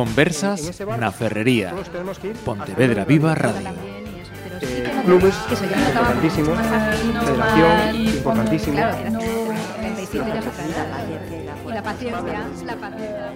Conversas 0.00 0.80
na 0.96 1.12
Ferrería. 1.12 1.76
Pontevedra 2.42 3.04
Viva 3.04 3.34
Radio. 3.34 3.68
Eh, 4.62 5.02
clubes 5.04 5.36
importantísimos, 5.52 6.56
federación 6.56 7.96
importantísimo. 7.96 8.76
Claro, 8.76 8.96
era 8.96 9.10
37 9.76 10.24
ya 10.24 10.40
Y 11.68 11.72
la 11.74 11.82
paciencia, 11.82 12.48
la 12.64 12.76
paciencia. 12.76 13.32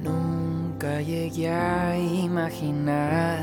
Nunca 0.00 1.00
llegué 1.00 1.48
a 1.48 1.96
imaginar 1.96 3.40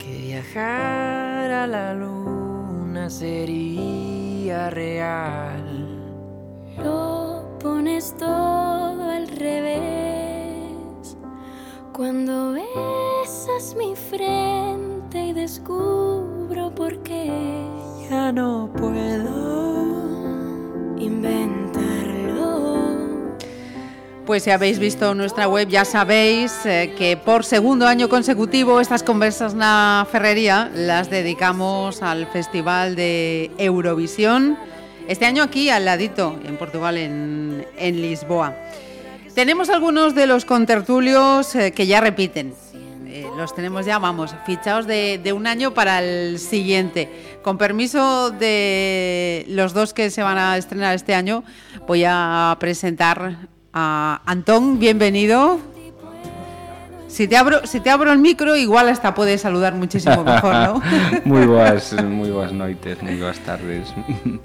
que 0.00 0.18
viajar 0.18 1.50
a 1.52 1.66
la 1.68 1.94
luna 1.94 3.08
sería 3.08 4.68
real. 4.70 5.90
Pones 7.62 8.14
todo 8.18 9.10
al 9.10 9.28
revés 9.28 11.16
cuando 11.92 12.52
besas 12.52 13.76
mi 13.76 13.94
frente 13.94 15.26
y 15.26 15.32
descubro 15.34 16.74
por 16.74 17.02
qué 17.02 17.30
Ya 18.10 18.32
no 18.32 18.70
puedo 18.74 18.96
inventarlo. 20.98 21.80
Pues 24.26 24.44
si 24.44 24.50
habéis 24.50 24.78
visto 24.78 25.14
nuestra 25.14 25.46
web 25.46 25.68
ya 25.68 25.84
sabéis 25.84 26.64
eh, 26.64 26.94
que 26.96 27.16
por 27.16 27.44
segundo 27.44 27.86
año 27.86 28.08
consecutivo 28.08 28.80
estas 28.80 29.02
conversas 29.02 29.54
na 29.54 30.06
Ferrería 30.10 30.70
las 30.74 31.10
dedicamos 31.10 32.02
al 32.02 32.26
Festival 32.26 32.96
de 32.96 33.50
Eurovisión. 33.58 34.56
Este 35.08 35.26
año 35.26 35.42
aquí 35.42 35.70
al 35.70 35.84
ladito, 35.84 36.38
en 36.44 36.56
Portugal, 36.56 36.96
en, 36.96 37.64
Lisboa. 37.78 38.54
Tenemos 39.34 39.70
algunos 39.70 40.14
de 40.14 40.26
los 40.26 40.44
contertulios 40.44 41.54
eh, 41.54 41.72
que 41.72 41.86
ya 41.86 42.00
repiten. 42.00 42.54
Eh, 43.06 43.26
los 43.36 43.54
tenemos 43.54 43.86
ya, 43.86 43.98
vamos, 43.98 44.34
fichados 44.46 44.86
de, 44.86 45.20
de 45.22 45.32
un 45.32 45.46
año 45.46 45.74
para 45.74 46.00
el 46.02 46.38
siguiente. 46.38 47.38
Con 47.42 47.58
permiso 47.58 48.30
de 48.30 49.44
los 49.48 49.72
dos 49.72 49.92
que 49.94 50.10
se 50.10 50.22
van 50.22 50.38
a 50.38 50.56
estrenar 50.56 50.94
este 50.94 51.14
año, 51.14 51.42
voy 51.86 52.04
a 52.06 52.56
presentar 52.60 53.48
a 53.72 54.20
Antón, 54.26 54.78
bienvenido. 54.78 55.69
Si 57.10 57.26
te 57.26 57.36
abro, 57.36 57.66
si 57.66 57.80
te 57.80 57.90
abro 57.90 58.12
el 58.12 58.18
micro, 58.18 58.54
igual 58.54 58.88
hasta 58.88 59.14
puedes 59.14 59.40
saludar 59.40 59.74
muchísimo 59.74 60.22
mejor, 60.22 60.54
¿no? 60.54 60.82
moi 61.26 61.42
boas, 61.42 61.90
moi 62.06 62.30
boas 62.30 62.54
noites, 62.54 63.02
moi 63.02 63.18
boas 63.18 63.34
tardes. 63.42 63.90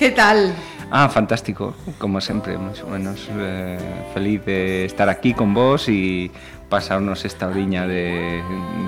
¿Qué 0.01 0.09
tal? 0.09 0.49
Ah, 0.89 1.05
fantástico, 1.05 1.77
como 2.01 2.17
sempre, 2.17 2.57
máis 2.57 2.81
ou 2.81 2.89
menos 2.89 3.29
eh, 3.37 3.77
feliz 4.17 4.41
de 4.49 4.89
estar 4.89 5.05
aquí 5.13 5.37
con 5.37 5.53
vos 5.53 5.85
e 5.93 6.33
pasarnos 6.65 7.21
esta 7.21 7.45
oriña 7.53 7.85
de... 7.85 8.41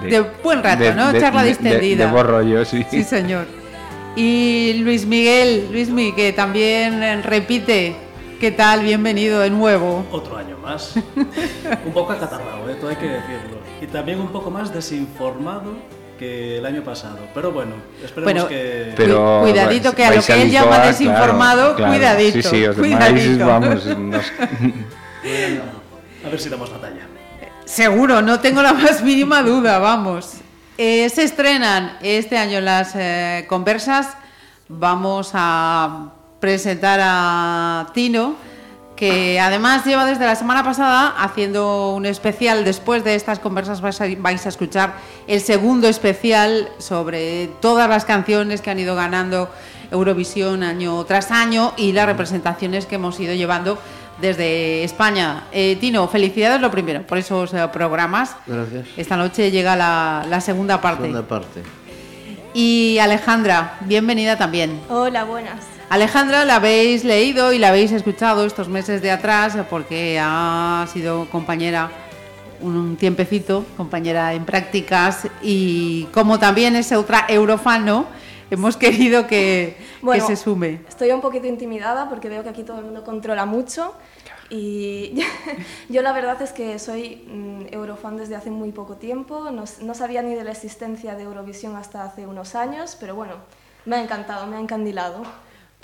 De 0.10 0.26
buen 0.42 0.66
rato, 0.66 0.90
¿no? 0.98 1.14
Charla 1.14 1.46
distendida. 1.46 2.02
De, 2.02 2.10
de, 2.10 2.12
buen 2.12 2.26
rollo, 2.26 2.66
sí. 2.66 2.82
Sí, 2.90 3.06
señor. 3.06 3.46
Y 4.18 4.82
Luis 4.82 5.06
Miguel, 5.06 5.70
Luis 5.70 5.94
Miguel, 5.94 6.18
que 6.18 6.34
también 6.34 7.22
repite. 7.22 7.94
¿Qué 8.42 8.50
tal? 8.50 8.82
Bienvenido 8.82 9.42
de 9.42 9.50
nuevo. 9.50 10.06
Otro 10.12 10.38
año 10.38 10.58
más. 10.58 10.98
un 11.86 11.94
poco 11.94 12.14
acatarrado, 12.14 12.70
¿eh? 12.70 12.76
todo 12.82 12.90
hay 12.90 12.96
que 12.98 13.10
decirlo. 13.10 13.57
Y 13.82 13.88
también 13.88 14.20
un 14.20 14.30
poco 14.30 14.50
más 14.50 14.74
desinformado 14.74 15.76
que 16.18 16.58
el 16.58 16.66
año 16.66 16.84
pasado. 16.84 17.20
Pero 17.34 17.52
bueno, 17.52 17.76
esperemos 18.04 18.34
Bueno, 18.34 18.48
que... 18.48 18.94
Pero 18.96 19.42
Cuidadito, 19.44 19.94
que 19.94 20.06
a 20.06 20.16
lo 20.16 20.24
que 20.24 20.42
él 20.42 20.52
llama 20.52 20.80
desinformado, 20.80 21.76
claro, 21.76 21.94
cuidadito, 21.94 22.42
Sí, 22.42 22.56
sí, 22.58 22.66
os 22.66 22.76
cuidadito. 22.76 23.46
vamos, 23.48 23.86
nos... 23.98 24.26
Bueno, 25.24 25.62
a 26.26 26.30
ver 26.30 26.40
si 26.40 26.50
damos 26.50 26.72
la 26.72 26.78
talla. 26.80 27.08
Seguro, 27.66 28.22
no 28.22 28.40
tengo 28.40 28.62
la 28.62 28.74
más 28.74 29.04
mínima 29.04 29.44
duda, 29.44 29.78
vamos. 29.78 30.38
Eh, 30.78 31.10
se 31.10 31.24
estrenan 31.24 31.98
este 32.02 32.38
año 32.38 32.62
las 32.62 32.94
eh, 32.96 33.46
conversas. 33.48 34.16
Vamos 34.70 35.32
a 35.34 36.14
presentar 36.40 37.00
a 37.04 37.88
Tino, 37.94 38.36
que 38.98 39.40
además 39.40 39.86
lleva 39.86 40.06
desde 40.06 40.26
la 40.26 40.36
semana 40.36 40.64
pasada 40.64 41.16
haciendo 41.18 41.94
un 41.94 42.06
especial. 42.06 42.66
Después 42.66 43.06
de 43.06 43.16
estas 43.16 43.40
conversas 43.40 43.80
vais 43.80 44.02
a, 44.02 44.06
vais 44.18 44.46
a 44.46 44.50
escuchar 44.50 44.96
el 45.28 45.40
segundo 45.40 45.88
especial 45.88 46.68
sobre 46.80 47.48
todas 47.62 47.88
las 47.88 48.04
canciones 48.04 48.62
que 48.62 48.72
han 48.72 48.80
ido 48.80 48.96
ganando 48.96 49.50
Eurovisión 49.92 50.64
año 50.64 51.06
tras 51.06 51.32
año 51.32 51.74
y 51.78 51.94
las 51.94 52.08
representaciones 52.08 52.86
que 52.86 52.96
hemos 52.96 53.18
ido 53.22 53.34
llevando 53.34 53.78
desde 54.20 54.84
España. 54.84 55.46
Eh, 55.52 55.78
Tino, 55.80 56.08
felicidades 56.08 56.60
lo 56.60 56.72
primero 56.72 57.04
por 57.04 57.20
esos 57.20 57.54
eh, 57.54 57.70
programas. 57.72 58.36
Gracias. 58.48 58.88
Esta 58.98 59.16
noche 59.16 59.52
llega 59.52 59.76
la, 59.76 60.26
la 60.28 60.42
segunda 60.42 60.82
parte. 60.82 61.04
Segunda 61.04 61.28
parte. 61.28 61.64
Y 62.54 62.98
Alejandra, 63.00 63.78
bienvenida 63.82 64.38
también. 64.38 64.82
Hola, 64.90 65.24
buenas. 65.24 65.77
Alejandra 65.90 66.44
la 66.44 66.58
habéis 66.58 67.06
leído 67.06 67.54
y 67.54 67.60
la 67.60 67.70
habéis 67.70 67.94
escuchado 67.94 68.46
estos 68.46 68.68
meses 68.68 69.02
de 69.02 69.10
atrás 69.10 69.58
porque 69.70 70.20
ha 70.22 70.86
sido 70.92 71.30
compañera 71.30 71.90
un 72.60 72.98
tiempecito, 72.98 73.66
compañera 73.78 74.34
en 74.34 74.44
prácticas 74.44 75.28
y 75.42 76.04
como 76.14 76.40
también 76.40 76.76
es 76.76 76.92
otra 76.92 77.26
eurofan, 77.30 77.86
¿no? 77.86 78.06
Hemos 78.52 78.76
querido 78.76 79.28
que, 79.28 79.78
Bueno, 80.02 80.28
que 80.28 80.36
se 80.36 80.42
sume. 80.42 80.82
Estoy 80.90 81.12
un 81.12 81.22
poquito 81.22 81.48
intimidada 81.48 82.10
porque 82.10 82.28
veo 82.28 82.44
que 82.44 82.50
aquí 82.50 82.64
todo 82.64 82.80
el 82.80 82.86
mundo 82.86 83.06
controla 83.06 83.46
mucho 83.46 83.94
y 84.50 85.24
yo 85.90 86.02
la 86.02 86.12
verdad 86.12 86.42
es 86.42 86.52
que 86.52 86.80
soy 86.80 87.24
mm, 87.32 87.74
eurofan 87.74 88.18
desde 88.18 88.36
hace 88.36 88.52
muy 88.52 88.74
poco 88.74 88.96
tiempo, 88.96 89.52
no 89.52 89.94
sabía 89.94 90.22
ni 90.22 90.36
de 90.36 90.44
la 90.44 90.52
existencia 90.52 91.16
de 91.16 91.24
Eurovisión 91.24 91.78
hasta 91.78 92.04
hace 92.04 92.28
unos 92.28 92.56
años, 92.56 92.98
pero 93.00 93.16
bueno, 93.16 93.36
me 93.86 93.96
ha 93.96 94.04
encantado, 94.04 94.48
me 94.48 94.58
ha 94.58 94.60
encandilado. 94.60 95.24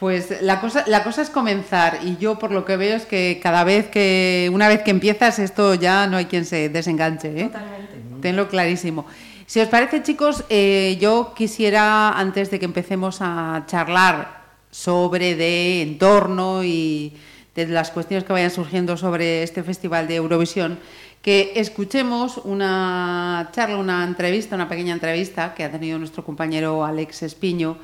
Pues 0.03 0.41
la 0.41 0.59
cosa, 0.59 0.83
la 0.87 1.01
cosa 1.01 1.21
es 1.21 1.29
comenzar 1.29 1.99
y 2.03 2.17
yo 2.17 2.37
por 2.37 2.51
lo 2.51 2.65
que 2.65 2.75
veo 2.75 2.97
es 2.97 3.05
que 3.05 3.39
cada 3.41 3.63
vez 3.63 3.87
que, 3.87 4.51
una 4.51 4.67
vez 4.67 4.81
que 4.81 4.91
empiezas 4.91 5.39
esto 5.39 5.75
ya 5.75 6.07
no 6.07 6.17
hay 6.17 6.25
quien 6.25 6.43
se 6.43 6.67
desenganche, 6.67 7.29
¿eh? 7.29 7.45
Totalmente. 7.45 7.95
Tenlo 8.21 8.49
clarísimo. 8.49 9.05
Si 9.45 9.61
os 9.61 9.69
parece, 9.69 10.03
chicos, 10.03 10.43
eh, 10.49 10.97
yo 10.99 11.31
quisiera, 11.33 12.19
antes 12.19 12.51
de 12.51 12.59
que 12.59 12.65
empecemos 12.65 13.19
a 13.21 13.63
charlar 13.65 14.41
sobre 14.71 15.35
de 15.35 15.83
entorno 15.83 16.65
y 16.65 17.13
de 17.55 17.67
las 17.67 17.89
cuestiones 17.89 18.25
que 18.25 18.33
vayan 18.33 18.51
surgiendo 18.51 18.97
sobre 18.97 19.41
este 19.41 19.63
festival 19.63 20.09
de 20.09 20.15
Eurovisión, 20.15 20.79
que 21.21 21.53
escuchemos 21.55 22.41
una 22.43 23.51
charla, 23.53 23.77
una 23.77 24.03
entrevista, 24.03 24.57
una 24.57 24.67
pequeña 24.67 24.95
entrevista 24.95 25.53
que 25.53 25.63
ha 25.63 25.71
tenido 25.71 25.97
nuestro 25.97 26.25
compañero 26.25 26.83
Alex 26.83 27.23
Espiño 27.23 27.77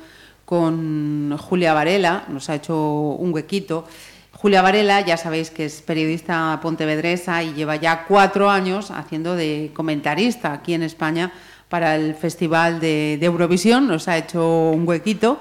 con 0.50 1.38
Julia 1.38 1.72
Varela, 1.72 2.24
nos 2.26 2.50
ha 2.50 2.56
hecho 2.56 2.74
un 2.76 3.32
huequito. 3.32 3.86
Julia 4.32 4.62
Varela, 4.62 5.00
ya 5.00 5.16
sabéis 5.16 5.48
que 5.48 5.66
es 5.66 5.80
periodista 5.80 6.58
pontevedresa 6.60 7.40
y 7.44 7.54
lleva 7.54 7.76
ya 7.76 8.04
cuatro 8.08 8.50
años 8.50 8.90
haciendo 8.90 9.36
de 9.36 9.70
comentarista 9.72 10.52
aquí 10.52 10.74
en 10.74 10.82
España 10.82 11.32
para 11.68 11.94
el 11.94 12.16
Festival 12.16 12.80
de, 12.80 13.16
Eurovisión, 13.22 13.86
nos 13.86 14.08
ha 14.08 14.18
hecho 14.18 14.70
un 14.70 14.88
huequito. 14.88 15.38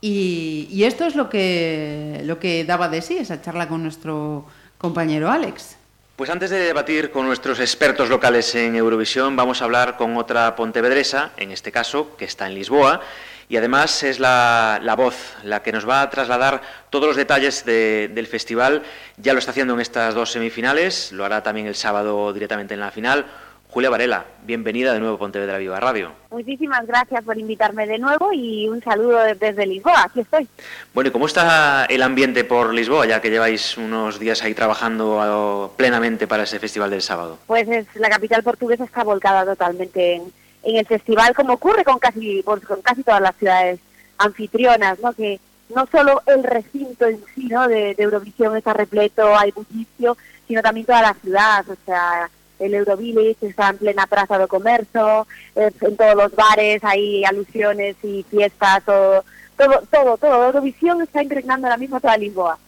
Y, 0.00 0.66
y 0.70 0.84
esto 0.84 1.04
es 1.04 1.14
lo 1.14 1.28
que, 1.28 2.22
lo 2.24 2.38
que 2.38 2.64
daba 2.64 2.88
de 2.88 3.02
sí, 3.02 3.18
esa 3.18 3.42
charla 3.42 3.68
con 3.68 3.82
nuestro 3.82 4.46
compañero 4.78 5.30
Alex. 5.30 5.76
Pues 6.16 6.30
antes 6.30 6.48
de 6.48 6.58
debatir 6.58 7.10
con 7.10 7.26
nuestros 7.26 7.60
expertos 7.60 8.08
locales 8.08 8.54
en 8.54 8.76
Eurovisión, 8.76 9.36
vamos 9.36 9.60
a 9.60 9.66
hablar 9.66 9.98
con 9.98 10.16
otra 10.16 10.56
pontevedresa, 10.56 11.32
en 11.36 11.50
este 11.52 11.70
caso, 11.70 12.16
que 12.16 12.24
está 12.24 12.46
en 12.46 12.54
Lisboa, 12.54 13.02
y 13.48 13.56
además 13.56 14.02
es 14.02 14.20
la, 14.20 14.78
la 14.82 14.94
voz 14.96 15.36
la 15.42 15.62
que 15.62 15.72
nos 15.72 15.88
va 15.88 16.02
a 16.02 16.10
trasladar 16.10 16.60
todos 16.90 17.06
los 17.06 17.16
detalles 17.16 17.64
de- 17.64 18.10
del 18.12 18.26
festival. 18.26 18.82
Ya 19.16 19.32
lo 19.32 19.38
está 19.38 19.52
haciendo 19.52 19.74
en 19.74 19.80
estas 19.80 20.14
dos 20.14 20.30
semifinales, 20.32 21.12
lo 21.12 21.24
hará 21.24 21.42
también 21.42 21.66
el 21.66 21.74
sábado 21.74 22.32
directamente 22.32 22.74
en 22.74 22.80
la 22.80 22.90
final. 22.90 23.26
Julia 23.70 23.90
Varela, 23.90 24.24
bienvenida 24.44 24.94
de 24.94 24.98
nuevo 24.98 25.16
a 25.16 25.18
Pontevedra 25.18 25.58
Viva 25.58 25.78
Radio. 25.78 26.12
Muchísimas 26.30 26.86
gracias 26.86 27.22
por 27.22 27.36
invitarme 27.36 27.86
de 27.86 27.98
nuevo 27.98 28.32
y 28.32 28.66
un 28.66 28.82
saludo 28.82 29.18
desde 29.38 29.66
Lisboa, 29.66 30.04
aquí 30.04 30.20
estoy. 30.20 30.48
Bueno, 30.94 31.08
¿y 31.08 31.12
cómo 31.12 31.26
está 31.26 31.84
el 31.84 32.02
ambiente 32.02 32.44
por 32.44 32.72
Lisboa, 32.72 33.04
ya 33.04 33.20
que 33.20 33.28
lleváis 33.28 33.76
unos 33.76 34.18
días 34.18 34.42
ahí 34.42 34.54
trabajando 34.54 35.74
plenamente 35.76 36.26
para 36.26 36.44
ese 36.44 36.58
festival 36.58 36.88
del 36.88 37.02
sábado? 37.02 37.38
Pues 37.46 37.68
es, 37.68 37.86
la 37.96 38.08
capital 38.08 38.42
portuguesa 38.42 38.84
está 38.84 39.04
volcada 39.04 39.44
totalmente 39.44 40.14
en, 40.14 40.32
en 40.62 40.76
el 40.76 40.86
festival, 40.86 41.34
como 41.34 41.54
ocurre 41.54 41.84
con 41.84 41.98
casi, 41.98 42.42
con 42.42 42.60
casi 42.82 43.02
todas 43.02 43.20
las 43.20 43.36
ciudades 43.36 43.80
anfitrionas, 44.18 44.98
¿no? 45.00 45.12
que 45.12 45.40
no 45.74 45.86
solo 45.90 46.22
el 46.26 46.42
recinto 46.42 47.06
en 47.06 47.22
sí 47.34 47.46
¿no? 47.46 47.68
de, 47.68 47.94
Eurovisión 47.98 48.56
está 48.56 48.72
repleto, 48.72 49.36
hay 49.36 49.52
bullicio, 49.52 50.16
sino 50.46 50.62
también 50.62 50.86
toda 50.86 51.02
la 51.02 51.14
ciudad, 51.14 51.64
o 51.68 51.76
sea, 51.84 52.30
el 52.58 52.74
Eurovillage 52.74 53.36
está 53.42 53.70
en 53.70 53.78
plena 53.78 54.06
plaza 54.06 54.38
de 54.38 54.48
comercio, 54.48 55.26
en 55.54 55.96
todos 55.96 56.14
los 56.16 56.34
bares 56.34 56.82
hay 56.82 57.24
alusiones 57.24 57.96
y 58.02 58.24
fiestas, 58.28 58.82
todo, 58.84 59.24
todo, 59.56 59.82
todo, 59.90 60.16
todo. 60.16 60.46
Eurovisión 60.46 61.00
está 61.02 61.22
impregnando 61.22 61.66
ahora 61.66 61.76
mismo 61.76 62.00
toda 62.00 62.16
Lisboa. 62.16 62.58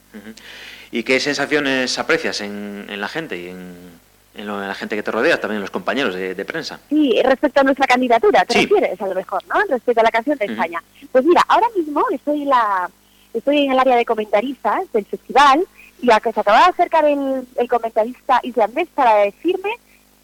¿Y 0.93 1.03
qué 1.03 1.21
sensaciones 1.21 1.99
aprecias 1.99 2.41
en, 2.41 2.87
la 3.01 3.09
gente 3.09 3.37
y 3.39 3.49
en, 3.49 4.00
en, 4.35 4.47
la 4.47 4.75
gente 4.75 4.97
que 4.97 5.03
te 5.03 5.11
rodea, 5.11 5.41
también 5.41 5.57
en 5.57 5.63
los 5.63 5.71
compañeros 5.71 6.15
de, 6.15 6.45
prensa? 6.45 6.81
Sí, 6.89 7.21
respecto 7.23 7.61
a 7.61 7.65
nuestra 7.65 7.87
candidatura, 7.87 8.45
te 8.45 8.55
refieres 8.55 9.01
a 9.01 9.07
lo 9.07 9.15
mejor, 9.15 9.43
¿no? 9.49 9.61
Respecto 9.69 10.01
a 10.01 10.05
la 10.05 10.11
canción 10.11 10.39
de 10.39 10.47
España. 10.47 10.83
Pues 11.13 11.25
mira, 11.25 11.45
ahora 11.49 11.67
mismo 11.77 12.05
estoy, 12.11 12.45
la, 12.45 12.91
estoy 13.35 13.65
en 13.65 13.73
el 13.73 13.79
área 13.79 13.97
de 13.97 14.05
comentaristas 14.05 14.91
del 14.93 15.05
festival 15.05 15.65
y 16.03 16.11
a 16.11 16.21
que 16.21 16.33
se 16.33 16.41
acaba 16.41 16.61
de 16.61 16.71
acercar 16.71 17.05
el, 17.05 17.47
el 17.57 17.69
comentarista 17.69 18.41
islandés 18.43 18.89
para 18.95 19.17
decirme 19.17 19.71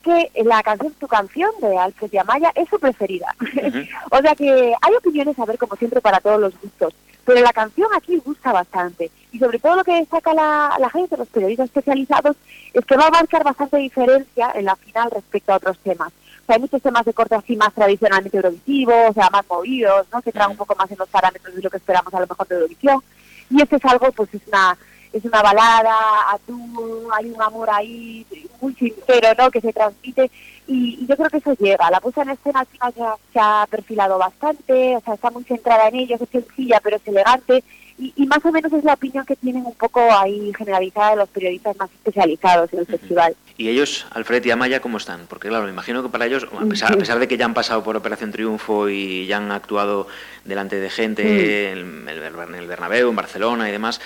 que 0.07 0.31
la 0.45 0.63
canción 0.63 0.93
Tu 0.95 1.09
canción 1.09 1.51
de 1.61 1.77
Alfred 1.77 2.15
Amaya 2.17 2.53
es 2.55 2.69
su 2.69 2.79
preferida. 2.79 3.35
o 4.11 4.19
sea 4.19 4.35
que 4.37 4.75
hay 4.81 4.95
opiniones, 4.97 5.39
a 5.39 5.45
ver, 5.45 5.59
como 5.59 5.75
siempre, 5.77 6.01
para 6.01 6.21
todos 6.21 6.41
los 6.41 6.59
gustos. 6.61 6.95
Pero 7.27 7.41
la 7.41 7.53
canción 7.53 7.89
aquí 7.95 8.17
gusta 8.25 8.53
bastante. 8.53 9.11
Y 9.33 9.39
sobre 9.39 9.59
todo 9.59 9.77
lo 9.77 9.85
que 9.85 9.97
destaca 9.97 10.33
la, 10.33 10.77
la 10.79 10.89
gente, 10.89 11.17
los 11.17 11.29
periodistas 11.29 11.67
especializados, 11.67 12.37
es 12.73 12.85
que 12.87 12.97
va 12.97 13.09
a 13.09 13.11
marcar 13.11 13.43
bastante 13.43 13.77
diferencia 13.79 14.53
en 14.55 14.65
la 14.65 14.77
final 14.77 15.11
respecto 15.11 15.53
a 15.53 15.57
otros 15.57 15.77
temas. 15.81 16.09
O 16.09 16.47
sea, 16.47 16.55
hay 16.55 16.61
muchos 16.61 16.81
temas 16.81 17.05
de 17.05 17.13
corte 17.13 17.35
así 17.35 17.57
más 17.57 17.75
tradicionalmente 17.75 18.37
eurovisivos, 18.37 19.11
o 19.11 19.13
sea, 19.13 19.29
más 19.31 19.45
movidos, 19.51 20.07
¿no? 20.13 20.23
Que 20.23 20.31
traen 20.31 20.53
un 20.53 20.57
poco 20.57 20.77
más 20.77 20.89
en 20.91 20.99
los 20.99 21.09
parámetros 21.09 21.57
de 21.57 21.63
lo 21.63 21.69
que 21.69 21.79
esperamos 21.79 22.15
a 22.15 22.21
lo 22.21 22.27
mejor 22.29 22.47
de 22.47 22.55
Eurovisión. 22.55 23.03
Y 23.51 23.61
este 23.61 23.77
es 23.77 23.85
algo, 23.85 24.13
pues 24.13 24.33
es 24.33 24.43
una 24.47 24.79
es 25.19 25.25
una 25.25 25.43
balada, 25.43 25.97
a 26.31 26.39
tú, 26.47 27.09
hay 27.17 27.31
un 27.31 27.41
amor 27.43 27.69
ahí 27.71 28.27
muy 28.61 28.75
sincero, 28.75 29.29
¿no? 29.39 29.51
Que 29.51 29.61
se 29.61 29.73
transmite 29.73 30.31
y, 30.67 31.07
yo 31.07 31.17
creo 31.17 31.31
que 31.31 31.39
eso 31.39 31.55
llega. 31.55 31.91
La 31.91 32.01
puesta 32.01 32.23
en 32.23 32.31
escena 32.31 32.61
al 32.61 32.67
final 32.67 33.17
se 33.33 33.39
ha, 33.41 33.67
perfilado 33.71 34.19
bastante, 34.19 34.97
o 34.97 35.01
sea, 35.01 35.15
está 35.15 35.31
muy 35.31 35.45
centrada 35.45 35.89
en 35.89 35.97
ellos, 35.97 36.21
es 36.21 36.29
sencilla 36.29 36.81
pero 36.83 36.97
es 36.97 37.07
elegante 37.07 37.63
y, 37.99 38.27
más 38.27 38.45
o 38.45 38.53
menos 38.53 38.71
es 38.73 38.85
la 38.85 38.93
opinión 38.93 39.25
que 39.25 39.37
tienen 39.37 39.65
un 39.65 39.75
poco 39.75 40.01
ahí 40.13 40.53
generalizada 40.57 41.11
de 41.13 41.17
los 41.17 41.29
periodistas 41.31 41.77
más 41.79 41.91
especializados 41.91 42.71
en 42.73 42.81
el 42.81 42.87
festival. 42.87 43.35
¿Y 43.57 43.69
ellos, 43.71 44.07
Alfred 44.11 44.45
y 44.45 44.51
Amaya, 44.51 44.81
cómo 44.81 44.99
están? 44.99 45.27
Porque 45.29 45.49
claro, 45.49 45.65
me 45.65 45.71
imagino 45.71 46.03
que 46.03 46.11
para 46.11 46.27
ellos, 46.27 46.47
a 46.61 46.67
pesar, 46.67 46.93
a 46.93 46.99
pesar 46.99 47.19
de 47.19 47.27
que 47.27 47.39
ya 47.39 47.47
han 47.47 47.55
pasado 47.55 47.83
por 47.83 47.97
Operación 47.97 48.33
Triunfo 48.33 48.91
y 48.91 49.27
ya 49.27 49.39
han 49.39 49.51
actuado 49.51 50.09
delante 50.45 50.77
de 50.77 50.91
gente 50.91 51.73
en 51.73 52.07
el 52.07 52.67
Bernabéu, 52.67 53.09
en 53.09 53.17
Barcelona 53.17 53.67
y 53.69 53.73
demás, 53.73 54.01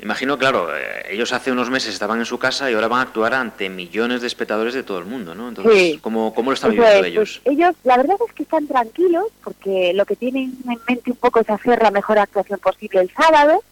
Imagino, 0.00 0.38
claro, 0.38 0.68
eh, 0.76 1.06
ellos 1.10 1.32
hace 1.32 1.50
unos 1.50 1.70
meses 1.70 1.92
estaban 1.92 2.20
en 2.20 2.24
su 2.24 2.38
casa 2.38 2.70
y 2.70 2.74
ahora 2.74 2.86
van 2.86 3.00
a 3.00 3.02
actuar 3.02 3.34
ante 3.34 3.68
millones 3.68 4.20
de 4.20 4.28
espectadores 4.28 4.72
de 4.72 4.84
todo 4.84 4.98
el 4.98 5.06
mundo, 5.06 5.34
¿no? 5.34 5.48
Entonces, 5.48 5.98
¿cómo, 6.00 6.32
¿cómo, 6.34 6.50
lo 6.50 6.54
están 6.54 6.70
viviendo 6.70 7.04
ellos? 7.04 7.40
Pues 7.42 7.56
ellos, 7.56 7.74
la 7.82 7.96
verdad 7.96 8.16
es 8.24 8.32
que 8.32 8.44
están 8.44 8.68
tranquilos 8.68 9.26
porque 9.42 9.92
lo 9.94 10.06
que 10.06 10.14
tienen 10.14 10.56
en 10.68 10.78
mente 10.86 11.10
un 11.10 11.16
poco 11.16 11.40
es 11.40 11.50
hacer 11.50 11.82
la 11.82 11.90
mejor 11.90 12.18
actuación 12.18 12.60
posible 12.60 13.00
el 13.00 13.10
sábado 13.10 13.64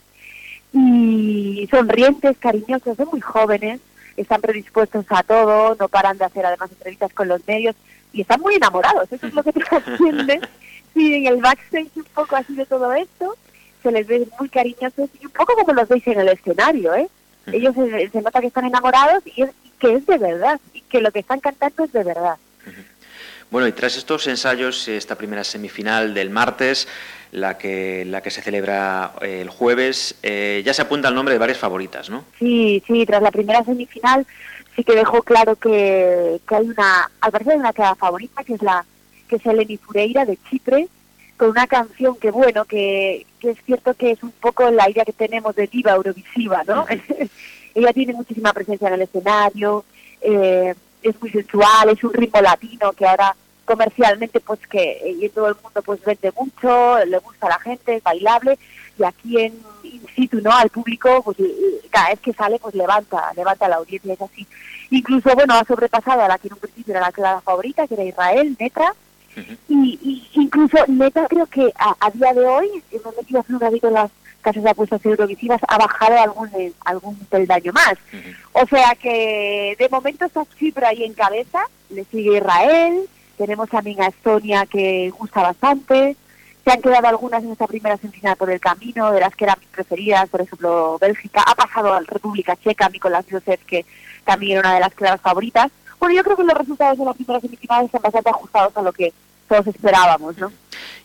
y 0.72 1.68
sonrientes, 1.70 2.36
cariñosos, 2.38 2.96
son 2.96 3.08
muy 3.12 3.20
jóvenes, 3.20 3.80
están 4.16 4.40
predispuestos 4.40 5.06
a 5.10 5.22
todo, 5.22 5.76
no 5.78 5.88
paran 5.88 6.18
de 6.18 6.24
hacer 6.24 6.44
además 6.44 6.70
entrevistas 6.72 7.12
con 7.12 7.28
los 7.28 7.46
medios 7.46 7.76
y 8.12 8.22
están 8.22 8.40
muy 8.40 8.56
enamorados, 8.56 9.10
eso 9.12 9.28
es 9.28 9.32
lo 9.34 9.44
que 9.44 9.52
trasciende. 9.52 10.40
sí, 10.94 11.14
en 11.14 11.26
el 11.26 11.36
backstage 11.36 11.90
un 11.94 12.04
poco 12.14 12.34
así 12.34 12.54
de 12.54 12.66
todo 12.66 12.92
esto 12.94 13.36
se 13.82 13.92
les 13.92 14.06
ve 14.06 14.26
muy 14.38 14.48
cariñosos 14.48 15.08
y 15.20 15.26
un 15.26 15.32
poco 15.32 15.54
como 15.54 15.72
los 15.72 15.88
veis 15.88 16.06
en 16.06 16.20
el 16.20 16.28
escenario, 16.28 16.94
¿eh? 16.94 17.08
Ellos 17.52 17.74
se, 17.74 18.20
nota 18.20 18.40
que 18.40 18.48
están 18.48 18.64
enamorados 18.64 19.22
y, 19.26 19.44
que 19.78 19.94
es 19.94 20.06
de 20.06 20.18
verdad, 20.18 20.60
y 20.74 20.80
que 20.82 21.00
lo 21.00 21.12
que 21.12 21.20
están 21.20 21.38
cantando 21.38 21.84
es 21.84 21.92
de 21.92 22.02
verdad. 22.02 22.36
Bueno, 23.50 23.68
y 23.68 23.72
tras 23.72 23.96
estos 23.96 24.26
ensayos, 24.26 24.88
esta 24.88 25.14
primera 25.14 25.44
semifinal 25.44 26.12
del 26.12 26.30
martes, 26.30 26.88
la 27.30 27.56
que, 27.56 28.04
la 28.04 28.20
que 28.20 28.30
se 28.30 28.42
celebra 28.42 29.12
eh, 29.20 29.42
el 29.42 29.50
jueves, 29.50 30.16
eh, 30.22 30.62
ya 30.64 30.74
se 30.74 30.82
apunta 30.82 31.08
el 31.08 31.14
nombre 31.14 31.34
de 31.34 31.38
varias 31.38 31.58
favoritas, 31.58 32.10
¿no? 32.10 32.24
Sí, 32.38 32.82
sí, 32.86 33.06
tras 33.06 33.22
la 33.22 33.30
primera 33.30 33.62
semifinal 33.62 34.26
sí 34.74 34.82
que 34.82 34.94
dejó 34.94 35.22
claro 35.22 35.56
que, 35.56 36.40
que 36.46 36.54
hay 36.54 36.68
una, 36.68 37.10
al 37.20 37.32
parecer 37.32 37.56
una 37.56 37.72
clara 37.72 37.94
favorita, 37.94 38.42
que 38.42 38.54
es 38.54 38.62
la 38.62 38.84
que 39.28 39.36
es 39.36 39.46
Eleni 39.46 39.76
Fureira 39.76 40.24
de 40.24 40.38
Chipre, 40.48 40.88
con 41.36 41.50
una 41.50 41.66
canción 41.66 42.16
que, 42.16 42.30
bueno, 42.30 42.64
que, 42.64 43.26
que 43.40 43.50
es 43.50 43.58
cierto 43.64 43.94
que 43.94 44.12
es 44.12 44.22
un 44.22 44.32
poco 44.32 44.70
la 44.70 44.88
idea 44.88 45.04
que 45.04 45.12
tenemos 45.12 45.54
de 45.54 45.66
diva 45.66 45.92
eurovisiva, 45.92 46.62
¿no? 46.66 46.86
Ella 47.74 47.92
tiene 47.92 48.14
muchísima 48.14 48.52
presencia 48.52 48.88
en 48.88 48.94
el 48.94 49.02
escenario, 49.02 49.84
eh, 50.20 50.74
es 51.02 51.20
muy 51.20 51.30
sensual, 51.30 51.90
es 51.90 52.02
un 52.02 52.12
ritmo 52.14 52.40
latino 52.40 52.92
que 52.92 53.06
ahora 53.06 53.36
comercialmente 53.64 54.40
pues 54.40 54.60
que 54.66 55.00
en 55.04 55.30
todo 55.30 55.48
el 55.48 55.56
mundo 55.62 55.82
pues 55.82 56.02
vende 56.04 56.32
mucho, 56.32 57.04
le 57.04 57.18
gusta 57.18 57.46
a 57.46 57.50
la 57.50 57.58
gente, 57.58 57.96
es 57.96 58.02
bailable 58.02 58.58
y 58.98 59.04
aquí 59.04 59.38
en 59.38 59.54
in 59.82 60.06
situ, 60.14 60.40
¿no? 60.40 60.52
Al 60.52 60.70
público 60.70 61.22
pues 61.22 61.36
cada 61.90 62.10
vez 62.10 62.20
que 62.20 62.32
sale 62.32 62.58
pues 62.58 62.74
levanta, 62.74 63.32
levanta 63.36 63.68
la 63.68 63.76
audiencia, 63.76 64.14
es 64.14 64.22
así. 64.22 64.46
Incluso, 64.90 65.34
bueno, 65.34 65.54
ha 65.54 65.64
sobrepasado 65.64 66.22
a 66.22 66.28
la 66.28 66.38
que 66.38 66.48
en 66.48 66.54
un 66.54 66.60
principio 66.60 66.92
era 66.94 67.00
la 67.00 67.12
clara 67.12 67.40
favorita, 67.40 67.86
que 67.86 67.94
era 67.94 68.04
Israel, 68.04 68.56
Netra, 68.58 68.94
y, 69.68 70.28
incluso 70.34 70.78
Neta 70.88 71.26
creo 71.28 71.46
que 71.46 71.72
a, 71.78 72.10
día 72.10 72.32
de 72.32 72.46
hoy, 72.46 72.82
hemos 72.90 73.16
metido 73.16 73.40
hace 73.40 73.52
un 73.52 73.60
ratito 73.60 73.88
en 73.88 73.94
las 73.94 74.10
casas 74.40 74.62
de 74.62 74.70
apuestas 74.70 75.04
eurovisivas, 75.04 75.60
ha 75.66 75.78
bajado 75.78 76.18
algún 76.20 76.50
algún 76.84 77.16
peldaño 77.16 77.72
más. 77.72 77.94
O 78.52 78.66
sea 78.66 78.94
que 78.94 79.76
de 79.78 79.88
momento 79.88 80.24
está 80.24 80.44
Chipre 80.58 80.86
ahí 80.86 81.04
en 81.04 81.14
cabeza, 81.14 81.64
le 81.90 82.04
sigue 82.04 82.38
Israel, 82.38 83.08
tenemos 83.36 83.68
también 83.68 84.00
a 84.02 84.06
Estonia 84.06 84.66
que 84.66 85.12
gusta 85.18 85.42
bastante, 85.42 86.16
se 86.64 86.72
han 86.72 86.82
quedado 86.82 87.06
algunas 87.06 87.44
en 87.44 87.52
esta 87.52 87.66
primera 87.66 87.96
semifinal 87.96 88.36
por 88.36 88.50
el 88.50 88.58
camino, 88.58 89.12
de 89.12 89.20
las 89.20 89.34
que 89.36 89.44
eran 89.44 89.58
mis 89.60 89.68
preferidas, 89.68 90.28
por 90.28 90.40
ejemplo 90.40 90.98
Bélgica, 91.00 91.42
ha 91.46 91.54
pasado 91.54 91.92
a 91.92 92.00
República 92.00 92.56
Checa, 92.56 92.88
Nicolás 92.88 93.24
Josef, 93.30 93.64
que 93.66 93.84
también 94.24 94.58
era 94.58 94.68
una 94.68 94.74
de 94.74 94.80
las 94.80 94.94
claras 94.94 95.20
favoritas. 95.20 95.70
Bueno, 96.00 96.16
yo 96.16 96.24
creo 96.24 96.36
que 96.36 96.44
los 96.44 96.58
resultados 96.58 96.98
de 96.98 97.04
la 97.04 97.14
primera 97.14 97.40
semifinal 97.40 97.84
están 97.84 98.02
bastante 98.02 98.30
ajustados 98.30 98.76
a 98.76 98.82
lo 98.82 98.92
que 98.92 99.12
todos 99.48 99.66
esperábamos, 99.66 100.36
¿no? 100.38 100.52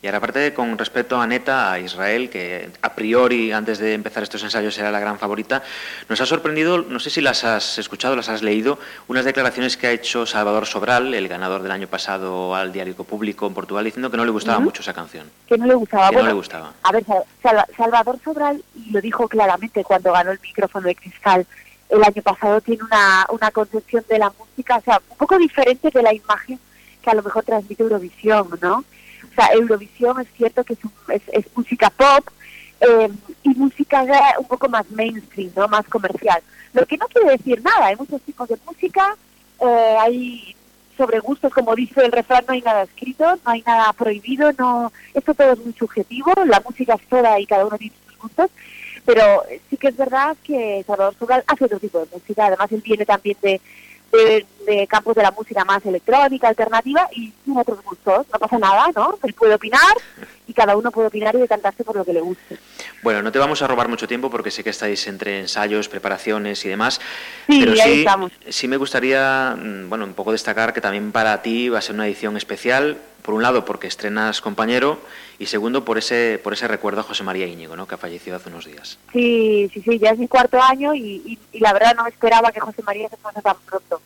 Y 0.01 0.07
ahora, 0.07 0.17
aparte, 0.17 0.53
con 0.53 0.77
respecto 0.77 1.19
a 1.19 1.27
Neta, 1.27 1.71
a 1.71 1.79
Israel, 1.79 2.29
que 2.29 2.71
a 2.81 2.93
priori, 2.93 3.51
antes 3.51 3.77
de 3.77 3.93
empezar 3.93 4.23
estos 4.23 4.43
ensayos, 4.43 4.77
era 4.77 4.91
la 4.91 4.99
gran 4.99 5.19
favorita, 5.19 5.61
nos 6.09 6.19
ha 6.19 6.25
sorprendido, 6.25 6.79
no 6.79 6.99
sé 6.99 7.11
si 7.11 7.21
las 7.21 7.43
has 7.43 7.77
escuchado, 7.77 8.15
las 8.15 8.27
has 8.27 8.41
leído, 8.41 8.79
unas 9.07 9.25
declaraciones 9.25 9.77
que 9.77 9.87
ha 9.87 9.91
hecho 9.91 10.25
Salvador 10.25 10.65
Sobral, 10.65 11.13
el 11.13 11.27
ganador 11.27 11.61
del 11.61 11.71
año 11.71 11.87
pasado 11.87 12.55
al 12.55 12.73
Diario 12.73 12.95
Público 12.95 13.45
en 13.45 13.53
Portugal, 13.53 13.85
diciendo 13.85 14.09
que 14.09 14.17
no 14.17 14.25
le 14.25 14.31
gustaba 14.31 14.59
mucho 14.59 14.81
esa 14.81 14.93
canción. 14.93 15.29
Que 15.47 15.57
no 15.57 15.67
le 15.67 15.75
gustaba. 15.75 16.09
Que 16.09 16.15
no 16.15 16.23
le 16.23 16.33
gustaba. 16.33 16.73
A 16.81 16.91
ver, 16.91 17.05
Salvador 17.77 18.19
Sobral, 18.23 18.63
lo 18.91 19.01
dijo 19.01 19.27
claramente 19.27 19.83
cuando 19.83 20.11
ganó 20.11 20.31
el 20.31 20.39
micrófono 20.39 20.87
de 20.87 20.95
cristal 20.95 21.45
el 21.89 22.03
año 22.03 22.21
pasado, 22.23 22.61
tiene 22.61 22.83
una, 22.83 23.27
una 23.29 23.51
concepción 23.51 24.03
de 24.07 24.17
la 24.17 24.31
música, 24.37 24.77
o 24.77 24.81
sea, 24.81 25.01
un 25.09 25.17
poco 25.17 25.37
diferente 25.37 25.89
de 25.93 26.01
la 26.01 26.13
imagen 26.13 26.57
que 27.01 27.09
a 27.09 27.15
lo 27.15 27.23
mejor 27.23 27.43
transmite 27.43 27.83
Eurovisión, 27.83 28.47
¿no? 28.61 28.77
O 28.77 29.35
sea, 29.35 29.47
Eurovisión 29.53 30.19
es 30.21 30.27
cierto 30.35 30.63
que 30.63 30.73
es, 30.73 31.21
es, 31.31 31.45
música 31.55 31.89
pop 31.89 32.27
eh, 32.79 33.09
y 33.43 33.49
música 33.49 34.05
un 34.39 34.45
poco 34.45 34.67
más 34.69 34.89
mainstream, 34.91 35.51
¿no? 35.55 35.67
Más 35.67 35.85
comercial. 35.87 36.41
Lo 36.73 36.85
que 36.85 36.97
no 36.97 37.07
quiere 37.07 37.31
decir 37.31 37.61
nada, 37.63 37.87
hay 37.87 37.95
muchos 37.95 38.21
tipos 38.21 38.47
de 38.47 38.57
música, 38.65 39.15
eh, 39.59 39.97
hay 39.99 40.55
sobre 40.97 41.19
gustos, 41.19 41.51
como 41.53 41.75
dice 41.75 42.05
el 42.05 42.11
refrán, 42.11 42.43
no 42.47 42.53
hay 42.53 42.61
nada 42.61 42.83
escrito, 42.83 43.25
no 43.25 43.51
hay 43.51 43.63
nada 43.65 43.91
prohibido, 43.93 44.51
no 44.53 44.91
esto 45.13 45.33
todo 45.33 45.53
es 45.53 45.59
muy 45.59 45.73
subjetivo, 45.73 46.31
la 46.45 46.61
música 46.61 46.95
es 46.95 47.07
toda 47.07 47.39
y 47.39 47.45
cada 47.45 47.65
uno 47.65 47.77
tiene 47.77 47.95
sus 48.07 48.17
gustos, 48.19 48.51
pero 49.05 49.43
sí 49.69 49.77
que 49.77 49.87
es 49.87 49.97
verdad 49.97 50.37
que 50.43 50.83
Salvador 50.85 51.15
Subal 51.17 51.43
hace 51.47 51.65
otro 51.65 51.79
tipo 51.79 51.99
de 51.99 52.07
música, 52.13 52.45
además 52.45 52.71
él 52.71 52.81
viene 52.85 53.05
también 53.05 53.37
de, 53.41 53.59
de, 54.11 54.87
campos 54.87 55.15
de 55.15 55.23
la 55.23 55.31
música 55.31 55.65
más 55.65 55.85
electrónica, 55.85 56.47
alternativa, 56.47 57.07
y 57.11 57.31
tiene 57.43 57.61
otros 57.61 57.83
gustos, 57.83 58.25
no 58.31 58.39
pasa 58.39 58.57
nada, 58.57 58.87
¿no? 58.95 59.17
Él 59.23 59.33
puede 59.33 59.55
opinar 59.55 59.95
y 60.47 60.53
cada 60.53 60.75
uno 60.75 60.91
puede 60.91 61.07
opinar 61.07 61.35
y 61.35 61.39
decantarse 61.39 61.83
por 61.83 61.95
lo 61.95 62.05
que 62.05 62.13
le 62.13 62.21
guste. 62.21 62.57
Bueno, 63.03 63.21
no 63.21 63.31
te 63.31 63.39
vamos 63.39 63.61
a 63.61 63.67
robar 63.67 63.87
mucho 63.87 64.07
tiempo 64.07 64.29
porque 64.29 64.51
sé 64.51 64.63
que 64.63 64.69
estáis 64.69 65.07
entre 65.07 65.39
ensayos, 65.39 65.89
preparaciones 65.89 66.63
y 66.65 66.69
demás, 66.69 66.99
sí, 67.47 67.59
pero 67.59 67.75
sí, 67.75 67.99
estamos. 67.99 68.31
sí 68.49 68.67
me 68.67 68.77
gustaría, 68.77 69.55
mm, 69.57 69.89
bueno, 69.89 70.05
un 70.05 70.13
poco 70.13 70.31
destacar 70.31 70.73
que 70.73 70.81
también 70.81 71.11
para 71.11 71.41
ti 71.41 71.69
va 71.69 71.79
a 71.79 71.81
ser 71.81 71.95
una 71.95 72.07
edición 72.07 72.37
especial, 72.37 72.97
por 73.21 73.33
un 73.33 73.43
lado 73.43 73.65
porque 73.65 73.87
estrenas 73.87 74.41
compañero 74.41 74.99
y 75.39 75.45
segundo 75.47 75.85
por 75.85 75.97
ese 75.97 76.39
por 76.43 76.53
ese 76.53 76.67
recuerdo 76.67 77.01
a 77.01 77.03
José 77.03 77.23
María 77.23 77.47
Íñigo, 77.47 77.75
¿no? 77.75 77.87
que 77.87 77.95
ha 77.95 77.97
fallecido 77.97 78.35
hace 78.35 78.49
unos 78.49 78.65
días. 78.65 78.97
Sí, 79.11 79.69
sí, 79.73 79.81
sí, 79.81 79.99
ya 79.99 80.11
es 80.11 80.19
mi 80.19 80.27
cuarto 80.27 80.61
año 80.61 80.93
y, 80.93 81.39
la 81.53 81.73
verdad 81.73 81.95
no 81.95 82.07
esperaba 82.07 82.51
que 82.51 82.59
José 82.59 82.81
María 82.83 83.09
se 83.09 83.17
fuese 83.17 83.41
tan 83.41 83.55
pronto. 83.65 84.01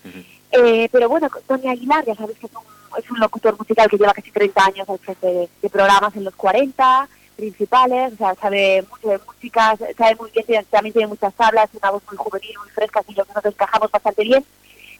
Eh, 0.51 0.89
pero 0.91 1.10
bueno, 1.10 1.29
Tony 1.48 1.67
Aguilar, 1.67 2.05
ya 2.05 2.15
sabes 2.15 2.38
que 2.38 2.48
es 2.48 2.53
un, 2.53 2.63
es 2.98 3.12
un 3.12 3.19
locutor 3.19 3.57
musical 3.57 3.89
que 3.89 3.98
lleva 3.98 4.13
casi 4.13 4.31
30 4.31 4.65
años 4.65 4.89
al 4.89 5.00
frente 5.00 5.50
de, 5.62 5.69
programas 5.69 6.15
en 6.15 6.24
los 6.24 6.36
40 6.36 7.07
principales, 7.36 8.13
o 8.13 8.17
sea, 8.17 8.36
sabe 8.36 8.86
mucho 8.89 9.10
de 9.10 9.19
música, 9.25 9.75
sabe 9.98 10.15
muy 10.15 10.31
bien, 10.31 10.65
también 10.69 10.93
tiene 10.93 11.07
muchas 11.07 11.34
tablas, 11.34 11.69
una 11.74 11.91
voz 11.91 12.03
muy 12.07 12.17
juvenil, 12.17 12.55
muy 12.60 12.69
fresca, 12.69 13.01
así 13.01 13.13
lo 13.13 13.25
que 13.25 13.34
nos 13.34 13.45
encajamos 13.45 13.91
bastante 13.91 14.24
bien 14.24 14.45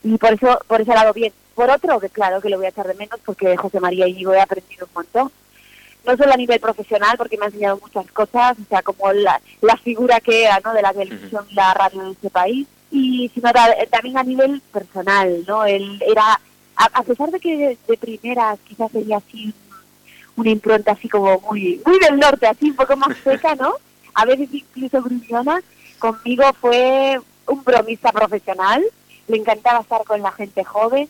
y 0.06 0.16
por 0.18 0.32
eso 0.32 0.60
por 0.66 0.80
ese 0.80 0.94
lado 0.94 1.12
bien. 1.12 1.32
Por 1.54 1.70
otro, 1.70 1.98
que 1.98 2.10
claro 2.10 2.40
que 2.40 2.48
lo 2.48 2.58
voy 2.58 2.66
a 2.66 2.68
echar 2.68 2.86
de 2.86 2.94
menos 2.94 3.18
porque 3.24 3.56
José 3.56 3.80
María 3.80 4.06
Íñigo 4.06 4.32
he 4.34 4.40
aprendido 4.40 4.86
un 4.86 4.92
montón. 4.94 5.32
no 6.04 6.16
solo 6.16 6.32
a 6.32 6.36
nivel 6.36 6.60
profesional, 6.60 7.16
porque 7.16 7.36
me 7.36 7.46
ha 7.46 7.48
enseñado 7.48 7.80
muchas 7.82 8.06
cosas, 8.12 8.56
o 8.60 8.68
sea, 8.68 8.82
como 8.82 9.12
la, 9.12 9.40
la 9.60 9.76
figura 9.78 10.20
que 10.20 10.44
era, 10.44 10.60
¿no?, 10.64 10.72
de 10.72 10.82
la 10.82 10.92
televisión 10.92 11.44
y 11.50 11.54
la 11.54 11.74
radio 11.74 12.02
de 12.04 12.12
este 12.12 12.30
país, 12.30 12.68
y 12.92 13.28
sino 13.34 13.50
también 13.90 14.16
a 14.16 14.22
nivel 14.22 14.62
personal, 14.72 15.44
¿no? 15.48 15.64
Él 15.64 16.00
era, 16.06 16.40
a, 16.76 17.02
pesar 17.02 17.30
de 17.30 17.40
que 17.40 17.76
de, 17.88 17.96
primeras 17.96 18.58
quizás 18.60 18.92
sería 18.92 19.16
así 19.16 19.52
una 20.36 20.50
impronta 20.50 20.92
así 20.92 21.08
como 21.08 21.40
muy, 21.40 21.80
muy 21.84 21.98
del 21.98 22.18
norte, 22.18 22.46
así 22.46 22.70
un 22.70 22.76
poco 22.76 22.96
más 22.96 23.16
seca, 23.24 23.56
¿no? 23.56 23.74
A 24.14 24.24
veces 24.24 24.48
incluso 24.52 25.02
gruñona, 25.02 25.60
conmigo 25.98 26.44
fue 26.60 27.18
un 27.48 27.64
bromista 27.64 28.12
profesional, 28.12 28.84
le 29.28 29.36
encantaba 29.36 29.80
estar 29.80 30.04
con 30.04 30.22
la 30.22 30.32
gente 30.32 30.64
joven, 30.64 31.08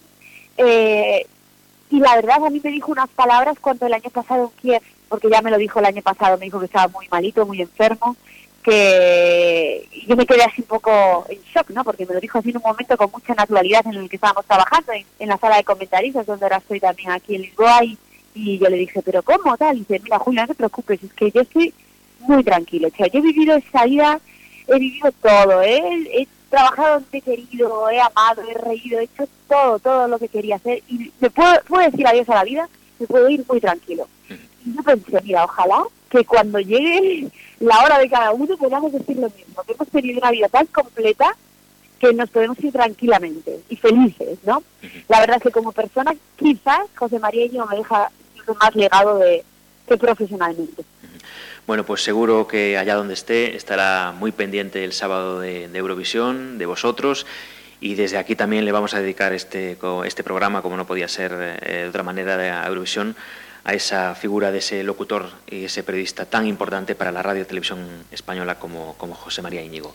eh, 0.56 1.26
y 1.90 2.00
la 2.00 2.16
verdad 2.16 2.44
a 2.44 2.50
mí 2.50 2.60
me 2.62 2.70
dijo 2.70 2.92
unas 2.92 3.08
palabras 3.10 3.58
cuando 3.60 3.86
el 3.86 3.94
año 3.94 4.10
pasado 4.10 4.44
en 4.44 4.60
Kiev, 4.60 4.82
porque 5.08 5.30
ya 5.30 5.40
me 5.42 5.50
lo 5.50 5.58
dijo 5.58 5.78
el 5.78 5.86
año 5.86 6.02
pasado, 6.02 6.36
me 6.38 6.46
dijo 6.46 6.58
que 6.58 6.66
estaba 6.66 6.88
muy 6.88 7.06
malito, 7.08 7.46
muy 7.46 7.62
enfermo, 7.62 8.16
que 8.62 9.88
yo 10.08 10.16
me 10.16 10.26
quedé 10.26 10.42
así 10.42 10.62
un 10.62 10.66
poco 10.66 11.24
en 11.28 11.38
shock, 11.42 11.70
¿no? 11.70 11.84
Porque 11.84 12.04
me 12.04 12.14
lo 12.14 12.20
dijo 12.20 12.38
así 12.38 12.50
en 12.50 12.56
un 12.56 12.64
momento 12.64 12.96
con 12.96 13.12
mucha 13.12 13.32
naturalidad 13.34 13.86
en 13.86 13.94
el 13.94 14.08
que 14.08 14.16
estábamos 14.16 14.44
trabajando, 14.44 14.92
en, 14.92 15.28
la 15.28 15.38
sala 15.38 15.58
de 15.58 15.64
comentaristas, 15.64 16.26
donde 16.26 16.44
ahora 16.44 16.56
estoy 16.56 16.80
también 16.80 17.12
aquí 17.12 17.36
en 17.36 17.42
Lisboa, 17.42 17.84
y, 17.84 18.58
yo 18.58 18.68
le 18.68 18.76
dije, 18.76 19.00
¿pero 19.02 19.22
cómo? 19.22 19.56
Tal, 19.56 19.76
y 19.76 19.80
dice, 19.80 20.00
mira, 20.02 20.18
Julia, 20.18 20.42
no 20.42 20.48
te 20.48 20.54
preocupes, 20.54 21.02
es 21.02 21.12
que 21.12 21.30
yo 21.30 21.42
estoy 21.42 21.72
muy 22.18 22.42
tranquilo, 22.42 22.88
o 22.88 22.96
sea, 22.96 23.06
yo 23.06 23.20
he 23.20 23.22
vivido 23.22 23.56
esa 23.56 23.84
vida, 23.84 24.20
he 24.66 24.78
vivido 24.78 25.12
todo, 25.22 25.62
¿eh? 25.62 26.08
he 26.12 26.26
trabajado 26.56 27.00
donde 27.00 27.18
he 27.18 27.20
querido, 27.20 27.90
he 27.90 28.00
amado, 28.00 28.42
he 28.42 28.54
reído, 28.54 28.98
he 28.98 29.04
hecho 29.04 29.28
todo, 29.46 29.78
todo 29.78 30.08
lo 30.08 30.18
que 30.18 30.28
quería 30.28 30.56
hacer, 30.56 30.82
y 30.88 31.12
me 31.20 31.28
puedo, 31.28 31.52
puedo 31.68 31.84
decir 31.84 32.06
adiós 32.06 32.28
a 32.30 32.36
la 32.36 32.44
vida, 32.44 32.68
me 32.98 33.06
puedo 33.06 33.28
ir 33.28 33.44
muy 33.46 33.60
tranquilo. 33.60 34.08
Y 34.64 34.74
yo 34.74 34.82
pensé, 34.82 35.20
mira, 35.22 35.44
ojalá 35.44 35.84
que 36.08 36.24
cuando 36.24 36.58
llegue 36.58 37.28
la 37.60 37.78
hora 37.84 37.98
de 37.98 38.08
cada 38.08 38.32
uno 38.32 38.56
podamos 38.56 38.90
decir 38.90 39.16
lo 39.18 39.28
mismo, 39.28 39.62
que 39.66 39.72
hemos 39.72 39.88
tenido 39.88 40.18
una 40.18 40.30
vida 40.30 40.48
tan 40.48 40.66
completa 40.66 41.36
que 41.98 42.12
nos 42.14 42.30
podemos 42.30 42.58
ir 42.62 42.72
tranquilamente 42.72 43.60
y 43.68 43.76
felices, 43.76 44.38
¿no? 44.44 44.62
La 45.08 45.20
verdad 45.20 45.36
es 45.36 45.42
que 45.42 45.50
como 45.50 45.72
persona 45.72 46.14
quizás 46.36 46.88
José 46.94 47.18
María 47.18 47.46
no 47.52 47.66
me 47.66 47.76
deja 47.76 48.10
más 48.60 48.74
legado 48.74 49.18
de 49.18 49.44
que 49.86 49.96
profesionalmente. 49.96 50.84
Bueno, 51.66 51.84
pues 51.84 52.02
seguro 52.02 52.46
que 52.46 52.78
allá 52.78 52.94
donde 52.94 53.14
esté 53.14 53.56
estará 53.56 54.14
muy 54.16 54.30
pendiente 54.30 54.84
el 54.84 54.92
sábado 54.92 55.40
de, 55.40 55.64
Eurovisión, 55.74 56.58
de 56.58 56.66
vosotros, 56.66 57.26
y 57.80 57.96
desde 57.96 58.18
aquí 58.18 58.36
también 58.36 58.64
le 58.64 58.70
vamos 58.70 58.94
a 58.94 59.00
dedicar 59.00 59.32
este, 59.32 59.76
este 60.04 60.22
programa, 60.22 60.62
como 60.62 60.76
no 60.76 60.86
podía 60.86 61.08
ser 61.08 61.32
eh, 61.34 61.82
de 61.82 61.88
otra 61.88 62.04
manera, 62.04 62.36
de 62.36 62.50
Eurovisión, 62.68 63.16
a 63.64 63.74
esa 63.74 64.14
figura 64.14 64.52
de 64.52 64.58
ese 64.58 64.84
locutor 64.84 65.28
y 65.50 65.64
ese 65.64 65.82
periodista 65.82 66.24
tan 66.24 66.46
importante 66.46 66.94
para 66.94 67.10
la 67.10 67.20
radio 67.20 67.42
y 67.42 67.46
televisión 67.46 67.80
española 68.12 68.60
como, 68.60 68.94
José 68.94 69.42
María 69.42 69.60
Íñigo. 69.60 69.92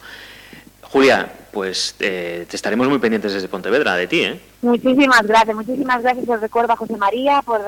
Julia, 0.81 1.31
pues 1.53 1.95
eh, 2.01 2.45
te 2.49 2.55
estaremos 2.57 2.89
muy 2.89 2.99
pendientes 2.99 3.31
desde 3.31 3.47
Pontevedra 3.47 3.95
de 3.95 4.07
ti, 4.07 4.23
¿eh? 4.23 4.41
Muchísimas 4.61 5.25
gracias, 5.25 5.55
muchísimas 5.55 6.01
gracias. 6.03 6.27
Os 6.27 6.41
recuerdo 6.41 6.73
a 6.73 6.75
José 6.75 6.97
María 6.97 7.41
por 7.43 7.61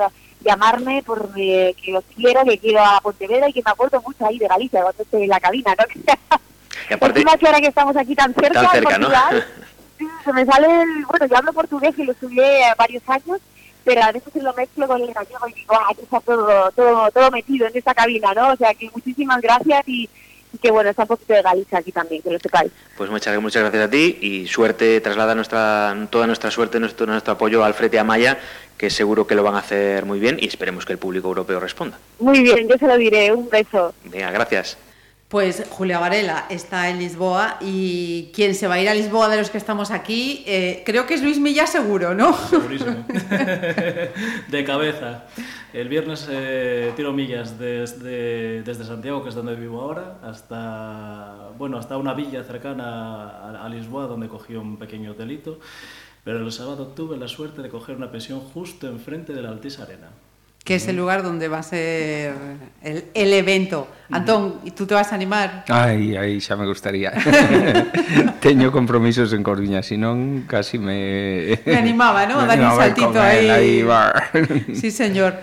llamarme, 0.44 1.02
por 1.02 1.30
eh, 1.36 1.74
que 1.82 1.96
os 1.96 2.04
quiero, 2.14 2.44
que 2.44 2.58
quiero 2.58 2.80
a 2.80 3.00
Pontevedra 3.00 3.48
y 3.48 3.52
que 3.52 3.62
me 3.64 3.70
acuerdo 3.70 4.00
mucho 4.02 4.26
ahí 4.26 4.38
de 4.38 4.48
Galicia, 4.48 4.82
cuando 4.82 5.02
estoy 5.02 5.22
en 5.24 5.28
la 5.28 5.40
cabina, 5.40 5.74
¿no? 5.78 5.84
Y 6.90 6.92
aparte, 6.92 7.24
que 7.24 7.46
ahora 7.46 7.60
que 7.60 7.68
estamos 7.68 7.96
aquí 7.96 8.14
tan 8.14 8.34
cerca, 8.34 8.60
tan 8.60 8.70
cerca 8.72 8.98
¿no? 8.98 9.08
se 10.24 10.32
me 10.34 10.44
sale, 10.44 10.66
el, 10.66 11.06
bueno, 11.06 11.26
yo 11.26 11.36
hablo 11.36 11.52
portugués 11.52 11.94
y 11.96 12.04
lo 12.04 12.12
estudié 12.12 12.64
varios 12.76 13.02
años 13.08 13.40
pero 13.84 14.02
a 14.02 14.12
veces 14.12 14.42
lo 14.42 14.52
mezclo 14.54 14.86
con 14.86 15.00
el 15.02 15.12
gallego 15.12 15.48
y 15.48 15.52
digo, 15.52 15.74
aquí 15.88 16.02
está 16.02 16.20
todo, 16.20 16.70
todo, 16.72 17.10
todo 17.10 17.30
metido 17.30 17.66
en 17.66 17.76
esta 17.76 17.94
cabina, 17.94 18.32
¿no? 18.34 18.52
O 18.52 18.56
sea 18.56 18.72
que 18.74 18.90
muchísimas 18.92 19.40
gracias 19.40 19.82
y, 19.86 20.08
que 20.62 20.70
bueno, 20.70 20.88
está 20.88 21.02
un 21.02 21.08
poquito 21.08 21.34
de 21.34 21.42
Galicia 21.42 21.78
aquí 21.78 21.92
también, 21.92 22.22
que 22.22 22.30
lo 22.30 22.38
sepáis. 22.38 22.72
Pues 22.96 23.10
muchas, 23.10 23.38
muchas 23.40 23.62
gracias 23.62 23.84
a 23.84 23.90
ti 23.90 24.18
y 24.20 24.46
suerte, 24.46 25.00
traslada 25.00 25.34
nuestra, 25.34 25.94
toda 26.10 26.26
nuestra 26.26 26.50
suerte, 26.50 26.80
nuestro, 26.80 27.06
nuestro 27.06 27.34
apoyo 27.34 27.64
al 27.64 27.74
Frete 27.74 27.98
Amaya, 27.98 28.38
que 28.84 28.90
seguro 28.90 29.26
que 29.26 29.34
lo 29.34 29.42
van 29.42 29.54
a 29.54 29.60
hacer 29.60 30.04
muy 30.04 30.20
bien 30.20 30.36
y 30.38 30.46
esperemos 30.46 30.84
que 30.84 30.92
el 30.92 30.98
público 30.98 31.28
europeo 31.28 31.58
responda. 31.58 31.98
Muy 32.18 32.42
bien, 32.42 32.68
yo 32.68 32.76
se 32.76 32.86
lo 32.86 32.98
diré, 32.98 33.32
un 33.32 33.48
beso. 33.48 33.94
Venga, 34.04 34.30
gracias. 34.30 34.76
Pues 35.28 35.64
Julia 35.70 35.98
Varela 35.98 36.44
está 36.50 36.90
en 36.90 36.98
Lisboa 36.98 37.56
y 37.62 38.30
quien 38.34 38.54
se 38.54 38.68
va 38.68 38.74
a 38.74 38.82
ir 38.82 38.90
a 38.90 38.94
Lisboa 38.94 39.30
de 39.30 39.38
los 39.38 39.48
que 39.48 39.56
estamos 39.56 39.90
aquí, 39.90 40.44
eh, 40.46 40.82
creo 40.84 41.06
que 41.06 41.14
es 41.14 41.22
Luis 41.22 41.40
Milla 41.40 41.66
seguro, 41.66 42.14
¿no? 42.14 42.36
Segurísimo. 42.36 43.06
de 44.48 44.64
cabeza. 44.66 45.24
El 45.72 45.88
viernes 45.88 46.28
eh, 46.30 46.92
tiro 46.94 47.14
millas 47.14 47.58
desde, 47.58 48.62
desde 48.64 48.84
Santiago, 48.84 49.22
que 49.22 49.30
es 49.30 49.34
donde 49.34 49.54
vivo 49.56 49.80
ahora, 49.80 50.18
hasta, 50.22 51.48
bueno, 51.56 51.78
hasta 51.78 51.96
una 51.96 52.12
villa 52.12 52.44
cercana 52.44 53.30
a, 53.30 53.64
a 53.64 53.68
Lisboa, 53.70 54.06
donde 54.06 54.28
cogí 54.28 54.54
un 54.56 54.76
pequeño 54.76 55.12
hotelito. 55.12 55.58
Pero 56.24 56.40
el 56.40 56.50
sábado 56.52 56.88
tuve 56.88 57.16
la 57.16 57.28
suerte 57.28 57.62
de 57.62 57.68
coger 57.68 57.96
una 57.96 58.10
pensión 58.10 58.40
justo 58.40 58.88
enfrente 58.88 59.32
de 59.32 59.42
la 59.42 59.50
Altiz 59.50 59.78
Arena 59.78 60.08
que 60.64 60.76
es 60.76 60.88
el 60.88 60.96
lugar 60.96 61.22
donde 61.22 61.46
va 61.46 61.58
a 61.58 61.62
ser 61.62 62.34
el, 62.82 63.04
el 63.12 63.32
evento. 63.34 63.86
Antón, 64.10 64.60
¿y 64.64 64.70
tú 64.70 64.86
te 64.86 64.94
vas 64.94 65.12
a 65.12 65.14
animar? 65.14 65.64
Ai, 65.68 66.16
aí 66.16 66.40
xa 66.40 66.56
me 66.56 66.64
gustaría. 66.64 67.12
Teño 68.40 68.72
compromisos 68.72 69.34
en 69.36 69.44
Coruña, 69.44 69.84
non 70.00 70.48
casi 70.48 70.80
me... 70.80 71.60
Me 71.68 71.76
animaba, 71.76 72.24
¿no? 72.24 72.40
A 72.44 72.48
dar 72.48 72.56
un 72.56 72.72
saltito 72.80 73.20
ahí. 73.20 73.48
ahí 73.52 73.82
va. 73.84 74.08
Sí, 74.72 74.88
señor. 74.88 75.36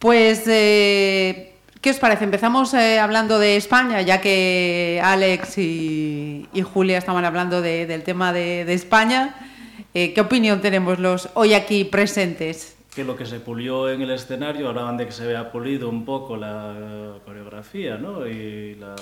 Pues, 0.00 0.48
eh, 0.48 1.52
¿qué 1.84 1.90
os 1.92 2.00
parece? 2.00 2.24
Empezamos 2.24 2.72
eh, 2.72 2.96
hablando 2.98 3.36
de 3.38 3.60
España, 3.60 4.00
ya 4.00 4.24
que 4.24 5.02
Alex 5.04 5.58
y, 5.58 6.48
y 6.48 6.62
Julia 6.62 6.96
estaban 6.96 7.26
hablando 7.26 7.60
de, 7.60 7.84
del 7.84 8.04
tema 8.04 8.32
de, 8.32 8.64
de 8.64 8.72
España. 8.72 9.51
Eh, 9.94 10.14
¿Qué 10.14 10.20
opinión 10.20 10.60
tenemos 10.60 10.98
los 10.98 11.28
hoy 11.34 11.54
aquí 11.54 11.84
presentes? 11.84 12.76
que 12.94 13.04
lo 13.04 13.16
que 13.16 13.24
se 13.24 13.40
pulió 13.40 13.88
en 13.88 14.02
el 14.02 14.10
escenario, 14.10 14.68
hablaban 14.68 14.98
de 14.98 15.06
que 15.06 15.12
se 15.12 15.24
había 15.24 15.50
pulido 15.50 15.88
un 15.88 16.04
poco 16.04 16.36
la 16.36 17.14
coreografía 17.24 17.96
¿no? 17.96 18.26
y 18.26 18.74
la, 18.74 18.94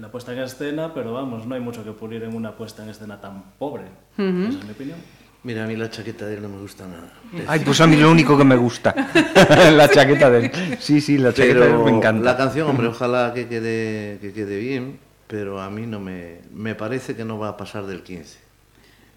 la 0.00 0.10
puesta 0.10 0.32
en 0.32 0.40
escena, 0.40 0.92
pero 0.92 1.12
vamos, 1.12 1.46
no 1.46 1.54
hay 1.54 1.60
mucho 1.60 1.84
que 1.84 1.92
pulir 1.92 2.24
en 2.24 2.34
una 2.34 2.56
puesta 2.56 2.82
en 2.82 2.88
escena 2.88 3.20
tan 3.20 3.52
pobre. 3.56 3.84
Uh 4.16 4.22
-huh. 4.22 4.48
Esa 4.48 4.58
es 4.58 4.64
mi 4.64 4.70
opinión. 4.72 4.98
Mira, 5.44 5.62
a 5.62 5.68
mí 5.68 5.76
la 5.76 5.88
chaqueta 5.88 6.26
de 6.26 6.34
él 6.34 6.42
no 6.42 6.48
me 6.48 6.58
gusta 6.58 6.88
nada. 6.88 7.12
Ay, 7.46 7.60
pues 7.60 7.80
a 7.80 7.86
mí 7.86 7.96
lo 7.96 8.10
único 8.10 8.36
que 8.36 8.42
me 8.42 8.56
gusta, 8.56 8.92
la 9.72 9.88
chaqueta 9.88 10.28
de 10.28 10.46
él. 10.46 10.50
Sí, 10.80 11.00
sí, 11.00 11.18
la 11.18 11.32
chaqueta 11.32 11.60
pero 11.60 11.64
de 11.66 11.78
él 11.78 11.84
me 11.84 11.96
encanta. 11.98 12.24
La 12.24 12.36
canción, 12.36 12.68
hombre, 12.68 12.88
ojalá 12.88 13.32
que 13.32 13.46
quede, 13.46 14.18
que 14.20 14.32
quede 14.32 14.58
bien, 14.58 14.98
pero 15.28 15.60
a 15.60 15.70
mí 15.70 15.86
no 15.86 16.00
me, 16.00 16.40
me 16.52 16.74
parece 16.74 17.14
que 17.14 17.24
no 17.24 17.38
va 17.38 17.50
a 17.50 17.56
pasar 17.56 17.86
del 17.86 18.02
15. 18.02 18.47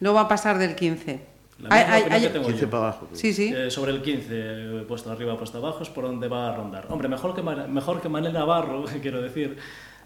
No 0.02 0.14
va 0.14 0.22
a 0.22 0.28
pasar 0.28 0.58
del 0.58 0.76
15. 0.76 1.22
La 1.60 1.76
hay, 1.76 2.04
hay, 2.10 2.22
que 2.22 2.30
tengo 2.30 2.48
15 2.48 2.68
para 2.68 2.84
abajo. 2.84 3.08
Sí, 3.14 3.34
sí. 3.34 3.54
Eh, 3.56 3.70
sobre 3.70 3.92
el 3.92 4.02
15, 4.02 4.86
puesto 4.88 5.12
arriba, 5.12 5.38
puesto 5.38 5.60
abajo, 5.60 5.84
es 5.84 5.90
por 5.90 6.06
donde 6.06 6.28
va 6.28 6.50
a 6.50 6.56
rondar. 6.56 6.88
Hombre, 6.90 7.08
mejor 7.08 7.36
que, 7.36 7.44
mejor 7.44 8.02
que 8.02 8.10
Manel 8.10 8.34
Navarro, 8.34 8.86
quiero 9.02 9.22
decir, 9.22 9.58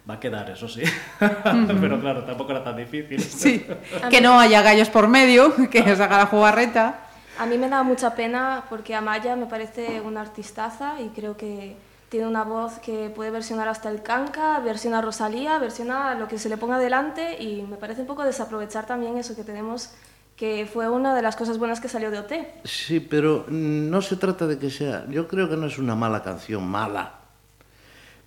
va 0.07 0.15
a 0.15 0.19
quedar, 0.19 0.49
eso 0.49 0.67
sí. 0.67 0.83
Pero 1.19 2.01
claro, 2.01 2.25
tampoco 2.25 2.51
era 2.51 2.63
tan 2.63 2.75
difícil. 2.75 3.21
Sí, 3.21 3.65
que 4.09 4.19
no 4.19 4.37
haya 4.37 4.61
gallos 4.61 4.89
por 4.89 5.07
medio, 5.07 5.53
que 5.69 5.79
os 5.79 5.99
haga 5.99 6.17
la 6.17 6.25
jugarreta. 6.25 6.99
A 7.37 7.45
mí 7.45 7.57
me 7.57 7.69
da 7.69 7.83
mucha 7.83 8.15
pena 8.15 8.65
porque 8.69 8.93
Amaya 8.93 9.37
me 9.37 9.45
parece 9.45 10.01
una 10.01 10.21
artistaza 10.21 11.01
y 11.01 11.09
creo 11.09 11.37
que 11.37 11.75
tiene 12.09 12.27
una 12.27 12.43
voz 12.43 12.79
que 12.79 13.09
puede 13.09 13.31
versionar 13.31 13.67
hasta 13.67 13.89
el 13.89 14.03
canca, 14.03 14.59
versiona 14.59 15.01
Rosalía, 15.01 15.57
versiona 15.57 16.15
lo 16.15 16.27
que 16.27 16.37
se 16.37 16.49
le 16.49 16.57
ponga 16.57 16.77
delante 16.77 17.41
y 17.41 17.63
me 17.63 17.77
parece 17.77 18.01
un 18.01 18.07
poco 18.07 18.23
desaprovechar 18.23 18.85
también 18.85 19.17
eso 19.17 19.35
que 19.35 19.43
tenemos 19.43 19.91
que 20.35 20.67
fue 20.71 20.89
una 20.89 21.15
de 21.15 21.21
las 21.21 21.35
cosas 21.35 21.57
buenas 21.57 21.79
que 21.79 21.87
salió 21.87 22.11
de 22.11 22.19
OT. 22.19 22.33
Sí, 22.65 22.99
pero 22.99 23.45
no 23.47 24.01
se 24.01 24.17
trata 24.17 24.47
de 24.47 24.57
que 24.57 24.69
sea, 24.69 25.05
yo 25.09 25.27
creo 25.27 25.49
que 25.49 25.55
no 25.55 25.67
es 25.67 25.77
una 25.77 25.95
mala 25.95 26.23
canción, 26.23 26.67
mala, 26.67 27.19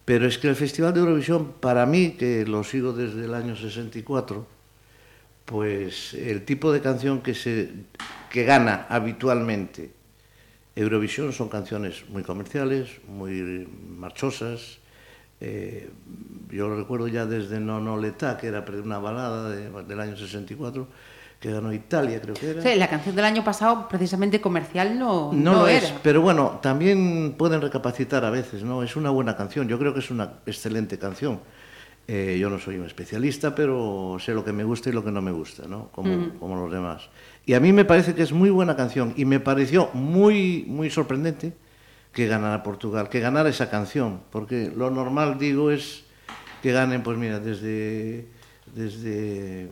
pero 0.05 0.27
es 0.27 0.39
que 0.39 0.49
el 0.49 0.57
Festival 0.57 0.95
de 0.95 1.01
Eurovisión, 1.01 1.53
para 1.61 1.85
mí, 1.85 2.13
que 2.13 2.47
lo 2.47 2.65
sigo 2.65 2.95
desde 2.95 3.27
el 3.27 3.35
año 3.35 3.57
64, 3.57 4.47
pues 5.45 6.15
el 6.15 6.47
tipo 6.47 6.73
de 6.73 6.81
canción 6.81 7.21
que, 7.21 7.35
se, 7.35 7.73
que 8.31 8.45
gana 8.45 8.87
habitualmente 8.89 9.98
Eurovisión 10.79 11.33
son 11.33 11.49
canciones 11.49 12.05
muy 12.09 12.23
comerciales, 12.23 12.89
muy 13.09 13.67
marchosas. 13.97 14.79
Eh, 15.41 15.91
yo 16.51 16.73
recuerdo 16.75 17.09
ya 17.09 17.27
desde 17.27 17.59
No 17.59 17.81
No 17.81 17.97
Letá, 17.97 18.37
que 18.37 18.47
era 18.47 18.65
una 18.85 18.99
balada 18.99 19.51
de, 19.51 19.71
del 19.83 20.01
año 20.01 20.17
64, 20.17 20.87
que 21.41 21.51
ganó 21.51 21.73
Italia, 21.73 22.21
creo 22.21 22.35
que 22.35 22.51
era. 22.51 22.63
Sí, 22.63 22.77
la 22.77 22.89
canción 22.89 23.17
del 23.17 23.25
año 23.25 23.43
pasado, 23.43 23.89
precisamente 23.89 24.41
comercial, 24.41 24.97
no, 24.97 25.33
no, 25.33 25.53
no 25.53 25.53
lo 25.63 25.69
era. 25.69 25.85
es. 25.85 25.95
Pero 26.01 26.23
bueno, 26.23 26.61
también 26.63 27.35
pueden 27.37 27.61
recapacitar 27.61 28.25
a 28.25 28.31
veces, 28.31 28.63
¿no? 28.63 28.85
Es 28.85 28.95
una 28.95 29.11
buena 29.11 29.37
canción, 29.37 29.67
yo 29.67 29.81
creo 29.81 29.93
que 29.93 29.99
es 29.99 30.13
una 30.13 30.35
excelente 30.47 30.97
canción. 30.97 31.41
Eh, 32.07 32.39
yo 32.41 32.49
no 32.51 32.59
soy 32.61 32.77
un 32.77 32.87
especialista, 32.87 33.53
pero 33.53 34.17
sé 34.21 34.33
lo 34.33 34.45
que 34.45 34.53
me 34.53 34.63
gusta 34.63 34.91
y 34.91 34.93
lo 34.93 35.05
que 35.05 35.11
no 35.11 35.21
me 35.21 35.33
gusta, 35.33 35.67
¿no? 35.67 35.89
Como, 35.89 36.17
mm. 36.17 36.39
como 36.39 36.55
los 36.55 36.73
demás. 36.73 37.11
Y 37.49 37.55
a 37.55 37.61
mí 37.61 37.73
me 37.73 37.87
parece 37.87 38.15
que 38.15 38.23
es 38.23 38.31
muy 38.31 38.51
buena 38.51 38.77
canción 38.77 39.15
y 39.17 39.25
me 39.25 39.41
pareció 39.41 39.89
muy, 39.95 40.67
muy 40.69 40.91
sorprendente 40.91 41.55
que 42.13 42.27
ganara 42.27 42.63
Portugal, 42.63 43.09
que 43.09 43.21
ganara 43.21 43.49
esa 43.49 43.71
canción, 43.71 44.21
porque 44.31 44.71
lo 44.77 44.91
normal, 44.91 45.39
digo, 45.39 45.71
es 45.71 46.05
que 46.63 46.73
ganen, 46.73 47.03
pues 47.03 47.17
mira, 47.17 47.41
desde, 47.41 48.29
desde 48.75 49.71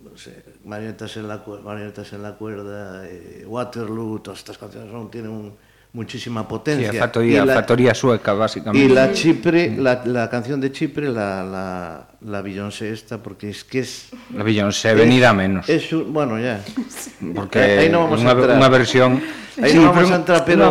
no 0.00 0.16
sé, 0.16 0.44
Marionetas 0.64 1.16
en 1.16 1.26
la, 1.26 1.42
Marionetas 1.64 2.12
en 2.12 2.22
la 2.22 2.36
cuerda, 2.36 3.04
eh, 3.08 3.44
Waterloo, 3.44 4.20
todas 4.20 4.38
estas 4.38 4.56
canciones 4.56 4.92
son, 4.92 5.10
tienen 5.10 5.32
un, 5.32 5.54
muchísima 5.98 6.46
potencia. 6.46 6.90
Sí, 6.90 6.96
a 6.96 7.00
factoría, 7.02 7.42
Y 7.42 7.46
la- 7.46 7.54
factoría 7.58 7.92
sueca, 7.94 8.32
básicamente. 8.32 8.86
Y 8.86 8.88
la 8.94 9.10
Chipre, 9.12 9.74
la, 9.76 10.02
la 10.06 10.30
canción 10.30 10.60
de 10.62 10.70
Chipre, 10.70 11.08
la, 11.10 11.42
la, 11.42 12.08
la 12.22 12.38
Beyoncé 12.42 12.92
esta, 12.94 13.18
porque 13.18 13.50
es 13.50 13.64
que 13.66 13.80
es... 13.82 14.10
La 14.34 14.44
Beyoncé, 14.46 14.94
venida 14.94 15.34
menos. 15.34 15.68
Es 15.68 15.92
un- 15.92 16.12
bueno, 16.12 16.38
ya. 16.38 16.62
Porque 17.34 17.58
Ahí 17.58 17.88
no 17.90 18.06
vamos 18.06 18.22
unha, 18.22 18.30
a 18.30 18.34
entrar. 18.38 18.54
unha 18.56 18.70
versión... 18.70 19.10
Ahí 19.58 19.74
Sí, 19.74 19.82
no 19.82 19.90
vamos 19.90 20.06
pero 20.06 20.14
a 20.14 20.18
entrar, 20.22 20.40
pero 20.46 20.64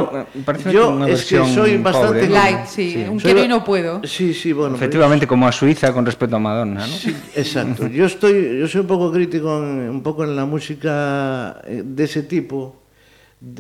yo 0.72 1.04
es 1.12 1.28
que 1.28 1.44
soy 1.44 1.76
bastante... 1.76 2.24
pobre, 2.24 2.32
¿no? 2.32 2.40
Light, 2.40 2.64
sí, 2.72 3.04
un 3.04 3.20
quiero 3.20 3.44
y 3.44 3.48
no 3.52 3.60
puedo. 3.60 4.00
Sí, 4.08 4.32
sí, 4.32 4.56
bueno. 4.56 4.80
pero- 4.80 4.88
Efectivamente, 4.88 5.28
como 5.28 5.44
a 5.44 5.52
Suiza 5.52 5.92
con 5.92 6.08
respecto 6.08 6.38
a 6.38 6.40
Madonna, 6.40 6.88
¿no? 6.88 6.96
Exacto. 7.36 7.92
Yo 7.92 8.08
estoy, 8.08 8.64
yo 8.64 8.66
soy 8.72 8.88
un 8.88 8.88
poco 8.88 9.12
crítico 9.12 9.60
en, 9.60 9.92
un 9.92 10.00
poco 10.00 10.24
en 10.24 10.32
la 10.40 10.48
música 10.48 11.60
eh, 11.68 11.84
de 11.84 12.04
ese 12.08 12.24
tipo, 12.24 12.87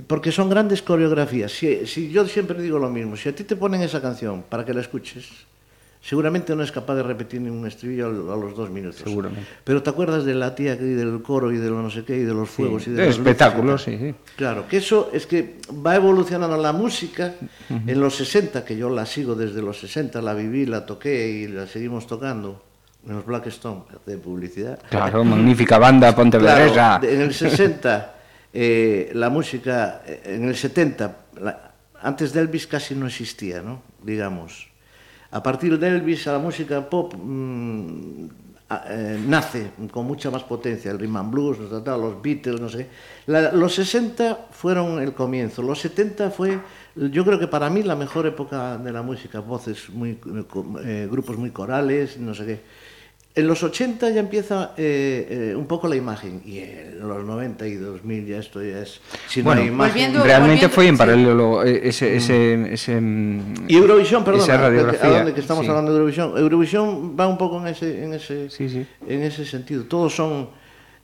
porque 0.08 0.32
son 0.32 0.50
grandes 0.50 0.82
coreografías. 0.82 1.52
Si, 1.52 1.86
si 1.86 2.10
yo 2.10 2.26
siempre 2.28 2.62
digo 2.62 2.80
lo 2.80 2.90
mismo, 2.90 3.16
si 3.16 3.30
a 3.30 3.36
ti 3.36 3.44
te 3.44 3.56
ponen 3.56 3.82
esa 3.82 4.02
canción 4.02 4.44
para 4.50 4.66
que 4.66 4.74
la 4.74 4.82
escuches, 4.82 5.28
seguramente 6.02 6.56
no 6.56 6.64
es 6.64 6.72
capaz 6.72 6.96
de 6.96 7.04
repetir 7.04 7.42
ningún 7.42 7.68
estribillo 7.68 8.08
a 8.34 8.36
los 8.36 8.56
dos 8.56 8.72
minutos. 8.72 9.02
Seguramente. 9.04 9.48
Pero 9.64 9.84
te 9.84 9.90
acuerdas 9.92 10.26
de 10.26 10.34
la 10.34 10.56
tía 10.56 10.74
y 10.74 10.78
del 10.78 11.22
coro 11.22 11.52
y 11.52 11.58
de 11.58 11.70
lo 11.70 11.82
no 11.82 11.92
sé 11.92 12.04
qué 12.04 12.18
y 12.18 12.24
de 12.24 12.34
los 12.34 12.50
fuegos 12.50 12.84
sí, 12.84 12.90
y 12.90 12.94
de 12.94 13.06
los 13.06 13.18
espectáculos, 13.18 13.84
sí, 13.84 13.98
sí. 14.00 14.16
Claro, 14.36 14.68
que 14.68 14.78
eso 14.78 15.12
es 15.14 15.28
que 15.28 15.58
va 15.86 15.96
evolucionando 15.96 16.58
la 16.58 16.74
música 16.74 17.36
uh 17.70 17.74
-huh. 17.74 17.90
en 17.90 18.00
los 18.00 18.16
60, 18.16 18.66
que 18.66 18.76
yo 18.76 18.90
la 18.90 19.06
sigo 19.06 19.36
desde 19.36 19.62
los 19.62 19.80
60, 19.80 20.22
la 20.24 20.34
viví, 20.34 20.66
la 20.66 20.88
toqué 20.88 21.30
y 21.30 21.48
la 21.48 21.68
seguimos 21.68 22.08
tocando 22.08 22.64
en 23.08 23.16
los 23.16 23.26
Blackstone, 23.26 23.84
de 24.08 24.18
publicidad. 24.18 24.80
Claro, 24.90 25.24
magnífica 25.24 25.78
banda 25.78 26.16
pontevedresa. 26.16 27.00
Claro, 27.00 27.08
en 27.08 27.22
el 27.22 27.34
60 27.34 28.16
eh, 28.60 29.12
la 29.14 29.30
música, 29.30 30.02
eh, 30.08 30.34
en 30.36 30.50
el 30.50 30.56
70, 30.56 31.18
la- 31.40 31.74
antes 32.02 32.34
de 32.34 32.42
Elvis 32.42 32.66
casi 32.66 32.96
no 32.96 33.06
existía, 33.06 33.62
¿no? 33.62 33.84
Digamos. 34.02 34.68
A 35.30 35.44
partir 35.44 35.78
de 35.78 35.88
Elvis, 35.90 36.26
la 36.26 36.40
música 36.40 36.90
pop 36.90 37.14
mm, 37.14 38.26
a- 38.70 38.84
eh, 38.90 39.20
nace 39.28 39.70
con 39.92 40.06
mucha 40.08 40.32
más 40.32 40.42
potencia, 40.44 40.90
el 40.90 40.98
rhythm 40.98 41.18
and 41.18 41.32
blues, 41.32 41.58
los 41.60 42.22
Beatles, 42.22 42.60
no 42.60 42.68
sé. 42.70 42.88
La- 43.28 43.52
los 43.52 43.76
60 43.76 44.48
fueron 44.52 45.00
el 45.02 45.14
comienzo, 45.14 45.62
los 45.62 45.80
70 45.80 46.32
fue, 46.32 46.60
yo 46.96 47.24
creo 47.24 47.38
que 47.38 47.48
para 47.48 47.70
mí 47.70 47.84
la 47.84 47.96
mejor 47.96 48.26
época 48.26 48.78
de 48.80 48.92
la 48.92 49.04
música, 49.04 49.40
voces 49.40 49.90
muy, 49.90 50.18
eh, 50.84 51.08
grupos 51.12 51.38
muy 51.38 51.52
corales, 51.52 52.18
no 52.18 52.34
sé 52.34 52.46
qué. 52.46 52.60
En 53.38 53.48
los 53.48 53.62
80 53.62 54.10
ya 54.10 54.20
empieza 54.20 54.72
eh, 54.78 55.52
eh, 55.52 55.56
un 55.56 55.68
poco 55.68 55.88
la 55.88 55.96
imagen 55.96 56.42
y 56.44 56.58
en 56.58 57.00
los 57.08 57.24
90 57.24 57.68
y 57.68 57.76
2000 57.76 58.26
ya 58.26 58.38
esto 58.40 58.62
ya 58.64 58.80
es... 58.80 59.00
Si 59.28 59.40
no 59.42 59.46
bueno, 59.46 59.62
hay 59.62 59.68
imagen... 59.68 59.94
Volviendo- 59.94 60.24
realmente 60.24 60.66
volviendo- 60.68 60.76
fue 60.76 60.88
en 60.88 60.98
paralelo 60.98 61.64
eh, 61.64 61.82
ese, 61.88 62.16
ese, 62.16 62.74
ese, 62.74 63.00
mm, 63.00 63.66
Y 63.68 63.76
Eurovisión, 63.78 64.24
perdón, 64.24 64.42
esa 64.42 64.58
radiografía. 64.58 65.06
¿a 65.10 65.18
dónde 65.18 65.34
que 65.34 65.42
estamos 65.42 65.64
sí. 65.64 65.70
hablando 65.70 65.92
de 65.92 65.98
Eurovisión? 66.00 66.38
Eurovisión 66.38 67.16
va 67.20 67.28
un 67.28 67.38
poco 67.38 67.60
en 67.62 67.68
ese, 67.68 68.04
en 68.04 68.14
ese, 68.16 68.50
Sí, 68.50 68.68
sí. 68.70 68.86
en 69.08 69.22
ese 69.22 69.46
sentido. 69.46 69.84
Todos 69.84 70.16
son... 70.16 70.50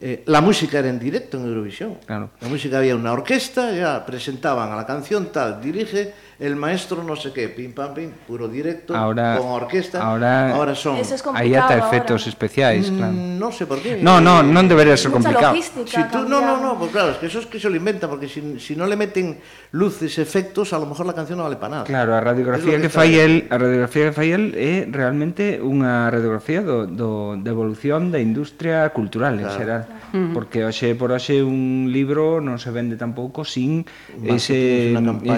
eh, 0.02 0.24
la 0.26 0.42
música 0.42 0.80
era 0.80 0.90
en 0.90 0.98
directo 1.00 1.38
en 1.38 1.46
Eurovisión. 1.46 1.98
Claro. 2.06 2.32
La 2.42 2.48
música 2.50 2.80
había 2.80 2.96
una 2.96 3.14
orquesta, 3.14 3.72
ya 3.76 4.04
presentaban 4.06 4.72
a 4.72 4.76
la 4.76 4.86
canción 4.88 5.28
tal, 5.32 5.62
dirige 5.62 6.14
el 6.44 6.58
maestro 6.58 7.04
no 7.04 7.16
sé 7.16 7.32
qué, 7.32 7.48
pim 7.48 7.72
pam 7.72 7.94
pim, 7.94 8.12
puro 8.28 8.50
directo, 8.50 8.94
ahora, 8.94 9.38
con 9.38 9.48
orquesta. 9.48 10.04
Ahora, 10.04 10.54
ahora 10.54 10.76
son 10.76 10.98
eso 10.98 11.16
es 11.16 11.24
aí 11.34 11.56
ata 11.56 11.78
efectos 11.78 12.22
ahora. 12.22 12.30
especiais, 12.30 12.92
mm, 12.92 12.98
claro. 12.98 13.14
No 13.14 13.52
sé 13.52 13.66
por 13.66 13.80
qué. 13.80 13.96
No, 13.96 14.20
no, 14.20 14.44
non 14.44 14.66
eh, 14.66 14.68
debería 14.68 15.00
ser 15.00 15.16
complicado. 15.16 15.56
Si 15.56 16.04
tú, 16.12 16.28
no, 16.28 16.44
no, 16.44 16.60
no, 16.60 16.76
pues 16.76 16.92
claro, 16.92 17.16
es 17.16 17.18
que 17.24 17.28
eso 17.32 17.40
es 17.40 17.48
que 17.48 17.64
se 17.64 17.72
lo 17.72 17.80
inventa 17.80 18.12
porque 18.12 18.28
si, 18.28 18.60
si 18.60 18.76
no 18.76 18.84
le 18.88 19.00
meten 19.00 19.40
luces, 19.72 20.20
efectos, 20.20 20.74
a 20.74 20.80
lo 20.80 20.86
mejor 20.86 21.08
la 21.08 21.16
canción 21.16 21.40
no 21.40 21.48
vale 21.48 21.56
para 21.56 21.80
nada. 21.80 21.84
Claro, 21.86 22.14
a 22.14 22.20
radiografía 22.20 22.76
que, 22.76 22.84
que 22.84 22.90
fai 22.92 23.16
el, 23.16 23.48
a 23.48 23.56
radiografía 23.58 24.12
que 24.12 24.12
fai 24.12 24.36
el 24.36 24.52
é 24.60 24.84
realmente 24.92 25.64
unha 25.64 26.12
radiografía 26.12 26.60
do, 26.60 26.92
do 26.92 27.40
da 27.40 27.56
evolución 27.56 28.12
da 28.12 28.20
industria 28.20 28.92
cultural 28.92 29.40
claro. 29.40 29.48
en 29.48 29.56
xeral, 29.56 29.84
claro. 29.88 30.36
porque 30.36 30.68
hoxe 30.68 30.92
por 31.00 31.16
hoxe 31.16 31.40
un 31.40 31.88
libro 31.88 32.44
non 32.44 32.60
se 32.60 32.68
vende 32.68 33.00
tampouco 33.00 33.48
sin 33.48 33.88
Mas, 34.20 34.52
ese 34.52 34.92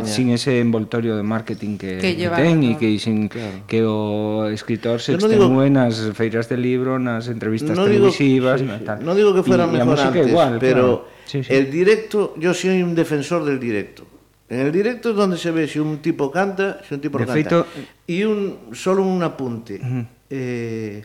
sin 0.10 0.34
ese 0.34 0.58
envoltorio 0.58 0.95
laboratorio 0.96 1.18
de 1.18 1.24
marketing 1.24 1.78
que, 1.78 1.98
que, 1.98 2.16
llevar, 2.16 2.42
ten 2.42 2.64
e 2.64 2.74
¿no? 2.74 2.80
que 2.80 2.88
dixen 2.88 3.28
claro. 3.28 3.68
que 3.68 3.84
o 3.84 4.48
escritor 4.50 5.02
se 5.02 5.18
no 5.18 5.28
extenúe 5.28 5.68
nas 5.70 6.00
feiras 6.16 6.48
de 6.48 6.58
libro, 6.58 6.98
nas 7.00 7.28
entrevistas 7.28 7.76
no 7.76 7.86
televisivas, 7.86 8.62
digo, 8.62 8.74
sí, 8.74 8.80
sí. 8.80 8.86
tal. 8.86 9.04
No 9.04 9.12
digo 9.16 9.36
que 9.36 9.44
fuera 9.44 9.68
y, 9.68 9.72
mejor 9.76 10.00
antes, 10.00 10.28
igual, 10.28 10.58
pero 10.60 11.04
claro. 11.04 11.28
sí, 11.28 11.44
sí. 11.44 11.52
el 11.52 11.70
directo, 11.70 12.34
yo 12.40 12.54
soy 12.54 12.82
un 12.82 12.96
defensor 12.96 13.44
del 13.44 13.60
directo. 13.60 14.08
En 14.48 14.60
el 14.60 14.72
directo 14.72 15.10
es 15.10 15.16
donde 15.16 15.38
se 15.38 15.50
ve 15.50 15.68
si 15.68 15.80
un 15.80 16.00
tipo 16.00 16.30
canta, 16.30 16.80
si 16.88 16.94
un 16.94 17.02
tipo 17.02 17.18
de 17.18 17.26
canta. 17.26 17.34
Feito, 17.34 17.66
y 18.06 18.24
un 18.24 18.70
solo 18.74 19.02
un 19.02 19.24
apunte. 19.24 19.82
Uh 19.82 19.86
-huh. 19.86 20.06
eh, 20.30 21.04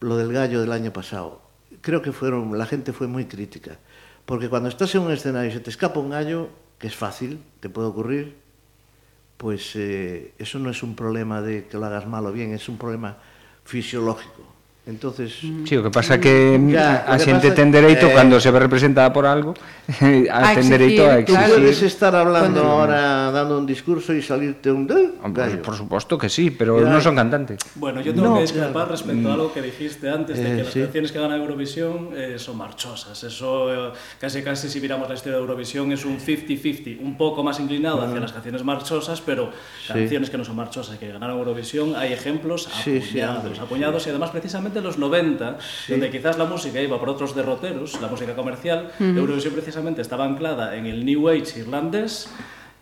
lo 0.00 0.16
del 0.16 0.32
gallo 0.32 0.60
del 0.60 0.72
año 0.72 0.92
pasado. 0.92 1.42
Creo 1.80 2.02
que 2.02 2.12
fueron 2.12 2.56
la 2.58 2.66
gente 2.66 2.92
fue 2.92 3.06
muy 3.06 3.26
crítica, 3.26 3.78
porque 4.26 4.48
cuando 4.48 4.68
estás 4.68 4.94
en 4.94 5.02
un 5.02 5.12
escenario 5.12 5.50
y 5.50 5.52
se 5.52 5.60
te 5.60 5.70
escapa 5.70 6.00
un 6.00 6.10
gallo, 6.10 6.48
que 6.78 6.88
es 6.88 6.96
fácil, 6.96 7.40
te 7.60 7.68
puede 7.68 7.88
ocurrir, 7.88 8.36
pues 9.40 9.74
eh, 9.74 10.34
eso 10.38 10.58
no 10.58 10.68
es 10.68 10.82
un 10.82 10.94
problema 10.94 11.40
de 11.40 11.66
que 11.66 11.78
lo 11.78 11.86
hagas 11.86 12.06
mal 12.06 12.26
o 12.26 12.32
bien, 12.32 12.52
es 12.52 12.68
un 12.68 12.76
problema 12.76 13.16
fisiológico. 13.64 14.59
Entonces, 14.90 15.38
Sí, 15.64 15.76
o 15.78 15.82
que 15.86 15.90
pasa 15.90 16.18
que 16.18 16.58
Ya, 16.68 17.06
a 17.06 17.14
xente 17.16 17.54
ten 17.54 17.70
dereito 17.70 18.10
eh, 18.10 18.14
cando 18.14 18.42
se 18.42 18.50
ve 18.50 18.58
representada 18.58 19.12
por 19.14 19.22
algo 19.24 19.54
a, 20.30 20.50
A 20.50 20.54
ten 20.58 20.66
exigir, 20.66 20.70
dereito 20.74 21.02
a 21.06 21.22
Tú 21.24 21.32
Claro. 21.32 21.54
puedes 21.54 21.78
exigir. 21.78 21.86
estar 21.94 22.12
hablando 22.14 22.60
Cuando- 22.60 22.74
ahora, 22.74 23.30
dando 23.30 23.58
un 23.58 23.66
discurso 23.66 24.10
y 24.12 24.20
salirte 24.20 24.70
un 24.70 24.90
"Eh, 24.90 25.14
Hombre, 25.22 25.46
gallo. 25.46 25.62
Por 25.62 25.76
supuesto 25.78 26.18
que 26.18 26.28
sí, 26.28 26.50
pero 26.50 26.82
Ya. 26.82 26.90
non 26.90 26.98
son 27.00 27.14
cantantes. 27.14 27.62
Bueno, 27.78 28.02
yo 28.02 28.10
tengo 28.10 28.34
No, 28.34 28.34
que 28.42 28.50
discrepar 28.50 28.90
claro. 28.90 28.90
respecto 28.98 29.26
a 29.30 29.32
algo 29.38 29.48
que 29.54 29.62
dijiste 29.62 30.10
antes 30.10 30.34
de 30.36 30.42
Eh, 30.42 30.56
que 30.58 30.62
las 30.66 30.72
sí. 30.74 30.80
canciones 30.82 31.10
que 31.14 31.18
ganan 31.22 31.38
Eurovisión 31.38 32.10
eh, 32.18 32.34
son 32.42 32.58
marchosas. 32.58 33.14
Eso 33.22 33.50
eh, 33.70 33.92
casi 34.18 34.42
casi 34.42 34.66
si 34.68 34.80
miramos 34.82 35.06
la 35.06 35.14
historia 35.14 35.38
de 35.38 35.42
Eurovisión 35.46 35.92
es 35.94 36.02
un 36.04 36.18
50-50, 36.18 36.98
un 36.98 37.14
poco 37.16 37.44
más 37.46 37.60
inclinado 37.62 38.02
hacia 38.02 38.18
las 38.18 38.32
canciones 38.34 38.64
marchosas, 38.66 39.22
pero 39.22 39.54
Sí. 39.86 39.92
canciones 39.94 40.30
que 40.30 40.38
no 40.38 40.44
son 40.44 40.56
marchosas 40.56 40.98
que 40.98 41.06
ganaron 41.14 41.38
Eurovisión 41.38 41.94
hay 41.94 42.12
ejemplos 42.12 42.66
Sí, 42.82 43.00
sí, 43.00 43.20
apuñados, 43.20 43.44
hombre. 43.46 43.60
apuñados 43.60 44.06
y 44.06 44.10
además 44.10 44.30
precisamente 44.30 44.79
en 44.80 44.84
los 44.84 44.98
90, 44.98 45.58
donde 45.88 46.10
quizás 46.10 46.36
la 46.36 46.44
música 46.44 46.80
iba 46.80 46.98
por 46.98 47.08
otros 47.08 47.34
derroteros, 47.34 48.00
la 48.00 48.08
música 48.08 48.34
comercial, 48.34 48.90
Eurovisión 48.98 49.54
precisamente 49.54 50.02
estaba 50.02 50.24
anclada 50.24 50.76
en 50.76 50.86
el 50.86 51.04
New 51.04 51.28
Age 51.28 51.60
irlandés 51.60 52.28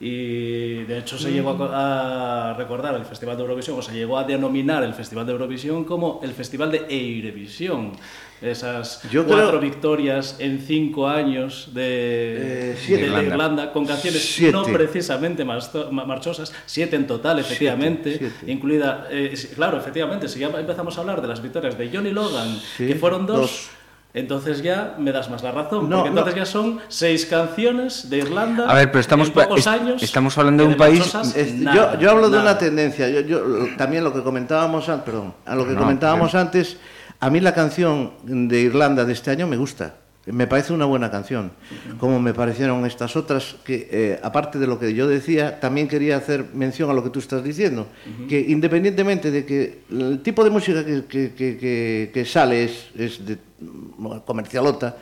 y 0.00 0.84
de 0.84 0.98
hecho 0.98 1.18
se 1.18 1.32
llegó 1.32 1.50
a, 1.64 2.50
a 2.50 2.54
recordar 2.54 2.94
el 2.94 3.04
Festival 3.04 3.36
de 3.36 3.42
Eurovisión, 3.42 3.78
o 3.78 3.82
se 3.82 3.92
llegó 3.92 4.16
a 4.16 4.24
denominar 4.24 4.82
el 4.84 4.94
Festival 4.94 5.26
de 5.26 5.32
Eurovisión 5.32 5.84
como 5.84 6.20
el 6.22 6.32
Festival 6.32 6.70
de 6.70 6.86
Eirevisión. 6.88 7.92
Esas 8.40 9.02
Yo 9.10 9.24
cuatro 9.26 9.48
creo- 9.48 9.60
victorias 9.60 10.36
en 10.38 10.60
cinco 10.60 11.08
años 11.08 11.70
de, 11.74 12.70
Eh, 12.72 12.76
siete. 12.78 13.02
de 13.02 13.08
Irlanda. 13.08 13.28
Irlanda, 13.34 13.72
con 13.72 13.84
canciones 13.84 14.22
Siete. 14.34 14.52
no 14.52 14.62
precisamente 14.64 15.44
marchosas, 15.44 16.52
siete 16.64 16.94
en 16.96 17.06
total, 17.08 17.40
efectivamente, 17.40 18.16
siete. 18.18 18.50
incluida, 18.52 19.08
eh, 19.10 19.34
claro, 19.56 19.76
efectivamente, 19.78 20.28
si 20.28 20.38
ya 20.38 20.46
empezamos 20.48 20.96
a 20.96 21.00
hablar 21.00 21.20
de 21.20 21.26
las 21.28 21.42
victorias 21.42 21.76
de 21.76 21.90
Johnny 21.92 22.12
Logan, 22.12 22.56
Sí, 22.76 22.86
que 22.86 22.94
fueron 22.94 23.26
dos, 23.26 23.40
dos. 23.40 23.68
entonces 24.14 24.62
ya 24.62 24.94
me 25.00 25.10
das 25.10 25.28
más 25.30 25.42
la 25.42 25.50
razón, 25.50 25.88
No, 25.90 25.96
porque 25.96 26.10
entonces 26.10 26.34
no. 26.34 26.38
ya 26.40 26.46
son 26.46 26.80
seis 26.86 27.26
canciones 27.26 28.08
de 28.08 28.18
Irlanda 28.18 28.70
A 28.70 28.74
ver, 28.74 28.88
pero 28.92 29.00
estamos 29.00 29.28
en 29.28 29.34
pocos 29.34 29.58
es- 29.60 29.66
años. 29.66 30.00
estamos 30.00 30.38
hablando 30.38 30.62
de 30.62 30.68
un 30.68 30.76
país- 30.76 31.00
marchosas, 31.00 31.36
Es- 31.36 31.54
nada, 31.54 31.94
yo, 31.94 32.00
yo 32.02 32.10
hablo 32.12 32.30
de 32.30 32.38
una 32.38 32.56
tendencia. 32.56 33.08
Yo, 33.08 33.20
yo- 33.22 33.42
también 33.76 34.04
lo 34.04 34.12
que 34.12 34.22
comentábamos 34.22 34.86
perdón, 35.04 35.34
a 35.44 35.56
lo 35.56 35.66
que 35.66 35.72
No, 35.72 35.80
comentábamos 35.80 36.30
pero- 36.30 36.40
antes, 36.42 36.76
a 37.20 37.30
mí 37.30 37.40
la 37.40 37.54
canción 37.54 38.12
de 38.24 38.60
Irlanda 38.60 39.04
de 39.04 39.12
este 39.12 39.30
año 39.30 39.46
me 39.46 39.56
gusta. 39.56 39.94
Me 40.26 40.46
parece 40.46 40.74
una 40.74 40.84
buena 40.84 41.10
canción, 41.10 41.52
como 41.98 42.20
me 42.20 42.34
parecieron 42.34 42.84
estas 42.84 43.16
otras, 43.16 43.56
que 43.64 43.88
eh, 43.90 44.20
aparte 44.22 44.58
de 44.58 44.66
lo 44.66 44.78
que 44.78 44.92
yo 44.92 45.08
decía, 45.08 45.58
también 45.58 45.88
quería 45.88 46.18
hacer 46.18 46.44
mención 46.52 46.90
a 46.90 46.92
lo 46.92 47.02
que 47.02 47.08
tú 47.08 47.18
estás 47.18 47.42
diciendo, 47.42 47.86
que 48.28 48.38
independientemente 48.38 49.30
de 49.30 49.46
que 49.46 49.78
el 49.90 50.20
tipo 50.20 50.44
de 50.44 50.50
música 50.50 50.84
que, 50.84 51.06
que- 51.06 51.32
que- 51.32 51.56
que- 51.56 52.10
que 52.12 52.24
sale 52.26 52.64
es, 52.64 52.88
es 52.94 53.24
de 53.24 53.38
mm, 53.60 54.18
comercialota, 54.26 54.96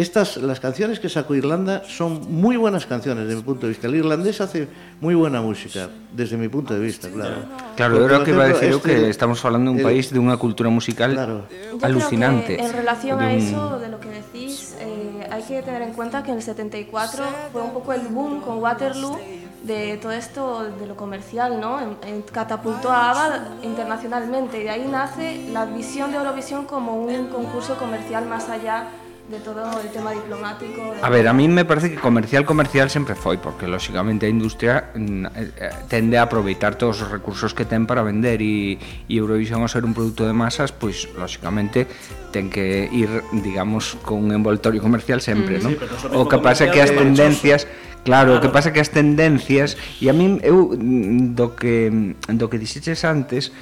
estas, 0.00 0.36
las 0.38 0.60
canciones 0.60 0.98
que 1.00 1.08
sacó 1.08 1.34
Irlanda 1.34 1.82
son 1.86 2.20
muy 2.32 2.56
buenas 2.56 2.86
canciones 2.86 3.24
desde 3.24 3.36
mi 3.36 3.42
punto 3.42 3.66
de 3.66 3.70
vista. 3.72 3.86
El 3.86 3.94
irlandés 3.96 4.40
hace 4.40 4.68
muy 5.00 5.14
buena 5.14 5.40
música 5.42 5.88
desde 6.12 6.36
mi 6.36 6.48
punto 6.48 6.74
de 6.74 6.80
vista, 6.80 7.08
claro. 7.08 7.36
Claro, 7.76 7.94
Porque, 7.94 8.02
eu 8.02 8.06
creo 8.08 8.24
que 8.24 8.30
iba 8.32 8.44
a 8.44 8.46
ejemplo, 8.48 8.60
decir 8.60 8.72
eu 8.72 8.82
que 8.82 8.94
este- 8.96 9.10
estamos 9.10 9.40
falando 9.40 9.70
dun 9.70 9.78
el- 9.78 9.84
país 9.86 10.10
de 10.12 10.18
unha 10.18 10.36
cultura 10.36 10.68
musical 10.70 11.12
Claro. 11.14 11.46
Yo 11.50 11.78
alucinante. 11.86 12.58
en 12.60 12.72
relación 12.72 13.18
de 13.20 13.24
a 13.24 13.28
un- 13.28 13.38
eso, 13.40 13.62
de 13.78 13.88
lo 13.88 13.98
que 14.00 14.10
decís, 14.10 14.74
eh, 14.80 15.26
hay 15.30 15.42
que 15.44 15.62
tener 15.62 15.82
en 15.82 15.92
cuenta 15.94 16.22
que 16.22 16.30
en 16.32 16.38
el 16.38 16.42
74 16.42 17.24
fue 17.52 17.62
un 17.62 17.72
poco 17.72 17.92
el 17.92 18.08
boom 18.08 18.40
con 18.40 18.58
Waterloo 18.58 19.16
de 19.62 19.98
todo 20.00 20.12
esto, 20.12 20.64
de 20.80 20.86
lo 20.88 20.96
comercial, 20.96 21.60
¿no? 21.60 21.78
En- 21.80 21.96
en- 22.08 22.22
catapultó 22.22 22.90
a 22.90 23.10
ABBA 23.12 23.60
internacionalmente 23.62 24.60
y 24.60 24.64
de 24.64 24.70
ahí 24.70 24.86
nace 24.90 25.48
la 25.52 25.64
visión 25.66 26.10
de 26.12 26.16
Eurovisión 26.16 26.64
como 26.64 26.96
un 26.96 27.28
concurso 27.28 27.76
comercial 27.76 28.26
más 28.26 28.48
allá 28.48 28.88
de 29.30 29.38
todo 29.38 29.80
el 29.80 29.88
tema 29.90 30.12
diplomático. 30.12 30.94
De... 30.94 31.02
A 31.02 31.08
ver, 31.08 31.28
a 31.28 31.32
mí 31.32 31.46
me 31.46 31.64
parece 31.64 31.90
que 31.90 31.96
comercial, 31.96 32.44
comercial 32.44 32.90
sempre 32.90 33.14
foi, 33.14 33.38
porque 33.38 33.66
lóxicamente 33.70 34.26
a 34.26 34.28
industria 34.28 34.90
mm, 34.94 35.26
eh, 35.26 35.52
eh, 35.56 35.70
tende 35.86 36.18
a 36.18 36.26
aproveitar 36.26 36.74
todos 36.74 37.00
os 37.02 37.08
recursos 37.10 37.54
que 37.54 37.64
ten 37.64 37.86
para 37.86 38.02
vender 38.02 38.42
e, 38.42 38.74
e 39.06 39.14
Eurovisión 39.14 39.62
ao 39.62 39.70
ser 39.70 39.86
un 39.86 39.94
produto 39.94 40.26
de 40.26 40.34
masas, 40.34 40.74
pois 40.74 41.06
pues, 41.06 41.14
lóxicamente 41.14 41.86
ten 42.34 42.50
que 42.50 42.90
ir, 42.90 43.22
digamos, 43.30 43.94
con 44.02 44.18
un 44.18 44.34
envoltorio 44.34 44.82
comercial 44.82 45.22
sempre, 45.22 45.62
mm. 45.62 45.78
-hmm. 45.78 45.78
non? 45.78 45.78
Sí, 45.78 46.10
o 46.10 46.26
que 46.26 46.38
pasa 46.42 46.66
que 46.66 46.82
as 46.82 46.90
tendencias... 46.90 47.70
Claro, 48.00 48.34
claro, 48.34 48.40
o 48.40 48.42
que 48.42 48.48
pasa 48.48 48.72
que 48.72 48.80
as 48.80 48.90
tendencias 48.90 49.76
e 50.00 50.08
a 50.08 50.14
min 50.16 50.40
eu 50.42 50.72
mm, 50.72 51.36
do 51.36 51.52
que 51.54 51.92
mm, 51.92 52.34
do 52.34 52.48
que 52.50 52.56
dixeches 52.56 53.04
antes 53.04 53.52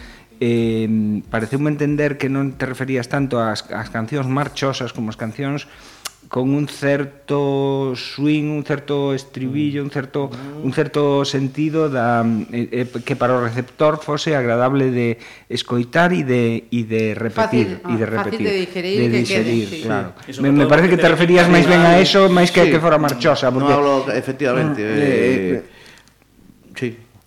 eh, 0.40 1.22
pareceume 1.30 1.70
entender 1.70 2.18
que 2.18 2.30
non 2.30 2.54
te 2.54 2.66
referías 2.66 3.10
tanto 3.10 3.42
ás, 3.42 3.66
ás 3.70 3.88
cancións 3.90 4.30
marchosas 4.30 4.94
como 4.94 5.10
as 5.10 5.18
cancións 5.18 5.66
con 6.28 6.50
un 6.54 6.68
certo 6.68 7.94
swing, 7.96 8.50
un 8.50 8.64
certo 8.64 9.14
estribillo, 9.14 9.82
un 9.82 9.90
certo 9.90 10.30
un 10.62 10.72
certo 10.72 11.24
sentido 11.24 11.88
da 11.88 12.20
eh, 12.52 12.84
eh 12.84 12.86
que 13.00 13.16
para 13.16 13.34
o 13.34 13.40
receptor 13.40 13.96
fose 13.96 14.36
agradable 14.36 14.92
de 14.92 15.16
escoitar 15.48 16.12
e 16.12 16.22
de 16.28 16.68
e 16.68 16.84
de 16.84 17.16
repetir 17.16 17.80
e 17.80 17.94
de 17.96 18.04
repetir, 18.04 18.44
fácil 18.44 18.44
de 18.44 18.54
digerir, 18.60 18.96
de 19.00 19.08
digerir 19.08 19.64
que 19.64 19.76
quede, 19.80 19.86
claro. 19.88 20.08
Sí. 20.28 20.42
Me, 20.44 20.52
me 20.52 20.68
parece 20.68 20.92
que 20.92 21.00
te, 21.00 21.08
te 21.08 21.14
referías 21.16 21.48
máis 21.48 21.64
ben 21.64 21.80
a 21.80 21.96
eso 21.96 22.28
máis 22.28 22.52
que 22.52 22.60
sí. 22.60 22.70
que 22.70 22.78
fora 22.78 23.00
marchosa, 23.00 23.48
porque 23.48 23.72
no 23.72 23.80
hablo 23.80 23.94
efectivamente 24.12 24.84
ah, 24.84 24.92
eh, 24.92 25.00
eh, 25.00 25.64
eh 25.64 25.77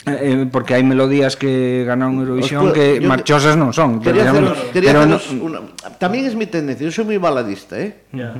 Eh, 0.05 0.49
porque 0.49 0.73
hai 0.73 0.81
melodías 0.81 1.37
que 1.37 1.85
ganan 1.85 2.17
Eurovisión 2.17 2.69
puedo- 2.69 2.73
que 2.73 2.97
yo- 2.97 3.05
marchosas 3.05 3.53
non 3.53 3.69
son. 3.69 4.01
Quería 4.01 4.33
haceros, 4.33 4.57
quería 4.73 4.97
pero 4.97 5.05
haceros 5.05 5.29
no- 5.37 5.45
una... 5.45 5.59
También 6.01 6.25
es 6.25 6.33
mi 6.33 6.49
tendencia, 6.49 6.89
yo 6.89 6.93
soy 6.93 7.05
muy 7.05 7.21
baladista, 7.21 7.77
¿eh? 7.77 8.09
Ya. 8.09 8.33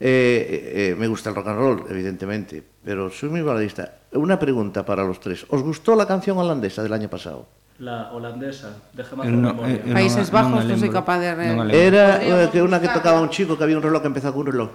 Eh, 0.00 0.90
eh, 0.90 0.96
me 0.98 1.06
gusta 1.06 1.28
el 1.30 1.36
rock 1.36 1.48
and 1.52 1.58
roll, 1.60 1.78
evidentemente, 1.92 2.64
pero 2.82 3.12
soy 3.12 3.28
muy 3.28 3.42
baladista. 3.44 4.00
Una 4.16 4.38
pregunta 4.40 4.82
para 4.88 5.04
los 5.04 5.20
tres. 5.20 5.44
¿Os 5.52 5.60
gustó 5.62 5.94
la 5.94 6.06
canción 6.08 6.38
holandesa 6.40 6.82
del 6.82 6.92
año 6.96 7.06
pasado? 7.12 7.46
La 7.78 8.10
holandesa, 8.10 8.72
déjame 8.96 9.24
Eh, 9.24 9.26
hacer 9.28 9.38
no, 9.38 9.48
memoria. 9.54 9.74
eh, 9.84 9.92
Países 9.92 10.32
non 10.32 10.32
a- 10.32 10.42
Bajos, 10.42 10.64
non 10.64 10.64
a 10.64 10.70
non 10.72 10.78
soy 10.80 10.90
capaz 10.90 11.18
de 11.20 11.28
lembro. 11.36 11.68
Era 11.70 12.18
eh, 12.24 12.48
que 12.50 12.64
una 12.64 12.80
que 12.80 12.88
tocaba 12.88 13.20
un 13.20 13.28
chico 13.28 13.54
que 13.60 13.62
había 13.68 13.76
un 13.76 13.84
reloj 13.84 14.00
que 14.00 14.08
empezaba 14.08 14.32
con 14.32 14.48
un 14.48 14.52
reloj. 14.52 14.70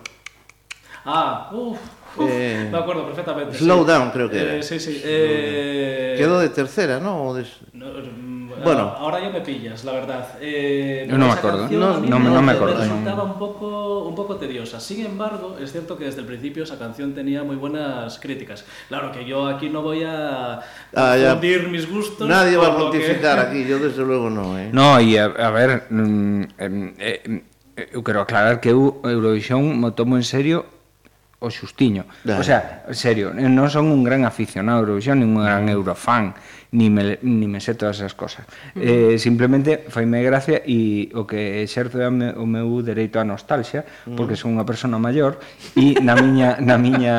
Ah, 1.07 1.49
uff, 1.51 1.79
Eh, 2.21 2.69
me 2.71 2.77
acuerdo 2.77 3.05
perfectamente. 3.05 3.57
Slow 3.57 3.85
sí. 3.85 3.91
down, 3.91 4.11
creo 4.11 4.29
que 4.29 4.41
era. 4.41 4.55
Eh, 4.55 4.63
sí, 4.63 4.79
sí. 4.79 5.01
Eh, 5.03 6.15
Quedó 6.17 6.39
de 6.39 6.49
tercera, 6.49 6.99
¿no? 6.99 7.33
De... 7.33 7.45
no 7.73 7.85
mm, 7.85 8.63
bueno. 8.63 8.95
Ahora 8.97 9.19
ya 9.19 9.29
me 9.29 9.41
pillas, 9.41 9.83
la 9.85 9.91
verdad. 9.93 10.27
Eh, 10.41 11.07
Yo 11.09 11.17
no 11.17 11.27
me 11.27 11.33
acuerdo. 11.33 11.67
No, 11.69 11.99
no, 11.99 12.19
me, 12.19 12.29
no, 12.29 12.41
me 12.41 12.51
acuerdo. 12.53 12.75
Me 12.75 12.81
resultaba 12.81 13.23
un 13.23 13.37
poco, 13.37 14.03
un 14.03 14.15
poco 14.15 14.37
tediosa. 14.37 14.79
Sin 14.79 15.05
embargo, 15.05 15.57
es 15.61 15.71
cierto 15.71 15.97
que 15.97 16.05
desde 16.05 16.21
el 16.21 16.25
principio 16.25 16.63
esa 16.63 16.79
canción 16.79 17.13
tenía 17.13 17.43
muy 17.43 17.55
buenas 17.55 18.19
críticas. 18.19 18.65
Claro 18.87 19.11
que 19.11 19.25
yo 19.25 19.47
aquí 19.47 19.69
no 19.69 19.81
voy 19.81 20.03
a 20.03 20.61
hundir 20.93 21.63
ah, 21.65 21.69
mis 21.69 21.89
gustos. 21.89 22.27
Nadie 22.27 22.57
va 22.57 22.67
a 22.67 22.77
pontificar 22.77 23.35
que... 23.35 23.47
aquí, 23.61 23.65
yo 23.65 23.79
desde 23.79 24.03
luego 24.03 24.29
no. 24.29 24.57
¿eh? 24.57 24.69
No, 24.71 24.99
y 24.99 25.17
a, 25.17 25.25
a 25.25 25.51
ver, 25.51 25.83
mm, 25.89 26.41
eh, 26.57 27.41
eh, 27.77 27.89
eu 27.93 28.01
quero 28.01 28.21
aclarar 28.21 28.59
que 28.59 28.69
eu 28.69 28.99
Eurovisión 29.05 29.77
mo 29.79 29.93
tomo 29.93 30.17
en 30.17 30.25
serio 30.25 30.65
o 31.39 31.49
xustiño. 31.53 32.05
Dale. 32.25 32.41
O 32.41 32.43
sea, 32.43 32.83
en 32.87 32.97
serio, 32.97 33.29
non 33.29 33.69
son 33.69 33.93
un 33.93 34.01
gran 34.01 34.25
aficionado 34.25 34.81
a 34.81 34.83
Eurovisión, 34.83 35.21
nin 35.21 35.37
un 35.37 35.45
gran 35.45 35.69
eurofan 35.69 36.33
ni 36.71 36.89
me, 36.89 37.19
ni 37.21 37.47
me 37.47 37.59
sé 37.61 37.75
todas 37.75 37.97
esas 37.97 38.13
cosas. 38.13 38.45
Eh, 38.75 39.15
simplemente 39.19 39.85
faime 39.87 40.23
gracia 40.23 40.61
e 40.65 41.07
o 41.15 41.23
que 41.23 41.63
exerzo 41.63 42.01
é 42.03 42.07
o 42.07 42.45
meu 42.45 42.83
dereito 42.83 43.19
á 43.19 43.23
nostalxia, 43.23 43.87
porque 44.17 44.35
mm. 44.35 44.41
son 44.41 44.49
unha 44.59 44.67
persona 44.67 44.99
maior 44.99 45.39
e 45.79 45.95
na 46.03 46.17
miña 46.19 46.59
na 46.59 46.75
miña 46.75 47.15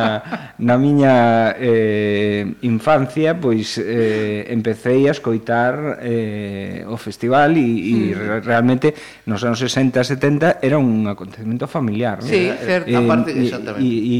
na 0.60 0.76
miña 0.76 1.14
eh, 1.56 2.44
infancia 2.66 3.38
pois 3.40 3.80
eh, 3.80 4.44
empecé 4.52 5.08
a 5.08 5.12
escoitar 5.16 6.02
eh, 6.04 6.84
o 6.84 6.96
festival 7.00 7.56
hmm. 7.56 7.64
e, 7.64 8.12
e 8.12 8.40
realmente 8.44 8.92
nos 9.24 9.40
anos 9.44 9.60
60 9.64 10.04
70 10.04 10.60
era 10.60 10.76
un 10.76 11.06
acontecemento 11.08 11.64
familiar, 11.64 12.20
non? 12.20 12.28
Sí, 12.28 12.52
certo, 12.60 12.92
eh, 12.92 13.00
aparte, 13.00 13.30
exactamente. 13.32 13.84
E, 13.84 13.96
e, 13.96 14.18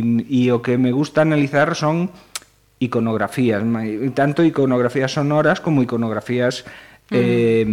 e, 0.00 0.48
e 0.48 0.52
o 0.52 0.64
que 0.64 0.80
me 0.80 0.92
gusta 0.94 1.22
analizar 1.22 1.76
son 1.76 2.08
iconografías, 2.82 3.62
tanto 4.14 4.42
iconografías 4.42 5.14
sonoras 5.14 5.62
como 5.62 5.82
iconografías 5.86 6.66
eh, 7.10 7.64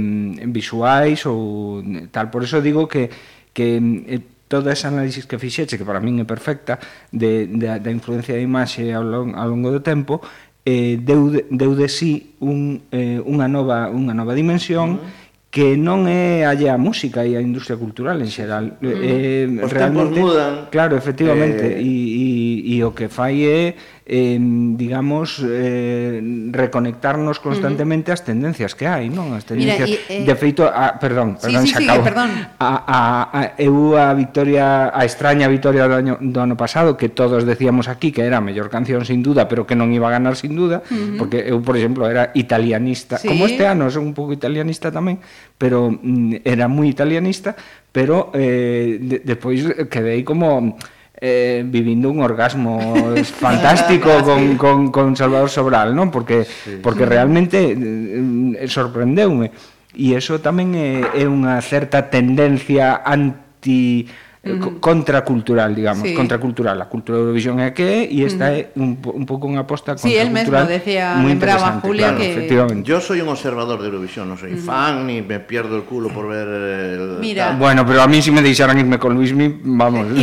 visuais 0.46 1.26
ou 1.26 1.82
tal. 2.14 2.30
Por 2.30 2.46
eso 2.46 2.62
digo 2.62 2.86
que, 2.86 3.10
que 3.50 3.82
eh, 4.06 4.22
todo 4.46 4.70
ese 4.70 4.86
análisis 4.86 5.26
que 5.26 5.42
fixeche, 5.42 5.78
que 5.78 5.88
para 5.88 6.04
min 6.04 6.22
é 6.22 6.26
perfecta, 6.30 6.78
de, 7.10 7.50
de, 7.50 7.68
da 7.82 7.92
influencia 7.92 8.38
da 8.38 8.44
imaxe 8.44 8.94
ao, 8.94 9.02
long, 9.02 9.34
ao 9.34 9.50
longo 9.50 9.74
do 9.74 9.82
tempo, 9.82 10.22
eh, 10.62 11.02
deu, 11.02 11.34
deu 11.50 11.74
de 11.74 11.90
sí 11.90 12.38
un, 12.44 12.86
eh, 12.94 13.18
unha, 13.26 13.50
nova, 13.50 13.90
unha 13.90 14.14
nova 14.14 14.38
dimensión 14.38 15.00
uh 15.00 15.02
-huh 15.02 15.28
que 15.50 15.74
non 15.74 16.06
é 16.06 16.46
allá 16.46 16.78
a 16.78 16.82
música 16.82 17.26
e 17.26 17.34
a 17.34 17.42
industria 17.42 17.74
cultural 17.74 18.22
en 18.22 18.30
xeral. 18.30 18.78
Mm. 18.78 19.58
Eh, 19.58 19.66
Os 19.66 19.74
realmente, 19.74 20.22
mudan. 20.22 20.70
Claro, 20.70 20.94
efectivamente. 20.94 21.74
Eh... 21.74 21.82
E, 21.82 21.90
e 21.90 22.26
e 22.64 22.84
o 22.84 22.92
que 22.92 23.08
fai 23.08 23.46
é, 23.46 23.76
eh, 24.10 24.40
digamos, 24.76 25.38
eh, 25.46 26.18
reconectarnos 26.52 27.38
constantemente 27.38 28.10
uh 28.10 28.18
-huh. 28.18 28.20
as 28.20 28.26
tendencias 28.26 28.74
que 28.74 28.90
hai, 28.90 29.06
non? 29.08 29.38
As 29.38 29.46
tendencias... 29.46 29.86
Mira, 29.86 30.02
y, 30.10 30.24
eh... 30.24 30.26
De 30.26 30.34
feito, 30.34 30.66
a, 30.66 30.98
perdón, 30.98 31.38
perdón, 31.38 31.64
sí, 31.70 31.78
sí, 31.78 31.86
xa 31.86 31.94
acabo. 31.94 32.04
Perdón. 32.04 32.30
A, 32.58 32.72
a, 32.90 33.00
a, 33.30 33.42
eu 33.62 33.94
a 33.94 34.12
victoria, 34.18 34.90
a 34.90 35.06
extraña 35.06 35.46
victoria 35.46 35.86
do 35.86 35.96
ano, 35.96 36.14
do 36.18 36.40
ano 36.42 36.58
pasado, 36.58 36.98
que 36.98 37.08
todos 37.14 37.46
decíamos 37.46 37.86
aquí 37.86 38.10
que 38.10 38.26
era 38.26 38.42
a 38.42 38.44
mellor 38.44 38.74
canción 38.74 39.06
sin 39.06 39.22
duda, 39.22 39.46
pero 39.46 39.70
que 39.70 39.78
non 39.78 39.94
iba 39.94 40.10
a 40.10 40.14
ganar 40.18 40.34
sin 40.34 40.58
duda, 40.58 40.82
uh 40.82 40.90
-huh. 40.90 41.18
porque 41.22 41.46
eu, 41.46 41.62
por 41.62 41.78
exemplo, 41.78 42.10
era 42.10 42.34
italianista. 42.34 43.22
Sí. 43.22 43.30
Como 43.30 43.46
este 43.46 43.70
ano 43.70 43.94
son 43.94 44.10
un 44.10 44.18
pouco 44.18 44.34
italianista 44.34 44.90
tamén, 44.90 45.22
pero 45.62 45.94
mm, 45.94 46.42
era 46.42 46.66
moi 46.66 46.90
italianista, 46.90 47.54
pero 47.94 48.34
eh, 48.34 48.98
de, 48.98 49.22
depois 49.22 49.62
quedei 49.90 50.26
como 50.26 50.78
eh, 51.20 51.64
vivindo 51.68 52.10
un 52.10 52.22
orgasmo 52.22 52.80
fantástico 53.24 54.24
con, 54.24 54.56
con, 54.56 54.92
con 54.92 55.16
Salvador 55.16 55.50
Sobral, 55.52 55.92
non? 55.92 56.10
Porque 56.10 56.48
sí. 56.48 56.80
porque 56.80 57.04
realmente 57.04 57.76
eh, 57.76 58.56
eh 58.56 58.68
sorprendeume. 58.72 59.52
E 59.92 60.16
iso 60.16 60.40
tamén 60.40 60.74
é, 60.80 61.04
é 61.20 61.26
unha 61.28 61.60
certa 61.60 62.08
tendencia 62.08 63.04
anti 63.04 64.08
eh, 64.56 64.60
co- 64.60 64.82
contracultural, 64.82 65.76
digamos, 65.76 66.08
Sí. 66.08 66.14
contracultural. 66.18 66.80
A 66.82 66.88
cultura 66.90 67.20
de 67.20 67.30
Eurovisión 67.30 67.60
é 67.62 67.70
a 67.70 67.74
que 67.76 67.86
é 67.86 68.00
e 68.10 68.26
esta 68.26 68.50
é 68.56 68.74
un, 68.80 68.98
un 68.98 69.26
pouco 69.30 69.46
unha 69.46 69.62
aposta 69.68 69.94
Sí, 70.00 70.16
él 70.18 70.34
mismo 70.34 70.50
contracultural 70.50 70.68
decía, 70.70 71.06
moi 71.20 71.30
lembraba 71.36 71.78
interesante, 71.82 71.86
Julia 71.88 72.08
claro, 72.10 72.18
que- 72.18 72.32
efectivamente. 72.34 72.84
Yo 72.88 72.98
soy 73.04 73.20
un 73.22 73.30
observador 73.30 73.78
de 73.82 73.88
Eurovisión, 73.92 74.26
no 74.30 74.36
soy 74.36 74.56
fan 74.58 75.06
ni 75.06 75.22
me 75.22 75.40
pierdo 75.40 75.76
el 75.78 75.84
culo 75.86 76.10
por 76.10 76.26
ver 76.28 76.48
el... 76.48 77.04
Mira. 77.22 77.54
tal. 77.54 77.62
Bueno, 77.62 77.86
pero 77.86 78.02
a 78.02 78.08
mí 78.08 78.22
si 78.22 78.32
me 78.32 78.42
deixaran 78.42 78.78
irme 78.80 78.98
con 78.98 79.14
Luismi, 79.14 79.62
vamos. 79.64 80.08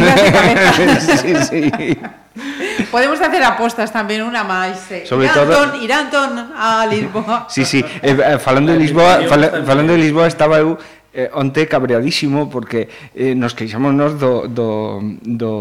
Sí, 1.23 1.35
sí. 1.49 1.71
Podemos 2.93 3.21
hacer 3.21 3.41
apostas 3.43 3.89
tamén, 3.91 4.21
unha 4.21 4.45
máis. 4.45 4.77
Eh. 4.93 5.09
Sobre 5.09 5.25
irán 5.25 5.37
todo- 5.41 5.53
ton, 5.57 5.69
irán 5.81 6.05
ton 6.13 6.31
a 6.53 6.85
Lisboa. 6.85 7.49
Sí, 7.49 7.65
sí, 7.65 7.81
eh, 7.81 8.13
eh, 8.13 8.37
falando 8.39 8.73
de 8.73 8.79
Lisboa, 8.79 9.25
fala, 9.25 9.65
falando 9.65 9.97
de 9.97 10.01
Lisboa 10.05 10.29
estaba 10.29 10.61
eu 10.61 10.77
eh, 11.17 11.33
onte 11.33 11.65
cabreadísimo 11.65 12.53
porque 12.53 12.93
eh, 13.17 13.33
nos 13.33 13.57
queixámonos 13.57 14.21
do, 14.21 14.45
do, 14.53 15.01
do 15.25 15.53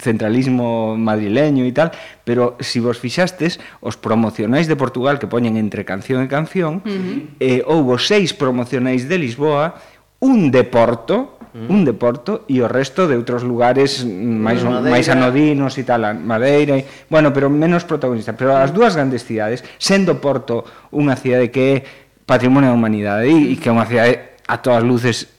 centralismo 0.00 0.96
madrileño 0.96 1.68
e 1.68 1.72
tal, 1.76 1.92
pero 2.24 2.56
se 2.56 2.72
si 2.72 2.78
vos 2.80 2.96
fixastes, 2.96 3.60
os 3.84 4.00
promocionais 4.00 4.64
de 4.64 4.80
Portugal 4.80 5.20
que 5.20 5.28
poñen 5.28 5.60
entre 5.60 5.84
canción 5.84 6.24
e 6.24 6.28
canción, 6.32 6.80
uh 6.80 6.88
-huh. 6.88 7.18
eh, 7.36 7.60
houbo 7.68 8.00
seis 8.00 8.32
promocionais 8.32 9.04
de 9.12 9.20
Lisboa, 9.20 9.76
un 10.24 10.48
de 10.48 10.64
Porto, 10.64 11.36
mm. 11.52 11.68
un 11.68 11.84
de 11.84 11.92
Porto 11.92 12.48
e 12.48 12.64
o 12.64 12.68
resto 12.70 13.04
de 13.04 13.20
outros 13.20 13.44
lugares 13.44 14.08
máis 14.08 14.64
máis 14.64 15.12
anodinos 15.12 15.76
e 15.76 15.84
tal, 15.84 16.16
Madeira, 16.16 16.80
e, 16.80 16.88
bueno, 17.12 17.28
pero 17.36 17.52
menos 17.52 17.84
protagonista, 17.84 18.32
pero 18.32 18.56
as 18.56 18.72
mm. 18.72 18.74
dúas 18.74 18.96
grandes 18.96 19.28
cidades, 19.28 19.60
sendo 19.76 20.16
Porto 20.16 20.64
unha 20.88 21.12
cidade 21.20 21.52
que 21.52 21.60
é 21.60 21.76
patrimonio 22.24 22.72
da 22.72 22.78
humanidade 22.78 23.28
e, 23.28 23.52
e 23.52 23.54
que 23.60 23.68
é 23.68 23.72
unha 23.74 23.84
cidade 23.84 24.31
a 24.52 24.60
todas 24.60 24.84
luces 24.84 25.32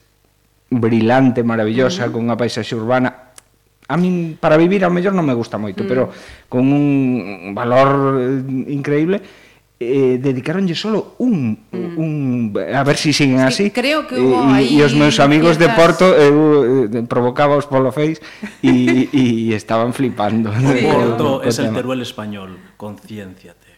brilante, 0.73 1.45
maravillosa, 1.45 2.03
uh 2.03 2.09
-huh. 2.09 2.13
con 2.17 2.25
unha 2.25 2.33
paisaxe 2.33 2.73
urbana. 2.73 3.29
A 3.85 3.93
min 3.93 4.41
para 4.41 4.57
vivir 4.57 4.81
ao 4.81 4.89
mellor 4.89 5.13
non 5.13 5.27
me 5.27 5.37
gusta 5.37 5.61
moito, 5.61 5.83
uh 5.83 5.85
-huh. 5.85 5.91
pero 5.91 6.03
con 6.49 6.65
un 6.73 7.53
valor 7.53 8.17
eh, 8.17 8.73
increíble 8.73 9.21
eh, 9.77 10.17
dedicaronlle 10.17 10.73
solo 10.73 11.15
un, 11.19 11.57
mm. 11.69 11.97
un 11.97 12.09
a 12.55 12.83
ver 12.83 12.95
se 12.95 13.11
si 13.11 13.25
siguen 13.25 13.41
así 13.41 13.71
creo 13.71 14.07
que 14.07 14.15
hubo 14.15 14.39
eh, 14.49 14.55
aí 14.55 14.79
e 14.79 14.83
os 14.83 14.95
meus 14.95 15.19
amigos 15.19 15.57
piezas... 15.57 15.75
de 15.75 15.75
Porto 15.75 16.05
eu 16.15 16.87
eh, 16.87 17.03
provocaba 17.03 17.59
os 17.59 17.67
polo 17.67 17.91
face 17.91 18.21
e 18.63 19.51
estaban 19.51 19.91
flipando 19.91 20.53
sí. 20.55 20.85
Porto 20.87 21.43
é 21.43 21.51
es 21.51 21.59
el 21.59 21.73
Teruel 21.75 22.01
español, 22.01 22.55
concienciate. 22.77 23.72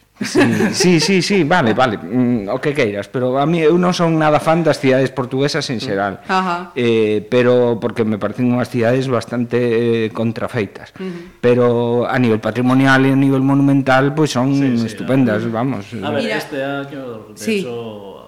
Sí, 0.72 0.98
sí, 1.00 1.20
sí, 1.20 1.44
vale, 1.44 1.74
vale, 1.74 1.98
mm, 1.98 2.48
o 2.48 2.58
que 2.58 2.72
queiras, 2.72 3.08
pero 3.08 3.36
a 3.36 3.44
mí 3.44 3.60
eu 3.60 3.76
non 3.76 3.92
son 3.92 4.16
nada 4.16 4.40
fan 4.40 4.64
das 4.64 4.80
cidades 4.80 5.12
portuguesas 5.12 5.68
en 5.68 5.76
xeral. 5.76 6.24
Ajá. 6.24 6.72
Eh, 6.72 7.20
pero 7.28 7.76
porque 7.76 8.00
me 8.00 8.16
parecen 8.16 8.48
unhas 8.48 8.72
cidades 8.72 9.12
bastante 9.12 9.60
eh, 9.60 10.08
contrafeitas. 10.16 10.96
Uh 10.96 11.04
-huh. 11.04 11.12
Pero 11.44 12.08
a 12.08 12.16
nivel 12.16 12.40
patrimonial 12.40 13.04
e 13.04 13.12
a 13.12 13.18
nivel 13.18 13.44
monumental, 13.44 14.16
pois 14.16 14.32
pues 14.32 14.40
son 14.40 14.56
sí, 14.56 14.80
sí, 14.80 14.86
estupendas, 14.88 15.44
a 15.44 15.52
vamos. 15.52 15.84
A 16.00 16.08
ver, 16.08 16.24
Mira, 16.24 16.40
este 16.40 16.64
año 16.64 17.28
de 17.30 17.36
sí. 17.36 17.60
hecho 17.60 18.26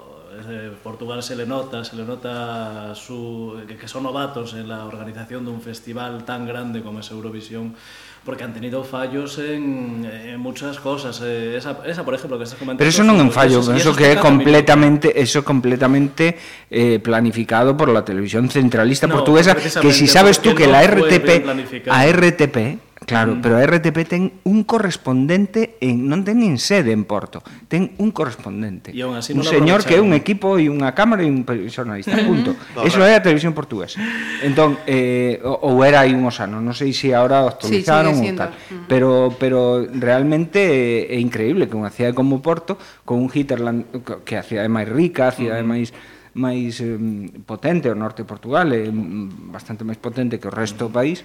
eh, 0.48 0.72
Portugal 0.82 1.22
se 1.22 1.36
le 1.36 1.46
nota, 1.46 1.84
se 1.84 1.96
le 1.96 2.04
nota 2.04 2.94
su, 2.94 3.56
que, 3.66 3.76
que 3.76 3.88
son 3.88 4.04
novatos 4.04 4.54
en 4.54 4.68
la 4.68 4.84
organización 4.84 5.44
de 5.44 5.50
un 5.50 5.60
festival 5.60 6.24
tan 6.24 6.46
grande 6.46 6.82
como 6.82 7.00
es 7.00 7.10
Eurovisión 7.10 7.74
porque 8.28 8.44
han 8.44 8.52
tenido 8.52 8.84
fallos 8.84 9.38
en, 9.38 10.04
en 10.04 10.38
muchas 10.38 10.78
cosas. 10.80 11.22
Eh, 11.24 11.56
esa, 11.56 11.78
esa, 11.86 12.04
por 12.04 12.12
ejemplo, 12.12 12.36
que 12.36 12.44
estás 12.44 12.58
comentando... 12.58 12.76
Pero 12.76 12.90
eso 12.92 13.00
non 13.00 13.16
é 13.16 13.24
un 13.24 13.32
fallo, 13.32 13.64
eso, 13.64 13.72
eso 13.72 13.96
que 13.96 14.04
é 14.04 14.20
completamente, 14.20 15.16
eso 15.16 15.40
completamente 15.40 16.36
eh, 16.68 17.00
planificado 17.00 17.72
por 17.72 17.88
la 17.88 18.04
televisión 18.04 18.52
centralista 18.52 19.08
no, 19.08 19.16
portuguesa, 19.16 19.56
que 19.56 19.96
si 19.96 20.04
sabes 20.04 20.44
tú 20.44 20.52
que 20.52 20.68
la 20.68 20.84
RTP, 20.84 21.88
a 21.88 22.04
RTP, 22.04 22.87
Claro, 23.08 23.36
mm. 23.36 23.40
pero 23.40 23.56
a 23.56 23.64
RTP 23.64 23.98
ten 24.04 24.22
un 24.44 24.68
correspondente 24.68 25.80
en 25.80 26.04
non 26.04 26.28
ten 26.28 26.44
nin 26.44 26.60
sede 26.60 26.92
en 26.92 27.08
Porto, 27.08 27.40
ten 27.64 27.96
un 27.96 28.12
correspondente. 28.12 28.92
E 28.92 29.00
así 29.00 29.32
un 29.32 29.40
señor 29.48 29.80
que 29.88 29.96
é 29.96 30.00
un 30.04 30.12
equipo 30.12 30.60
e 30.60 30.68
unha 30.68 30.92
cámara 30.92 31.24
e 31.24 31.28
un 31.32 31.48
xornalista, 31.72 32.12
punto. 32.20 32.52
Eso 32.84 33.00
é 33.00 33.16
a 33.16 33.24
televisión 33.24 33.56
portuguesa. 33.56 33.96
Entón, 34.44 34.76
eh, 34.84 35.40
ou 35.40 35.80
era 35.80 36.04
aí 36.04 36.12
uns 36.12 36.36
anos, 36.44 36.60
non 36.60 36.76
sei 36.76 36.92
se 36.92 37.16
agora 37.16 37.48
actualizaron 37.48 38.12
sí, 38.12 38.28
ou 38.28 38.36
tal, 38.36 38.52
mm-hmm. 38.52 38.84
pero 38.84 39.32
pero 39.40 39.88
realmente 39.88 41.08
é, 41.08 41.16
é 41.16 41.18
increíble 41.18 41.64
que 41.64 41.80
unha 41.80 41.88
cidade 41.88 42.12
como 42.12 42.44
Porto, 42.44 42.76
con 43.08 43.24
un 43.24 43.32
hinterland 43.32 43.88
que 44.28 44.36
a 44.36 44.44
cidade 44.44 44.68
máis 44.68 44.84
rica, 44.84 45.32
a 45.32 45.34
cidade 45.34 45.64
máis 45.64 45.96
máis 46.36 46.76
eh, 46.84 46.94
potente 47.48 47.88
o 47.88 47.96
norte 47.96 48.22
de 48.22 48.28
Portugal, 48.28 48.68
é 48.76 48.84
mm, 48.84 49.48
bastante 49.48 49.82
máis 49.82 49.96
potente 49.96 50.36
que 50.36 50.46
o 50.46 50.52
resto 50.52 50.86
do 50.86 50.90
país, 50.92 51.24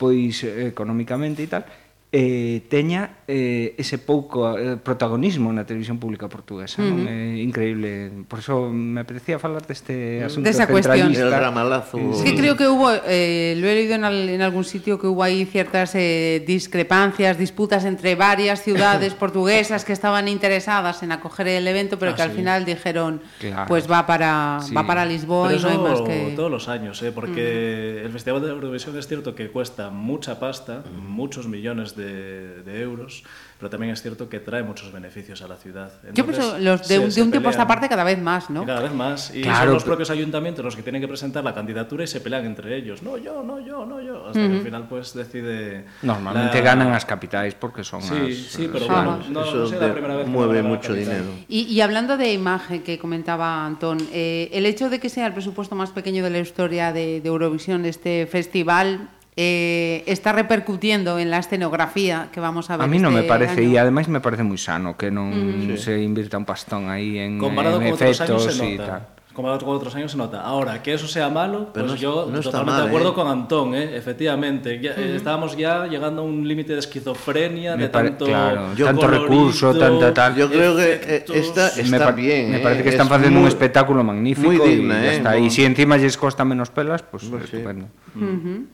pois 0.00 0.40
económicamente 0.72 1.44
e 1.44 1.48
tal, 1.52 1.68
eh, 2.12 2.66
teña 2.66 3.22
eh, 3.30 3.78
ese 3.78 4.02
pouco 4.02 4.58
eh, 4.58 4.74
protagonismo 4.82 5.54
na 5.54 5.62
televisión 5.62 6.02
pública 6.02 6.26
portuguesa, 6.26 6.82
uh 6.82 6.90
-huh. 6.90 6.90
non? 6.90 7.06
É 7.06 7.38
increíble. 7.38 8.26
Por 8.26 8.42
eso 8.42 8.66
me 8.74 9.06
apetecía 9.06 9.38
falar 9.38 9.62
deste 9.62 10.26
asunto 10.26 10.42
de 10.42 10.50
esa 10.50 10.66
cuestión. 10.66 11.14
El 11.14 11.30
ramalazo. 11.30 12.02
Es 12.10 12.26
que 12.26 12.34
creo 12.34 12.58
que 12.58 12.66
hubo, 12.66 12.90
eh, 13.06 13.54
lo 13.62 13.70
he 13.70 13.74
leído 13.78 13.94
en, 13.94 14.02
al, 14.02 14.26
en 14.26 14.42
algún 14.42 14.66
sitio, 14.66 14.98
que 14.98 15.06
hubo 15.06 15.22
ahí 15.22 15.46
ciertas 15.46 15.94
eh, 15.94 16.42
discrepancias, 16.42 17.38
disputas 17.38 17.86
entre 17.86 18.18
varias 18.18 18.58
ciudades 18.66 19.14
portuguesas 19.22 19.86
que 19.86 19.94
estaban 19.94 20.26
interesadas 20.26 21.06
en 21.06 21.14
acoger 21.14 21.46
el 21.46 21.66
evento, 21.70 21.94
pero 21.94 22.10
ah, 22.10 22.16
que 22.18 22.22
al 22.26 22.34
sí. 22.34 22.42
final 22.42 22.66
dijeron, 22.66 23.22
claro. 23.38 23.70
pues 23.70 23.86
va 23.86 24.02
para, 24.10 24.58
sí. 24.66 24.74
va 24.74 24.82
para 24.82 25.06
Lisboa 25.06 25.54
pero 25.54 25.60
y 25.60 25.62
no 25.62 25.68
hay 25.70 25.78
más 25.78 26.02
que... 26.02 26.34
todos 26.34 26.50
los 26.50 26.66
años, 26.66 26.98
¿eh? 27.06 27.12
porque 27.14 27.38
uh 27.38 28.02
-huh. 28.02 28.06
el 28.06 28.10
Festival 28.10 28.42
de 28.42 28.50
Eurovisión 28.50 28.98
es 28.98 29.06
cierto 29.06 29.38
que 29.38 29.46
cuesta 29.54 29.90
mucha 29.90 30.40
pasta, 30.42 30.82
uh 30.82 30.90
-huh. 30.90 31.06
muchos 31.06 31.46
millones 31.46 31.94
de 31.94 31.99
de, 32.00 32.62
de 32.62 32.80
euros 32.80 33.22
pero 33.60 33.68
también 33.68 33.92
es 33.92 34.00
cierto 34.00 34.26
que 34.26 34.40
trae 34.40 34.62
muchos 34.62 34.90
beneficios 34.90 35.42
a 35.42 35.46
la 35.46 35.56
ciudad. 35.56 35.92
Entonces, 36.02 36.14
Yo 36.14 36.24
pienso, 36.24 36.58
los 36.58 36.88
de, 36.88 36.98
un, 36.98 37.10
de 37.10 37.22
un 37.22 37.30
tiempo 37.30 37.50
a 37.50 37.52
esta 37.52 37.66
parte 37.66 37.90
cada 37.90 38.04
vez 38.04 38.18
más, 38.18 38.48
¿no? 38.48 38.64
Cada 38.64 38.80
vez 38.80 38.94
más. 38.94 39.34
Y 39.34 39.42
claro, 39.42 39.64
son 39.66 39.74
los 39.74 39.84
propios 39.84 40.08
ayuntamientos 40.08 40.64
los 40.64 40.74
que 40.74 40.82
tienen 40.82 41.02
que 41.02 41.08
presentar 41.08 41.44
la 41.44 41.54
candidatura 41.54 42.04
y 42.04 42.06
se 42.06 42.22
pelean 42.22 42.46
entre 42.46 42.74
ellos. 42.74 43.02
No, 43.02 43.18
yo, 43.18 43.42
no, 43.42 43.60
yo, 43.60 43.84
no, 43.84 44.00
yo. 44.00 44.28
Hasta 44.28 44.38
uh 44.38 44.42
-huh. 44.42 44.48
que 44.48 44.56
al 44.56 44.62
final 44.62 44.88
pues 44.88 45.12
decide... 45.12 45.84
Normalmente 46.00 46.56
la... 46.56 46.64
ganan 46.64 46.90
las 46.90 47.04
capitales 47.04 47.54
porque 47.54 47.84
son 47.84 48.00
sí, 48.00 48.14
más... 48.14 48.34
Sí, 48.34 48.70
pero 48.72 48.86
bueno, 48.86 49.20
no, 49.28 49.44
Eso 49.44 49.56
no 49.56 49.66
sé 49.66 49.78
la 49.78 49.92
primera 49.92 50.16
vez 50.16 50.26
mueve 50.26 50.62
mucho 50.62 50.94
dinero. 50.94 51.26
Y, 51.46 51.64
y, 51.64 51.82
hablando 51.82 52.16
de 52.16 52.32
imagen 52.32 52.82
que 52.82 52.98
comentaba 52.98 53.66
Antón, 53.66 53.98
eh, 54.10 54.48
el 54.54 54.64
hecho 54.64 54.88
de 54.88 54.98
que 55.00 55.10
sea 55.10 55.26
el 55.26 55.34
presupuesto 55.34 55.74
más 55.76 55.90
pequeño 55.90 56.24
de 56.24 56.30
la 56.30 56.38
historia 56.38 56.94
de, 56.94 57.20
de 57.20 57.28
Eurovisión, 57.28 57.84
este 57.84 58.26
festival 58.26 59.10
eh, 59.36 60.02
está 60.06 60.32
repercutiendo 60.32 61.18
en 61.18 61.30
la 61.30 61.38
escenografía 61.38 62.28
que 62.32 62.40
vamos 62.40 62.68
a 62.70 62.76
ver. 62.76 62.84
A 62.84 62.88
mí 62.88 62.98
no 62.98 63.08
este 63.10 63.22
me 63.22 63.28
parece, 63.28 63.60
año. 63.62 63.70
y 63.70 63.76
además 63.76 64.08
me 64.08 64.20
parece 64.20 64.42
muy 64.42 64.58
sano 64.58 64.96
que 64.96 65.10
no 65.10 65.24
mm. 65.26 65.76
se 65.78 66.00
invierta 66.02 66.36
un 66.38 66.44
pastón 66.44 66.88
ahí 66.90 67.18
en, 67.18 67.38
Comparado 67.38 67.80
en 67.80 67.90
con 67.90 67.94
efectos 67.94 68.20
otros 68.20 68.42
años 68.46 68.56
se 68.56 68.66
y 68.66 68.76
nota. 68.78 68.86
tal. 68.90 69.06
Comparado 69.32 69.64
con 69.64 69.76
otros 69.76 69.94
años 69.94 70.10
se 70.10 70.18
nota. 70.18 70.42
Ahora, 70.42 70.82
que 70.82 70.92
eso 70.92 71.06
sea 71.06 71.28
malo, 71.30 71.70
Pero 71.72 71.86
pues 71.86 71.94
no, 71.94 71.96
yo 72.02 72.28
no 72.30 72.40
totalmente 72.40 72.72
mal, 72.72 72.82
de 72.82 72.88
acuerdo 72.88 73.10
¿eh? 73.10 73.14
con 73.14 73.28
Antón, 73.28 73.74
¿eh? 73.76 73.96
efectivamente. 73.96 74.80
Ya, 74.82 74.90
Uh 74.90 74.94
-huh. 74.94 75.14
Estábamos 75.14 75.56
ya 75.56 75.86
llegando 75.86 76.22
a 76.22 76.24
un 76.24 76.46
límite 76.46 76.72
de 76.72 76.80
esquizofrenia, 76.80 77.76
Me 77.76 77.84
de 77.84 77.88
tanto, 77.90 78.24
claro, 78.26 78.74
yo 78.74 78.86
tanto 78.86 79.02
colorito, 79.02 79.28
recurso, 79.30 79.74
tanta 79.78 80.12
tal. 80.12 80.34
Yo 80.34 80.50
creo 80.50 80.76
que 80.76 81.00
eh, 81.02 81.24
esta 81.32 81.70
me, 81.76 81.82
está 81.82 81.98
pa- 82.06 82.10
bien. 82.12 82.50
me 82.50 82.56
¿eh? 82.56 82.60
parece 82.60 82.82
que 82.82 82.88
están 82.90 83.06
Es 83.06 83.12
haciendo 83.12 83.38
muy- 83.38 83.42
un 83.44 83.48
espectáculo 83.48 84.02
magnífico 84.02 84.48
muy 84.48 84.58
digna, 84.68 84.98
y 85.00 85.04
ya 85.04 85.12
¿eh? 85.12 85.16
está. 85.16 85.38
Y 85.38 85.48
si 85.48 85.64
encima 85.64 85.96
les 85.96 86.16
costa 86.16 86.44
menos 86.44 86.70
pelas, 86.70 87.02
pues 87.04 87.24
Pues 87.24 87.48
sí. 87.48 87.56
estupendo. 87.56 87.86
Ujú. 88.16 88.64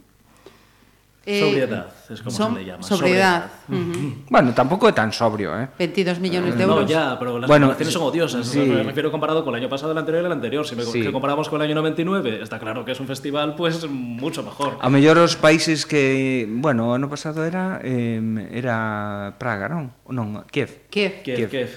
Eh, 1.29 1.41
sobriedad, 1.41 1.89
es 2.09 2.23
como 2.23 2.31
Som 2.31 2.55
se 2.55 2.61
le 2.61 2.67
llama. 2.67 2.83
Sobriedad. 2.85 3.51
sobriedad. 3.67 3.91
Uh 3.91 3.97
-huh. 3.97 4.15
Bueno, 4.31 4.55
tampoco 4.55 4.89
es 4.89 4.95
tan 4.95 5.13
sobrio, 5.13 5.61
¿eh? 5.61 5.69
22 5.77 6.21
millones 6.21 6.55
de 6.55 6.61
eh, 6.61 6.67
euros. 6.67 6.83
No, 6.83 6.87
ya, 6.87 7.19
pero 7.19 7.41
las 7.41 7.49
bueno, 7.49 7.75
son 7.83 8.03
odiosas. 8.05 8.47
Sí. 8.47 8.61
Me 8.61 8.85
refiero 8.85 9.11
comparado 9.11 9.45
con 9.45 9.53
el 9.53 9.61
año 9.61 9.69
pasado, 9.69 9.91
el 9.91 9.99
anterior 9.99 10.23
y 10.23 10.27
el 10.27 10.33
anterior. 10.33 10.65
Si 10.65 10.77
me 10.77 10.85
sí. 10.85 11.03
que 11.03 11.11
comparamos 11.11 11.49
con 11.49 11.61
el 11.61 11.67
año 11.67 11.75
99, 11.75 12.43
está 12.43 12.61
claro 12.61 12.85
que 12.85 12.93
es 12.93 13.01
un 13.01 13.09
festival, 13.09 13.57
pues, 13.57 13.89
mucho 13.91 14.45
mejor. 14.45 14.79
A 14.81 14.89
mellor 14.89 15.19
os 15.19 15.35
países 15.35 15.85
que, 15.85 16.47
bueno, 16.49 16.91
o 16.91 16.95
ano 16.95 17.11
pasado 17.11 17.45
era 17.45 17.81
eh, 17.83 18.23
era 18.55 19.35
Praga, 19.37 19.67
non? 19.67 19.91
Non, 20.07 20.47
Kiev. 20.47 20.87
Kiev. 20.95 21.27
Kiev, 21.27 21.37
Kiev. 21.37 21.51
Kiev. 21.51 21.71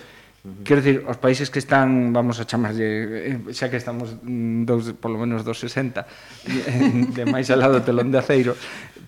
Quero 0.63 0.81
dicir, 0.81 1.03
os 1.03 1.19
países 1.19 1.51
que 1.51 1.59
están, 1.59 2.15
vamos 2.15 2.39
a 2.39 2.47
chamarlle, 2.47 3.43
eh, 3.43 3.51
xa 3.51 3.67
que 3.67 3.75
estamos 3.75 4.15
mm, 4.23 4.63
dos, 4.63 4.95
polo 4.95 5.19
menos 5.19 5.43
260 5.43 6.07
de 7.17 7.23
máis 7.27 7.51
alado 7.51 7.83
telón 7.83 8.07
de 8.07 8.23
aceiro, 8.23 8.55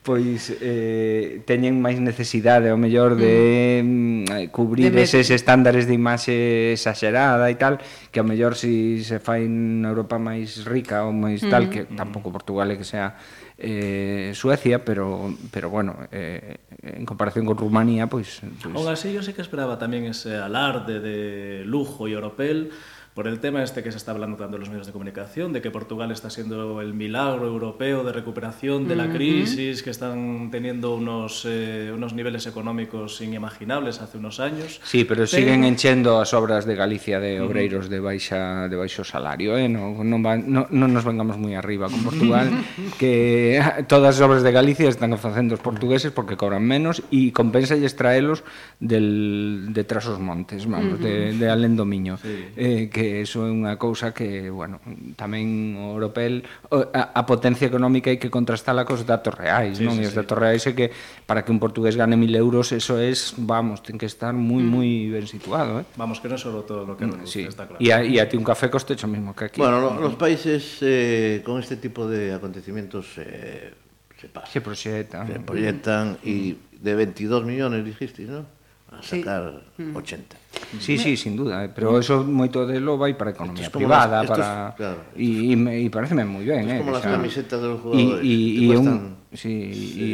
pois 0.01 0.49
eh, 0.61 1.45
teñen 1.45 1.77
máis 1.77 2.01
necesidade 2.01 2.73
ao 2.73 2.77
mellor 2.77 3.13
de 3.13 3.85
mm, 3.85 3.87
mm 3.87 4.09
eh, 4.33 4.47
cubrir 4.49 4.89
de 4.89 5.05
eses 5.05 5.29
estándares 5.29 5.85
de 5.85 5.93
imaxe 5.93 6.73
exagerada 6.73 7.45
e 7.53 7.55
tal 7.57 7.77
que 8.09 8.17
ao 8.17 8.25
mellor 8.25 8.57
si 8.57 9.05
se 9.05 9.21
fai 9.21 9.45
na 9.45 9.93
Europa 9.93 10.17
máis 10.17 10.65
rica 10.65 11.05
ou 11.05 11.13
máis 11.13 11.45
tal 11.45 11.65
mm 11.65 11.69
-hmm. 11.69 11.73
que 11.73 11.81
tampouco 11.93 12.33
Portugal 12.33 12.73
é 12.73 12.75
que 12.81 12.87
sea 12.87 13.13
eh, 13.61 14.31
Suecia, 14.33 14.83
pero, 14.83 15.37
pero 15.51 15.69
bueno, 15.69 15.95
eh, 16.11 16.57
en 16.81 17.05
comparación 17.05 17.45
con 17.45 17.57
Rumanía, 17.57 18.07
pois... 18.07 18.41
Pues, 18.41 18.53
pois... 18.63 18.73
Pues... 18.73 18.87
Así, 18.87 19.13
eu 19.13 19.21
sei 19.21 19.37
que 19.37 19.45
esperaba 19.45 19.77
tamén 19.77 20.09
ese 20.09 20.33
alarde 20.33 20.97
de 20.97 21.61
lujo 21.69 22.09
e 22.09 22.17
europel, 22.17 22.73
por 23.13 23.27
el 23.27 23.39
tema 23.39 23.61
este 23.61 23.83
que 23.83 23.91
se 23.91 23.97
está 23.97 24.11
hablando 24.11 24.37
tanto 24.37 24.55
en 24.55 24.61
los 24.61 24.69
medios 24.69 24.87
de 24.87 24.93
comunicación, 24.93 25.51
de 25.51 25.61
que 25.61 25.69
Portugal 25.69 26.11
está 26.11 26.29
siendo 26.29 26.81
el 26.81 26.93
milagro 26.93 27.45
europeo 27.45 28.03
de 28.03 28.13
recuperación 28.13 28.87
de 28.87 28.95
la 28.95 29.11
crisis, 29.11 29.83
que 29.83 29.89
están 29.89 30.49
teniendo 30.49 30.95
unos, 30.95 31.45
eh, 31.47 31.91
unos 31.93 32.13
niveles 32.13 32.47
económicos 32.47 33.19
inimaginables 33.19 34.01
hace 34.01 34.17
unos 34.17 34.39
años. 34.39 34.79
Sí, 34.83 35.03
pero, 35.03 35.23
pero... 35.23 35.27
siguen 35.27 35.63
enchendo 35.65 36.21
as 36.21 36.33
obras 36.33 36.65
de 36.65 36.75
Galicia 36.75 37.19
de 37.19 37.41
obreiros 37.41 37.89
de 37.89 37.99
baixa 37.99 38.69
de 38.69 38.75
baixo 38.79 39.03
salario, 39.03 39.57
eh? 39.57 39.67
non, 39.67 40.07
non, 40.07 40.23
van, 40.23 40.47
non, 40.47 40.71
non 40.71 40.95
nos 40.95 41.03
vengamos 41.03 41.35
moi 41.35 41.59
arriba 41.59 41.91
con 41.91 42.07
Portugal, 42.07 42.47
que 43.01 43.59
ah, 43.59 43.83
todas 43.83 44.15
as 44.15 44.23
obras 44.23 44.39
de 44.39 44.55
Galicia 44.55 44.87
están 44.87 45.11
facendo 45.19 45.59
os 45.59 45.63
portugueses 45.63 46.15
porque 46.15 46.39
cobran 46.39 46.63
menos 46.63 47.03
e 47.11 47.35
compensa 47.35 47.75
extraelos 47.75 48.47
del, 48.79 49.75
de 49.75 49.83
tras 49.83 50.07
os 50.07 50.19
montes, 50.23 50.63
vamos, 50.63 51.03
de, 51.03 51.35
de 51.35 51.45
Alén 51.51 51.75
do 51.75 51.83
Miño. 51.83 52.15
Sí. 52.15 52.55
Eh, 52.55 52.87
que 52.87 53.00
que 53.01 53.21
eso 53.21 53.49
é 53.49 53.49
unha 53.49 53.81
cousa 53.81 54.13
que, 54.13 54.53
bueno, 54.53 54.77
tamén 55.17 55.73
o 55.73 55.97
Europel 55.97 56.45
a, 56.69 57.17
a 57.17 57.21
potencia 57.25 57.65
económica 57.65 58.13
hai 58.13 58.21
que 58.21 58.29
contrastala 58.29 58.85
cos 58.85 59.09
datos 59.09 59.33
reais, 59.33 59.81
sí, 59.81 59.89
non? 59.89 59.97
Sí, 59.97 60.05
e 60.05 60.07
os 60.07 60.13
datos 60.13 60.37
reais 60.37 60.61
é 60.69 60.77
que 60.77 60.93
para 61.25 61.41
que 61.41 61.49
un 61.49 61.57
portugués 61.57 61.97
gane 61.97 62.13
1000 62.13 62.37
euros, 62.37 62.69
eso 62.69 63.01
es, 63.01 63.33
vamos, 63.41 63.81
ten 63.81 63.97
que 63.97 64.05
estar 64.05 64.37
moi 64.37 64.61
mm. 64.61 64.69
moi 64.69 64.89
ben 65.09 65.25
situado, 65.25 65.81
eh? 65.81 65.85
Vamos, 65.97 66.21
que 66.21 66.29
non 66.29 66.37
é 66.37 66.41
só 66.45 66.53
todo 66.61 66.85
lo 66.85 66.93
que 66.93 67.09
mm, 67.09 67.25
reduce, 67.25 67.41
sí. 67.41 67.49
está 67.49 67.65
claro. 67.65 67.81
E 67.81 67.89
a, 67.89 68.05
y 68.05 68.21
a 68.21 68.29
ti 68.29 68.37
un 68.37 68.45
café 68.45 68.69
coste 68.69 68.93
o 68.93 69.09
mismo 69.09 69.33
que 69.33 69.49
aquí. 69.49 69.57
Bueno, 69.57 69.81
lo, 69.81 69.97
los 69.97 70.13
países 70.13 70.77
eh, 70.85 71.41
con 71.41 71.57
este 71.57 71.81
tipo 71.81 72.05
de 72.05 72.37
acontecimientos 72.37 73.17
eh, 73.17 73.73
se 74.13 74.29
pasan. 74.29 74.53
Se 74.53 74.61
proxectan. 74.61 75.25
Se 75.25 75.41
proyectan 75.41 76.21
mm. 76.21 76.29
y 76.29 76.37
de 76.77 76.93
22 76.93 77.49
millones 77.49 77.81
dijisteis, 77.81 78.29
¿no? 78.29 78.45
A 78.93 79.01
sacar 79.01 79.65
mm. 79.81 79.89
sí. 79.89 79.97
80. 79.97 80.40
Sí, 80.79 80.97
sí, 80.97 81.17
sin 81.17 81.35
duda, 81.35 81.65
eh, 81.65 81.69
pero 81.73 81.99
eso 81.99 82.23
moito 82.23 82.63
delo 82.63 82.95
vai 82.95 83.17
para 83.19 83.31
a 83.31 83.35
economía 83.35 83.67
estos 83.67 83.75
privada, 83.75 84.23
las, 84.23 84.31
para 84.31 84.75
e 85.19 85.55
me 85.59 85.83
e 85.83 85.91
pareceme 85.91 86.23
moi 86.23 86.47
ben, 86.47 86.63
eh. 86.71 86.79
Como 86.79 86.95
las 86.95 87.03
camisetas 87.03 87.11
de 87.11 87.17
camisetas 87.17 87.59
dos 87.59 87.77
jugadores. 87.83 88.23
E 88.23 88.37
e 88.63 88.77
un 88.79 89.19
sí, 89.35 89.51
y, 89.51 90.07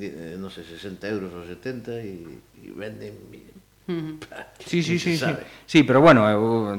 eh, 0.00 0.36
no 0.40 0.48
sé, 0.48 0.64
60 0.64 1.08
euros 1.12 1.30
ou 1.36 1.44
70 1.44 1.92
e 2.00 2.40
venden 2.72 3.12
Sí, 4.66 4.82
sí, 4.82 4.98
sí, 4.98 5.16
sí. 5.16 5.24
Sí, 5.64 5.82
pero 5.82 6.02
bueno, 6.02 6.28
eu 6.28 6.76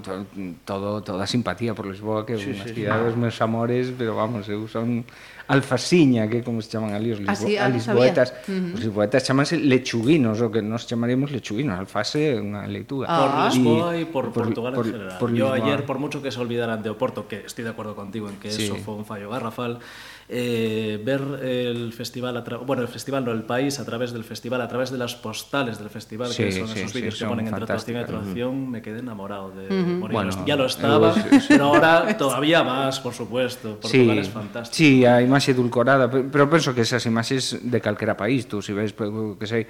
todo 0.61 1.01
toda 1.01 1.25
simpatía 1.25 1.73
por 1.73 1.89
Lisboa, 1.89 2.21
que 2.21 2.37
sí, 2.37 2.53
unha 2.53 2.69
sí, 2.69 2.85
cidade 2.85 3.09
sí. 3.09 3.17
meus 3.17 3.41
amores, 3.41 3.89
pero 3.97 4.13
vamos, 4.13 4.45
eu 4.45 4.69
son 4.69 5.01
alfasiña, 5.49 6.29
que 6.29 6.39
é 6.39 6.43
como 6.45 6.61
se 6.61 6.69
chaman 6.69 6.93
ali 6.93 7.09
os 7.09 7.17
ah, 7.25 7.33
lisbo, 7.33 7.33
ah, 7.33 7.49
Así, 7.49 7.53
a 7.57 7.67
lisboetas. 7.67 8.29
Uh 8.45 8.53
-huh. 8.53 8.73
Os 8.77 8.79
lisboetas 8.85 9.25
chamanse 9.25 9.57
lechuguinos, 9.57 10.37
o 10.45 10.53
que 10.53 10.61
nos 10.61 10.85
chamaríamos 10.85 11.33
lechuguinos. 11.33 11.73
Alfase 11.73 12.37
é 12.37 12.37
unha 12.37 12.69
leituga. 12.69 13.09
Ah. 13.09 13.17
Por 13.17 13.31
Lisboa 13.49 13.89
e 13.97 14.05
por, 14.05 14.29
por 14.29 14.45
Portugal 14.45 14.73
por, 14.77 14.85
en 14.85 14.91
general. 14.93 15.17
Por, 15.17 15.33
por 15.33 15.37
Yo 15.37 15.49
Lisboa. 15.49 15.65
ayer, 15.65 15.79
por 15.89 15.97
mucho 15.97 16.21
que 16.21 16.29
se 16.29 16.37
olvidaran 16.37 16.85
de 16.85 16.93
Oporto, 16.93 17.25
que 17.25 17.41
estoy 17.41 17.65
de 17.65 17.73
acuerdo 17.73 17.97
contigo 17.97 18.29
en 18.29 18.37
que 18.37 18.53
sí. 18.53 18.69
eso 18.69 18.77
fue 18.77 18.93
un 18.93 19.09
fallo 19.09 19.33
garrafal, 19.33 19.81
eh, 20.31 21.01
ver 21.03 21.21
el 21.43 21.91
festival, 21.91 22.37
a 22.37 22.43
bueno, 22.59 22.83
el 22.83 22.87
festival 22.87 23.25
no, 23.25 23.31
el 23.31 23.41
país 23.43 23.79
a 23.79 23.85
través 23.85 24.13
del 24.13 24.23
festival, 24.23 24.61
a 24.61 24.67
través 24.67 24.91
de 24.91 24.97
las 24.99 25.15
postales 25.15 25.79
del 25.79 25.89
festival, 25.89 26.29
que 26.29 26.51
son 26.51 26.67
sí, 26.67 26.79
esos 26.79 26.91
sí, 26.91 26.97
vídeos 26.99 27.17
que 27.17 27.25
ponen 27.25 27.47
entre 27.47 27.63
atracción 27.63 27.97
y 27.97 27.99
atracción, 27.99 28.69
me 28.69 28.81
quedé 28.83 28.99
enamorado 28.99 29.49
de 29.49 29.65
Ujú. 29.65 29.99
bueno, 30.01 30.13
Bueno, 30.13 30.45
ya 30.45 30.55
lo- 30.55 30.67
estaba, 30.67 31.15
eu- 31.15 31.23
sí, 31.31 31.41
sí. 31.41 31.45
pero 31.49 31.63
ahora 31.65 32.15
todavía 32.15 32.63
más, 32.63 32.99
por 32.99 33.13
supuesto. 33.13 33.79
Portugal 33.79 34.19
es 34.19 34.29
fantástico. 34.29 34.75
Sí, 34.77 35.03
a 35.03 35.19
imaxe 35.21 35.51
edulcorada, 35.51 36.09
pe- 36.11 36.25
pero 36.31 36.47
penso 36.47 36.75
que 36.75 36.81
esas 36.81 37.03
imaxes 37.07 37.57
de 37.63 37.81
calquera 37.81 38.15
país, 38.15 38.47
tú 38.47 38.61
si 38.61 38.71
ves, 38.73 38.93
pues, 38.93 39.09
que 39.39 39.47
sei, 39.47 39.65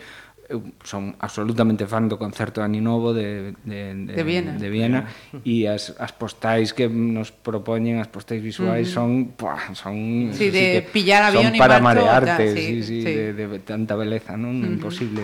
eu 0.49 0.65
son 0.81 1.13
absolutamente 1.21 1.85
fan 1.85 2.09
do 2.09 2.17
concerto 2.17 2.57
de 2.59 2.65
Aninovo 2.65 3.13
de, 3.13 3.53
de, 3.61 3.93
de, 4.09 4.13
de 4.17 4.23
Viena, 4.25 4.57
de 4.57 4.67
Viena. 4.67 4.99
E 5.45 5.69
as, 5.69 5.93
as 6.01 6.09
postais 6.09 6.73
que 6.73 6.89
nos 6.89 7.29
propoñen 7.29 8.01
as 8.01 8.09
postais 8.09 8.41
visuais 8.41 8.89
son 8.89 9.37
pua, 9.37 9.61
son 9.77 10.33
sí, 10.33 10.49
de 10.49 10.81
que 10.81 10.89
pillar 10.89 11.29
avión 11.29 11.53
son 11.53 11.61
para 11.61 11.77
y 11.77 11.85
marearte 11.85 12.49
tal, 12.49 12.57
sí, 12.57 12.81
sí, 12.81 12.83
sí, 12.83 12.97
sí. 13.05 13.13
De, 13.13 13.33
de 13.37 13.45
tanta 13.61 13.93
beleza 13.93 14.33
non 14.33 14.57
uh 14.57 14.65
-huh. 14.65 14.73
imposible 14.73 15.21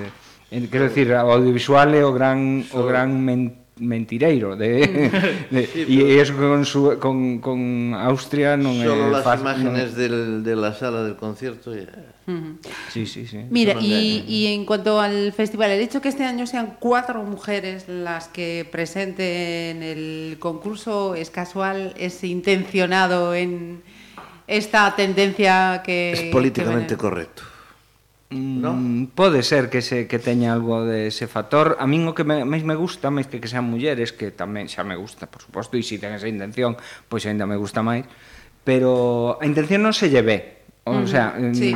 eh, 0.54 0.70
quero 0.70 0.86
decir 0.94 1.10
o 1.10 1.34
audiovisual 1.34 1.90
é 1.98 2.06
o 2.06 2.14
gran 2.14 2.62
so, 2.62 2.80
o 2.80 2.82
gran 2.86 3.10
mentor 3.18 3.65
mentireiro 3.78 4.56
de, 4.56 4.88
de 5.52 5.62
e 5.84 6.20
eso 6.24 6.32
con 6.40 6.64
su, 6.64 6.96
con, 6.98 7.40
con 7.44 7.92
Austria 7.92 8.56
non 8.56 8.80
é 8.80 8.88
Solo 8.88 9.12
las 9.12 9.28
fácil, 9.28 9.44
imágenes 9.44 10.00
del- 10.00 10.44
de 10.48 10.56
la 10.56 10.72
sala 10.72 11.04
del 11.04 11.20
concierto. 11.20 11.76
ya. 11.76 11.92
non... 12.26 12.64
Sí, 12.90 13.04
sí, 13.06 13.28
sí. 13.28 13.44
Mira, 13.52 13.76
no 13.76 13.82
y, 13.84 14.24
y 14.28 14.48
en 14.48 14.64
cuanto 14.66 15.00
al 15.04 15.34
festival, 15.36 15.72
el 15.76 15.82
hecho 15.84 16.00
que 16.00 16.08
este 16.08 16.24
año 16.24 16.48
sean 16.48 16.80
cuatro 16.80 17.22
mujeres 17.28 17.88
las 17.92 18.28
que 18.32 18.64
presenten 18.72 19.84
el 19.84 20.38
concurso 20.40 21.14
es 21.14 21.30
casual, 21.30 21.94
es 22.00 22.24
intencionado 22.24 23.36
en 23.36 23.84
esta 24.48 24.96
tendencia 24.96 25.82
que... 25.84 26.12
Es 26.14 26.22
políticamente 26.32 26.96
correcto. 26.96 27.44
Mm, 28.30 29.14
Pode 29.14 29.44
ser 29.44 29.70
que 29.70 29.82
se 29.86 30.08
que 30.08 30.18
teña 30.18 30.54
algo 30.54 30.84
de 30.84 31.08
ese 31.08 31.28
factor. 31.30 31.78
A 31.78 31.86
min 31.86 32.10
o 32.10 32.18
que 32.18 32.26
me, 32.26 32.42
máis 32.42 32.66
me 32.66 32.74
gusta, 32.74 33.14
máis 33.14 33.30
que 33.30 33.38
que 33.38 33.46
sean 33.46 33.70
mulleres, 33.70 34.10
que 34.10 34.34
tamén 34.34 34.66
xa 34.66 34.82
me 34.82 34.98
gusta, 34.98 35.30
por 35.30 35.46
suposto, 35.46 35.78
e 35.78 35.86
se 35.86 35.96
si 35.96 36.02
ten 36.02 36.18
esa 36.18 36.26
intención, 36.26 36.74
pois 37.06 37.22
aínda 37.30 37.46
me 37.46 37.56
gusta 37.56 37.86
máis, 37.86 38.10
pero 38.66 39.38
a 39.38 39.46
intención 39.46 39.86
non 39.86 39.94
se 39.94 40.10
lle 40.10 40.26
ve. 40.26 40.40
O 40.86 40.94
uh 40.94 41.02
-huh. 41.02 41.10
sea, 41.10 41.34
sí. 41.54 41.74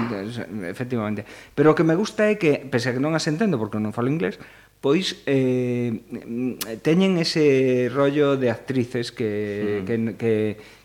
efectivamente. 0.69 1.25
Pero 1.53 1.73
o 1.73 1.77
que 1.77 1.85
me 1.85 1.97
gusta 1.97 2.29
é 2.29 2.38
que, 2.41 2.65
pese 2.65 2.89
a 2.89 2.93
que 2.97 3.01
non 3.01 3.13
as 3.13 3.29
entendo 3.29 3.62
porque 3.62 3.77
non 3.77 3.93
falo 3.93 4.09
inglés, 4.09 4.41
pois 4.81 5.21
eh, 5.29 6.01
teñen 6.81 7.21
ese 7.21 7.89
rollo 7.93 8.41
de 8.41 8.49
actrices 8.49 9.13
que, 9.13 9.81
hmm. 9.81 9.85
que, 9.85 9.95
que 10.17 10.33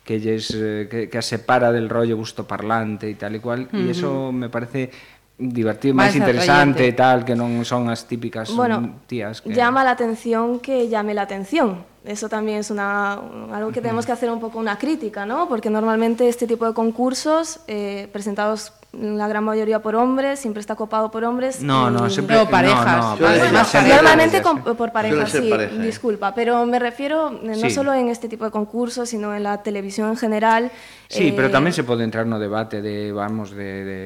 que 0.05 0.21
lles 0.21 0.53
eh, 0.55 0.87
que, 0.91 1.09
que 1.09 1.19
as 1.19 1.25
separa 1.25 1.73
del 1.73 1.89
rollo 1.89 2.17
gusto 2.17 2.45
parlante 2.45 3.09
e 3.09 3.17
tal 3.17 3.33
e 3.35 3.41
cual 3.41 3.65
e 3.65 3.73
-hmm. 3.73 3.89
e 3.89 3.91
eso 3.91 4.31
me 4.37 4.53
parece 4.53 4.93
divertido, 5.39 5.95
máis, 5.95 6.15
máis 6.15 6.21
interesante 6.21 6.87
e 6.87 6.95
tal, 6.95 7.27
que 7.27 7.35
non 7.35 7.51
son 7.67 7.91
as 7.91 8.07
típicas 8.07 8.55
bueno, 8.55 9.03
tías 9.11 9.43
que... 9.43 9.51
Llama 9.51 9.83
a 9.83 9.91
atención 9.91 10.63
que 10.63 10.87
llame 10.87 11.19
a 11.19 11.27
atención 11.27 11.83
eso 12.05 12.29
también 12.29 12.59
es 12.59 12.71
una, 12.71 13.15
algo 13.53 13.73
que 13.73 13.81
tenemos 13.81 14.05
que 14.05 14.13
hacer 14.13 14.31
un 14.31 14.41
poco 14.41 14.59
una 14.59 14.79
crítica, 14.79 15.25
¿no? 15.25 15.49
Porque 15.49 15.71
normalmente 15.71 16.29
este 16.29 16.47
tipo 16.47 16.67
de 16.67 16.75
concursos 16.75 17.61
eh, 17.67 18.09
presentados 18.13 18.73
la 19.01 19.29
gran 19.29 19.45
mayoría 19.45 19.81
por 19.81 19.95
hombres, 19.97 20.39
siempre 20.39 20.61
está 20.61 20.77
copado 20.77 21.11
por 21.11 21.25
hombres. 21.25 21.61
No, 21.63 21.91
no, 21.91 22.09
siempre 22.11 22.37
no, 22.37 22.49
parejas. 22.49 22.97
No, 22.97 23.17
no, 23.17 23.19
parejas. 23.19 23.73
parejas. 23.73 23.97
Normalmente 23.97 24.41
por 24.41 24.93
parejas, 24.93 25.31
sí, 25.31 25.51
pareja, 25.51 25.75
¿eh? 25.75 25.79
disculpa, 25.79 26.35
pero 26.35 26.65
me 26.67 26.79
refiero 26.79 27.31
eh, 27.43 27.57
no 27.57 27.69
sí. 27.69 27.71
solo 27.71 27.93
en 27.93 28.09
este 28.09 28.29
tipo 28.29 28.45
de 28.45 28.51
concursos, 28.51 29.09
sino 29.09 29.35
en 29.35 29.43
la 29.43 29.63
televisión 29.63 30.11
en 30.11 30.17
general. 30.17 30.71
Sí, 31.09 31.29
eh... 31.29 31.35
pero 31.35 31.51
tamén 31.51 31.73
se 31.73 31.85
pode 31.85 32.05
entrar 32.05 32.27
no 32.27 32.39
debate 32.39 32.81
de, 32.81 33.13
vamos, 33.13 33.53
de, 33.53 33.85
de, 33.85 34.01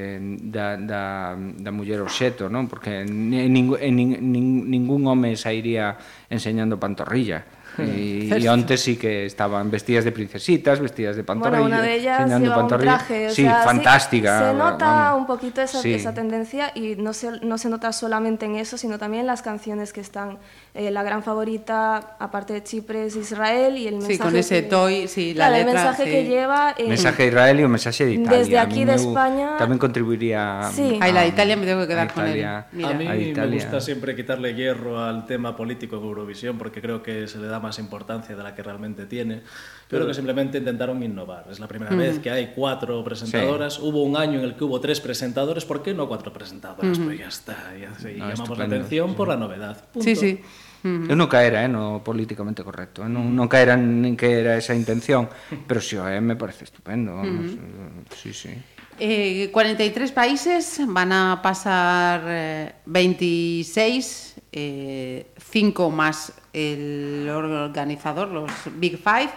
da, 0.48 0.76
da, 0.76 1.36
da 1.36 1.70
muller 1.70 2.00
obxeto, 2.00 2.48
non? 2.48 2.66
Porque 2.66 3.04
ning, 3.04 3.76
ning, 3.76 4.16
ning, 4.18 4.64
ningún 4.66 5.06
home 5.06 5.36
sairía 5.36 5.96
enseñando 6.28 6.80
pantorrilla. 6.80 7.57
E 7.82 8.48
antes 8.48 8.80
sí 8.80 8.96
que 8.96 9.26
estaban 9.26 9.70
vestidas 9.70 10.04
de 10.04 10.12
princesitas, 10.12 10.80
vestidas 10.80 11.16
de 11.16 11.24
pantorrilla, 11.24 11.60
Bueno, 11.60 11.76
una 11.76 11.82
de 11.84 11.94
ellas 11.94 12.30
un 12.30 12.68
traje, 12.68 13.30
sí, 13.30 13.42
sea, 13.42 13.60
sí, 13.60 13.64
fantástica. 13.66 14.38
se 14.50 14.54
nota 14.56 14.86
vamos. 14.86 15.20
un 15.20 15.26
poquito 15.26 15.60
esa, 15.62 15.80
Sí. 15.80 15.92
esa 15.94 16.12
tendencia 16.14 16.72
y 16.74 16.96
no 16.96 17.12
se, 17.12 17.40
no 17.44 17.58
se 17.58 17.68
nota 17.68 17.92
solamente 17.92 18.46
en 18.46 18.56
eso, 18.56 18.76
sino 18.78 18.98
también 18.98 19.22
en 19.22 19.26
las 19.26 19.42
canciones 19.42 19.92
que 19.92 20.00
están. 20.00 20.38
Eh, 20.78 20.90
la 20.92 21.02
gran 21.02 21.22
favorita, 21.24 22.14
aparte 22.20 22.52
de 22.52 22.62
Chipre, 22.62 23.06
es 23.06 23.16
Israel 23.16 23.76
y 23.76 23.88
el 23.88 23.94
mensaje. 23.94 24.14
Sí, 24.14 24.18
con 24.22 24.36
ese 24.36 24.62
que- 24.62 24.68
toy, 24.70 25.08
sí, 25.08 25.34
la 25.34 25.48
Claro, 25.48 25.56
letra, 25.56 25.70
el 25.70 25.74
mensaje 25.76 26.04
sí. 26.04 26.10
que 26.10 26.24
lleva. 26.24 26.74
eh, 26.78 26.88
Mensaje 26.88 27.22
de 27.24 27.28
Israel 27.28 27.58
e 27.60 27.64
o 27.64 27.68
mensaje 27.68 28.04
de 28.06 28.12
Italia. 28.14 28.38
Desde 28.38 28.58
A 28.58 28.62
aquí 28.62 28.84
de 28.86 28.94
España- 28.94 29.56
Tamén 29.58 29.76
contribuiría... 29.82 30.70
Sí. 30.72 30.96
Ay, 31.02 31.10
la 31.12 31.22
de 31.26 31.34
Italia 31.34 31.56
me 31.58 31.66
tengo 31.66 31.82
que 31.82 31.88
quedar 31.90 32.08
a 32.08 32.14
con 32.14 32.24
él. 32.30 32.34
Mira. 32.38 32.68
A 32.88 32.94
mí 32.94 33.06
a 33.06 33.44
me 33.44 33.46
gusta 33.58 33.80
siempre 33.82 34.14
quitarle 34.14 34.54
hierro 34.54 35.02
al 35.02 35.26
tema 35.26 35.56
político 35.58 35.96
en 35.98 36.04
Eurovisión 36.06 36.56
porque 36.56 36.80
creo 36.80 37.02
que 37.02 37.26
se 37.26 37.38
le 37.42 37.48
da 37.50 37.58
más 37.58 37.78
importancia 37.82 38.36
de 38.38 38.42
la 38.42 38.54
que 38.54 38.62
realmente 38.62 39.06
tiene. 39.06 39.42
Creo 39.88 40.06
que 40.06 40.14
simplemente 40.14 40.58
intentaron 40.58 41.02
innovar. 41.02 41.46
Es 41.50 41.58
la 41.58 41.66
primera 41.66 41.90
vez 41.96 42.18
que 42.20 42.30
hay 42.30 42.52
cuatro 42.54 43.02
presentadoras. 43.02 43.78
Hubo 43.80 44.04
un 44.04 44.16
año 44.16 44.38
en 44.38 44.44
el 44.44 44.54
que 44.54 44.62
hubo 44.62 44.78
tres 44.80 45.00
presentadores. 45.00 45.64
¿Por 45.64 45.82
qué 45.82 45.92
no 45.94 46.06
cuatro 46.06 46.32
presentadoras? 46.32 46.98
Pues 46.98 47.18
ya 47.18 47.26
está. 47.28 47.56
Ya, 47.80 47.90
sí, 47.98 48.14
No, 48.16 48.28
llamamos 48.30 48.58
la 48.58 48.64
atención 48.64 49.14
por 49.14 49.28
la 49.28 49.36
novedad. 49.36 49.76
Punto. 49.92 50.04
Sí, 50.04 50.14
sí. 50.14 50.40
Eu 50.84 51.18
non 51.18 51.26
caera, 51.26 51.66
eh, 51.66 51.70
no 51.70 52.06
políticamente 52.06 52.62
correcto, 52.62 53.02
eh, 53.02 53.10
non, 53.10 53.34
non 53.34 53.50
caera 53.50 53.74
nin 53.74 54.14
que 54.14 54.30
era 54.30 54.54
esa 54.54 54.78
intención, 54.78 55.26
pero 55.66 55.82
si 55.82 55.98
o 55.98 56.06
é, 56.06 56.22
me 56.22 56.38
parece 56.38 56.70
estupendo, 56.70 57.18
vamos, 57.18 57.58
eh, 57.58 58.06
sí, 58.14 58.30
sí. 58.30 58.54
Eh, 58.98 59.50
43 59.50 60.10
países 60.10 60.78
van 60.86 61.10
a 61.10 61.42
pasar 61.42 62.22
eh, 62.26 62.74
26, 62.86 64.42
eh, 64.52 65.26
5 65.38 65.90
más 65.90 66.32
el 66.52 67.28
organizador, 67.30 68.28
los 68.28 68.50
Big 68.78 68.98
Five, 68.98 69.30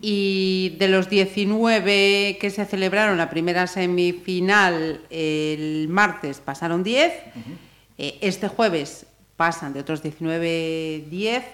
y 0.00 0.76
de 0.78 0.88
los 0.88 1.10
19 1.10 2.38
que 2.40 2.50
se 2.50 2.64
celebraron 2.64 3.18
la 3.18 3.28
primera 3.28 3.66
semifinal 3.66 5.02
el 5.10 5.88
martes 5.88 6.40
pasaron 6.40 6.84
10, 6.84 7.12
eh, 7.98 8.18
este 8.20 8.46
jueves 8.48 9.06
pasan 9.36 9.72
de 9.72 9.80
otros 9.80 10.02
19 10.02 11.06
10, 11.10 11.44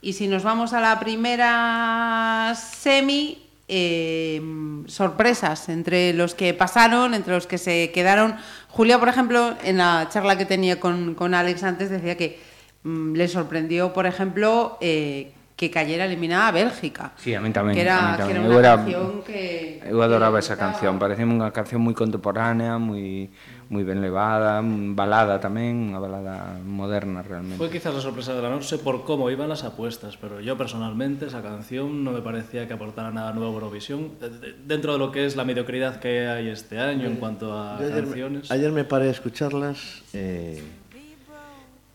y 0.00 0.12
si 0.14 0.26
nos 0.26 0.42
vamos 0.42 0.72
a 0.72 0.80
la 0.80 0.98
primera 0.98 2.54
semi, 2.56 3.42
eh, 3.68 4.42
sorpresas 4.86 5.68
entre 5.68 6.12
los 6.12 6.34
que 6.34 6.52
pasaron, 6.52 7.14
entre 7.14 7.34
los 7.34 7.46
que 7.46 7.56
se 7.56 7.90
quedaron. 7.92 8.36
Julia, 8.68 8.98
por 8.98 9.08
ejemplo, 9.08 9.54
en 9.62 9.78
la 9.78 10.08
charla 10.10 10.36
que 10.36 10.44
tenía 10.44 10.80
con, 10.80 11.14
con 11.14 11.34
Alex 11.34 11.62
antes, 11.62 11.88
decía 11.88 12.16
que 12.16 12.40
mm, 12.82 13.14
le 13.14 13.28
sorprendió, 13.28 13.92
por 13.92 14.06
ejemplo, 14.06 14.76
eh, 14.80 15.32
que 15.62 15.70
cayera 15.70 16.06
eliminada 16.06 16.48
a 16.48 16.50
Bélgica. 16.50 17.12
Sí, 17.14 17.32
a 17.34 17.40
mí 17.40 17.52
también. 17.52 17.76
Que 17.76 17.82
era, 17.82 18.16
también. 18.18 18.26
Que 18.26 18.32
era 18.32 18.40
una 18.50 18.58
era, 18.58 18.76
canción 18.76 19.22
que... 19.22 19.80
Eu 19.86 20.02
adoraba 20.02 20.42
que 20.42 20.42
esa 20.42 20.58
canción, 20.58 20.98
parecía 20.98 21.22
unha 21.22 21.54
canción 21.54 21.86
moi 21.86 21.94
contemporánea, 21.94 22.82
moi 22.82 23.30
moi 23.70 23.86
ben 23.86 24.02
levada, 24.02 24.58
balada 24.58 25.38
tamén, 25.38 25.94
unha 25.94 26.02
balada 26.02 26.58
moderna 26.66 27.22
realmente. 27.22 27.62
Foi 27.62 27.70
quizás 27.70 27.94
la 27.94 28.02
sorpresa 28.02 28.34
de 28.34 28.42
la 28.42 28.50
noche 28.50 28.74
por 28.82 29.06
como 29.06 29.30
iban 29.30 29.54
as 29.54 29.62
apuestas, 29.62 30.18
pero 30.18 30.42
yo 30.42 30.58
personalmente 30.58 31.30
esa 31.30 31.46
canción 31.46 32.02
no 32.02 32.10
me 32.10 32.26
parecía 32.26 32.66
que 32.66 32.74
aportara 32.74 33.14
nada 33.14 33.30
nuevo 33.30 33.54
a 33.54 33.62
Eurovisión, 33.62 34.18
eh, 34.18 34.58
dentro 34.66 34.98
de 34.98 34.98
lo 34.98 35.14
que 35.14 35.30
es 35.30 35.38
la 35.38 35.46
mediocridad 35.46 36.02
que 36.02 36.26
hay 36.26 36.50
este 36.50 36.82
año 36.82 37.06
en 37.06 37.14
eh, 37.14 37.22
cuanto 37.22 37.54
a 37.54 37.78
yo 37.78 37.86
ayer, 37.86 38.02
canciones. 38.02 38.50
Ayer 38.50 38.74
me 38.74 38.82
paré 38.82 39.06
a 39.06 39.14
escucharlas 39.14 40.02
eh, 40.10 40.58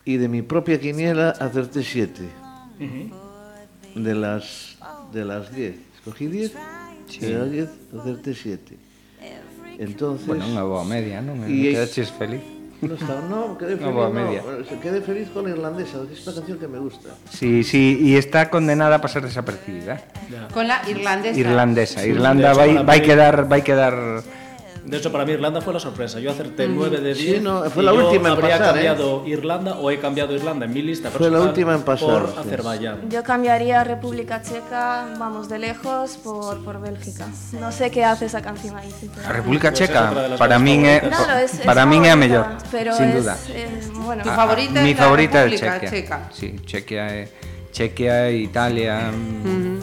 y 0.08 0.16
de 0.16 0.28
mi 0.32 0.40
propia 0.40 0.80
quiniela 0.80 1.36
acerté 1.36 1.84
siete. 1.84 2.32
Uh 2.80 2.88
-huh. 2.88 3.27
De 3.98 4.14
las 4.14 4.76
de 5.12 5.24
las 5.24 5.50
10. 5.52 5.74
Escogí 5.98 6.26
10 6.28 6.52
y 7.18 7.18
de 7.26 7.34
las 7.38 7.50
10 7.50 7.68
acerté 7.98 8.34
7. 8.34 8.76
Entonces. 9.78 10.26
Bueno, 10.26 10.46
unha 10.46 10.62
boa 10.66 10.82
media, 10.86 11.22
non? 11.22 11.38
Y- 11.46 11.70
E 11.70 11.74
quedaches 11.74 12.10
feliz. 12.14 12.42
No, 12.78 12.94
estaba, 12.94 13.18
no, 13.26 13.58
quedé 13.58 13.74
feliz. 13.74 13.90
boa 13.94 14.06
no, 14.06 14.14
media. 14.14 14.40
quedé 14.78 15.02
feliz 15.02 15.26
con 15.34 15.46
la 15.46 15.50
irlandesa, 15.50 15.98
es 16.06 16.22
una 16.26 16.34
canción 16.38 16.58
que 16.62 16.68
me 16.70 16.78
gusta. 16.78 17.10
Sí, 17.30 17.62
sí, 17.66 18.14
e 18.14 18.18
está 18.18 18.50
condenada 18.50 18.98
a 18.98 19.00
pasar 19.02 19.22
desapercibida. 19.26 19.98
Con 20.54 20.66
la 20.70 20.82
irlandesa. 20.86 21.34
Irlandesa. 21.38 21.98
Sí, 22.06 22.10
Irlanda 22.14 22.54
vai 22.54 22.74
mí- 22.78 23.02
quedar 23.02 23.34
vai 23.50 23.62
quedar 23.66 23.94
De 24.88 24.96
hecho, 24.96 25.12
para 25.12 25.24
mí 25.26 25.32
Irlanda 25.32 25.60
fue 25.60 25.74
la 25.74 25.80
sorpresa. 25.80 26.18
Yo 26.18 26.30
acerté 26.30 26.66
9 26.66 27.00
de 27.00 27.12
10. 27.14 27.36
Sí, 27.36 27.40
no, 27.42 27.62
fue 27.70 27.82
la 27.82 27.92
última 27.92 28.28
en 28.30 28.34
habría 28.36 28.58
pasar, 28.58 28.72
cambiado 28.74 29.22
Irlanda 29.26 29.74
o 29.74 29.90
he 29.90 29.98
cambiado 30.00 30.34
Irlanda 30.34 30.64
en 30.64 30.72
mi 30.72 30.80
lista 30.80 31.10
Fue 31.10 31.30
la 31.30 31.40
última 31.42 31.74
en 31.74 31.82
pasar, 31.82 32.08
por 32.08 32.28
sí. 32.32 32.38
Azerbaiyán. 32.38 33.10
Yo 33.10 33.22
cambiaría 33.22 33.84
República 33.84 34.40
Checa, 34.40 35.06
vamos 35.18 35.48
de 35.50 35.58
lejos, 35.58 36.16
por, 36.24 36.64
por 36.64 36.80
Bélgica. 36.80 37.26
No 37.60 37.70
sé 37.70 37.90
qué 37.90 38.04
hace 38.04 38.24
esa 38.26 38.40
canción 38.40 38.76
ahí. 38.76 38.88
A 38.88 38.90
sinceramente. 38.98 39.32
República 39.36 39.68
Pues 39.70 39.80
es 39.82 39.86
Checa, 39.88 40.10
las 40.28 40.38
para. 40.38 40.58
Claro, 41.00 41.38
es- 41.38 41.54
es 41.54 41.60
para 41.60 41.82
a 41.82 41.84
favorita, 42.16 42.16
mellor, 42.16 42.46
pero 42.70 42.94
sin 42.96 43.04
es- 43.10 43.14
duda. 43.22 43.36
es- 43.54 43.92
bueno. 43.92 44.22
Tu 44.22 44.30
A- 44.30 44.34
favorita 44.36 44.82
mi 44.82 44.90
es 44.92 44.96
la 44.98 45.04
favorita 45.04 45.38
República 45.44 45.74
Chequia. 45.74 45.90
Checa. 45.90 46.28
Sí, 46.32 46.56
Chequia 46.64 47.08
é 47.14 47.28
Chequia, 47.72 48.30
Italia, 48.30 49.10
mm, 49.12 49.80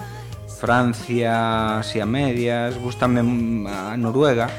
Francia, 0.59 1.77
así 1.79 1.99
a 1.99 2.05
medias, 2.05 2.75
gustame 2.79 3.21
mm, 3.21 3.67
a 3.67 3.95
Noruega. 3.97 4.49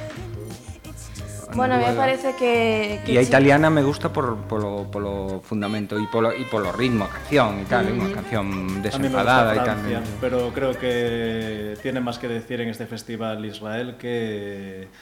Bueno, 1.57 1.75
a 1.75 1.79
mí 1.79 1.85
me 1.87 1.95
parece 1.95 2.37
que... 2.37 3.01
que 3.05 3.15
E 3.15 3.19
a 3.19 3.25
italiana 3.25 3.73
me 3.73 3.81
gusta 3.81 4.13
por 4.13 4.37
polo, 4.45 4.87
polo 4.93 5.41
fundamento 5.41 5.97
e 5.97 6.05
polo, 6.13 6.29
e 6.31 6.45
polo 6.45 6.69
ritmo, 6.71 7.09
a 7.09 7.11
canción 7.11 7.65
e 7.65 7.67
tal, 7.67 7.89
é 7.89 7.93
unha 7.97 8.13
canción 8.13 8.47
desenfadada 8.85 9.57
e 9.57 9.61
tal. 9.65 9.81
Pero 10.21 10.53
creo 10.53 10.77
que 10.77 11.81
tiene 11.81 12.05
más 12.05 12.21
que 12.21 12.29
decir 12.29 12.61
en 12.61 12.69
este 12.69 12.85
festival 12.85 13.41
Israel 13.49 13.97
que, 13.97 14.93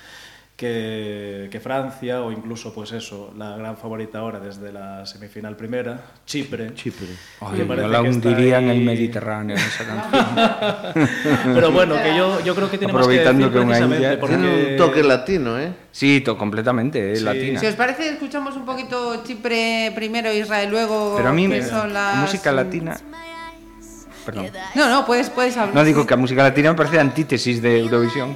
que, 0.57 1.49
que 1.51 1.59
Francia 1.59 2.23
o 2.23 2.31
incluso, 2.31 2.73
pues 2.73 2.93
eso, 2.93 3.35
la 3.37 3.57
gran 3.57 3.77
favorita 3.77 4.21
ahora 4.21 4.39
desde 4.39 4.73
la 4.73 5.05
semifinal 5.05 5.57
primera, 5.57 6.01
Chipre. 6.27 6.75
Chipre. 6.75 7.09
Ay, 7.41 7.57
que 7.59 7.65
parece 7.65 7.89
la 7.89 8.03
que 8.03 8.09
está 8.11 8.29
hundiría 8.29 8.59
en 8.59 8.71
ahí- 8.71 8.79
el 8.79 8.85
Mediterráneo 8.85 9.57
esa 9.57 9.85
canción. 10.93 11.09
Pero 11.55 11.73
bueno, 11.73 11.97
que 12.01 12.17
yo, 12.17 12.41
yo 12.45 12.55
creo 12.55 12.71
que 12.71 12.79
tiene 12.79 12.93
más 12.93 13.07
que 13.09 13.15
decir 13.19 13.51
que 13.51 13.61
precisamente 13.61 14.17
porque... 14.19 14.37
Tiene 14.37 14.71
un 14.73 14.77
toque 14.77 15.03
latino, 15.03 15.59
¿eh? 15.59 15.73
Sí, 15.91 16.21
to, 16.21 16.39
completamente, 16.39 17.13
é 17.13 17.17
Sí. 17.17 17.25
latina. 17.25 17.59
Si 17.61 17.67
os 17.67 17.75
parece, 17.75 18.09
escuchamos 18.11 18.55
un 18.57 18.65
poquito 18.65 19.25
Chipre 19.25 19.91
primero, 19.95 20.33
Israel 20.33 20.71
luego. 20.71 21.15
Pero 21.17 21.31
a 21.31 21.33
mí 21.33 21.51
son 21.63 21.93
las... 21.93 22.17
música 22.19 22.53
latina... 22.53 22.97
Perdón. 24.25 24.47
No, 24.75 24.89
no, 24.89 25.05
puedes, 25.05 25.29
puedes 25.29 25.55
hablar. 25.59 25.75
No 25.75 25.85
digo 25.85 26.07
que 26.07 26.15
a 26.15 26.17
música 26.17 26.43
latina 26.43 26.71
me 26.71 26.77
parece 26.79 26.99
antítesis 26.99 27.61
de 27.61 27.81
Eurovisión. 27.81 28.35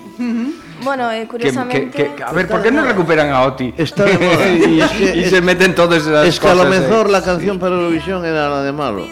Bueno, 0.89 1.13
eh, 1.13 1.21
Que, 1.21 1.29
curiosamente... 1.29 1.91
que, 1.91 2.15
que- 2.15 2.23
a 2.23 2.33
ver, 2.33 2.49
¿por 2.49 2.63
qué 2.63 2.71
no 2.73 2.83
recuperan 2.83 3.29
a 3.31 3.43
Oti? 3.43 3.75
Está 3.77 4.05
de 4.05 4.17
moda. 4.17 4.49
y, 4.69 4.81
Es 4.81 4.91
que- 4.93 5.17
y 5.19 5.25
se 5.29 5.41
meten 5.43 5.75
todas 5.75 6.01
esas 6.03 6.27
Es 6.27 6.41
que 6.41 6.49
a 6.49 6.55
lo 6.55 6.65
eh. 6.65 6.81
mejor 6.81 7.11
la 7.11 7.23
canción 7.23 7.59
para 7.59 7.75
Eurovisión 7.77 8.25
era 8.25 8.49
la 8.49 8.63
de 8.63 8.73
Malo. 8.73 9.05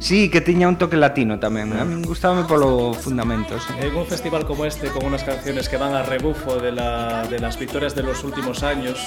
Sí, 0.00 0.28
que 0.28 0.40
tiña 0.42 0.68
un 0.68 0.76
toque 0.76 0.96
latino 0.98 1.38
tamén. 1.38 1.72
A 1.78 1.84
mí 1.86 2.02
gustábame 2.04 2.44
polo 2.44 2.92
fundamento, 2.92 3.56
sí. 3.62 3.72
En 3.80 3.94
un 3.96 4.04
festival 4.04 4.44
como 4.44 4.66
este, 4.66 4.88
con 4.88 5.06
unas 5.06 5.22
canciones 5.24 5.68
que 5.70 5.78
van 5.78 5.94
a 5.94 6.02
rebufo 6.02 6.56
de, 6.60 6.72
la, 6.72 7.24
de 7.30 7.38
las 7.38 7.56
victorias 7.58 7.94
de 7.94 8.02
los 8.02 8.20
últimos 8.22 8.62
años 8.62 8.98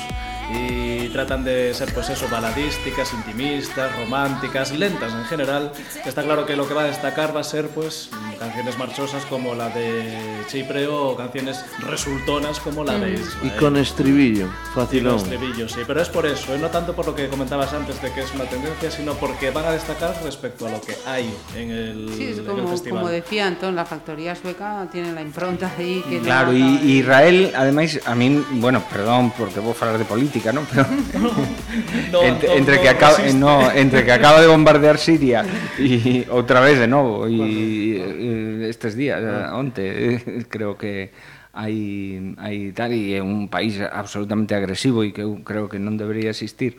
y 0.54 1.10
tratan 1.10 1.44
de 1.44 1.74
ser, 1.74 1.94
pues 1.94 2.10
eso, 2.10 2.28
baladísticas, 2.30 3.14
intimistas, 3.14 3.96
románticas, 3.98 4.72
lentas 4.72 5.14
en 5.14 5.26
general, 5.26 5.72
está 6.06 6.24
claro 6.24 6.46
que 6.46 6.56
lo 6.56 6.68
que 6.68 6.74
va 6.74 6.84
a 6.84 6.86
destacar 6.86 7.36
va 7.36 7.42
a 7.42 7.44
ser, 7.44 7.68
pues, 7.70 8.10
canciones 8.40 8.78
marchosas 8.78 9.26
como 9.26 9.56
la 9.56 9.70
de 9.70 10.44
Chipre 10.48 10.88
o 10.88 11.16
canciones 11.16 11.64
resultonas 11.80 12.60
como 12.60 12.84
la 12.84 12.94
de 12.98 13.14
Israel. 13.14 13.42
Y 13.56 13.60
con 13.60 13.76
estribillo, 13.78 14.46
Y 14.46 14.50
los 14.50 14.74
facilón. 14.74 15.16
estribillos, 15.18 15.72
sí, 15.72 15.80
pero 15.86 16.02
es 16.02 16.10
por 16.10 16.26
eso, 16.26 16.54
¿eh? 16.54 16.60
no 16.60 16.70
tanto 16.70 16.94
por 16.96 17.06
lo 17.08 17.16
que 17.16 17.28
comentabas 17.28 17.74
antes 17.74 18.02
de 18.02 18.12
que 18.12 18.22
es 18.22 18.34
una 18.34 18.46
tendencia, 18.46 18.92
sino 18.92 19.14
porque 19.16 19.50
van 19.52 19.66
a 19.66 19.72
destacar 19.72 20.16
respecto 20.24 20.68
a 20.68 20.72
lo 20.72 20.80
que 20.82 20.96
hay 21.06 21.34
en 21.56 21.72
el, 21.72 22.10
Sí, 22.16 22.24
es 22.28 22.38
en 22.38 22.46
el 22.46 22.52
como, 22.52 22.68
festival. 22.70 23.00
como 23.02 23.12
decía 23.12 23.48
Antón, 23.48 23.76
la 23.76 23.86
factoría 23.86 24.36
sueca 24.36 24.88
tiene 24.92 25.12
la 25.14 25.22
impronta 25.22 25.72
ahí 25.78 26.04
que 26.08 26.18
no 26.20 26.24
Claro, 26.24 26.52
e 26.52 26.56
de- 26.56 26.62
e 26.62 26.86
Israel, 27.02 27.52
ademais, 27.56 28.00
a 28.06 28.14
min, 28.16 28.46
bueno, 28.62 28.84
perdón, 28.92 29.32
porque 29.38 29.60
vou 29.60 29.74
falar 29.74 29.98
de 29.98 30.06
política, 30.06 30.37
política. 30.38 30.54
Pero 30.72 30.86
no, 32.12 32.24
entre, 32.24 32.48
no, 32.50 32.56
entre 32.56 32.76
no, 32.76 32.82
que 32.82 32.90
acaba 32.90 33.18
no, 33.34 33.72
entre 33.72 34.06
que 34.06 34.12
acaba 34.12 34.42
de 34.42 34.48
bombardear 34.48 34.98
Siria 34.98 35.46
e 35.78 36.26
outra 36.30 36.62
vez 36.62 36.80
de 36.80 36.88
novo 36.88 37.28
e 37.28 37.98
eh, 37.98 38.70
estes 38.70 38.96
días 38.96 39.22
eh, 39.22 39.50
onte 39.52 39.84
eh, 39.84 40.46
creo 40.50 40.78
que 40.78 41.12
hai 41.54 42.36
hai 42.38 42.72
tal 42.74 42.94
e 42.94 43.18
é 43.18 43.22
un 43.22 43.50
país 43.50 43.82
absolutamente 43.82 44.54
agresivo 44.54 45.02
e 45.02 45.12
que 45.12 45.26
eu 45.26 45.42
creo 45.42 45.70
que 45.70 45.82
non 45.82 45.98
debería 45.98 46.30
existir 46.30 46.78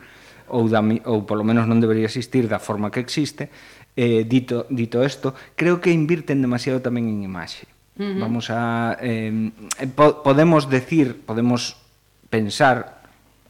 ou 0.49 0.65
da, 0.71 0.81
ou 0.81 1.29
polo 1.29 1.45
menos 1.45 1.69
non 1.69 1.83
debería 1.83 2.09
existir 2.09 2.49
da 2.49 2.63
forma 2.63 2.89
que 2.89 3.03
existe. 3.03 3.51
Eh, 3.99 4.23
dito 4.31 4.65
dito 4.71 5.03
isto, 5.03 5.35
creo 5.59 5.83
que 5.83 5.91
invirten 5.91 6.39
demasiado 6.39 6.79
tamén 6.79 7.11
en 7.11 7.27
imaxe. 7.27 7.67
Uh 7.99 8.15
-huh. 8.15 8.23
Vamos 8.23 8.47
a 8.55 8.95
eh, 9.03 9.51
po 9.99 10.23
podemos 10.23 10.71
decir, 10.71 11.19
podemos 11.27 11.83
pensar 12.31 12.98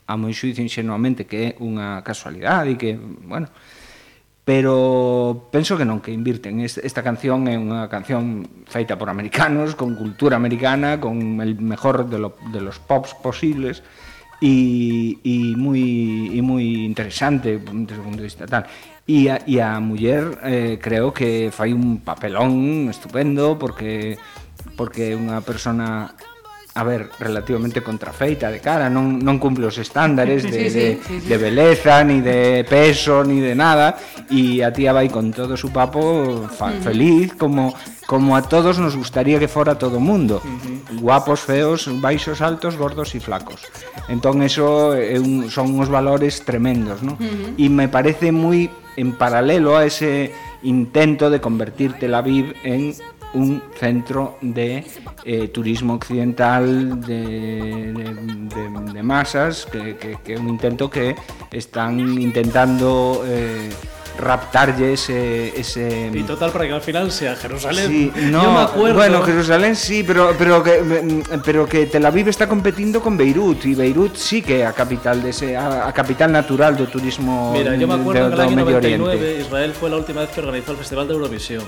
a 0.09 0.17
moi 0.17 0.33
xuicio 0.33 0.65
ingenuamente 0.65 1.29
que 1.29 1.53
é 1.53 1.61
unha 1.61 2.01
casualidade 2.01 2.73
e 2.73 2.81
que, 2.81 2.97
bueno, 2.97 3.53
pero 4.49 5.53
penso 5.53 5.77
que 5.77 5.85
non 5.85 6.01
que 6.01 6.09
invirten. 6.09 6.65
Esta 6.65 7.05
canción 7.05 7.45
é 7.53 7.61
unha 7.61 7.85
canción 7.93 8.49
feita 8.65 8.97
por 8.97 9.13
americanos 9.13 9.77
con 9.77 9.93
cultura 9.93 10.41
americana 10.41 10.97
con 10.97 11.45
el 11.45 11.61
mejor 11.61 12.09
de, 12.09 12.17
lo, 12.17 12.41
de 12.49 12.65
los 12.65 12.81
pops 12.81 13.13
posibles 13.21 13.85
e, 14.41 15.21
e 15.21 15.53
moi 15.53 16.33
e 16.33 16.41
moi 16.41 16.65
interesante 16.65 17.61
desde 17.61 18.01
o 18.01 18.07
punto 18.09 18.25
de 18.25 18.29
vista 18.33 18.49
tal. 18.49 18.65
E 19.05 19.29
a, 19.29 19.45
e 19.45 19.61
a 19.61 19.77
muller 19.85 20.41
eh, 20.41 20.81
creo 20.81 21.13
que 21.13 21.53
fai 21.53 21.77
un 21.77 22.01
papelón 22.01 22.89
estupendo 22.89 23.61
porque 23.61 24.17
porque 24.81 25.13
é 25.13 25.15
unha 25.19 25.45
persona 25.45 26.17
a 26.79 26.85
ver, 26.85 27.11
relativamente 27.19 27.83
contrafeita 27.83 28.53
de 28.55 28.61
cara, 28.63 28.87
non, 28.87 29.19
non 29.19 29.43
cumple 29.43 29.67
os 29.67 29.83
estándares 29.83 30.47
de, 30.47 30.55
sí, 30.55 30.71
sí, 30.71 30.79
de, 30.79 30.87
sí, 31.03 31.19
sí. 31.19 31.27
de 31.27 31.35
beleza, 31.35 32.07
ni 32.07 32.23
de 32.23 32.63
peso, 32.63 33.27
ni 33.27 33.43
de 33.43 33.59
nada, 33.59 33.99
e 34.31 34.63
a 34.63 34.71
tía 34.71 34.95
vai 34.95 35.11
con 35.11 35.35
todo 35.35 35.59
su 35.59 35.75
papo 35.75 36.47
fa, 36.47 36.71
uh 36.71 36.79
feliz, 36.79 37.35
como, 37.35 37.75
como 38.07 38.39
a 38.39 38.47
todos 38.47 38.79
nos 38.79 38.95
gustaría 38.95 39.43
que 39.43 39.51
fora 39.51 39.75
todo 39.75 39.99
o 39.99 40.01
mundo. 40.01 40.39
Mm-hmm. 40.39 41.03
Guapos, 41.03 41.43
feos, 41.43 41.91
baixos, 41.99 42.39
altos, 42.39 42.79
gordos 42.79 43.11
e 43.11 43.19
flacos. 43.19 43.67
Entón, 44.07 44.47
eso 44.47 44.95
é 44.95 45.19
un, 45.19 45.51
son 45.51 45.75
uns 45.75 45.91
valores 45.91 46.47
tremendos, 46.47 47.03
non? 47.03 47.19
Uh. 47.19 47.59
E 47.59 47.67
me 47.67 47.91
parece 47.91 48.31
moi 48.31 48.71
en 48.95 49.19
paralelo 49.19 49.75
a 49.75 49.83
ese 49.83 50.31
intento 50.63 51.27
de 51.27 51.43
convertir 51.43 51.99
Tel 51.99 52.15
Aviv 52.15 52.55
en 52.63 52.95
un 53.35 53.63
centro 53.79 54.39
de 54.41 54.85
eh, 55.25 55.49
turismo 55.49 55.95
occidental 55.95 57.01
de, 57.01 57.93
de, 57.93 59.03
masas 59.03 59.67
que, 59.67 60.37
un 60.37 60.49
intento 60.49 60.91
que 60.91 61.15
están 61.51 62.21
intentando 62.21 63.23
eh, 63.25 63.71
raptarlle 64.19 64.93
ese, 64.93 65.59
ese 65.59 66.11
Y 66.13 66.23
total, 66.25 66.51
para 66.51 66.67
que 66.67 66.73
al 66.73 66.81
final 66.81 67.11
sea 67.13 67.37
Jerusalén. 67.37 67.87
Sí, 67.89 68.13
no, 68.31 68.43
Yo 68.43 68.53
me 68.53 68.61
acuerdo. 68.61 68.95
bueno, 68.97 69.23
Jerusalén 69.23 69.77
sí, 69.77 70.05
pero 70.05 70.35
pero 70.39 70.63
que 70.63 70.83
mm, 70.83 71.41
pero 71.45 71.67
que 71.67 71.87
Tel 71.87 72.05
Aviv 72.05 72.29
está 72.29 72.47
competindo 72.49 73.01
con 73.01 73.17
Beirut 73.17 73.65
y 73.67 73.75
Beirut 73.75 74.17
sí 74.17 74.43
que 74.43 74.61
é 74.61 74.67
a 74.67 74.73
capital 74.73 75.23
de 75.23 75.31
ese 75.31 75.57
a, 75.57 75.87
a 75.89 75.93
capital 75.93 76.31
natural 76.33 76.77
do 76.77 76.87
turismo 76.87 77.53
Mira, 77.53 77.75
yo 77.77 77.87
me 77.87 77.95
acuerdo 77.95 78.29
de- 78.31 78.37
que 78.37 78.37
en 78.37 78.41
el 78.41 78.41
año 78.41 78.57
Medio 78.65 78.81
99 78.81 79.15
Oriente. 79.17 79.41
Israel 79.43 79.73
fue 79.73 79.91
la 79.91 79.97
última 79.97 80.21
vez 80.23 80.31
que 80.31 80.41
organizó 80.41 80.73
el 80.73 80.79
Festival 80.79 81.07
de 81.09 81.15
Eurovisión. 81.15 81.65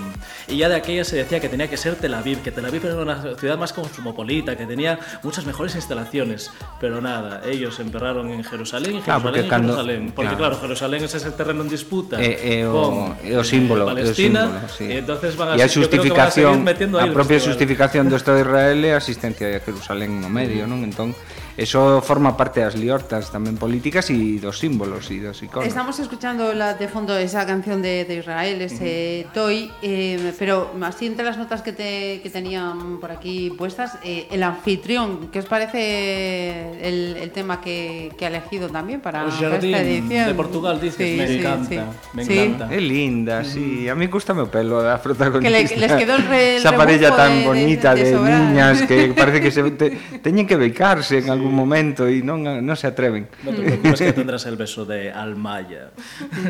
Y 0.48 0.56
ya 0.58 0.68
de 0.68 0.76
aquella 0.76 1.04
se 1.04 1.16
decía 1.16 1.40
que 1.40 1.48
tenía 1.48 1.68
que 1.68 1.76
ser 1.76 1.94
Tel 1.96 2.14
Aviv, 2.14 2.42
que 2.42 2.50
Tel 2.50 2.64
Aviv 2.66 2.84
era 2.84 2.96
una 2.96 3.34
ciudad 3.36 3.58
más 3.58 3.72
cosmopolita, 3.72 4.56
que 4.56 4.66
tenía 4.66 4.98
muchas 5.22 5.46
mejores 5.46 5.74
instalaciones. 5.74 6.50
Pero 6.80 7.00
nada, 7.00 7.42
ellos 7.46 7.76
se 7.76 7.82
emperraron 7.82 8.30
en 8.30 8.42
Jerusalén 8.44 9.00
Jerusalén 9.02 9.22
porque 9.22 9.40
y 9.40 9.48
cando- 9.48 9.72
Jerusalén. 9.74 10.12
Porque 10.14 10.34
claro. 10.36 10.54
claro. 10.54 10.60
Jerusalén 10.60 11.04
es 11.04 11.14
ese 11.14 11.30
terreno 11.32 11.62
en 11.62 11.68
disputa 11.68 12.20
É, 12.20 12.39
é 12.40 12.66
o, 12.66 13.12
é 13.22 13.32
eh, 13.32 13.38
o 13.38 13.44
símbolo, 13.44 13.84
Palestina, 13.84 14.40
é 14.40 14.44
o 14.44 14.48
símbolo, 14.48 14.68
sí. 14.72 14.84
E 14.88 14.96
entonces 15.04 15.36
van 15.36 15.52
a, 15.52 15.56
e 15.56 15.62
a 15.62 15.68
xustificación, 15.68 16.64
a, 16.64 17.04
a 17.04 17.08
propia 17.12 17.38
justificación 17.38 18.08
do 18.08 18.16
Estado 18.16 18.40
de 18.40 18.44
Israel 18.48 18.78
é 18.84 18.92
a 18.96 19.00
asistencia 19.00 19.46
de 19.46 19.60
Jerusalén 19.60 20.18
no 20.18 20.32
medio, 20.32 20.64
non? 20.64 20.82
Entón, 20.82 21.12
eso 21.60 22.00
forma 22.00 22.32
parte 22.40 22.64
das 22.64 22.72
liortas 22.72 23.28
tamén 23.28 23.60
políticas 23.60 24.08
e 24.08 24.40
dos 24.40 24.56
símbolos 24.56 25.12
e 25.12 25.20
dos 25.20 25.36
iconos. 25.44 25.68
Estamos 25.68 26.00
escuchando 26.00 26.56
la, 26.56 26.72
de 26.72 26.88
fondo 26.88 27.12
esa 27.20 27.44
canción 27.44 27.84
de, 27.84 28.08
de 28.08 28.24
Israel, 28.24 28.64
ese 28.64 29.28
Toy, 29.36 29.68
eh, 29.84 30.32
pero 30.40 30.72
así 30.80 31.04
entre 31.04 31.20
las 31.28 31.36
notas 31.36 31.60
que, 31.60 31.76
te, 31.76 32.20
que 32.24 32.30
tenían 32.32 32.96
por 32.96 33.12
aquí 33.12 33.52
puestas, 33.52 34.00
eh, 34.00 34.24
el 34.32 34.40
anfitrión, 34.40 35.28
¿qué 35.28 35.44
os 35.44 35.46
parece 35.46 36.80
el, 36.80 37.16
el 37.20 37.30
tema 37.30 37.60
que, 37.60 38.10
que 38.16 38.24
ha 38.24 38.28
elegido 38.28 38.68
también 38.68 39.00
para, 39.00 39.26
O 39.26 39.28
para 39.28 39.50
Jardín 39.50 39.74
esta 39.74 39.82
edición? 39.84 40.26
de 40.26 40.34
Portugal, 40.34 40.80
dices, 40.80 40.96
Sí, 40.96 41.16
me 41.18 41.26
sí, 41.28 41.38
encanta, 41.38 41.68
sí. 41.68 41.78
me 42.14 42.22
encanta. 42.24 42.64
É 42.72 42.80
linda, 42.80 43.44
sí. 43.44 43.88
A 43.88 43.94
mí 43.94 44.06
gusta 44.08 44.32
o 44.32 44.46
pelo 44.48 44.80
da 44.80 44.96
protagonista. 44.96 45.44
Que 45.44 45.76
le- 45.76 45.76
les 45.76 45.92
quedó 45.92 46.16
el 46.16 46.24
re- 46.24 46.56
el 46.56 46.60
Esa 46.64 46.72
parella 46.76 47.10
rebufo 47.12 47.20
tan 47.20 47.32
de- 47.32 47.38
de- 47.40 47.46
bonita 47.46 47.88
de 47.94 48.04
de, 48.04 48.12
sobrar. 48.16 48.40
niñas 48.40 48.76
que 48.88 49.12
parece 49.20 49.38
que 49.44 49.50
se 49.50 49.60
te, 49.76 49.86
teñen 50.24 50.46
que 50.46 50.56
beicarse 50.56 51.18
en 51.18 51.28
algún 51.30 51.49
algún 51.50 51.66
momento 51.66 52.06
y 52.08 52.22
non, 52.22 52.46
non 52.46 52.76
se 52.78 52.86
atreven. 52.86 53.26
No 53.42 53.50
te 53.50 53.62
preocupes 53.66 53.98
que 54.00 54.12
tendrás 54.14 54.46
el 54.46 54.54
beso 54.56 54.84
de 54.86 55.10
Almaya. 55.10 55.90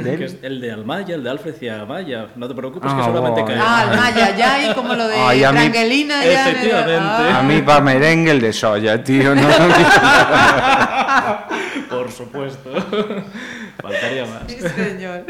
Que 0.05 0.25
es 0.29 0.37
el 0.45 0.61
de 0.61 0.71
Almaya, 0.73 1.15
el 1.17 1.25
de 1.25 1.31
Alfred 1.31 1.57
y 1.61 1.69
Amaya. 1.69 2.29
No 2.37 2.47
te 2.47 2.55
preocupes 2.55 2.93
que 2.93 3.01
Ah, 3.01 3.05
solamente 3.09 3.41
bueno. 3.41 3.57
cae. 3.57 3.61
Ah, 3.61 3.89
el 3.91 3.97
Maya, 3.97 4.37
ya, 4.37 4.71
y 4.71 4.75
como 4.75 4.95
lo 4.95 5.09
de 5.09 5.17
Ay, 5.17 5.43
a 5.45 5.53
mí- 5.53 5.73
ya. 5.73 6.23
Efectivamente. 6.23 7.01
Ah. 7.01 7.39
A 7.41 7.43
mí 7.43 7.61
va 7.63 7.81
merengue 7.81 8.31
el 8.33 8.41
de 8.41 8.53
soya, 8.53 9.03
tío. 9.03 9.35
No, 9.35 9.49
Por 11.89 12.11
supuesto. 12.13 12.71
Faltaría 13.83 14.27
más. 14.27 14.43
Sí, 14.47 14.59
señor. 14.61 15.25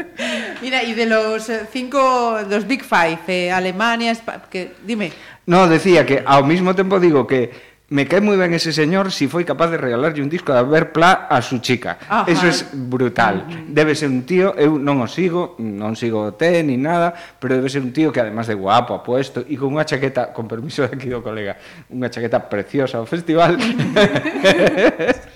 Mira, 0.61 0.83
y 0.83 0.93
de 0.93 1.05
los 1.05 1.49
eh, 1.49 1.61
cinco, 1.71 2.37
los 2.49 2.67
Big 2.67 2.83
Five, 2.83 3.19
eh, 3.27 3.51
Alemania, 3.51 4.11
Espa- 4.11 4.41
que, 4.49 4.73
dime. 4.85 5.11
no, 5.47 5.67
decía 5.67 6.05
que 6.05 6.21
ao 6.25 6.43
mismo 6.43 6.75
tempo 6.75 6.99
digo 6.99 7.25
que 7.25 7.70
me 7.91 8.07
cae 8.07 8.23
moi 8.23 8.39
ben 8.39 8.55
ese 8.55 8.71
señor 8.71 9.11
si 9.11 9.27
foi 9.27 9.43
capaz 9.43 9.67
de 9.67 9.75
regalarlle 9.75 10.23
un 10.23 10.31
disco 10.31 10.55
de 10.55 10.63
Albert 10.63 10.95
Pla 10.95 11.27
a 11.27 11.43
su 11.43 11.59
chica. 11.59 11.99
Ajá. 12.07 12.23
Eso 12.23 12.47
es 12.47 12.63
brutal. 12.71 13.43
Mm, 13.43 13.51
mm. 13.51 13.73
Debe 13.75 13.95
ser 13.99 14.07
un 14.07 14.23
tío, 14.23 14.55
eu 14.55 14.79
non 14.79 15.03
o 15.03 15.11
sigo, 15.11 15.59
non 15.59 15.99
sigo 15.99 16.31
o 16.31 16.31
té 16.31 16.63
ni 16.63 16.79
nada, 16.79 17.11
pero 17.11 17.59
debe 17.59 17.67
ser 17.67 17.83
un 17.83 17.91
tío 17.91 18.15
que 18.15 18.23
además 18.23 18.47
de 18.47 18.55
guapo, 18.55 18.95
apuesto 18.95 19.43
e 19.43 19.59
con 19.59 19.75
unha 19.75 19.83
chaqueta, 19.83 20.31
con 20.31 20.47
permiso 20.47 20.87
de 20.87 20.95
aquí 20.95 21.11
do 21.11 21.19
colega, 21.19 21.59
unha 21.91 22.07
chaqueta 22.07 22.39
preciosa 22.47 23.03
ao 23.03 23.05
festival. 23.05 23.59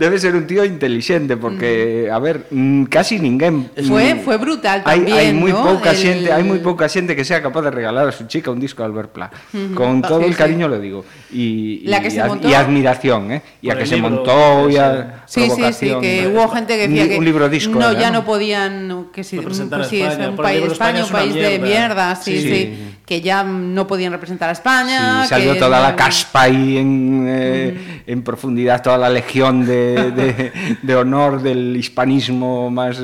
Debe 0.00 0.16
ser 0.18 0.34
un 0.34 0.46
tío 0.46 0.64
inteligente 0.64 1.36
porque, 1.36 2.08
a 2.10 2.18
ver, 2.18 2.46
mm, 2.50 2.84
casi 2.84 3.18
ninguén 3.20 3.68
Fue, 3.86 4.14
mm, 4.14 4.20
fue 4.24 4.38
brutal 4.38 4.80
Hai, 4.86 5.00
también, 5.04 5.36
¿no? 5.52 5.60
pouca 5.76 5.90
El- 5.92 5.96
xente, 6.00 6.32
hai 6.32 6.40
moi 6.40 6.56
pouca 6.64 6.88
xente 6.88 7.12
que 7.12 7.20
sea 7.20 7.44
capaz 7.44 7.68
de 7.68 7.70
regalar 7.70 8.08
a 8.08 8.12
su 8.16 8.24
chica 8.24 8.48
un 8.48 8.56
disco 8.64 8.80
de 8.80 8.88
Albert 8.88 9.12
Pla. 9.12 9.28
Con 9.76 10.00
todo 10.00 10.24
Sí, 10.24 10.32
el 10.32 10.32
sí. 10.32 10.40
cariño 10.40 10.72
lo 10.72 10.80
digo. 10.80 11.04
Y, 11.28 11.84
La 11.84 12.00
que 12.00 12.08
y 12.08 12.16
se 12.16 12.24
ad- 12.24 12.32
montó- 12.32 12.48
y 12.48 12.54
admiración, 12.56 13.28
¿eh? 13.28 13.42
Y 13.60 13.68
a 13.68 13.76
que 13.76 13.84
se 13.84 13.96
libro, 14.00 14.08
montó 14.24 14.70
y 14.72 14.76
a 14.80 15.20
Sí, 15.28 15.50
sí, 15.52 15.68
sí, 15.76 15.92
que 16.00 16.32
hubo 16.32 16.48
gente 16.48 16.80
que 16.80 16.88
decía 16.88 17.02
un, 17.04 17.08
que 17.10 17.18
un 17.20 17.24
libro 17.28 17.48
disco 17.52 17.76
no, 17.78 17.92
ya 17.92 18.08
no 18.10 18.24
podían, 18.24 19.12
que 19.12 19.20
si, 19.22 19.36
pues 19.36 19.58
sí, 19.84 20.00
es 20.00 20.16
un 20.16 20.34
país, 20.40 20.64
España, 20.64 21.04
España 21.04 21.04
un 21.04 21.10
país 21.12 21.34
de 21.36 21.60
mierda. 21.60 21.66
mierda, 21.68 22.16
sí, 22.16 22.40
Sí. 22.40 22.72
Que 23.10 23.20
ya 23.20 23.42
no 23.42 23.88
podían 23.88 24.12
representar 24.12 24.50
a 24.50 24.52
España. 24.52 25.24
Sí, 25.24 25.30
salió 25.30 25.54
que 25.54 25.58
toda 25.58 25.80
la 25.80 25.96
caspa 25.96 26.42
ahí 26.42 26.78
en, 26.78 27.24
eh, 27.26 28.02
en 28.06 28.22
profundidad, 28.22 28.80
toda 28.84 28.98
la 28.98 29.10
legión 29.10 29.66
de, 29.66 30.12
de, 30.12 30.52
de 30.82 30.94
honor 30.94 31.42
del 31.42 31.76
hispanismo 31.76 32.70
más 32.70 33.00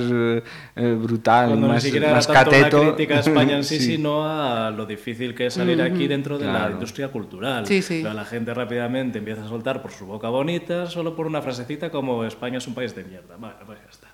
eh, 0.77 0.95
brutal, 0.95 1.49
Cuando 1.49 1.66
ni 1.68 1.72
más, 1.72 1.83
siquiera 1.83 2.07
era 2.09 2.16
más 2.16 2.27
tanto 2.27 2.51
cateto. 2.51 2.81
una 2.83 2.89
crítica 2.93 3.16
a 3.16 3.20
España 3.20 3.57
en 3.57 3.64
sí, 3.64 3.79
Sí. 3.81 3.97
sino 3.97 4.24
a 4.29 4.70
lo 4.70 4.85
difícil 4.85 5.35
que 5.35 5.47
es 5.47 5.55
salir 5.55 5.81
aquí 5.81 6.07
dentro 6.07 6.39
de 6.39 6.45
la 6.47 6.53
Claro. 6.53 6.72
industria 6.74 7.09
cultural. 7.09 7.66
Sí, 7.66 7.81
sí. 7.83 8.03
La 8.03 8.24
gente 8.27 8.53
rápidamente 8.53 9.18
empieza 9.18 9.45
a 9.45 9.49
soltar 9.49 9.81
por 9.83 9.91
su 9.91 10.05
boca 10.07 10.29
bonita 10.29 10.87
solo 10.87 11.16
por 11.16 11.27
una 11.27 11.41
frasecita 11.43 11.91
como 11.91 12.24
España 12.24 12.59
es 12.59 12.66
un 12.66 12.74
país 12.74 12.95
de 12.95 13.05
mierda. 13.05 13.37
Bueno, 13.39 13.55
pues 13.64 13.79
ya 13.83 13.91
está. 13.91 14.09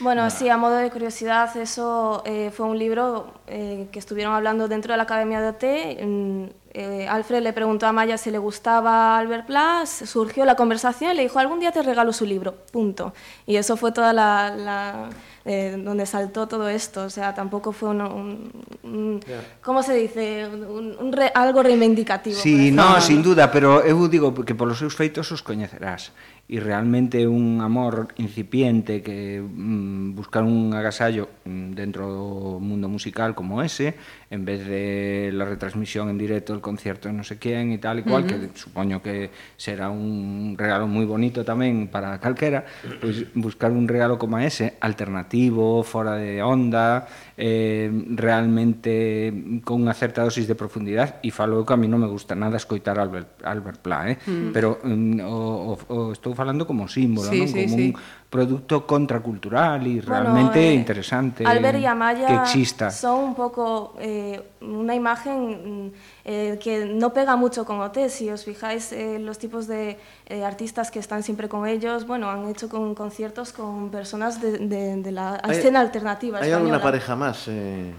Bueno, 0.00 0.30
sí, 0.30 0.48
a 0.48 0.56
modo 0.56 0.76
de 0.76 0.90
curiosidad, 0.90 1.56
eso 1.56 2.22
eh, 2.24 2.50
fue 2.54 2.66
un 2.66 2.78
libro 2.78 3.34
eh, 3.48 3.88
que 3.90 3.98
estuvieron 3.98 4.32
hablando 4.34 4.68
dentro 4.68 4.92
de 4.92 4.96
la 4.96 5.02
Academia 5.02 5.40
de 5.40 5.48
OT. 5.48 6.04
Mm, 6.06 6.44
eh, 6.72 7.08
Alfred 7.08 7.42
le 7.42 7.52
preguntó 7.52 7.86
a 7.88 7.92
Maya 7.92 8.16
si 8.16 8.30
le 8.30 8.38
gustaba 8.38 9.18
Albert 9.18 9.46
Plas, 9.46 9.90
surgió 10.06 10.44
la 10.44 10.54
conversación 10.54 11.10
y 11.10 11.14
le 11.16 11.22
dijo, 11.22 11.40
algún 11.40 11.58
día 11.58 11.72
te 11.72 11.82
regalo 11.82 12.12
su 12.12 12.24
libro, 12.26 12.54
punto. 12.72 13.12
Y 13.46 13.56
eso 13.56 13.76
fue 13.76 13.90
toda 13.90 14.12
la... 14.12 14.54
la- 14.56 15.08
eh, 15.44 15.80
donde 15.82 16.06
saltó 16.06 16.46
todo 16.46 16.68
esto. 16.68 17.04
O 17.04 17.10
sea, 17.10 17.34
tampoco 17.34 17.72
fue 17.72 17.90
un, 17.90 18.00
un, 18.00 18.52
un 18.82 19.20
¿cómo 19.62 19.82
se 19.82 19.94
dice? 19.94 20.46
Un, 20.46 21.12
re, 21.12 21.30
algo 21.34 21.62
reivindicativo. 21.62 22.36
Sí, 22.36 22.70
no, 22.70 23.00
sin 23.00 23.22
duda, 23.22 23.50
pero 23.50 23.82
eu 23.84 24.08
digo 24.08 24.34
que 24.34 24.54
polos 24.54 24.78
seus 24.78 24.94
feitos 24.94 25.32
os 25.32 25.42
coñecerás 25.42 26.12
e 26.50 26.58
realmente 26.58 27.30
un 27.30 27.62
amor 27.62 28.10
incipiente 28.18 29.06
que 29.06 29.38
mm, 29.38 30.18
buscar 30.18 30.42
un 30.42 30.74
agasallo 30.74 31.30
mm, 31.46 31.78
dentro 31.78 32.10
do 32.10 32.58
mundo 32.58 32.90
musical 32.90 33.38
como 33.38 33.62
ese, 33.62 33.94
en 34.34 34.42
vez 34.42 34.66
de 34.66 35.30
la 35.30 35.46
retransmisión 35.46 36.10
en 36.10 36.18
directo 36.18 36.50
del 36.52 36.58
concierto 36.58 37.06
de 37.06 37.14
no 37.14 37.22
sé 37.22 37.38
quién 37.38 37.70
e 37.70 37.78
tal 37.78 38.02
e 38.02 38.02
cual, 38.02 38.26
uh 38.26 38.34
-huh. 38.34 38.50
que 38.50 38.58
supoño 38.58 38.98
que 38.98 39.30
será 39.54 39.94
un 39.94 40.58
regalo 40.58 40.90
moi 40.90 41.06
bonito 41.06 41.46
tamén 41.46 41.86
para 41.86 42.18
calquera, 42.18 42.66
pois 42.98 43.22
pues, 43.22 43.30
buscar 43.38 43.70
un 43.70 43.86
regalo 43.86 44.18
como 44.18 44.42
ese, 44.42 44.74
alternativo, 44.82 45.86
fora 45.86 46.18
de 46.18 46.42
onda, 46.42 47.06
eh, 47.40 47.88
realmente 48.12 49.32
con 49.64 49.80
unha 49.80 49.96
certa 49.96 50.20
dosis 50.20 50.44
de 50.44 50.52
profundidade 50.52 51.24
e 51.24 51.32
falo 51.32 51.64
que 51.64 51.72
a 51.72 51.80
mí 51.80 51.88
non 51.88 52.04
me 52.04 52.08
gusta 52.12 52.36
nada 52.36 52.60
escoitar 52.60 53.00
Albert, 53.00 53.40
Albert 53.40 53.80
Pla, 53.80 54.12
eh? 54.12 54.20
mm. 54.20 54.52
pero 54.52 54.76
mm, 54.84 55.24
o, 55.24 55.72
o, 55.72 55.74
o 55.88 55.96
estou 56.12 56.36
falando 56.36 56.68
como 56.68 56.84
símbolo, 56.84 57.32
sí, 57.32 57.40
non? 57.40 57.48
Sí, 57.48 57.64
como 57.64 57.76
sí. 57.80 57.84
un 57.88 57.92
producto 58.30 58.86
contracultural 58.86 59.80
Bueno, 59.80 60.02
realmente 60.06 60.68
eh, 60.70 60.74
interesante 60.74 61.44
Albert 61.44 61.80
y 61.80 61.84
Amaya 61.86 62.26
que 62.28 62.34
exista. 62.36 62.90
son 62.90 63.24
un 63.24 63.34
poco 63.34 63.94
eh, 63.98 64.40
una 64.60 64.94
imagen 64.94 65.86
mm, 65.86 65.92
eh, 66.26 66.58
que 66.62 66.86
no 66.86 67.12
pega 67.12 67.34
mucho 67.34 67.64
con 67.64 67.80
OT. 67.80 68.08
Si 68.08 68.30
os 68.30 68.44
fijáis, 68.44 68.92
eh, 68.92 69.18
los 69.18 69.38
tipos 69.38 69.66
de 69.66 69.98
eh, 70.26 70.44
artistas 70.44 70.92
que 70.92 71.00
están 71.00 71.24
siempre 71.24 71.48
con 71.48 71.66
ellos, 71.66 72.06
bueno, 72.06 72.30
han 72.30 72.48
hecho 72.48 72.68
con 72.68 72.94
conciertos 72.94 73.52
con 73.52 73.90
personas 73.90 74.40
de, 74.40 74.58
de- 74.58 74.96
de 75.02 75.12
la 75.12 75.40
Hay- 75.42 75.56
escena 75.58 75.80
alternativa 75.80 76.38
¿Hay 76.38 76.52
alguna 76.52 76.80
pareja 76.80 77.16
más 77.16 77.46
eh, 77.48 77.92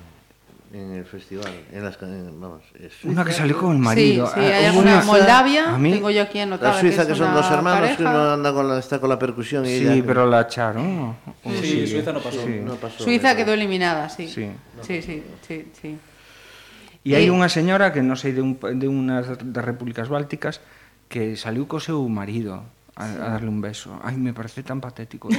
en 0.73 0.93
el 0.93 1.05
festival. 1.05 1.51
En 1.71 1.83
las, 1.83 2.01
en, 2.01 2.39
vamos, 2.39 2.63
una 3.03 3.25
que 3.25 3.33
salió 3.33 3.57
con 3.57 3.73
el 3.73 3.79
marido. 3.79 4.27
Sí, 4.27 4.33
sí 4.35 4.39
hay 4.39 4.65
ah, 4.65 4.71
una, 4.71 4.95
una, 4.97 5.03
Moldavia, 5.03 5.77
mí, 5.77 5.91
tengo 5.91 6.09
yo 6.09 6.21
aquí 6.21 6.39
anotada. 6.39 6.75
La 6.75 6.79
Suiza, 6.79 7.05
que, 7.05 7.11
es 7.11 7.17
que 7.17 7.23
son 7.23 7.33
dos 7.33 7.49
hermanos, 7.51 7.81
pareja. 7.81 7.97
que 7.97 8.03
uno 8.03 8.31
anda 8.31 8.53
con 8.53 8.67
la, 8.67 8.79
está 8.79 8.99
con 8.99 9.09
la 9.09 9.19
percusión. 9.19 9.65
Y 9.65 9.69
sí, 9.69 9.87
ella, 9.87 10.03
pero 10.05 10.25
la 10.25 10.41
echaron. 10.41 11.15
Sí, 11.43 11.61
sigue? 11.61 11.87
Suiza 11.87 12.13
no 12.13 12.19
pasó. 12.19 12.47
No 12.47 12.75
pasó 12.75 13.03
Suiza 13.03 13.35
quedó 13.35 13.53
eliminada, 13.53 14.09
sí. 14.09 14.27
Sí, 14.27 14.45
no. 14.45 14.83
sí, 14.83 15.01
sí, 15.01 15.23
sí. 15.81 15.97
E 17.01 17.17
hai 17.17 17.33
unha 17.33 17.49
señora 17.49 17.89
que 17.89 18.05
non 18.05 18.13
sei 18.13 18.29
de, 18.29 18.45
un, 18.45 18.61
de 18.61 18.85
unas 18.85 19.25
das 19.25 19.65
repúblicas 19.65 20.05
bálticas 20.05 20.61
que 21.09 21.33
saliu 21.33 21.65
co 21.65 21.81
seu 21.81 21.97
marido 22.05 22.61
a, 22.95 23.05
a 23.05 23.29
darle 23.39 23.47
un 23.49 23.61
beso. 23.61 23.97
Ai, 24.03 24.17
me 24.17 24.33
parece 24.33 24.63
tan 24.63 24.79
patético. 24.81 25.29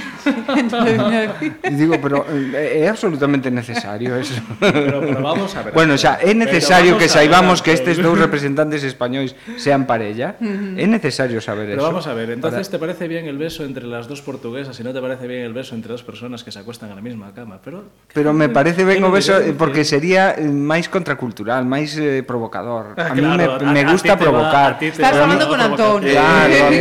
e 1.63 1.71
digo, 1.77 1.95
pero 2.01 2.25
eh, 2.29 2.83
é 2.83 2.89
absolutamente 2.89 3.51
necesario 3.51 4.17
eso. 4.17 4.41
Pero, 4.59 5.01
pero 5.01 5.21
vamos 5.23 5.55
a 5.57 5.63
ver. 5.63 5.75
Bueno, 5.75 5.95
xa, 6.01 6.17
é 6.21 6.33
Pero 6.33 6.39
necesario 6.49 6.97
que 6.99 7.09
saibamos 7.09 7.61
que 7.63 7.73
Ángel. 7.77 7.89
estes 7.93 7.97
dous 8.03 8.17
representantes 8.25 8.83
españois 8.85 9.37
sean 9.61 9.85
parella. 9.87 10.37
É 10.41 10.87
necesario 10.89 11.41
saber 11.45 11.69
Pero 11.69 11.83
eso. 11.85 11.89
vamos 11.93 12.05
a 12.09 12.15
ver, 12.15 12.31
entonces 12.33 12.67
para- 12.69 12.73
te 12.73 12.79
parece 12.81 13.05
bien 13.09 13.27
el 13.29 13.37
beso 13.39 13.65
entre 13.65 13.85
las 13.87 14.09
dos 14.09 14.23
portuguesas 14.23 14.79
y 14.79 14.83
no 14.83 14.93
te 14.93 15.01
parece 15.01 15.27
bien 15.29 15.43
el 15.45 15.53
beso 15.53 15.75
entre 15.75 15.93
dos 15.93 16.03
personas 16.03 16.43
que 16.43 16.51
se 16.51 16.59
acuestan 16.59 16.91
en 16.91 16.97
la 16.97 17.03
misma 17.05 17.33
cama, 17.37 17.61
pero 17.63 17.85
Pero 18.13 18.33
me 18.33 18.49
parece 18.49 18.85
ben 18.85 18.97
Tiene 19.05 19.09
o 19.09 19.13
beso 19.13 19.39
eh, 19.39 19.55
porque 19.57 19.85
sería 19.85 20.35
eh, 20.37 20.45
máis 20.49 20.89
contracultural, 20.89 21.65
máis 21.69 21.95
eh, 22.01 22.25
provocador. 22.25 22.97
Ah, 22.97 23.13
a 23.13 23.15
mí 23.15 23.21
claro, 23.21 23.61
me, 23.61 23.73
me 23.77 23.81
a- 23.85 23.89
a 23.89 23.93
gusta 23.93 24.15
va- 24.17 24.21
provocar. 24.21 24.71
a 24.73 24.79
ti 24.79 24.89
te 24.91 25.03
Estás 25.03 25.13
va 25.17 25.23
hablando 25.29 25.47
con 25.49 25.59
provocar. 25.61 25.87
Antonio. 25.87 26.13
Claro, 26.13 26.57
a 26.67 26.71
mí, 26.71 26.79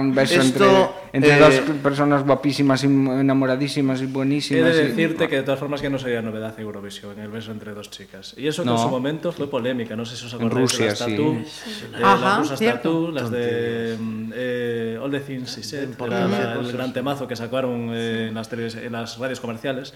Un 0.00 0.14
beso 0.14 0.40
esto, 0.40 0.94
entre, 1.12 1.30
entre 1.32 1.56
eh, 1.56 1.60
dos 1.60 1.76
personas 1.82 2.24
guapísimas 2.24 2.82
y 2.84 2.86
enamoradísimas 2.86 4.00
y 4.00 4.04
He 4.04 4.06
buenísimas. 4.06 4.74
de 4.76 4.84
y- 4.84 4.88
decirte 4.88 5.28
que 5.28 5.36
de 5.36 5.42
todas 5.42 5.58
formas 5.60 5.80
que 5.80 5.88
no 5.90 5.98
sería 5.98 6.22
novedad 6.22 6.58
Eurovisión, 6.58 7.18
el 7.18 7.28
beso 7.28 7.52
entre 7.52 7.72
dos 7.74 7.90
chicas. 7.90 8.34
Y 8.36 8.46
eso 8.46 8.62
que 8.62 8.66
No. 8.66 8.76
en 8.76 8.82
su 8.82 8.88
momento 8.88 9.32
fue 9.32 9.48
polémica, 9.48 9.96
no 9.96 10.04
sé 10.04 10.16
si 10.16 10.26
os 10.26 10.32
En 10.34 10.40
acordáis 10.40 10.70
Rusia, 10.72 10.84
de 10.84 10.90
las 10.90 10.98
sí. 10.98 11.10
Tatú, 11.12 11.32
eh, 11.32 12.02
Ajá, 12.02 12.24
las 12.28 12.38
rusas. 12.38 12.60
Tatú, 12.60 13.10
las 13.12 13.30
de 13.30 13.96
eh, 14.34 14.98
All 15.02 15.10
the 15.10 15.20
Things 15.20 15.50
Said, 15.62 15.88
el 16.00 16.72
gran 16.72 16.92
temazo 16.92 17.26
que 17.28 17.36
sacaron 17.36 17.90
eh, 17.92 18.28
en, 18.28 18.34
las 18.34 18.52
en 18.52 18.92
las 18.92 19.18
radios 19.18 19.40
comerciales. 19.40 19.94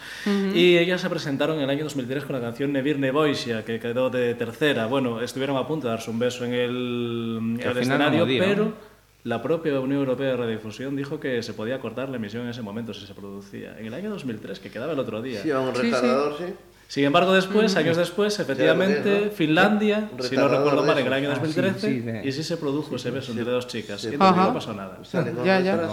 Y 0.55 0.77
ellas 0.79 1.01
se 1.01 1.11
presentaron 1.11 1.57
en 1.59 1.65
el 1.65 1.71
año 1.71 1.85
2003 1.85 2.25
con 2.25 2.37
la 2.37 2.41
canción 2.43 2.73
Nevir 2.73 2.99
Nevoisia, 2.99 3.65
que 3.65 3.79
quedó 3.79 4.11
de 4.11 4.35
tercera. 4.35 4.87
Bueno, 4.87 5.21
estuvieron 5.21 5.57
a 5.57 5.67
punto 5.67 5.87
de 5.87 5.93
darse 5.95 6.11
un 6.11 6.19
beso 6.19 6.45
en 6.45 6.55
el, 6.55 7.39
en 7.41 7.61
el 7.61 7.75
no 7.75 7.81
escenario, 7.81 8.27
dieron. 8.27 8.49
pero... 8.49 8.89
La 9.25 9.43
propia 9.43 9.79
Unión 9.81 10.01
Europea 10.01 10.29
de 10.31 10.37
Radiodifusión 10.37 10.97
dijo 10.97 11.21
que 11.21 11.43
se 11.43 11.53
podía 11.53 11.79
cortar 11.79 12.09
la 12.09 12.16
emisión 12.16 12.45
en 12.45 12.51
ese 12.51 12.62
momento 12.62 12.95
si 12.95 13.07
se 13.07 13.12
producía. 13.14 13.77
En 13.79 13.87
el 13.87 13.95
año 13.95 14.09
2003, 14.11 14.59
que 14.61 14.71
quedaba 14.71 14.93
el 14.93 14.99
otro 14.99 15.21
día. 15.21 15.43
Sí, 15.43 15.51
un 15.51 15.75
Sí, 15.75 15.83
sí. 15.83 15.91
retardador, 15.91 16.39
sí. 16.39 16.45
Sin 16.89 17.05
embargo, 17.05 17.33
después, 17.35 17.77
años 17.77 17.97
después, 17.97 18.37
efectivamente, 18.41 19.27
¿no? 19.27 19.31
Finlandia, 19.31 20.11
si 20.29 20.37
no 20.37 20.49
recuerdo 20.49 20.83
mal, 20.83 20.99
en 20.99 21.07
el 21.07 21.12
año 21.12 21.31
eso. 21.31 21.41
Ah, 21.41 21.47
sí, 21.47 21.53
2013, 21.61 21.87
sí, 21.87 22.01
de- 22.01 22.27
y 22.27 22.33
sí 22.33 22.43
se 22.43 22.57
produjo 22.57 22.97
ese 22.97 23.12
beso 23.12 23.31
entre 23.31 23.45
dos 23.49 23.68
chicas. 23.68 24.01
sí. 24.01 24.09
Y 24.11 24.14
entonces 24.14 24.37
Ajá. 24.39 24.49
no 24.49 24.55
pasó 24.55 24.73
nada. 24.73 24.99
Ya, 25.45 25.61
ya. 25.61 25.89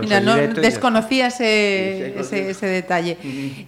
Mira, 0.00 0.20
no 0.20 0.34
desconocía 0.60 1.28
ese, 1.28 2.18
ese, 2.18 2.66
detalle. 2.66 3.16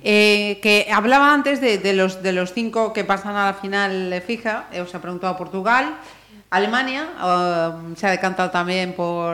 Eh, 0.03 0.59
que 0.61 0.89
hablaba 0.93 1.33
antes 1.33 1.61
de, 1.61 1.79
de 1.79 1.93
los, 1.93 2.21
de 2.23 2.33
los 2.33 2.53
cinco 2.53 2.93
que 2.93 3.05
pasan 3.05 3.37
a 3.37 3.47
la 3.47 3.55
final 3.55 4.21
fija, 4.27 4.67
eh, 4.73 4.81
os 4.81 4.93
ha 4.95 5.01
preguntado 5.01 5.37
Portugal, 5.37 5.99
Alemania, 6.53 7.09
eh, 7.17 7.95
se 7.97 8.07
ha 8.07 8.11
decantado 8.13 8.51
también 8.53 8.93
por 8.93 9.33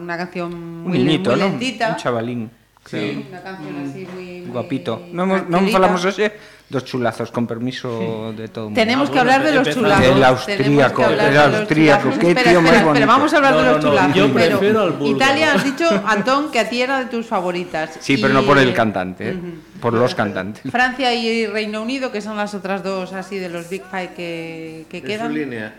una 0.00 0.16
canción 0.16 0.48
Un 0.54 0.88
muy, 0.88 0.98
niñito, 0.98 1.30
muy 1.30 1.40
¿no? 1.40 1.46
lentita. 1.48 1.88
Un 1.90 1.96
chavalín. 1.96 2.50
Sí, 2.86 3.24
una 3.30 3.40
canción 3.40 3.76
así 3.88 4.06
muy, 4.12 4.40
muy 4.40 4.52
Guapito. 4.52 5.00
Non 5.12 5.28
tranquilita. 5.48 5.72
falamos 5.72 6.04
hoxe 6.04 6.26
dos 6.68 6.84
chulazos, 6.84 7.32
con 7.32 7.48
permiso 7.48 8.32
de 8.36 8.48
todo 8.52 8.68
mundo. 8.68 8.76
Tenemos 8.76 9.08
que 9.08 9.18
hablar 9.20 9.40
de 9.40 9.56
los 9.56 9.64
chulazos. 9.72 10.04
El 10.04 10.20
austríaco, 10.24 11.00
el 11.08 11.36
austríaco, 11.36 12.08
qué 12.20 12.36
Espera, 12.36 12.50
tío 12.52 12.60
más 12.60 12.76
espera, 12.76 12.84
bonito. 12.92 13.06
vamos 13.08 13.30
a 13.32 13.36
hablar 13.40 13.52
No, 13.56 13.58
de 13.60 13.64
no, 13.64 13.72
los 13.72 13.80
no, 13.80 13.88
chulazos. 13.88 14.14
yo 14.16 14.24
pero 14.36 14.58
prefiero 14.60 14.80
al 14.84 14.92
búlgaro. 15.00 15.16
Italia 15.16 15.46
has 15.56 15.64
dicho, 15.64 15.88
Antón, 16.04 16.50
que 16.52 16.60
a 16.60 16.68
ti 16.68 16.82
era 16.84 16.98
de 17.00 17.06
tus 17.08 17.24
favoritas. 17.24 17.96
Sí, 18.04 18.16
pero 18.20 18.32
no 18.36 18.44
por 18.44 18.58
el 18.60 18.68
eh, 18.68 18.74
cantante, 18.76 19.30
¿eh? 19.32 19.36
por 19.80 19.92
los 19.96 20.12
cantantes. 20.14 20.60
Francia 20.70 21.08
y 21.14 21.46
Reino 21.46 21.80
Unido, 21.80 22.12
que 22.12 22.20
son 22.20 22.36
las 22.36 22.52
otras 22.52 22.84
dos 22.84 23.12
así 23.16 23.38
de 23.40 23.48
los 23.48 23.68
Big 23.72 23.80
Five 23.88 24.12
que, 24.16 24.84
que 24.92 24.98
En 24.98 25.02
su 25.04 25.08
quedan. 25.08 25.32
línea. 25.32 25.72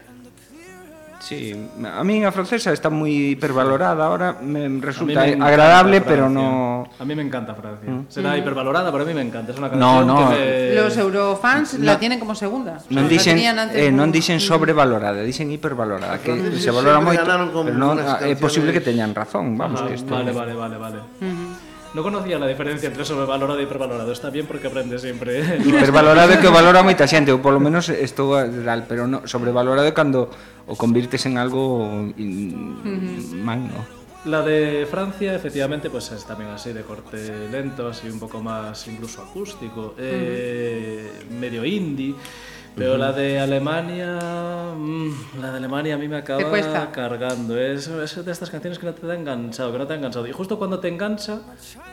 Sí, 1.26 1.58
a 1.82 2.06
min 2.06 2.22
a 2.22 2.30
francesa 2.30 2.70
está 2.70 2.94
moi 2.94 3.34
hipervalorada 3.34 4.06
ahora, 4.06 4.38
me 4.46 4.70
resulta 4.78 5.26
me 5.26 5.42
agradable, 5.42 6.06
pero 6.06 6.30
no 6.30 6.86
A 6.86 7.02
mí 7.02 7.18
me 7.18 7.26
encanta 7.26 7.58
Francia. 7.58 7.90
¿Mm? 7.90 8.06
Será 8.14 8.38
mm. 8.38 8.46
hipervalorada, 8.46 8.94
pero 8.94 9.02
a 9.02 9.08
mí 9.10 9.14
me 9.18 9.26
encanta, 9.26 9.50
es 9.50 9.58
una 9.58 9.74
canción 9.74 10.06
no, 10.06 10.06
no. 10.06 10.30
que 10.30 10.38
me... 10.38 10.76
Los 10.78 10.94
eurofans 10.94 11.82
no. 11.82 11.86
la 11.86 11.98
tienen 11.98 12.22
como 12.22 12.38
segunda. 12.38 12.78
Non 12.94 13.10
dicen 13.10 13.42
eh, 13.42 13.90
non 13.90 14.14
dicen 14.14 14.38
sobrevalorada, 14.38 15.26
dicen 15.26 15.50
hipervalorada, 15.50 16.22
que 16.22 16.30
sí, 16.30 16.62
se 16.62 16.70
valora 16.70 17.02
moito, 17.02 17.26
pero 17.26 17.74
non 17.74 17.98
é 17.98 18.30
ah, 18.30 18.38
posible 18.38 18.70
que 18.70 18.86
teñan 18.86 19.10
razón, 19.18 19.58
vamos, 19.58 19.82
Ajá, 19.82 19.90
que 19.90 19.98
isto 19.98 20.14
Vale, 20.14 20.30
vale, 20.30 20.54
vale, 20.54 20.78
vale. 20.78 21.00
Uh 21.02 21.26
-huh. 21.26 21.74
No 21.96 22.04
conocía 22.04 22.38
la 22.38 22.46
diferencia 22.46 22.88
entre 22.88 23.06
sobrevalorado 23.06 23.58
e 23.58 23.64
hipervalorado. 23.64 24.12
Está 24.12 24.30
bien 24.30 24.46
porque 24.46 24.68
aprende 24.68 25.00
siempre. 25.00 25.40
Hipervalorado 25.64 26.36
é 26.36 26.38
que 26.44 26.52
valora 26.52 26.84
moita 26.84 27.08
xente, 27.08 27.32
ou 27.32 27.40
polo 27.40 27.56
menos 27.64 27.88
estou, 27.88 28.36
pero 28.84 29.08
no, 29.08 29.24
sobrevalorado 29.24 29.88
é 29.88 29.96
cando 29.96 30.28
o 30.68 30.76
convirtes 30.76 31.26
en 31.26 31.38
algo 31.38 32.11
in, 32.18 33.43
magno. 33.43 33.86
La 34.26 34.41
de 34.41 34.88
Francia, 34.89 35.36
efectivamente, 35.36 35.89
pues 35.91 36.11
es 36.11 36.26
también 36.26 36.49
así 36.49 36.74
de 36.74 36.82
corte 36.82 37.47
lento, 37.51 37.88
así 37.88 38.09
un 38.09 38.20
poco 38.20 38.41
más 38.41 38.88
incluso 38.88 39.22
acústico, 39.22 39.93
eh, 39.99 41.11
medio 41.39 41.63
indie. 41.63 42.16
Pero 42.76 42.97
la 42.97 43.13
de 43.13 43.39
Alemania, 43.39 44.20
mm, 44.76 45.39
la 45.39 45.51
de 45.51 45.57
Alemania 45.57 45.95
a 45.95 45.97
mí 45.97 46.07
me 46.07 46.18
acaba 46.18 46.91
cargando. 46.91 47.57
Es, 47.57 47.88
es 47.88 48.26
de 48.26 48.32
estas 48.32 48.49
canciones 48.49 48.80
que 48.80 48.86
no 48.86 48.93
te 48.93 49.07
da 49.07 49.16
enganchado, 49.16 49.72
que 49.72 49.78
no 49.78 49.88
te 49.88 49.93
ha 49.93 49.95
enganchado. 49.95 50.28
Y 50.28 50.34
justo 50.34 50.57
cuando 50.57 50.80
te 50.80 50.89
engancha, 50.89 51.39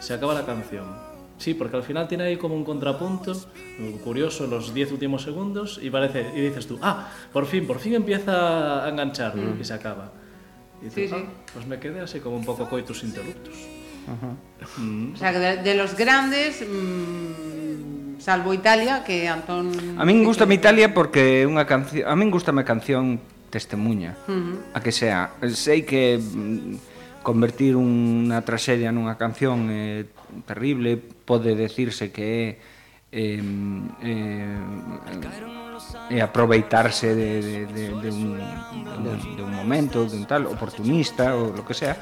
se 0.01 0.15
acaba 0.15 0.35
la 0.35 0.45
canción. 0.45 1.12
Sí, 1.43 1.55
porque 1.55 1.77
al 1.77 1.83
final 1.83 2.07
tiene 2.07 2.23
ahí 2.23 2.37
como 2.37 2.55
un 2.55 2.63
contrapunto 2.63 3.33
curioso 4.05 4.45
en 4.45 4.51
los 4.51 4.73
10 4.73 4.93
últimos 4.93 5.25
segundos 5.25 5.81
y 5.83 5.91
parece 5.91 6.31
y 6.37 6.41
dices 6.41 6.69
tú, 6.69 6.79
ah, 6.81 7.11
por 7.33 7.47
fin, 7.47 7.67
por 7.67 7.81
fin 7.81 7.95
empieza 7.95 8.85
a 8.85 8.89
enganchar 8.89 9.35
mm. 9.35 9.61
y 9.61 9.65
se 9.65 9.75
acaba. 9.75 10.13
Y 10.81 10.85
dices, 10.85 11.13
ah, 11.13 11.17
sí, 11.17 11.23
sí. 11.25 11.29
Ah, 11.29 11.51
pues 11.53 11.67
me 11.67 11.81
quedé 11.81 11.99
así 11.99 12.21
como 12.21 12.37
un 12.37 12.45
poco 12.45 12.69
coitus 12.71 13.03
interruptus. 13.03 13.57
Ajá. 14.07 14.37
Mm. 14.81 15.15
O 15.15 15.17
sea, 15.17 15.33
que 15.33 15.39
de, 15.41 15.57
de 15.65 15.75
los 15.75 15.97
grandes, 15.97 16.63
mmm, 16.63 18.21
salvo 18.21 18.55
Italia, 18.55 19.03
que 19.03 19.27
Antón... 19.27 19.99
A 19.99 20.05
min 20.07 20.23
gusta 20.23 20.47
Italia 20.47 20.95
porque 20.95 21.43
unha 21.43 21.67
canción... 21.67 22.07
A 22.07 22.15
min 22.15 22.31
gusta 22.31 22.55
a 22.55 22.63
canción 22.63 23.19
Testemunha, 23.51 24.15
uh 24.31 24.31
-huh. 24.31 24.57
a 24.73 24.81
que 24.81 24.95
sea. 24.95 25.35
Sei 25.51 25.83
que 25.83 26.23
mm, 26.23 27.27
convertir 27.27 27.75
unha 27.75 28.39
traxedia 28.47 28.95
nunha 28.95 29.19
canción 29.19 29.67
eh, 29.75 30.07
terrible, 30.47 30.97
pode 30.97 31.55
decirse 31.55 32.11
que 32.11 32.23
é 32.23 32.59
eh, 33.13 33.43
eh, 34.03 34.59
eh, 36.11 36.23
aproveitarse 36.23 37.15
de, 37.15 37.43
de, 37.43 37.67
de, 37.67 37.83
de, 38.01 38.11
un, 38.11 38.39
de, 38.39 39.11
un, 39.11 39.37
de 39.37 39.43
un 39.43 39.55
momento, 39.55 40.07
de 40.07 40.17
un 40.17 40.25
tal, 40.25 40.47
oportunista 40.47 41.37
o 41.37 41.53
lo 41.53 41.65
que 41.65 41.75
sea, 41.75 41.97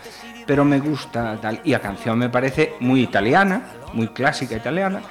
pero 0.46 0.64
me 0.64 0.78
gusta 0.78 1.38
tal. 1.40 1.60
Y 1.64 1.74
a 1.74 1.80
canción 1.80 2.18
me 2.18 2.28
parece 2.28 2.74
muy 2.80 3.02
italiana, 3.02 3.70
muy 3.92 4.08
clásica 4.08 4.56
italiana, 4.56 5.02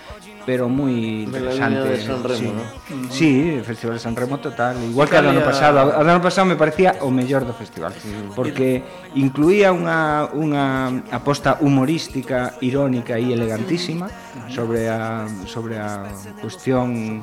pero 0.49 0.65
moi 0.65 1.29
interesante. 1.29 1.93
De 1.93 2.01
San 2.01 2.25
Remo, 2.25 2.41
sí. 2.41 2.49
¿no? 2.49 2.65
Sí, 3.13 3.31
o 3.61 3.61
Festival 3.61 3.93
de 3.93 4.01
San 4.01 4.17
Remo 4.17 4.41
total, 4.41 4.81
igual 4.81 5.05
que, 5.05 5.13
que 5.13 5.21
había... 5.21 5.29
o 5.29 5.33
ano 5.37 5.45
pasado. 5.45 5.77
O 5.93 6.01
ano 6.01 6.25
pasado 6.25 6.49
me 6.49 6.57
parecía 6.57 6.97
o 7.05 7.13
mellor 7.13 7.45
do 7.45 7.53
festival, 7.53 7.93
porque 8.33 8.81
incluía 9.13 9.69
unha 9.69 10.25
unha 10.33 11.05
aposta 11.13 11.61
humorística, 11.61 12.57
irónica 12.65 13.21
e 13.21 13.29
elegantísima 13.29 14.09
sobre 14.49 14.89
a 14.89 15.29
sobre 15.45 15.77
a 15.77 16.09
cuestión 16.41 17.21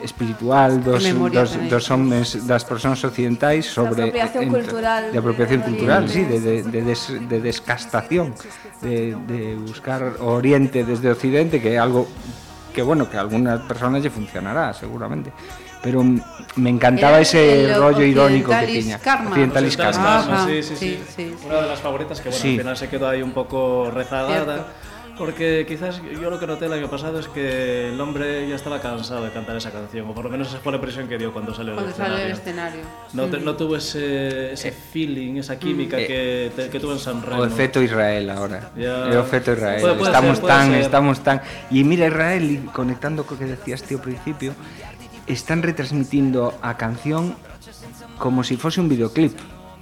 espiritual 0.00 0.82
dos, 0.84 1.02
memoria, 1.04 1.40
dos, 1.40 1.56
tamén. 1.56 1.68
dos 1.72 1.84
homes 1.88 2.26
das 2.44 2.64
persoas 2.64 3.00
occidentais 3.04 3.64
sobre 3.64 4.12
de 4.12 4.20
apropiación 4.20 4.42
entre, 4.44 4.60
cultural 4.60 5.02
de 5.12 5.18
apropiación 5.18 5.60
cultural, 5.64 6.02
sí, 6.08 6.22
de, 6.24 6.38
de, 6.40 6.54
de, 6.62 6.80
des, 6.84 7.02
de 7.16 7.38
descastación 7.40 8.36
de, 8.84 9.16
de 9.24 9.56
buscar 9.56 10.20
o 10.20 10.36
oriente 10.36 10.84
desde 10.84 11.08
o 11.08 11.16
occidente 11.16 11.60
que 11.64 11.76
é 11.76 11.78
algo 11.80 12.08
que 12.76 12.82
bueno, 12.82 13.08
que 13.08 13.16
a 13.16 13.20
algunas 13.24 13.58
personas 13.64 14.02
lle 14.04 14.10
funcionará 14.12 14.68
seguramente 14.76 15.32
pero 15.82 16.04
me 16.04 16.68
encantaba 16.70 17.16
El- 17.16 17.22
ese 17.22 17.64
el 17.64 17.74
rollo 17.80 18.04
irónico 18.04 18.50
que 18.50 18.56
Occidentalis 18.56 18.84
tiña 18.84 18.98
Karma. 18.98 19.30
Occidentalis 19.30 19.76
Karma. 19.76 20.44
Sí, 20.46 20.62
sí, 20.62 20.62
sí, 20.62 20.76
sí, 20.76 21.04
sí, 21.16 21.34
sí. 21.40 21.46
Una 21.46 21.60
de 21.62 21.68
las 21.68 21.80
favoritas 21.80 22.20
que 22.20 22.28
bueno, 22.28 22.42
Sí. 22.42 22.52
al 22.52 22.58
final 22.58 22.76
se 22.76 22.88
quedó 22.88 23.08
ahí 23.08 23.22
un 23.22 23.30
poco 23.32 23.90
rezagada. 23.90 24.44
Cierto. 24.44 24.66
Porque 25.18 25.64
quizás 25.66 26.02
yo 26.02 26.30
lo 26.30 26.38
que 26.38 26.46
noté 26.46 26.66
el 26.66 26.72
año 26.74 26.90
pasado 26.90 27.18
es 27.18 27.28
que 27.28 27.88
el 27.88 28.00
hombre 28.00 28.46
ya 28.48 28.56
estaba 28.56 28.80
cansado 28.80 29.24
de 29.24 29.30
cantar 29.30 29.56
esa 29.56 29.70
canción, 29.70 30.08
o 30.10 30.14
por 30.14 30.24
lo 30.24 30.30
menos 30.30 30.48
esa 30.48 30.58
fue 30.58 30.72
la 30.72 30.76
impresión 30.76 31.08
que 31.08 31.16
dio 31.16 31.32
cuando 31.32 31.54
salió 31.54 31.74
del 31.74 31.88
escenario. 31.88 32.14
Sale 32.14 32.28
del 32.28 32.38
escenario. 32.38 32.80
No, 33.14 33.26
mm. 33.26 33.30
te, 33.30 33.38
no 33.38 33.56
tuvo 33.56 33.76
ese, 33.76 34.52
ese 34.52 34.68
eh, 34.68 34.72
feeling, 34.72 35.36
esa 35.36 35.54
mm, 35.54 35.58
química 35.58 35.98
eh, 35.98 36.06
que, 36.06 36.52
te, 36.64 36.70
que, 36.70 36.80
tuvo 36.80 36.92
en 36.92 36.98
San 36.98 37.22
Remo. 37.22 37.40
O 37.40 37.46
efecto 37.46 37.82
Israel 37.82 38.28
ahora. 38.28 38.72
Ya. 38.76 39.06
El 39.06 39.18
efecto 39.18 39.52
Israel. 39.52 39.80
Puede, 39.80 39.94
puede 39.94 40.10
estamos 40.10 40.36
ser, 40.36 40.46
tan, 40.46 40.70
ser. 40.70 40.80
estamos 40.80 41.20
tan. 41.20 41.40
Y 41.70 41.84
mira, 41.84 42.06
Israel, 42.06 42.68
conectando 42.72 43.24
con 43.24 43.38
lo 43.38 43.44
que 43.44 43.50
decías, 43.50 43.82
tío, 43.82 43.96
al 43.96 44.04
principio, 44.04 44.54
están 45.26 45.62
retransmitiendo 45.62 46.58
a 46.60 46.76
canción 46.76 47.36
como 48.18 48.44
si 48.44 48.56
fuese 48.56 48.80
un 48.80 48.88
videoclip. 48.88 49.36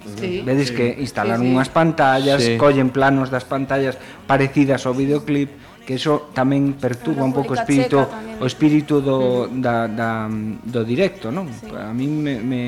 Sí. 0.04 0.42
Vedes 0.44 0.68
sí. 0.68 0.74
que 0.74 0.86
instalan 1.00 1.40
sí, 1.40 1.46
sí. 1.46 1.52
unhas 1.52 1.70
pantallas, 1.72 2.40
sí. 2.44 2.56
collen 2.60 2.92
planos 2.92 3.32
das 3.32 3.48
pantallas 3.48 3.96
parecidas 4.28 4.84
ao 4.84 4.92
videoclip, 4.92 5.48
que 5.84 5.96
eso 5.96 6.28
tamén 6.36 6.76
perturba 6.76 7.24
un 7.24 7.32
pouco 7.32 7.52
o 7.52 7.58
espírito 7.58 8.04
o 8.40 8.44
espírito 8.44 9.00
do, 9.00 9.48
da, 9.48 9.88
da, 9.88 10.28
do 10.28 10.80
directo, 10.84 11.32
non? 11.32 11.48
Sí. 11.48 11.72
A 11.72 11.92
mí 11.92 12.08
me, 12.08 12.40
me 12.40 12.62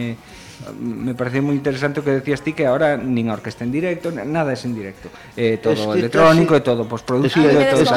me 0.81 1.15
parecía 1.15 1.43
moi 1.45 1.53
interesante 1.55 2.01
o 2.01 2.05
que 2.05 2.11
decías 2.17 2.41
ti 2.43 2.53
que 2.57 2.65
ahora 2.67 2.97
nin 2.97 3.29
a 3.29 3.37
orquesta 3.37 3.63
en 3.63 3.71
directo, 3.71 4.09
nada 4.11 4.53
es 4.57 4.65
en 4.65 4.75
directo. 4.75 5.09
Eh, 5.37 5.59
todo 5.63 5.73
Es 5.73 5.81
que 5.81 5.99
electrónico, 6.07 6.55
casi- 6.57 6.61
é 6.61 6.67
todo 6.67 6.83
Es 6.83 6.89
postproducido, 6.89 7.49
que, 7.51 7.57
Hay 7.57 7.65
é 7.65 7.71
todo 7.73 7.83
es 7.83 7.93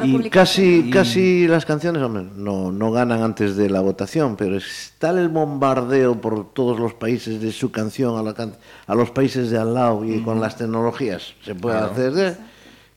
que 0.00 0.06
y 0.06 0.30
casi, 0.30 0.90
casi 0.90 1.46
las 1.48 1.66
canciones 1.66 2.02
hombre, 2.02 2.24
no, 2.36 2.70
no 2.70 2.90
ganan 2.92 3.22
antes 3.22 3.56
de 3.56 3.68
la 3.70 3.80
votación, 3.80 4.36
pero 4.36 4.56
es 4.56 4.94
tal 4.98 5.18
el 5.18 5.28
bombardeo 5.28 6.20
por 6.20 6.52
todos 6.52 6.78
los 6.78 6.94
países 6.94 7.40
de 7.40 7.50
su 7.52 7.70
canción 7.70 8.16
a, 8.18 8.22
la 8.22 8.34
can- 8.34 8.56
a 8.86 8.94
los 8.94 9.10
países 9.10 9.50
de 9.50 9.58
al 9.58 9.74
lado 9.74 10.04
y 10.04 10.22
con 10.22 10.40
las 10.40 10.56
tecnologías 10.56 11.34
se 11.44 11.54
puede 11.54 11.78
hacer 11.78 12.12
¿eh? 12.16 12.36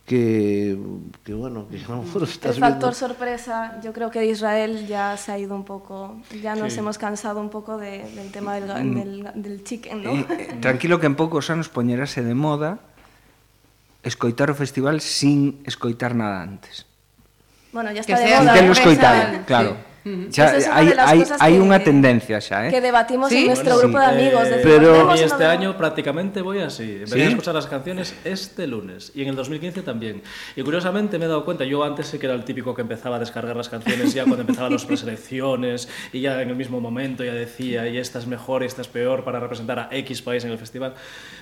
que, 0.10 0.76
que 1.24 1.36
bueno, 1.36 1.68
que 1.70 1.78
no 1.88 2.02
mm. 2.02 2.24
estás 2.24 2.56
El 2.56 2.62
factor 2.62 2.90
viendo. 2.90 2.94
sorpresa, 2.94 3.80
yo 3.84 3.94
creo 3.94 4.10
que 4.10 4.18
de 4.18 4.26
Israel 4.26 4.88
ya 4.88 5.16
se 5.18 5.32
ha 5.32 5.38
ido 5.38 5.54
un 5.54 5.64
poco, 5.64 6.20
ya 6.42 6.56
nos 6.56 6.74
sí. 6.74 6.80
hemos 6.80 6.98
cansado 6.98 7.40
un 7.40 7.52
poco 7.52 7.78
de, 7.78 8.10
del 8.16 8.32
tema 8.32 8.56
del, 8.56 8.86
mm. 8.86 8.96
del, 8.96 9.32
del 9.36 9.64
chicken, 9.64 10.04
¿no? 10.04 10.10
E, 10.10 10.20
eh, 10.22 10.26
eh, 10.30 10.58
tranquilo 10.60 11.00
que 11.00 11.06
en 11.06 11.14
poucos 11.16 11.52
anos 11.52 11.70
poñerase 11.70 12.24
de 12.24 12.34
moda 12.34 12.80
escoitar 14.02 14.50
o 14.50 14.56
festival 14.58 14.98
sin 14.98 15.62
escoitar 15.70 16.16
nada 16.18 16.42
antes. 16.42 16.90
Bueno, 17.72 17.92
ya 17.94 18.02
está 18.02 18.18
que 18.18 18.26
de 18.26 18.34
moda. 18.34 18.40
Sin 18.42 18.50
que 18.50 18.60
¿eh? 18.60 18.66
no 18.66 18.74
escoitado, 18.74 19.46
claro. 19.46 19.70
Sí. 19.78 19.89
Ujú. 20.10 20.32
Xa, 20.32 20.46
Esa 20.46 20.58
es 20.58 20.66
una 20.68 20.76
hai, 20.78 20.88
de 20.88 20.96
las 20.96 21.10
hai, 21.12 21.20
cosas 21.20 21.38
hai 21.42 21.54
que- 21.54 21.62
unha 21.62 21.80
tendencia 21.86 22.38
xa, 22.42 22.68
eh? 22.68 22.72
Que 22.74 22.82
debatimos 22.82 23.30
¿Sí? 23.30 23.46
en 23.46 23.54
nuestro 23.54 23.74
Bueno, 23.78 23.90
grupo 23.94 24.00
de 24.00 24.06
sí. 24.06 24.12
amigos. 24.18 24.46
Eh, 24.50 24.60
pero- 24.64 24.92
"Vemos 24.94 25.20
Y 25.20 25.24
o 25.24 25.26
este 25.28 25.38
vemos?". 25.44 25.54
año 25.60 25.70
prácticamente 25.78 26.42
voy 26.42 26.60
así. 26.60 27.06
Empecé 27.06 27.16
¿Sí? 27.16 27.22
a 27.22 27.30
escuchar 27.30 27.54
las 27.54 27.68
canciones 27.68 28.16
este 28.26 28.66
lunes 28.68 29.12
y 29.14 29.22
en 29.22 29.30
el 29.30 29.36
2015 29.36 29.82
también. 29.84 30.22
Y 30.56 30.62
curiosamente 30.64 31.20
me 31.20 31.26
he 31.26 31.28
dado 31.28 31.46
cuenta, 31.46 31.64
yo 31.64 31.84
antes 31.84 32.08
sí 32.08 32.18
que 32.18 32.26
era 32.26 32.36
el 32.36 32.44
típico 32.44 32.74
que 32.74 32.82
empezaba 32.82 33.18
a 33.18 33.20
descargar 33.20 33.56
las 33.56 33.70
canciones 33.70 34.14
ya 34.14 34.24
cuando 34.26 34.42
empezaban 34.42 34.74
las 34.74 34.86
preselecciones 34.86 35.88
y 36.14 36.22
ya 36.22 36.42
en 36.42 36.50
el 36.50 36.56
mismo 36.56 36.80
momento 36.82 37.24
ya 37.24 37.34
decía, 37.34 37.88
y 37.88 37.98
esta 37.98 38.20
es 38.20 38.28
mejor 38.28 38.64
y 38.64 38.66
esta 38.66 38.82
es 38.82 38.88
peor 38.88 39.24
para 39.24 39.40
representar 39.40 39.80
a 39.80 39.90
X 39.92 40.22
país 40.22 40.44
en 40.46 40.52
el 40.52 40.58
festival. 40.58 40.94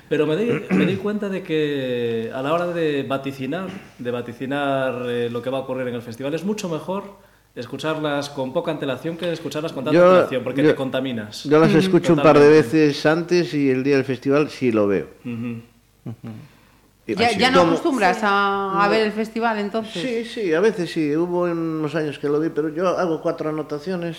Pero 0.10 0.26
me 0.26 0.36
di, 0.36 0.52
me 0.72 0.86
di 0.86 0.96
cuenta 0.96 1.30
de 1.30 1.44
que 1.44 2.32
a 2.34 2.42
la 2.42 2.54
hora 2.54 2.68
de 2.68 3.04
vaticinar, 3.04 3.68
de 4.00 4.12
vaticinar 4.12 5.04
eh, 5.08 5.30
lo 5.30 5.42
que 5.42 5.50
va 5.50 5.60
a 5.60 5.62
ocurrir 5.62 5.88
en 5.88 5.96
el 5.96 6.02
festival, 6.02 6.34
es 6.34 6.44
mucho 6.44 6.70
mejor 6.70 7.18
escucharlas 7.58 8.30
con 8.30 8.54
poca 8.54 8.72
antelación 8.72 9.18
que 9.18 9.32
escucharlas 9.34 9.74
con 9.74 9.84
tanta 9.84 9.98
Yo- 10.00 10.08
antelación, 10.10 10.44
porque 10.44 10.64
yo- 10.64 10.70
te 10.70 10.76
contaminas. 10.76 11.44
Yo 11.44 11.60
las 11.60 11.74
escucho 11.74 12.14
un 12.14 12.22
par 12.22 12.40
de 12.40 12.48
veces 12.48 13.06
antes 13.06 13.54
y 13.54 13.70
el 13.70 13.84
día 13.84 13.96
del 13.96 14.06
festival 14.06 14.50
sí 14.50 14.72
lo 14.72 14.88
veo. 14.88 15.08
Ya, 17.08 17.32
ya 17.38 17.52
no 17.52 17.62
acostumbras 17.62 18.20
a, 18.22 18.84
a 18.84 18.88
ver 18.90 19.04
el 19.08 19.14
festival 19.14 19.60
entonces. 19.60 20.02
Sí, 20.02 20.26
sí, 20.26 20.54
a 20.54 20.60
veces 20.60 20.92
sí. 20.92 21.16
Hubo 21.16 21.44
unos 21.44 21.96
años 21.96 22.20
que 22.20 22.28
lo 22.28 22.40
vi, 22.40 22.50
pero 22.50 22.68
yo 22.70 22.88
hago 22.90 23.22
cuatro 23.22 23.50
anotaciones 23.50 24.18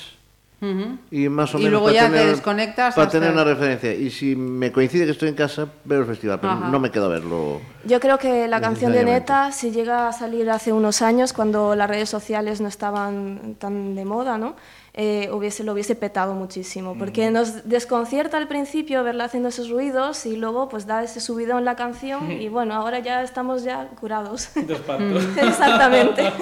Y 0.61 1.28
más 1.28 1.54
o 1.54 1.59
Y 1.59 1.64
menos 1.64 1.70
luego 1.72 1.86
para 1.86 1.94
ya 1.94 2.06
te 2.11 2.16
tener, 2.16 2.30
desconectas 2.34 2.94
Para 2.96 3.06
hasta- 3.06 3.18
tener 3.20 3.32
una 3.32 3.44
referencia. 3.44 3.94
Y 3.94 4.11
si 4.11 4.34
me 4.34 4.72
coincide 4.72 5.04
que 5.04 5.12
estoy 5.12 5.28
en 5.28 5.36
casa, 5.36 5.68
veo 5.84 6.00
el 6.00 6.06
festival, 6.06 6.40
pero 6.40 6.52
Ajá. 6.54 6.68
no 6.68 6.80
me 6.80 6.90
quedo 6.90 7.04
a 7.04 7.09
verlo. 7.09 7.61
Yo 7.84 8.00
creo 8.00 8.18
que 8.18 8.48
la 8.48 8.61
canción 8.61 8.90
de. 8.92 9.04
Neta, 9.04 9.52
si 9.52 9.70
llega 9.70 10.09
a 10.09 10.12
salir 10.12 10.50
hace 10.50 10.72
unos 10.72 11.00
años, 11.00 11.32
cuando 11.32 11.76
las 11.76 11.88
redes 11.88 12.09
sociales 12.09 12.61
no 12.61 12.66
estaban 12.68 13.54
tan 13.61 13.94
de 13.94 14.04
moda, 14.04 14.36
¿no? 14.36 14.56
Eh, 15.01 15.30
hubiese, 15.32 15.62
lo 15.62 15.74
hubiese 15.74 15.94
petado 15.94 16.34
muchísimo, 16.34 16.96
porque 16.99 17.30
nos 17.30 17.68
desconcierta 17.68 18.36
al 18.36 18.49
principio 18.49 19.05
verla 19.05 19.26
haciendo 19.26 19.49
esos 19.49 19.70
ruidos 19.70 20.26
y 20.26 20.34
luego 20.34 20.68
pues 20.68 20.86
da 20.88 21.05
ese 21.05 21.20
subidón 21.20 21.64
la 21.64 21.76
canción 21.76 22.32
y 22.32 22.49
bueno, 22.57 22.74
ahora 22.74 22.99
ya 22.99 23.22
estamos 23.22 23.62
ya 23.62 23.86
curados. 24.01 24.49
Exactamente. 25.36 26.32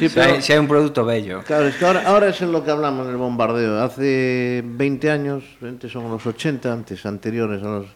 Sí, 0.00 0.08
Si 0.08 0.18
hai, 0.18 0.42
si 0.42 0.50
hai 0.52 0.58
un 0.58 0.66
produto 0.66 1.04
bello. 1.04 1.42
Claro, 1.46 1.68
es 1.68 1.76
que 1.76 1.84
ahora, 1.86 2.02
ahora 2.06 2.28
es 2.28 2.42
en 2.42 2.50
lo 2.50 2.64
que 2.64 2.72
hablamos 2.72 3.06
en 3.06 3.12
el 3.12 3.18
bombardeo. 3.18 3.80
Hace 3.80 4.62
20 4.66 5.08
años, 5.10 5.44
20 5.60 5.88
son 5.88 6.10
los 6.10 6.26
80, 6.26 6.72
antes, 6.72 7.06
anteriores 7.06 7.62
a 7.62 7.66
los... 7.66 7.86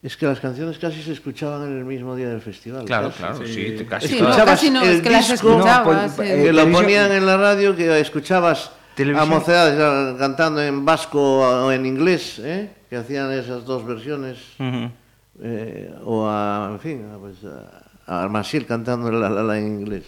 Es 0.00 0.16
que 0.16 0.26
las 0.26 0.38
canciones 0.38 0.78
casi 0.78 1.02
se 1.02 1.10
escuchaban 1.10 1.66
en 1.66 1.78
el 1.78 1.84
mismo 1.84 2.14
día 2.14 2.28
del 2.28 2.40
festival. 2.40 2.84
Claro, 2.84 3.08
casi. 3.08 3.18
claro, 3.18 3.46
sí, 3.46 3.74
te- 3.78 3.86
casi 3.86 4.06
Sí, 4.08 4.20
no, 4.20 4.30
casi 4.44 4.70
no, 4.70 4.82
el 4.82 4.90
es 4.96 5.02
que 5.02 5.10
las 5.10 5.28
disco, 5.28 5.48
escuchabas. 5.58 6.12
pues, 6.14 6.30
eh. 6.30 6.42
que 6.44 6.52
lo 6.52 6.70
ponían 6.70 7.10
en 7.10 7.26
la 7.26 7.36
radio, 7.36 7.74
que 7.74 7.98
escuchabas 7.98 8.70
a 8.94 8.96
Televisión. 8.96 9.28
mocedades 9.28 9.80
ah, 9.80 10.14
cantando 10.18 10.62
en 10.62 10.84
vasco 10.84 11.40
o 11.40 11.72
en 11.72 11.84
inglés, 11.84 12.38
¿eh? 12.38 12.70
que 12.88 12.96
hacían 12.96 13.32
esas 13.32 13.64
dos 13.64 13.84
versiones, 13.84 14.38
eh, 15.42 15.92
o 16.04 16.26
a, 16.28 16.70
en 16.72 16.80
fin, 16.80 17.04
a, 17.12 17.18
pues, 17.18 17.36
a, 18.06 18.24
a 18.24 18.42
cantando 18.66 19.10
la, 19.10 19.28
la, 19.28 19.42
la 19.42 19.58
en 19.58 19.80
inglés 19.80 20.04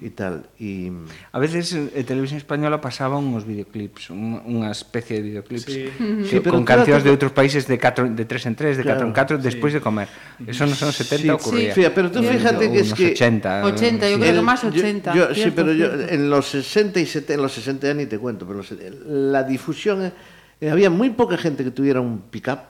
y 0.00 0.10
tal. 0.10 0.46
Y, 0.58 0.90
A 1.32 1.38
veces 1.38 1.72
en 1.72 2.04
Televisión 2.04 2.38
Española 2.38 2.80
pasaban 2.80 3.24
unos 3.24 3.44
videoclips, 3.46 4.10
un- 4.10 4.40
unha 4.46 4.70
especie 4.70 5.18
de 5.18 5.22
videoclips 5.22 5.64
Sí. 5.64 5.72
que- 5.90 6.24
Sí, 6.26 6.36
pero 6.40 6.56
con 6.56 6.64
claro 6.64 6.82
cancións 6.84 7.02
que- 7.02 7.08
de 7.08 7.10
outros 7.12 7.32
países 7.32 7.66
de, 7.66 7.76
catro, 7.78 8.06
de 8.08 8.24
3 8.24 8.46
en 8.46 8.54
3, 8.54 8.76
de 8.76 8.82
Claro. 8.82 9.04
4 9.04 9.06
en 9.06 9.12
4, 9.12 9.34
despois 9.38 9.72
de 9.74 9.80
comer. 9.80 10.08
Eso 10.46 10.66
nos 10.66 10.78
anos 10.82 10.94
70 10.96 11.22
Sí, 11.22 11.30
ocurría. 11.30 11.74
sí, 11.74 11.82
pero 11.94 12.10
tú 12.10 12.22
fíjate 12.22 12.70
que 12.70 12.80
es 12.80 12.94
que- 12.94 13.12
80. 13.12 13.64
80, 13.64 14.06
yo 14.08 14.16
sí. 14.16 14.20
creo 14.22 14.32
que 14.32 14.38
El- 14.38 14.44
más 14.44 14.62
yo- 14.62 14.68
80. 14.68 15.14
yo- 15.14 15.28
sí, 15.34 15.34
cierto, 15.42 15.56
pero 15.56 15.72
yo 15.72 15.88
en 16.08 16.30
los 16.30 16.46
60 16.46 17.00
y 17.00 17.06
70, 17.06 17.34
en 17.34 17.42
los 17.42 17.52
60 17.52 17.86
ya 17.88 17.94
ni 17.94 18.06
te 18.06 18.18
cuento, 18.18 18.46
pero 18.46 18.58
los- 18.62 18.74
la 19.06 19.42
difusión, 19.42 20.12
eh, 20.60 20.70
había 20.70 20.90
muy 20.90 21.10
poca 21.10 21.36
gente 21.36 21.64
que 21.64 21.70
tuviera 21.70 22.00
un 22.00 22.20
pick-up, 22.30 22.60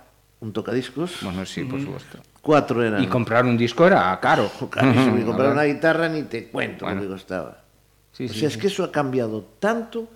un 0.46 0.52
tocadiscos. 0.52 1.18
Bueno, 1.22 1.44
sí, 1.44 1.64
por 1.64 1.80
supuesto. 1.80 2.18
Cuatro 2.40 2.82
eran. 2.82 3.02
Y 3.02 3.06
comprar 3.06 3.44
un 3.44 3.56
disco 3.56 3.86
era 3.86 4.18
caro. 4.20 4.50
Carísimo. 4.70 5.18
Y 5.18 5.22
comprar 5.22 5.52
una 5.52 5.64
guitarra 5.64 6.08
ni 6.08 6.22
te 6.22 6.48
cuento 6.48 6.84
bueno. 6.84 7.02
lo 7.02 7.06
que 7.06 7.12
costaba. 7.12 7.62
Sí, 8.12 8.24
o 8.24 8.28
sea, 8.28 8.36
sí, 8.38 8.46
es 8.46 8.52
sí. 8.54 8.58
que 8.60 8.66
eso 8.68 8.84
ha 8.84 8.92
cambiado 8.92 9.42
tanto 9.58 10.08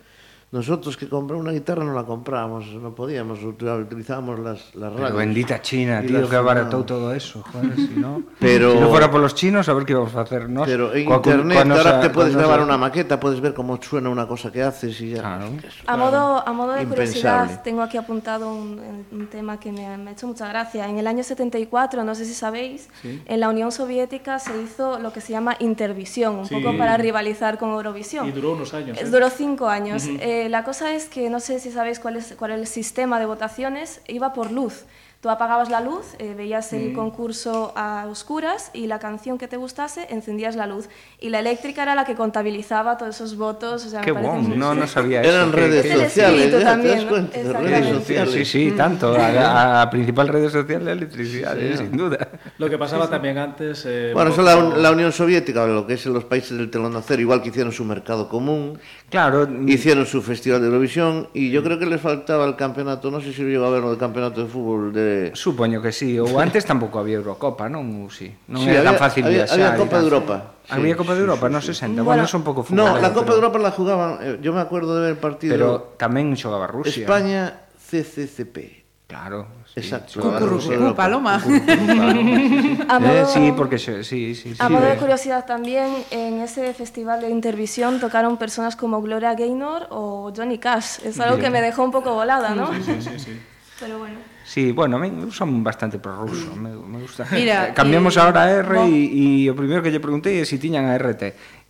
Nosotros 0.53 0.97
que 0.97 1.09
comprar 1.09 1.39
una 1.39 1.53
guitarra 1.53 1.85
no 1.85 1.95
la 1.95 2.03
comprábamos, 2.03 2.67
no 2.75 2.93
podíamos, 2.93 3.39
util- 3.39 3.83
utilizábamos 3.83 4.41
las, 4.41 4.75
las 4.75 4.91
Pero 4.91 5.03
radios. 5.05 5.17
bendita 5.19 5.63
China, 5.63 6.01
tío, 6.01 6.29
que 6.29 6.37
fumábamos. 6.73 6.87
todo 6.87 7.15
eso, 7.15 7.45
joder, 7.53 7.77
si 7.77 7.95
no... 7.97 8.25
Pero- 8.41 8.73
Si 8.73 8.81
no 8.81 8.89
fuera 8.89 9.09
por 9.13 9.21
los 9.21 9.37
chinos, 9.37 9.69
a 9.69 9.75
ver 9.75 9.85
qué 9.85 9.93
íbamos 9.93 10.13
a 10.17 10.23
hacer 10.23 10.49
nos. 10.49 10.67
Pero 10.67 10.93
en 10.93 11.09
internet 11.09 11.71
ahora 11.71 12.01
te 12.01 12.11
puedes 12.11 12.35
grabar 12.35 12.63
una 12.63 12.77
maqueta, 12.77 13.21
puedes 13.21 13.41
ver 13.41 13.55
cómo 13.55 13.81
suena 13.81 14.09
una 14.11 14.27
cosa 14.27 14.51
que 14.51 14.61
haces 14.61 15.01
y 15.01 15.11
ya. 15.11 15.21
Claro. 15.21 15.51
A 15.87 15.97
modo, 15.97 16.43
a 16.45 16.53
modo 16.53 16.73
de 16.73 16.83
Impensable. 16.83 17.07
curiosidad, 17.47 17.63
tengo 17.63 17.83
aquí 17.83 17.97
apuntado 17.97 18.53
un, 18.53 19.05
un 19.13 19.27
tema 19.29 19.61
que 19.61 19.71
me 19.71 19.87
ha, 19.87 19.97
me 19.97 20.11
ha 20.11 20.13
hecho 20.15 20.27
mucha 20.27 20.49
gracia. 20.49 20.89
En 20.89 20.99
el 20.99 21.07
año 21.07 21.23
74, 21.23 22.03
no 22.03 22.17
sé 22.17 22.25
si 22.25 22.35
sabéis, 22.35 22.89
en 23.05 23.39
la 23.39 23.49
Unión 23.51 23.71
Soviética 23.71 24.41
se 24.41 24.61
hizo 24.61 24.99
lo 24.99 25.13
que 25.13 25.21
se 25.21 25.33
llama 25.33 25.55
Intervisión, 25.61 26.35
un 26.41 26.47
Sí. 26.47 26.57
poco 26.57 26.77
para 26.77 26.97
rivalizar 26.97 27.57
con 27.57 27.71
Eurovisión. 27.71 28.27
Y 28.29 28.33
duró 28.33 28.55
unos 28.55 28.75
años. 28.75 28.99
Eh, 28.99 29.03
¿eh? 29.05 29.09
Duró 29.11 29.31
cinco 29.31 29.69
años. 29.69 30.05
Eh, 30.19 30.40
la 30.49 30.65
cosa 30.65 30.95
es 30.95 31.07
que 31.07 31.29
no 31.31 31.41
sé 31.41 31.59
si 31.61 31.71
sabéis 31.71 31.99
cuál 31.99 32.17
es, 32.17 32.35
cuál 32.39 32.53
es 32.53 32.59
el 32.59 32.67
sistema 32.67 33.19
de 33.19 33.27
votaciones, 33.27 34.01
iba 34.07 34.33
por 34.33 34.51
luz. 34.51 34.85
Tú 35.21 35.29
apagabas 35.29 35.69
la 35.69 35.83
luz, 35.83 36.15
eh, 36.19 36.33
veías 36.35 36.73
el 36.73 36.95
concurso 36.95 37.75
a 37.77 38.07
oscuras 38.11 38.71
y 38.73 38.87
la 38.87 38.99
canción 38.99 39.37
que 39.37 39.49
te 39.49 39.59
gustase, 39.59 40.07
encendías 40.09 40.57
la 40.57 40.67
luz. 40.67 40.89
Y 41.21 41.29
la 41.29 41.41
eléctrica 41.41 41.83
era 41.83 41.95
la 41.95 42.07
que 42.07 42.15
contabilizaba 42.15 42.97
todos 42.97 43.17
esos 43.17 43.37
votos. 43.37 43.85
O 43.85 43.91
sea, 43.91 44.01
Qué 44.01 44.15
muy- 44.15 44.57
no, 44.57 44.75
no 44.75 44.87
sabía 44.87 45.21
eso. 45.23 45.31
Eran 45.31 45.53
redes 45.53 45.85
El 45.85 46.01
sociales, 46.09 46.51
ya, 46.51 46.59
¿te 46.59 46.65
también, 46.65 46.95
das 46.97 47.05
¿no? 47.05 47.11
cuenta? 47.11 47.39
Redes 47.61 47.89
sociales. 47.99 48.33
Sí, 48.35 48.45
sí, 48.47 48.71
tanto. 48.75 49.15
A, 49.21 49.83
a 49.83 49.91
principal 49.91 50.27
rede 50.29 50.49
social 50.49 50.87
de 50.87 50.93
electricidad, 50.93 51.59
eh, 51.59 51.77
sin 51.77 51.95
duda. 51.95 52.27
Lo 52.57 52.71
que 52.71 52.79
pasaba 52.79 53.11
también 53.11 53.37
antes... 53.37 53.85
eh, 53.87 54.13
Bueno, 54.15 54.31
un 54.31 54.33
eso 54.33 54.43
la, 54.43 54.55
poco- 54.57 54.77
la 54.79 54.91
Unión 54.91 55.13
Soviética, 55.13 55.67
lo 55.67 55.87
que 55.87 55.95
es 55.95 56.07
en 56.07 56.15
los 56.15 56.25
países 56.25 56.57
del 56.57 56.71
telón 56.71 56.93
de 56.93 56.99
acero, 57.01 57.21
igual 57.21 57.43
que 57.43 57.51
hicieron 57.51 57.73
su 57.73 57.85
mercado 57.85 58.27
común, 58.27 58.79
Claro, 59.11 59.47
hicieron 59.67 60.07
su 60.07 60.23
festival 60.23 60.61
de 60.63 60.69
Eurovisión 60.69 61.29
y 61.35 61.51
yo 61.51 61.63
creo 61.65 61.79
que 61.79 61.85
les 61.85 62.01
faltaba 62.01 62.47
el 62.47 62.55
campeonato, 62.57 63.11
no 63.11 63.21
sé 63.21 63.33
si 63.35 63.43
lo 63.43 63.49
llegó 63.49 63.67
a 63.67 63.71
ver, 63.71 63.83
el 63.85 63.99
campeonato 63.99 64.41
de 64.45 64.47
fútbol 64.49 64.93
de... 64.95 65.10
supoño 65.37 65.79
que 65.83 65.93
sí. 65.93 66.19
Ou 66.19 66.29
antes 66.45 66.65
tampouco 66.67 66.99
había 67.01 67.19
Eurocopa, 67.21 67.69
non? 67.71 68.09
Sí. 68.11 68.29
Non 68.51 68.63
Sí, 68.65 68.71
era 68.71 68.83
tan 68.87 68.95
había- 68.95 69.03
fácil 69.03 69.23
había- 69.27 69.45
viaxar. 69.45 69.61
había 69.61 69.79
Copa 69.79 69.97
de 69.99 70.05
Europa, 70.07 70.37
sí, 70.65 70.73
había 70.75 70.95
Copa 70.97 71.13
de 71.15 71.19
sí, 71.19 71.25
Europa, 71.27 71.47
sí, 71.47 71.53
non 71.55 71.63
sí. 71.63 71.71
60. 71.75 72.03
Bueno, 72.03 72.05
Bueno, 72.07 72.23
eso 72.29 72.37
un 72.39 72.47
pouco 72.47 72.61
No, 72.75 72.87
la 72.99 73.11
Copa 73.15 73.31
de 73.31 73.37
pero- 73.37 73.39
Europa 73.43 73.59
la 73.61 73.71
jugaban, 73.73 74.11
eh, 74.23 74.39
yo 74.43 74.51
me 74.53 74.61
acuerdo 74.61 74.95
de 74.97 75.01
ver 75.07 75.13
el 75.15 75.21
partido 75.23 75.53
Pero 75.55 75.69
tamén 75.99 76.35
xogaba 76.39 76.67
Rusia. 76.71 77.05
España 77.07 77.67
CCCP. 77.77 78.81
Claro. 79.11 79.67
Sí, 79.67 79.83
Exacto. 79.83 80.23
Cucurrucú, 80.23 80.95
paloma. 80.95 81.43
A 81.43 82.97
Eh, 82.97 83.01
modo- 83.03 83.27
sí, 83.27 83.51
porque 83.59 83.79
sí, 83.79 84.05
sí, 84.07 84.35
sí. 84.39 84.55
A 84.59 84.69
modo 84.71 84.87
de 84.87 84.95
curiosidad 85.03 85.47
también, 85.47 86.07
en 86.15 86.39
ese 86.43 86.71
festival 86.75 87.21
de 87.23 87.31
Intervisión 87.31 87.99
tocaron 87.99 88.39
personas 88.39 88.77
como 88.79 89.03
Gloria 89.03 89.35
Gaynor 89.35 89.91
o 89.91 90.31
Johnny 90.31 90.59
Cash. 90.59 91.03
Es 91.03 91.19
algo 91.19 91.39
que 91.43 91.51
me 91.51 91.61
dejó 91.61 91.83
un 91.83 91.91
poco 91.91 92.15
volada, 92.15 92.55
¿no? 92.55 92.71
Sí, 92.87 93.03
sí, 93.03 93.19
sí. 93.19 93.35
Pero 93.83 93.99
bueno. 93.99 94.19
Sí, 94.51 94.73
bueno, 94.73 94.99
men, 94.99 95.15
eu 95.23 95.31
son 95.31 95.63
bastante 95.63 96.03
prorruso, 96.03 96.59
me, 96.59 96.75
me 96.75 96.99
gusta. 96.99 97.23
Mira, 97.31 97.71
eh, 97.71 97.73
Cambiamos 97.73 98.19
eh, 98.19 98.21
ahora 98.21 98.43
a 98.43 98.51
R 98.51 98.83
e 98.83 98.91
y 98.91 99.47
o 99.47 99.55
primeiro 99.55 99.79
que 99.79 99.95
lle 99.95 100.03
preguntei 100.03 100.43
é 100.43 100.45
se 100.45 100.59
si 100.59 100.67
tiñan 100.67 100.91
a 100.91 100.99
RT. 100.99 101.23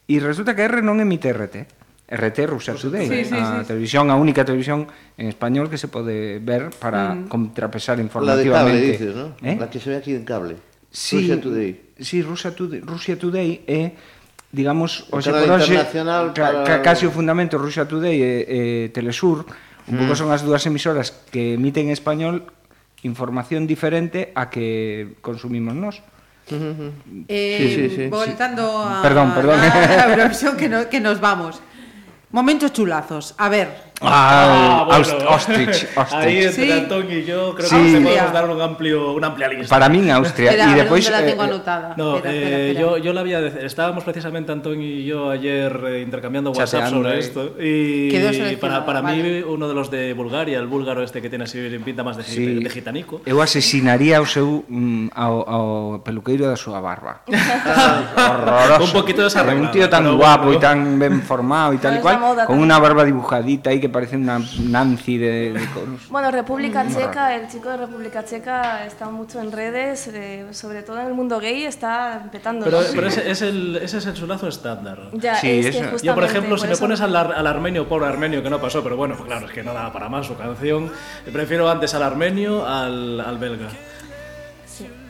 E 0.09 0.17
resulta 0.17 0.57
que 0.57 0.65
R 0.65 0.81
non 0.81 0.97
emite 0.97 1.29
RT. 1.29 1.69
RT 2.09 2.39
Rusia 2.49 2.73
Today, 2.73 3.05
sí, 3.05 3.29
sí, 3.29 3.37
a 3.37 3.61
sí. 3.61 3.69
televisión, 3.69 4.09
a 4.09 4.17
única 4.17 4.49
televisión 4.49 4.89
en 5.21 5.29
español 5.29 5.69
que 5.69 5.77
se 5.77 5.93
pode 5.93 6.41
ver 6.41 6.73
para 6.73 7.13
mm. 7.13 7.29
contrapesar 7.29 8.01
informativamente. 8.01 8.49
La 8.49 8.73
de 8.73 8.81
cable, 8.81 8.93
dices, 8.97 9.13
¿no? 9.13 9.37
¿Eh? 9.45 9.61
La 9.61 9.69
que 9.69 9.77
se 9.77 9.93
ve 9.93 9.97
aquí 10.01 10.17
en 10.17 10.25
cable. 10.25 10.57
Sí, 10.89 11.21
Russia 11.21 11.37
Today. 11.37 11.71
Sí, 12.01 12.17
Rusia 12.25 12.51
Today, 12.57 12.81
Rusia 12.81 13.15
Today 13.21 13.61
é 13.69 13.93
digamos, 14.57 15.05
o 15.13 15.21
se 15.21 15.29
internacional 15.29 16.33
ca, 16.33 16.65
para... 16.65 16.81
casi 16.81 17.05
o 17.05 17.13
fundamento 17.13 17.61
Rusia 17.61 17.85
Today 17.85 18.17
e, 18.17 18.33
e 18.49 18.59
Telesur, 18.89 19.45
un 19.85 19.93
mm. 19.93 19.99
pouco 20.01 20.17
son 20.17 20.33
as 20.33 20.41
dúas 20.41 20.65
emisoras 20.65 21.13
que 21.29 21.61
emiten 21.61 21.93
en 21.93 21.95
español 21.95 22.49
información 23.03 23.67
diferente 23.67 24.33
a 24.35 24.51
que 24.51 25.17
consumimos 25.21 25.75
nós. 25.75 26.03
Eh, 27.29 27.57
Sí, 27.61 27.89
sí, 27.89 27.97
sí, 27.97 28.07
voltando 28.09 28.83
a, 28.83 29.03
Perdón, 29.03 29.33
perdón. 29.35 29.61
a 29.61 30.11
Eurovisión, 30.11 30.57
que, 30.61 30.69
no- 30.69 30.89
que 30.89 31.01
nos 31.01 31.21
vamos. 31.21 31.61
Momentos 32.33 32.73
chulazos. 32.73 33.35
A 33.39 33.49
ver, 33.49 33.90
Ah, 34.03 34.85
bueno. 34.87 35.05
Aust- 35.05 35.27
Ostrich, 35.29 35.87
Ahí 35.97 36.45
Ostrich. 36.45 36.45
entre 36.47 36.65
Sí. 36.67 36.73
Antón 36.73 37.07
y 37.13 37.25
yo 37.25 37.55
creo 37.55 37.69
Sí. 37.69 37.77
que 37.77 37.83
Austria. 37.83 38.03
podemos 38.05 38.33
dar 38.33 38.51
un 38.51 38.61
amplio, 38.63 39.13
una 39.13 39.27
amplia 39.29 39.49
lista. 39.49 39.69
Para 39.69 39.89
min 39.89 40.11
Austria 40.11 40.51
espera, 40.51 40.73
e 40.73 40.75
depois 40.83 41.05
dónde 41.05 41.21
la 41.21 41.27
tengo 41.27 41.43
eh, 41.43 41.47
anotada. 41.47 41.95
No, 41.97 42.17
Espera, 42.17 42.35
espera, 42.35 42.57
eh, 42.57 42.71
espera. 42.71 42.81
Yo, 42.81 42.97
yo 42.99 43.13
la 43.13 43.21
había 43.21 43.41
de- 43.41 43.67
estábamos 43.67 44.05
precisamente 44.05 44.53
Antón 44.53 44.81
y 44.81 45.05
yo 45.05 45.29
ayer 45.31 45.69
eh, 45.87 46.01
intercambiando 46.01 46.51
WhatsApp 46.51 46.89
Chateando, 46.89 46.97
sobre 46.97 47.17
eh. 47.17 47.19
esto 47.21 47.41
y 47.61 48.09
Quedó 48.11 48.33
seleccionada, 48.33 48.87
para, 48.87 49.01
para 49.03 49.13
mí 49.13 49.21
vale. 49.21 49.45
uno 49.45 49.69
de 49.69 49.75
los 49.75 49.91
de 49.91 50.13
Bulgaria, 50.15 50.59
el 50.59 50.67
búlgaro 50.67 51.03
este 51.03 51.21
que 51.21 51.29
tiene 51.29 51.45
así 51.45 51.59
pinta 51.85 52.03
más 52.03 52.17
de, 52.17 52.25
Sí. 52.25 52.63
de 52.65 52.71
gitanico. 52.71 53.21
Eu 53.27 53.43
asesinaría 53.45 54.21
o 54.21 54.27
seu 54.27 54.65
mm, 54.67 55.13
ao, 55.15 55.45
ao 55.45 56.01
peluqueiro 56.01 56.49
da 56.49 56.57
súa 56.57 56.81
barba. 56.81 57.21
Horroroso. 58.17 58.85
Un 58.85 58.93
poquito 58.93 59.23
desarreglada, 59.23 59.67
Un 59.67 59.73
tío 59.73 59.89
tan 59.89 60.09
guapo 60.17 60.45
bueno. 60.45 60.59
y 60.59 60.61
tan 60.61 60.99
ben 60.99 61.21
formado 61.23 61.75
y 61.75 61.79
tal 61.79 61.95
y 61.95 61.97
No 61.97 62.03
cual, 62.03 62.47
con 62.47 62.59
una 62.59 62.79
barba 62.79 63.05
dibujadita 63.05 63.71
ahí 63.71 63.81
que 63.81 63.90
parece 63.91 64.17
una 64.17 64.41
Nancy 64.61 65.19
de, 65.19 65.53
de 65.53 65.67
coros. 65.75 66.09
Bueno, 66.09 66.31
República 66.31 66.87
Checa, 66.89 67.37
el 67.37 67.49
chico 67.49 67.69
de 67.69 67.77
República 67.77 68.25
Checa 68.25 68.87
está 68.87 69.11
mucho 69.11 69.41
en 69.41 69.53
redes, 69.53 70.09
eh, 70.09 70.47
sobre 70.53 70.83
todo 70.83 71.01
en 71.01 71.07
el 71.09 71.15
mundo 71.15 71.39
gay, 71.39 71.65
está 71.65 72.29
petando. 72.33 72.65
Pero, 72.65 72.81
pero 72.95 73.07
ese, 73.09 73.31
es 73.31 73.43
el, 73.43 73.77
ese 73.77 73.99
es 73.99 74.07
el 74.07 74.17
sulazo 74.17 74.49
estándar. 74.49 74.99
Ya, 75.13 75.37
Sí, 75.37 75.49
es 75.61 75.77
que 75.77 75.97
Yo, 76.03 76.15
por 76.15 76.25
ejemplo, 76.25 76.57
si 76.59 76.67
me 76.67 76.77
pones 76.77 77.01
al, 77.01 77.15
al 77.15 77.47
armenio, 77.47 77.89
pobre 77.89 78.07
armenio, 78.07 78.43
que 78.43 78.51
no 78.51 78.61
pasó, 78.61 78.83
pero 78.83 78.97
bueno, 78.97 79.17
claro, 79.25 79.47
es 79.47 79.53
que 79.53 79.63
no 79.63 79.75
daba 79.75 79.93
para 79.93 80.09
más 80.09 80.27
su 80.27 80.37
canción. 80.37 80.91
Prefiero 81.33 81.69
antes 81.71 81.95
al 81.95 82.03
armenio 82.03 82.67
al, 82.67 83.21
al 83.21 83.39
belga. 83.39 83.69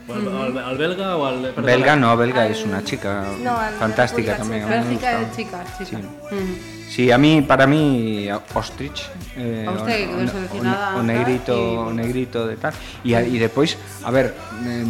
Al, 0.08 0.26
al- 0.26 0.58
al 0.58 0.76
belga 0.78 1.16
o 1.16 1.24
al... 1.26 1.40
perdona. 1.50 1.66
Belga 1.66 1.94
no, 1.96 2.16
belga 2.16 2.46
es 2.48 2.64
una 2.64 2.82
chica 2.82 3.24
No, 3.40 3.56
al- 3.56 3.74
fantástica 3.74 4.36
también. 4.36 4.68
Bélgica 4.68 5.20
chicas, 5.36 5.78
chica. 5.78 5.98
Sí. 6.28 6.34
Mm. 6.34 6.79
Sí, 6.90 7.12
a 7.12 7.18
mí, 7.18 7.40
para 7.40 7.68
mí, 7.68 8.26
Ostrich, 8.52 9.06
eh, 9.36 9.64
o, 9.64 9.70
o, 9.70 10.98
o, 10.98 11.02
negrito, 11.04 11.54
o 11.54 11.92
negrito 11.94 12.48
de 12.48 12.56
tal. 12.56 12.72
E, 13.04 13.14
e 13.14 13.38
depois, 13.38 13.78
a 14.02 14.10
ver, 14.10 14.34
eh, 14.66 14.84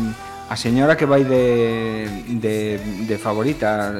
a 0.48 0.56
señora 0.56 0.96
que 0.96 1.04
vai 1.04 1.28
de, 1.28 2.08
de, 2.40 2.80
de 3.04 3.16
favorita, 3.20 3.92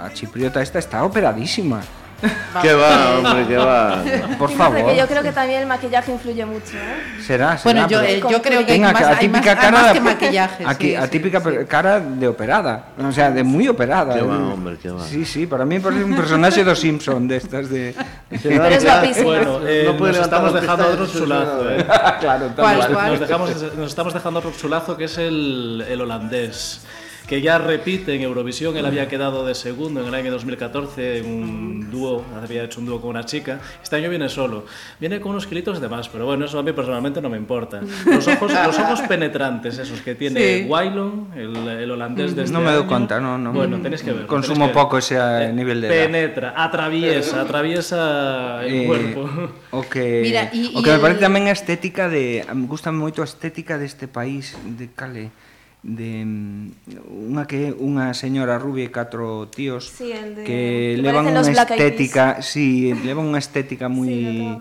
a 0.00 0.08
chipriota 0.16 0.64
esta, 0.64 0.80
está 0.80 1.04
operadísima. 1.04 1.84
Que 2.62 2.72
va, 2.74 3.18
hombre, 3.18 3.46
que 3.46 3.56
va. 3.56 4.02
Por 4.38 4.50
favor. 4.50 4.86
que 4.86 4.96
yo 4.96 5.06
creo 5.06 5.22
que 5.22 5.32
también 5.32 5.62
el 5.62 5.66
maquillaje 5.66 6.12
influye 6.12 6.44
mucho, 6.44 6.76
¿eh? 6.76 7.20
Será, 7.20 7.58
será. 7.58 7.62
Bueno, 7.64 7.88
yo, 7.88 8.02
eh, 8.02 8.22
yo 8.30 8.40
creo 8.42 8.64
que 8.64 8.72
hay 8.72 8.78
Venga, 8.78 8.92
más, 8.92 9.02
a 9.02 9.06
hay 9.08 9.28
más, 9.28 9.40
típica 9.42 9.50
hay 9.50 9.56
cara 9.56 9.70
más 9.70 9.86
de- 9.86 9.92
que 9.94 10.00
maquillaje. 10.04 10.64
Aquí, 10.66 10.88
sí, 10.90 10.94
a 10.94 11.06
sí, 11.08 11.66
cara 11.68 12.00
de 12.00 12.28
operada, 12.28 12.84
o 13.02 13.10
sea, 13.12 13.30
de 13.30 13.42
muy 13.42 13.66
operada. 13.68 14.14
Que 14.14 14.22
va, 14.22 14.34
Eh, 14.36 14.38
hombre, 14.38 14.76
que 14.76 14.90
va. 14.90 15.04
Sí, 15.04 15.24
sí, 15.24 15.46
para 15.46 15.64
mí 15.64 15.78
parece 15.80 16.04
un 16.04 16.14
personaje 16.14 16.62
de 16.64 16.76
Simpson 16.76 17.26
de 17.26 17.36
estas 17.38 17.68
de 17.68 17.94
Pero 18.42 18.64
es 18.66 18.84
guapísimo. 18.84 19.24
Bueno, 19.26 19.60
eh, 19.66 19.90
No 19.98 20.06
nos 20.06 20.16
estamos 20.18 20.54
dejando 20.54 20.86
otro 20.88 21.06
chulazo, 21.06 21.70
eh. 21.70 21.86
claro. 22.20 22.50
Nos, 22.56 23.20
dejamos, 23.20 23.50
nos 23.76 23.88
estamos 23.88 24.14
dejando 24.14 24.38
otro 24.38 24.52
chulazo 24.52 24.96
que 24.96 25.04
es 25.04 25.18
el, 25.18 25.84
el 25.88 26.00
holandés, 26.00 26.82
que 27.26 27.40
ya 27.40 27.58
repite 27.58 28.14
en 28.14 28.22
Eurovisión. 28.22 28.76
Él 28.76 28.86
había 28.86 29.08
quedado 29.08 29.46
de 29.46 29.54
segundo 29.54 30.00
en 30.00 30.08
el 30.08 30.14
año 30.14 30.30
2014 30.32 31.18
en 31.18 31.26
un 31.26 31.90
dúo, 31.90 32.24
había 32.42 32.64
hecho 32.64 32.80
un 32.80 32.86
dúo 32.86 33.00
con 33.00 33.10
una 33.10 33.24
chica. 33.24 33.60
Este 33.82 33.96
año 33.96 34.10
viene 34.10 34.28
solo. 34.28 34.64
Viene 34.98 35.20
con 35.20 35.32
unos 35.32 35.46
kilitos 35.46 35.80
de 35.80 35.88
más, 35.88 36.08
pero 36.08 36.26
bueno, 36.26 36.44
eso 36.44 36.58
a 36.58 36.62
mí 36.62 36.72
personalmente 36.72 37.20
no 37.20 37.28
me 37.28 37.36
importa. 37.36 37.80
Los 38.06 38.26
ojos, 38.28 38.52
los 38.52 38.78
ojos 38.78 39.00
penetrantes, 39.02 39.78
esos 39.78 40.00
que 40.00 40.14
tiene 40.14 40.40
sí. 40.40 40.66
Wylon, 40.68 41.28
el, 41.36 41.68
el, 41.68 41.90
holandés 41.90 42.34
de 42.34 42.42
este 42.42 42.52
No 42.52 42.60
me 42.60 42.70
doy 42.72 42.80
año. 42.80 42.88
cuenta, 42.88 43.20
no, 43.20 43.38
no. 43.38 43.52
Bueno, 43.52 43.78
tenéis 43.80 44.02
que 44.02 44.12
ver. 44.12 44.26
Consumo 44.26 44.66
que 44.66 44.72
ver. 44.72 44.74
poco 44.74 44.98
ese 44.98 45.16
eh, 45.16 45.48
eh 45.48 45.52
nivel 45.52 45.80
de. 45.80 45.88
Penetra, 45.88 46.48
edad. 46.48 46.64
atraviesa, 46.64 47.40
atraviesa 47.42 48.64
el 48.64 48.74
eh, 48.74 48.86
cuerpo. 48.86 49.30
O 49.70 49.82
que, 49.88 50.20
Mira, 50.22 50.50
y, 50.52 50.72
o 50.74 50.82
que 50.82 50.88
y 50.88 50.92
me 50.92 50.96
el... 50.96 51.00
parece 51.00 51.20
tamén 51.20 51.48
a 51.48 51.54
estética 51.54 52.08
de. 52.08 52.44
Me 52.52 52.66
gusta 52.66 52.92
moito 52.92 53.22
a 53.22 53.26
estética 53.28 53.78
deste 53.78 54.08
país 54.08 54.56
de 54.64 54.88
Cale 54.92 55.41
de 55.82 56.22
mm, 56.24 57.34
unha 57.34 57.44
que 57.50 57.74
unha 57.74 58.14
señora 58.14 58.54
rubia 58.54 58.86
e 58.86 58.94
catro 58.94 59.50
tíos 59.50 59.90
sí, 59.90 60.14
de, 60.14 60.46
que 60.46 60.94
levan 60.94 61.26
unha 61.26 61.42
estética, 61.42 62.38
si, 62.38 62.94
sí, 62.94 63.02
levan 63.02 63.26
unha 63.26 63.42
estética 63.42 63.90
moi 63.90 64.06
sí, 64.06 64.54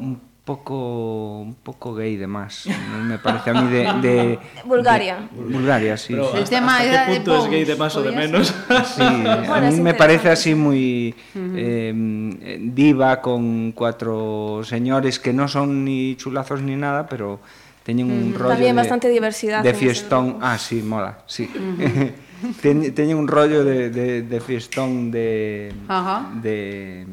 un 0.00 0.16
pouco 0.44 1.40
un 1.40 1.54
pouco 1.54 1.94
gay 1.94 2.16
de 2.16 2.26
más, 2.26 2.68
me 3.08 3.16
parece 3.18 3.50
a 3.50 3.54
mí 3.60 3.68
de, 3.72 3.84
de 4.00 4.38
Bulgaria. 4.64 5.28
De, 5.32 5.52
Bulgaria, 5.52 5.96
sí. 5.96 6.12
Pero 6.12 6.34
hasta, 6.34 6.44
tema 6.44 6.78
hasta 6.78 7.06
que 7.06 7.14
punto 7.16 7.32
de 7.32 7.38
es 7.38 7.46
gay 7.48 7.64
de 7.64 7.76
más 7.76 7.96
o 7.96 8.02
de 8.02 8.12
menos? 8.12 8.54
Sí, 8.94 9.02
a 9.02 9.60
mí 9.72 9.80
me 9.80 9.94
parece 9.94 10.28
así 10.28 10.52
moi 10.52 11.12
uh 11.12 11.40
-huh. 11.40 11.52
eh, 11.56 12.60
diva 12.60 13.20
con 13.20 13.72
cuatro 13.72 14.60
señores 14.64 15.20
que 15.20 15.32
non 15.32 15.48
son 15.48 15.84
ni 15.84 16.16
chulazos 16.16 16.60
ni 16.60 16.76
nada, 16.76 17.08
pero 17.08 17.40
teñen 17.84 18.10
un 18.10 18.34
rollo 18.34 18.48
También 18.50 18.74
de, 18.74 18.80
bastante 18.82 19.08
diversidad 19.08 19.62
de 19.62 19.74
fiestón. 19.74 20.38
Ah, 20.40 20.58
sí, 20.58 20.82
mola, 20.82 21.18
sí. 21.26 21.48
Ten- 22.60 22.94
teñen 22.94 23.16
un 23.16 23.28
rollo 23.28 23.64
de, 23.64 23.90
de, 23.90 24.22
de 24.22 24.40
fiestón 24.40 25.10
de 25.10 25.72
Ajá. 25.88 26.30
de 26.42 27.06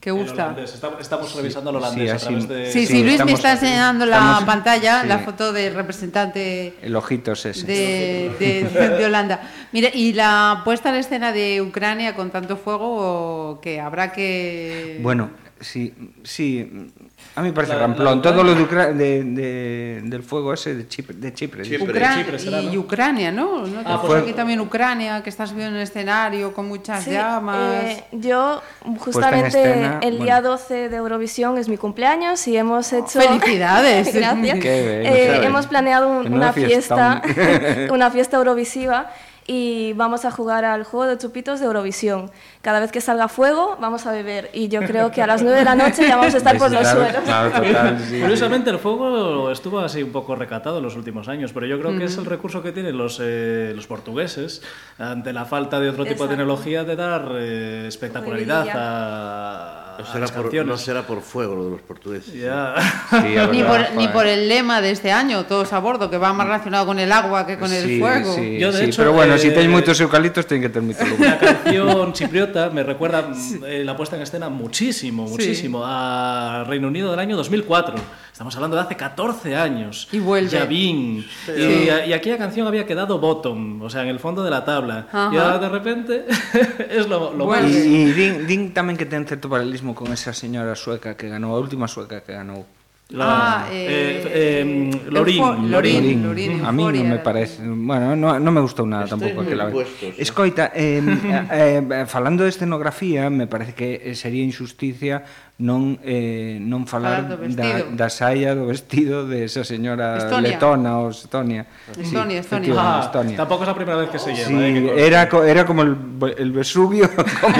Que 0.00 0.10
El 0.10 0.16
gusta. 0.16 0.56
Estamos, 0.64 1.00
estamos 1.00 1.34
revisando 1.36 1.70
el 1.70 1.76
Sí, 1.76 1.82
holandés 1.82 2.10
a 2.12 2.16
así- 2.16 2.24
través 2.26 2.48
de... 2.48 2.72
Sí, 2.72 2.86
Sí, 2.86 2.86
sí, 2.86 3.02
Luis 3.04 3.24
me 3.24 3.32
está 3.32 3.52
enseñando 3.52 4.06
la 4.06 4.16
estamos- 4.16 4.44
pantalla, 4.44 5.02
sí. 5.02 5.08
la 5.08 5.18
foto 5.20 5.52
del 5.52 5.74
representante 5.74 6.74
el 6.82 6.96
ojitos 6.96 7.44
ese. 7.46 7.66
de, 7.66 8.30
de- 8.38 8.88
de 8.98 9.04
Holanda. 9.04 9.40
Mira, 9.72 9.90
y 9.92 10.12
la 10.12 10.62
puesta 10.64 10.88
en 10.90 10.94
escena 10.96 11.32
de 11.32 11.60
Ucrania 11.62 12.14
con 12.16 12.30
tanto 12.30 12.56
fuego 12.56 13.60
que 13.62 13.80
habrá 13.80 14.12
que... 14.12 14.98
Bueno, 15.02 15.30
sí, 15.60 15.92
sí. 16.24 16.90
A 17.38 17.42
mí 17.42 17.48
me 17.48 17.54
parece 17.54 17.74
La- 17.74 17.80
ramplón. 17.80 18.16
la 18.16 18.22
Todo 18.22 18.42
lo 18.42 18.54
de, 18.54 18.62
Ucrania- 18.62 18.90
Ucra- 18.90 18.92
de, 18.92 19.22
de- 19.24 20.00
del 20.04 20.22
fuego 20.22 20.52
ese 20.52 20.74
de 20.74 20.88
Chipre. 20.88 21.14
De 21.16 21.32
Chipre, 21.32 21.62
Chipre. 21.62 21.84
Ucra- 21.92 22.16
Chipre 22.16 22.38
será, 22.38 22.60
y. 22.60 22.76
Ucrania, 22.76 23.30
¿no? 23.30 23.66
¿No? 23.66 23.80
Ah, 23.84 23.98
Pues 24.00 24.12
pues- 24.12 24.22
aquí 24.24 24.32
también 24.32 24.60
Ucrania, 24.60 25.22
que 25.22 25.30
estás 25.30 25.54
viendo 25.54 25.76
un 25.76 25.80
escenario 25.82 26.52
con 26.52 26.66
muchas 26.66 27.04
Sí, 27.04 27.12
llamas. 27.12 27.56
eh, 27.84 28.04
yo 28.12 28.60
justamente 28.98 29.46
escena, 29.62 30.00
el 30.02 30.10
bueno. 30.16 30.24
día 30.24 30.40
12 30.42 30.88
de 30.88 30.96
Eurovisión 30.96 31.58
es 31.58 31.68
mi 31.68 31.76
cumpleaños 31.76 32.46
y 32.48 32.56
hemos 32.56 32.92
hecho... 32.92 33.20
¡Felicidades! 33.20 34.12
Gracias. 34.14 34.58
Qué 34.60 35.00
bien, 35.02 35.12
Eh, 35.14 35.40
hemos 35.44 35.66
planeado 35.66 36.08
un- 36.08 36.32
una 36.32 36.52
fiesta, 36.52 37.22
una 37.90 38.10
fiesta 38.10 38.36
eurovisiva 38.36 39.10
y 39.50 39.94
vamos 39.94 40.26
a 40.26 40.30
jugar 40.30 40.66
al 40.66 40.84
juego 40.84 41.06
de 41.06 41.16
chupitos 41.16 41.58
de 41.58 41.66
Eurovisión. 41.66 42.30
Cada 42.60 42.80
vez 42.80 42.92
que 42.92 43.00
salga 43.00 43.28
fuego, 43.28 43.78
vamos 43.80 44.06
a 44.06 44.12
beber 44.12 44.50
y 44.52 44.68
yo 44.68 44.80
creo 44.82 45.10
que 45.10 45.22
a 45.22 45.26
las 45.26 45.42
9 45.42 45.58
de 45.58 45.64
la 45.64 45.74
noche 45.74 46.06
ya 46.06 46.16
vamos 46.16 46.34
a 46.34 46.36
estar 46.36 46.58
por 46.58 46.70
los 46.70 46.82
Claro, 46.82 47.00
suelos. 47.00 47.22
Claro, 47.24 47.50
total, 47.50 47.98
sí. 48.08 48.20
Curiosamente, 48.20 48.68
el 48.68 48.78
fuego 48.78 49.50
estuvo 49.50 49.78
así 49.78 50.02
un 50.02 50.12
poco 50.12 50.36
recatado 50.36 50.78
en 50.78 50.84
los 50.84 50.96
últimos 50.96 51.28
años, 51.28 51.52
pero 51.54 51.64
yo 51.66 51.80
creo 51.80 51.96
que 51.98 52.04
es 52.04 52.18
el 52.18 52.26
recurso 52.26 52.62
que 52.62 52.72
tienen 52.72 52.98
los, 52.98 53.20
eh, 53.22 53.72
los 53.74 53.86
portugueses 53.86 54.62
ante 54.98 55.32
la 55.32 55.46
falta 55.46 55.80
de 55.80 55.88
otro 55.88 56.04
tipo 56.04 56.24
de 56.24 56.28
tecnología 56.30 56.84
de 56.84 56.96
dar 56.96 57.32
eh, 57.36 57.86
espectacularidad 57.88 58.68
a, 58.74 59.77
No 59.98 60.06
será, 60.06 60.20
las 60.20 60.32
por, 60.32 60.42
canciones. 60.42 60.70
no 60.70 60.76
será 60.78 61.02
por 61.06 61.20
fuego 61.22 61.54
lo 61.56 61.64
de 61.64 61.70
los 61.72 61.80
portugueses. 61.82 62.32
Ya. 62.34 62.74
Sí, 63.10 63.16
Ni 63.52 63.62
por, 63.64 63.80
ni 63.96 64.08
por 64.08 64.26
el 64.26 64.48
lema 64.48 64.80
de 64.80 64.90
este 64.92 65.10
año, 65.10 65.44
todos 65.46 65.72
a 65.72 65.78
bordo, 65.80 66.08
que 66.08 66.18
va 66.18 66.32
más 66.32 66.46
relacionado 66.46 66.86
con 66.86 66.98
el 66.98 67.10
agua 67.10 67.46
que 67.46 67.58
con 67.58 67.72
el 67.72 67.84
Sí, 67.84 67.98
fuego. 67.98 68.34
Sí, 68.34 68.58
Yo, 68.58 68.70
de 68.70 68.78
sí, 68.78 68.84
hecho, 68.84 69.02
pero 69.02 69.12
bueno, 69.12 69.36
si 69.38 69.48
eh, 69.48 69.50
tenéis 69.50 69.70
moitos 69.70 69.98
eucaliptos, 70.00 70.46
ten 70.46 70.62
que 70.62 70.68
moito 70.80 71.04
lume. 71.04 71.26
La 71.26 71.38
canción 71.38 72.12
chipriota 72.12 72.70
me 72.70 72.82
recuerda 72.82 73.28
eh, 73.66 73.82
la 73.84 73.96
puesta 73.96 74.16
en 74.16 74.22
escena 74.22 74.48
muchísimo, 74.48 75.26
muchísimo 75.26 75.82
a 75.84 76.64
Reino 76.66 76.88
Unido 76.88 77.10
del 77.10 77.20
año 77.20 77.36
2004. 77.36 78.27
Estamos 78.38 78.54
hablando 78.54 78.76
de 78.76 78.84
hace 78.84 78.94
14 78.94 79.56
años. 79.56 80.06
Y 80.12 80.20
vuelve. 80.20 80.48
Yavin. 80.48 81.26
Sí, 81.44 81.50
y, 81.50 81.60
eh, 81.60 81.92
aquí 81.92 82.10
y, 82.10 82.12
aquella 82.12 82.38
canción 82.38 82.68
había 82.68 82.86
quedado 82.86 83.18
bottom, 83.18 83.82
o 83.82 83.90
sea, 83.90 84.02
en 84.02 84.10
el 84.10 84.20
fondo 84.20 84.44
de 84.44 84.50
la 84.50 84.64
tabla. 84.64 85.08
Ajá. 85.10 85.30
Y 85.34 85.36
ahora 85.38 85.58
de 85.58 85.68
repente 85.68 86.24
es 86.88 87.08
lo, 87.08 87.34
lo. 87.34 87.46
Más. 87.46 87.64
Y, 87.64 87.74
y 87.74 88.12
din, 88.14 88.46
din, 88.46 88.70
tamén 88.70 88.94
que 88.94 89.10
ten 89.10 89.26
certo 89.26 89.50
paralelismo 89.50 89.90
con 89.90 90.14
esa 90.14 90.30
señora 90.30 90.78
sueca 90.78 91.18
que 91.18 91.26
ganou, 91.26 91.50
a 91.50 91.58
última 91.58 91.90
sueca 91.90 92.22
que 92.22 92.30
ganou. 92.30 92.62
La, 93.10 93.64
ah, 93.64 93.68
eh, 93.72 94.22
eh, 94.22 94.60
eh, 94.60 95.00
Lorín, 95.08 95.40
Lorín, 95.40 95.70
Lorín, 95.72 96.22
Lorín, 96.22 96.22
Lorín. 96.22 96.64
A 96.66 96.72
mí 96.76 96.84
non 96.84 97.08
me 97.08 97.18
parece, 97.24 97.64
bueno, 97.64 98.12
non 98.12 98.36
no 98.36 98.50
me 98.52 98.60
gustou 98.60 98.84
nada 98.84 99.08
Estáis 99.08 99.16
tampouco 99.16 99.48
aquela 99.48 99.72
vez. 99.72 99.88
Escoita, 100.20 100.68
eh, 100.76 101.00
eh, 101.00 102.04
falando 102.04 102.44
de 102.44 102.52
escenografía, 102.52 103.32
me 103.32 103.48
parece 103.48 103.72
que 103.72 103.96
eh, 103.96 104.12
sería 104.12 104.44
injusticia 104.44 105.24
non 105.58 105.98
eh, 106.06 106.62
non 106.62 106.86
falar 106.86 107.26
da, 107.26 107.34
vestido. 107.34 107.90
da 107.98 108.06
saia 108.06 108.54
do 108.54 108.70
vestido 108.70 109.26
de 109.26 109.42
esa 109.50 109.66
señora 109.66 110.14
Estonia. 110.22 110.54
letona 110.54 111.02
ou 111.02 111.10
Estonia. 111.10 111.66
Estonia, 111.98 112.38
Estonia. 112.38 112.38
efectivamente, 112.38 112.78
Ah, 112.78 113.02
Estonia. 113.10 113.36
tampoco 113.42 113.66
es 113.66 113.68
la 113.68 113.74
primera 113.74 113.98
vez 113.98 114.06
que 114.08 114.22
se 114.22 114.30
lleva. 114.38 114.46
Sí, 114.46 114.54
eh, 114.54 114.94
era, 115.02 115.26
co- 115.28 115.42
era 115.42 115.66
como 115.66 115.82
el, 115.82 115.98
el 116.38 116.52
Vesubio, 116.54 117.10
como, 117.42 117.58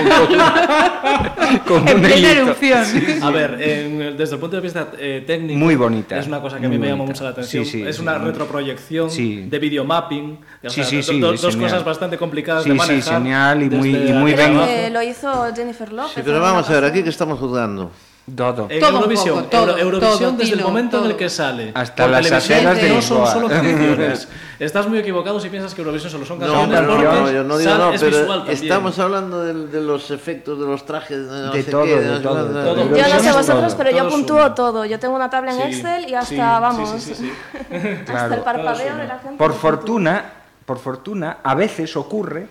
como 1.67 1.89
En 1.91 1.99
plena 2.03 2.31
erupción. 2.39 2.85
A 3.23 3.31
ver, 3.31 3.59
en- 3.61 4.17
desde 4.17 4.35
el 4.35 4.41
punto 4.41 4.57
de 4.57 4.63
vista 4.63 4.89
eh, 4.99 5.25
técnico, 5.27 5.59
Muy 5.59 5.75
bonita, 5.75 6.19
Es 6.19 6.27
una 6.29 6.41
cosa 6.41 6.59
que 6.59 6.67
a 6.67 6.69
mí 6.69 6.79
me 6.79 6.87
llama 6.87 7.03
bonita. 7.03 7.13
mucho 7.19 7.25
la 7.25 7.31
atención. 7.31 7.65
Sí, 7.65 7.71
sí, 7.71 7.83
es 7.83 7.97
sí, 7.97 8.03
una 8.03 8.19
retroproyección 8.19 9.11
Sí. 9.11 9.43
de 9.51 9.59
videomapping. 9.59 10.39
o 10.39 10.71
Sí, 10.71 10.75
sea, 10.77 10.85
sí, 10.85 10.97
do- 10.99 11.03
sí, 11.03 11.19
do- 11.21 11.33
dos 11.33 11.41
genial. 11.51 11.71
cosas 11.71 11.85
bastante 11.85 12.17
complicadas 12.17 12.63
Sí, 12.63 12.71
de 12.71 12.75
sí, 12.75 12.79
manejar. 12.79 13.15
genial 13.15 13.63
y 13.63 13.71
muy- 13.71 13.91
y 13.91 14.13
muy 14.13 14.33
abajo. 14.35 14.67
que 14.67 14.91
lo 14.91 15.03
hizo 15.03 15.55
Jennifer 15.55 15.93
López. 15.93 16.13
Sí, 16.15 16.21
pero 16.25 16.41
vamos 16.41 16.71
a 16.71 16.73
ver, 16.75 16.85
aquí 16.85 17.03
que 17.03 17.11
estamos 17.11 17.39
jugando. 17.41 17.88
Todo. 18.37 18.67
En 18.69 18.81
Todo 18.81 18.91
Eurovisión, 18.97 19.37
poco, 19.39 19.49
todo, 19.49 19.63
Euro- 19.63 19.79
Eurovisión 19.79 20.19
todo, 20.19 20.31
desde 20.33 20.53
el 20.53 20.59
Tino, 20.59 20.69
momento 20.69 20.99
en 20.99 21.11
el 21.11 21.17
que 21.17 21.29
sale. 21.31 21.73
Hasta 21.75 22.05
por 22.05 22.13
las 22.13 22.31
aceras 22.33 22.77
de 22.77 22.89
no 22.91 23.01
son 23.03 23.27
solo 23.27 23.49
canciones. 23.51 24.29
Estás 24.59 24.89
muy 24.89 24.99
equivocado 24.99 25.39
si 25.41 25.49
piensas 25.49 25.73
que 25.75 25.81
Eurovisión 25.81 26.11
solo 26.11 26.27
son 26.27 26.39
No, 26.41 26.47
canciones. 26.47 26.79
pero 26.81 26.89
porque 26.93 27.05
no, 27.05 27.31
yo 27.31 27.45
no 27.45 27.59
digo 27.59 27.75
no, 27.75 27.93
es 27.93 28.01
pero 28.03 28.45
estamos 28.49 28.99
hablando 28.99 29.43
del- 29.45 29.71
de, 29.71 29.81
los 29.81 30.11
efectos 30.11 30.59
de 30.59 30.67
los 30.67 30.85
trajes, 30.85 31.17
de, 31.19 31.25
no 31.47 31.53
De 31.53 31.63
sé 31.63 31.71
todo, 31.71 31.85
qué, 31.85 32.01
de 32.01 32.07
no 32.09 32.21
todo, 32.21 32.45
de. 32.45 32.99
Yo 32.99 33.09
no 33.15 33.21
sé 33.21 33.33
vosotros, 33.33 33.67
todo. 33.75 33.77
pero 33.85 33.97
yo 33.97 34.09
puntúo 34.09 34.37
suma. 34.43 34.55
todo. 34.55 34.85
Yo 34.85 34.99
tengo 34.99 35.15
una 35.17 35.31
tabla 35.31 35.53
en 35.53 35.73
Sí, 35.73 35.79
Excel 35.79 36.09
y 36.11 36.15
hasta, 36.15 36.29
sí, 36.29 36.37
vamos, 36.39 36.91
sí, 36.91 37.01
sí, 37.01 37.15
sí. 37.15 37.33
hasta 38.01 38.05
Claro. 38.13 38.35
el 38.35 38.41
parpadeo 38.43 38.97
de 38.97 39.07
la 39.07 39.19
gente. 39.21 39.37
Por 39.39 39.55
fortuna, 39.55 40.25
por 40.67 40.79
fortuna, 40.79 41.39
a 41.43 41.55
veces 41.55 41.97
ocurre 41.97 42.47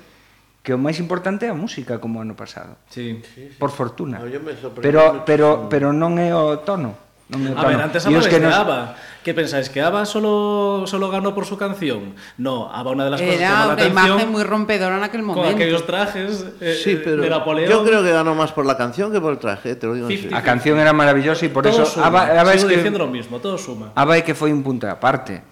que 0.67 0.75
o 0.75 0.79
máis 0.83 0.99
importante 0.99 1.47
é 1.47 1.49
a 1.49 1.55
música 1.55 2.03
como 2.03 2.19
ano 2.19 2.35
pasado. 2.35 2.75
Sí, 2.91 3.23
sí, 3.23 3.47
sí. 3.47 3.55
Por 3.55 3.71
fortuna. 3.71 4.19
No, 4.19 4.27
me 4.27 4.51
pero 4.83 5.23
pero 5.23 5.71
pero 5.71 5.95
non 5.95 6.19
é 6.19 6.35
o 6.35 6.59
tono. 6.59 6.91
Non 7.31 7.39
me 7.39 7.55
a 7.55 7.63
ver, 7.63 7.79
antes 7.79 8.03
hablabas 8.03 8.27
que 8.27 8.35
nos... 8.35 8.51
de 8.51 8.59
ABBA. 8.59 8.79
¿Qué 9.23 9.31
pensáis? 9.31 9.71
¿Que 9.71 9.79
ABBA 9.79 10.03
solo, 10.03 10.83
solo 10.83 11.07
ganó 11.07 11.31
por 11.31 11.47
su 11.47 11.55
canción? 11.55 12.19
No, 12.35 12.67
ABBA 12.67 12.91
una 12.91 13.03
de 13.07 13.11
las 13.15 13.21
era 13.23 13.31
cosas 13.31 13.39
que 13.39 13.47
llamó 13.47 13.67
la 13.67 13.73
atención... 13.79 13.95
Era 13.95 14.07
imagen 14.11 14.31
muy 14.31 14.43
rompedora 14.43 14.97
en 14.99 15.03
aquel 15.03 15.23
momento. 15.23 15.47
Con 15.47 15.55
aquellos 15.55 15.87
trajes 15.87 16.45
eh, 16.59 16.75
sí, 16.75 16.91
eh, 16.91 17.01
pero 17.03 17.23
de 17.23 17.29
Napoleón. 17.31 17.71
Yo 17.71 17.83
creo 17.87 18.03
que 18.03 18.11
ganó 18.11 18.35
más 18.35 18.51
por 18.51 18.65
la 18.65 18.75
canción 18.75 19.11
que 19.11 19.19
por 19.19 19.31
el 19.31 19.39
traje, 19.39 19.75
te 19.75 19.87
lo 19.87 19.95
digo 19.95 20.07
50, 20.07 20.11
en 20.11 20.19
serio. 20.19 20.35
La 20.35 20.43
canción 20.43 20.79
era 20.79 20.91
maravillosa 20.91 21.45
y 21.45 21.49
por 21.49 21.63
todo 21.63 21.83
eso... 21.83 21.85
Suma. 21.85 22.07
ABBA, 22.07 22.43
ABBA 22.43 22.51
Sigo 22.51 22.55
es 22.55 22.63
que, 22.67 22.75
diciendo 22.75 22.99
lo 22.99 23.07
mismo, 23.07 23.39
todo 23.39 23.57
suma. 23.57 23.91
ABBA 23.95 24.19
é 24.19 24.21
que 24.23 24.35
foi 24.35 24.51
un 24.51 24.63
punto 24.63 24.87
aparte. 24.87 25.43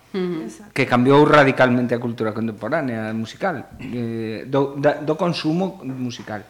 Que 0.72 0.86
cambiou 0.88 1.24
radicalmente 1.28 1.94
a 1.96 2.00
cultura 2.00 2.32
contemporánea 2.32 3.12
musical 3.12 3.76
eh, 3.80 4.48
do, 4.48 4.80
da, 4.80 5.00
do 5.00 5.20
consumo 5.20 5.82
musical 5.84 6.44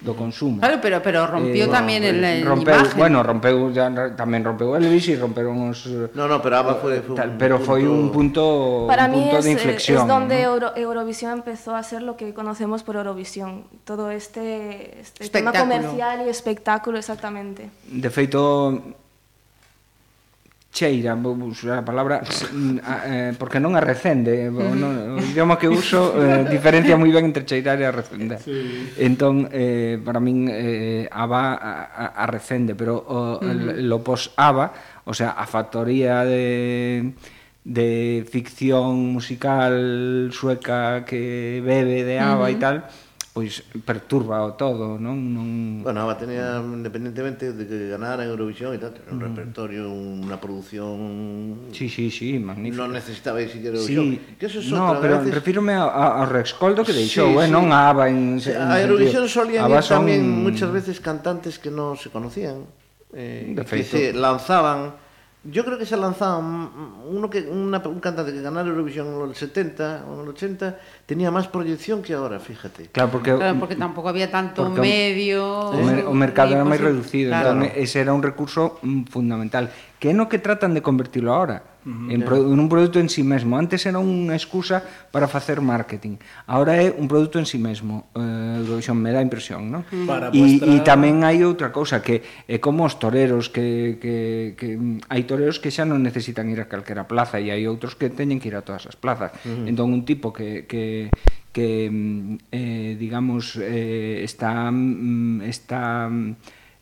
do 0.00 0.14
consumo. 0.14 0.60
Claro, 0.60 0.78
pero 0.80 1.00
pero 1.00 1.26
rompió 1.26 1.64
eh, 1.64 1.72
tamén 1.72 2.04
el, 2.04 2.20
el 2.20 2.44
rompeu, 2.44 2.76
imagen. 2.76 3.00
Bueno, 3.00 3.24
rompeu 3.24 3.72
ya, 3.72 3.88
tamén 4.12 4.44
rompeu 4.44 4.76
Elvis 4.76 5.08
e 5.08 5.16
romperon 5.16 5.72
os 5.72 5.88
No, 6.12 6.28
no, 6.28 6.44
pero 6.44 6.60
ABBA 6.60 6.74
eh, 6.76 6.80
foi 6.84 6.94
un 7.00 7.16
tal, 7.16 7.30
pero 7.40 7.56
foi 7.56 7.88
un 7.88 8.12
punto 8.12 8.84
Para 8.84 9.08
un 9.08 9.16
punto 9.16 9.32
mí 9.32 9.40
es, 9.40 9.44
de 9.48 9.50
eh, 9.50 9.56
inflexión. 9.56 10.04
Es 10.04 10.08
donde 10.08 10.44
¿no? 10.44 10.52
Euro, 10.52 10.68
Eurovisión 10.76 11.40
empezó 11.40 11.72
a 11.72 11.80
ser 11.80 12.04
lo 12.04 12.20
que 12.20 12.36
conocemos 12.36 12.84
por 12.84 13.00
Eurovisión, 13.00 13.64
todo 13.88 14.12
este 14.12 15.00
este 15.00 15.32
tema 15.32 15.56
comercial 15.56 16.28
y 16.28 16.28
espectáculo 16.28 17.00
exactamente. 17.00 17.72
De 17.88 18.12
feito 18.12 19.05
cheira, 20.76 21.16
vou 21.16 21.32
usar 21.48 21.80
a 21.80 21.84
palabra 21.88 22.20
eh, 22.20 23.32
porque 23.40 23.56
non 23.56 23.72
a 23.72 23.80
recende, 23.80 24.44
eh, 24.44 24.52
non, 24.52 25.16
o 25.16 25.24
idioma 25.24 25.56
que 25.56 25.72
uso 25.72 26.12
eh, 26.20 26.44
diferencia 26.52 27.00
moi 27.00 27.08
ben 27.08 27.32
entre 27.32 27.48
cheirar 27.48 27.80
e 27.80 27.88
a 27.88 27.96
recender. 27.96 28.36
Sí. 28.44 28.92
Entón, 29.00 29.48
eh, 29.48 29.96
para 30.04 30.20
min 30.20 30.52
eh, 30.52 31.08
aba 31.08 31.56
a, 31.56 32.12
a 32.12 32.24
recende, 32.28 32.76
pero 32.76 33.00
o, 33.00 33.40
uh 33.40 33.48
-huh. 33.48 33.80
lo 33.80 34.04
pos 34.04 34.36
aba, 34.36 35.00
o 35.08 35.16
sea, 35.16 35.32
a 35.32 35.48
factoría 35.48 36.28
de 36.28 37.16
de 37.66 38.22
ficción 38.30 39.10
musical 39.10 40.30
sueca 40.30 41.02
que 41.02 41.58
bebe 41.64 42.04
de 42.04 42.20
aba 42.20 42.46
uh 42.46 42.52
-huh. 42.52 42.54
e 42.54 42.60
tal, 42.60 42.76
pois 43.36 43.60
perturba 43.84 44.40
o 44.48 44.56
todo, 44.56 44.96
non? 44.96 45.12
non... 45.12 45.46
Bueno, 45.84 46.08
Ava 46.08 46.16
tenía, 46.16 46.56
independentemente 46.56 47.52
de 47.52 47.68
que 47.68 47.92
ganara 47.92 48.24
en 48.24 48.32
Eurovisión 48.32 48.72
e 48.72 48.80
tal, 48.80 48.96
un 49.12 49.20
mm. 49.20 49.28
repertorio, 49.28 49.92
unha 49.92 50.40
produción... 50.40 51.68
Sí, 51.68 51.92
sí, 51.92 52.08
sí, 52.08 52.40
magnífico. 52.40 52.80
Non 52.80 52.96
necesitaba 52.96 53.44
ir 53.44 53.52
siquiera 53.52 53.76
Eurovisión. 53.76 54.16
Sí. 54.16 54.40
Que 54.40 54.48
eso 54.48 54.64
es 54.64 54.72
no, 54.72 54.96
pero 55.04 55.20
veces... 55.20 55.36
refírome 55.36 55.76
ao 55.76 56.24
rescoldo 56.24 56.80
que 56.80 56.96
deixou, 56.96 57.36
sí, 57.36 57.44
eh, 57.44 57.44
sí. 57.44 57.52
non 57.52 57.68
a 57.76 57.92
Ava 57.92 58.08
en, 58.08 58.40
sí, 58.40 58.56
en 58.56 58.72
A 58.72 58.80
Eurovisión 58.80 59.28
solían 59.28 59.68
ir 59.68 59.84
son... 59.84 60.08
tamén 60.08 60.24
muchas 60.24 60.72
veces 60.72 60.96
cantantes 61.04 61.60
que 61.60 61.68
non 61.68 61.92
se 62.00 62.08
conocían. 62.08 62.64
Eh, 63.12 63.52
que 63.52 63.84
se 63.84 64.16
lanzaban 64.16 64.96
Yo 65.50 65.64
creo 65.64 65.78
que 65.78 65.86
se 65.86 65.96
lanzaban 65.96 66.44
mm, 66.44 67.16
uno 67.16 67.30
que 67.30 67.40
una, 67.42 67.78
un 67.86 68.00
cantante 68.00 68.32
que 68.32 68.40
ganara 68.42 68.68
Eurovisión 68.68 69.06
en 69.06 69.18
los 69.18 69.36
70 69.38 70.04
o 70.08 70.12
en 70.20 70.26
los 70.26 70.34
80 70.34 70.78
tenía 71.06 71.30
más 71.30 71.48
proyección 71.48 72.02
que 72.02 72.14
ahora, 72.14 72.40
fíjate. 72.40 72.86
Claro, 72.92 73.10
porque 73.10 73.34
Claro, 73.34 73.58
porque 73.58 73.76
tampouco 73.76 74.08
había 74.08 74.30
tanto 74.30 74.64
porque 74.64 74.80
medio... 74.80 75.70
o 76.08 76.12
mercado 76.14 76.52
era 76.54 76.64
posi- 76.64 76.78
reducido, 76.78 77.30
Claro. 77.30 77.50
entón 77.52 77.70
ese 77.76 78.00
era 78.00 78.12
un 78.12 78.22
recurso 78.22 78.78
mm, 78.82 79.04
fundamental, 79.04 79.70
que 79.98 80.10
é 80.10 80.14
no 80.14 80.28
que 80.28 80.38
tratan 80.38 80.76
de 80.76 80.84
convertilo 80.84 81.32
ahora 81.32 81.76
en, 81.86 82.22
pro, 82.22 82.36
en 82.36 82.58
un 82.58 82.68
produto 82.68 82.98
en 82.98 83.08
sí 83.08 83.22
mesmo. 83.22 83.56
Antes 83.56 83.86
era 83.86 84.02
unha 84.02 84.34
excusa 84.34 84.82
para 85.14 85.30
facer 85.30 85.62
marketing. 85.62 86.18
Ahora 86.50 86.74
é 86.82 86.90
un 86.90 87.06
produto 87.06 87.38
en 87.38 87.46
sí 87.46 87.62
mesmo. 87.62 88.10
Eh, 88.18 88.82
xo 88.82 88.92
me 88.92 89.14
dá 89.14 89.22
impresión, 89.22 89.70
non? 89.70 89.86
Para 90.04 90.34
e, 90.34 90.38
mostrar... 90.42 90.66
e 90.66 90.74
tamén 90.82 91.22
hai 91.22 91.46
outra 91.46 91.70
cousa 91.70 92.02
que 92.02 92.26
é 92.50 92.58
como 92.58 92.82
os 92.82 92.98
toreros 92.98 93.48
que, 93.48 94.02
que, 94.02 94.58
que 94.58 94.74
mm, 94.74 95.06
hai 95.06 95.22
toreros 95.22 95.62
que 95.62 95.70
xa 95.70 95.86
non 95.86 96.02
necesitan 96.02 96.50
ir 96.50 96.58
a 96.58 96.66
calquera 96.66 97.06
plaza 97.06 97.38
e 97.38 97.54
hai 97.54 97.70
outros 97.70 97.94
que 97.94 98.10
teñen 98.10 98.42
que 98.42 98.50
ir 98.50 98.58
a 98.58 98.66
todas 98.66 98.90
as 98.90 98.98
plazas. 98.98 99.30
Uh 99.46 99.62
-huh. 99.62 99.70
Entón 99.70 99.94
un 99.94 100.02
tipo 100.02 100.34
que 100.34 100.66
que 100.66 101.14
que 101.54 101.86
mm, 101.86 102.50
eh, 102.50 102.92
digamos 102.98 103.54
eh, 103.62 104.26
está 104.26 104.68
mm, 104.74 105.46
está 105.46 106.10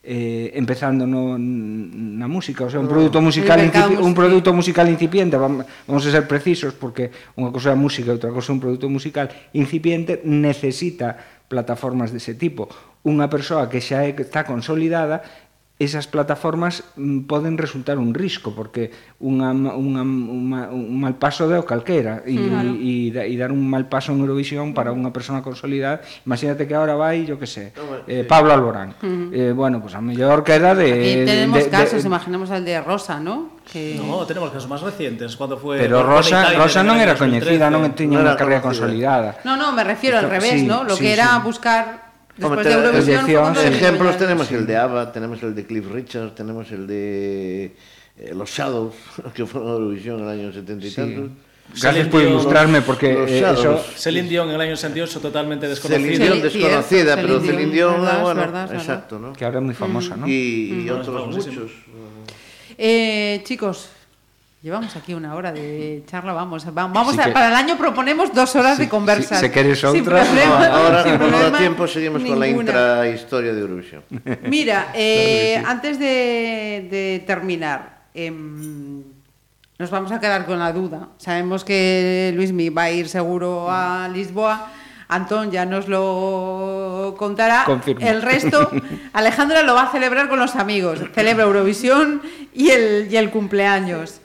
eh, 0.05 0.53
empezando 0.55 1.07
no, 1.09 1.41
na 1.41 2.29
música, 2.29 2.69
o 2.69 2.71
sea, 2.71 2.79
un 2.79 2.87
oh, 2.87 2.93
produto 2.93 3.25
musical 3.25 3.57
incipi 3.65 3.97
un 3.97 4.13
produto 4.13 4.53
musical 4.53 4.87
incipiente, 4.93 5.41
vamos 5.41 6.05
a 6.05 6.11
ser 6.13 6.29
precisos 6.29 6.77
porque 6.77 7.09
unha 7.41 7.49
cousa 7.49 7.73
é 7.73 7.75
a 7.75 7.81
música 7.81 8.13
e 8.13 8.15
outra 8.15 8.29
cousa 8.29 8.53
é 8.53 8.55
un 8.55 8.61
produto 8.61 8.93
musical 8.93 9.33
incipiente 9.57 10.21
necesita 10.29 11.17
plataformas 11.49 12.13
dese 12.13 12.37
tipo. 12.37 12.69
Unha 13.05 13.29
persoa 13.33 13.69
que 13.69 13.81
xa 13.81 14.05
é, 14.05 14.13
está 14.13 14.45
consolidada 14.45 15.25
esas 15.79 16.07
plataformas 16.07 16.85
mm, 16.95 17.27
poden 17.27 17.59
resultar 17.59 17.99
un 17.99 18.15
risco 18.15 18.55
porque 18.55 18.95
unha, 19.19 19.51
unha, 19.51 20.07
unha, 20.07 20.71
un 20.71 20.97
mal 21.03 21.19
paso 21.19 21.51
de 21.51 21.59
o 21.59 21.67
calquera 21.67 22.23
e, 22.23 22.39
claro. 22.39 22.79
e, 22.79 23.11
e 23.11 23.35
dar 23.35 23.51
un 23.51 23.67
mal 23.67 23.91
paso 23.91 24.15
en 24.15 24.23
Eurovisión 24.23 24.71
para 24.71 24.95
unha 24.95 25.11
persona 25.11 25.43
consolidada 25.43 26.07
imagínate 26.23 26.71
que 26.71 26.79
ahora 26.79 26.95
vai, 26.95 27.27
yo 27.27 27.43
que 27.43 27.51
sé 27.51 27.75
eh, 28.07 28.23
Pablo 28.23 28.55
Alborán 28.55 28.95
uh 29.03 29.35
eh, 29.35 29.53
bueno, 29.53 29.81
pues 29.81 29.95
a 29.95 30.01
mellor 30.01 30.45
queda 30.45 30.75
de... 30.75 30.93
Aquí 30.93 31.25
tenemos 31.25 31.65
de, 31.65 31.71
casos, 31.71 32.03
de, 32.03 32.09
imaginemos 32.09 32.51
al 32.51 32.65
de 32.65 32.81
Rosa, 32.81 33.21
¿no? 33.21 33.51
Que... 33.71 34.01
No, 34.01 34.25
tenemos 34.27 34.51
casos 34.51 34.69
más 34.69 34.83
recientes 34.83 35.37
cuando 35.37 35.57
fue 35.57 35.79
Pero 35.79 36.03
Rosa, 36.03 36.53
Rosa 36.55 36.83
non 36.83 37.01
era 37.01 37.17
coñecida, 37.17 37.67
non 37.73 37.83
tiña 37.97 38.21
no 38.21 38.31
unha 38.31 38.37
carreira 38.39 38.63
consolidada. 38.63 39.41
No, 39.43 39.57
no, 39.57 39.73
me 39.73 39.83
refiero 39.83 40.21
Esto, 40.21 40.29
al 40.29 40.33
revés, 40.39 40.61
sí, 40.61 40.67
¿no? 40.69 40.85
Lo 40.85 40.95
sí, 40.95 41.03
que 41.03 41.11
era 41.13 41.35
sí. 41.35 41.43
buscar 41.43 42.04
después 42.37 42.59
Hombre, 42.59 42.65
de 42.65 42.75
Eurovisión. 42.75 43.55
sí. 43.55 43.61
se 43.61 43.69
Ejemplos 43.69 44.19
tenemos 44.19 44.51
el 44.53 44.67
de 44.67 44.77
ABBA, 44.77 45.13
tenemos 45.13 45.43
el 45.43 45.55
de 45.55 45.67
Cliff 45.67 45.87
Richards, 45.91 46.35
tenemos 46.35 46.71
el 46.73 46.87
de 46.87 47.77
eh, 48.19 48.33
Los 48.35 48.51
Shadows, 48.51 48.95
que 49.35 49.47
fue 49.47 49.61
en 49.63 49.69
Eurovisión 49.69 50.19
en 50.21 50.25
el 50.25 50.31
año 50.31 50.53
70 50.53 50.87
y 50.87 50.91
Sí. 50.91 50.97
tantos. 50.97 51.31
Gracias 51.67 51.93
Celine 51.95 52.11
por 52.11 52.21
Dion, 52.21 52.33
ilustrarme 52.33 52.83
porque 52.83 53.11
eh, 53.11 53.39
eso 53.41 53.83
Celine 53.97 54.29
Dion 54.29 54.49
en 54.51 54.55
el 54.57 54.61
año 54.61 54.77
68 54.77 55.19
totalmente 55.19 55.67
Celine 55.75 56.09
desconocida. 56.11 56.25
Dion 56.25 56.51
Sí, 56.53 56.59
desconocida, 56.59 57.17
pero 57.17 57.41
Celine 57.41 57.47
Celine 57.57 57.73
Dion, 57.73 57.91
Dion, 57.95 58.03
verdad, 58.03 58.17
es 58.17 58.23
bueno, 58.23 58.41
verdad, 58.43 58.65
es 58.75 58.81
exacto, 58.83 59.19
¿no? 59.19 59.33
que 59.33 59.45
ahora 59.49 59.59
é 59.59 59.65
moi 59.65 59.73
famosa, 59.75 60.13
¿no? 60.15 60.29
Y, 60.29 60.85
y 60.85 60.93
Mm. 60.93 60.93
otros 60.93 61.25
muchos. 61.33 61.73
Eh, 62.77 63.41
chicos, 63.45 63.89
llevamos 64.65 64.97
aquí 64.97 65.13
una 65.13 65.35
hora 65.35 65.53
de 65.53 66.03
charla, 66.11 66.33
vamos, 66.33 66.67
va- 66.67 66.71
vamos 66.73 67.15
Sí 67.15 67.21
a, 67.21 67.25
que- 67.25 67.33
para 67.33 67.49
el 67.49 67.55
año 67.55 67.77
proponemos 67.77 68.33
dos 68.33 68.57
horas 68.57 68.79
de 68.79 68.85
Sí, 68.85 68.91
conversa. 68.91 69.37
sí, 69.37 69.47
si 69.47 69.53
queréis 69.53 69.79
Sin 69.81 70.01
otra, 70.01 70.25
No, 70.25 70.55
ahora, 70.75 71.19
no 71.19 71.39
da 71.51 71.59
tiempo, 71.59 71.87
seguimos 71.87 72.23
con 72.25 72.41
la 72.41 72.49
intrahistoria 72.49 73.53
de 73.53 73.61
Eurovisión. 73.61 74.03
Mira, 74.49 74.89
eh, 74.95 75.63
antes 75.67 75.99
de, 75.99 76.89
de 76.91 77.23
terminar, 77.27 78.05
em, 78.15 79.03
nos 79.79 79.91
vamos 79.91 80.11
a 80.13 80.19
quedar 80.19 80.47
con 80.47 80.59
la 80.59 80.73
duda. 80.73 81.09
Sabemos 81.19 81.63
que 81.63 82.33
Luismi 82.35 82.71
va 82.71 82.85
a 82.85 82.91
ir 82.91 83.07
seguro 83.09 83.71
a 83.71 84.09
Lisboa. 84.09 84.71
Antón 85.07 85.51
ya 85.51 85.67
nos 85.67 85.87
lo 85.89 87.15
contará. 87.19 87.65
Confirmo. 87.67 88.07
El 88.07 88.23
resto, 88.23 88.71
Alejandra 89.13 89.63
lo 89.63 89.75
va 89.75 89.83
a 89.83 89.93
celebrar 89.93 90.31
con 90.31 90.39
los 90.39 90.57
amigos. 90.57 91.01
Celebra 91.15 91.45
Eurovisión 91.45 92.23
y 92.55 92.71
el, 92.71 93.09
y 93.11 93.17
el 93.19 93.31
cumpleaños. 93.31 94.21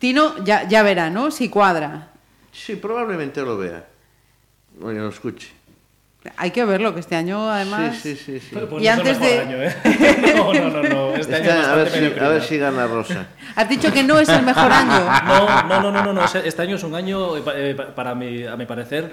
Tino 0.00 0.42
ya, 0.44 0.66
ya 0.66 0.82
verá, 0.82 1.10
¿no? 1.10 1.30
Si 1.30 1.48
cuadra. 1.48 2.08
Sí, 2.50 2.74
probablemente 2.74 3.42
lo 3.42 3.56
vea. 3.56 3.84
Oye, 4.82 4.98
lo 4.98 5.08
escuche. 5.10 5.52
Hay 6.36 6.50
que 6.50 6.64
verlo, 6.66 6.92
que 6.92 7.00
este 7.00 7.16
año 7.16 7.48
además... 7.50 7.96
Sí, 8.02 8.16
sí, 8.16 8.22
sí. 8.26 8.40
sí. 8.40 8.48
Pero 8.52 8.68
pues 8.68 8.82
Y 8.82 8.86
no 8.86 8.92
antes 8.92 9.18
mejor 9.20 9.36
de- 9.36 9.40
año, 9.40 9.62
¿eh? 9.62 10.34
No, 10.36 10.52
no, 10.52 10.70
no, 10.70 10.82
no. 10.82 11.14
Este 11.16 11.34
año 11.36 11.44
Este- 11.50 11.60
es 11.60 11.66
a, 11.66 11.74
ver 11.76 11.88
si, 11.90 12.20
a 12.20 12.28
ver 12.28 12.42
si 12.42 12.58
gana 12.58 12.86
Rosa. 12.86 13.26
Has 13.56 13.68
dicho 13.68 13.90
que 13.92 14.02
no 14.02 14.18
es 14.18 14.28
el 14.28 14.42
mejor 14.42 14.70
año. 14.72 15.06
No, 15.26 15.62
no, 15.68 15.80
no, 15.80 15.92
no, 15.92 16.02
no, 16.02 16.12
no. 16.12 16.24
Este 16.24 16.60
año 16.62 16.76
es 16.76 16.82
un 16.82 16.94
año, 16.94 17.36
eh, 17.38 17.42
eh, 17.54 17.74
pa- 17.74 17.94
para 17.94 18.14
mi, 18.14 18.44
a 18.44 18.56
mi 18.56 18.66
parecer, 18.66 19.10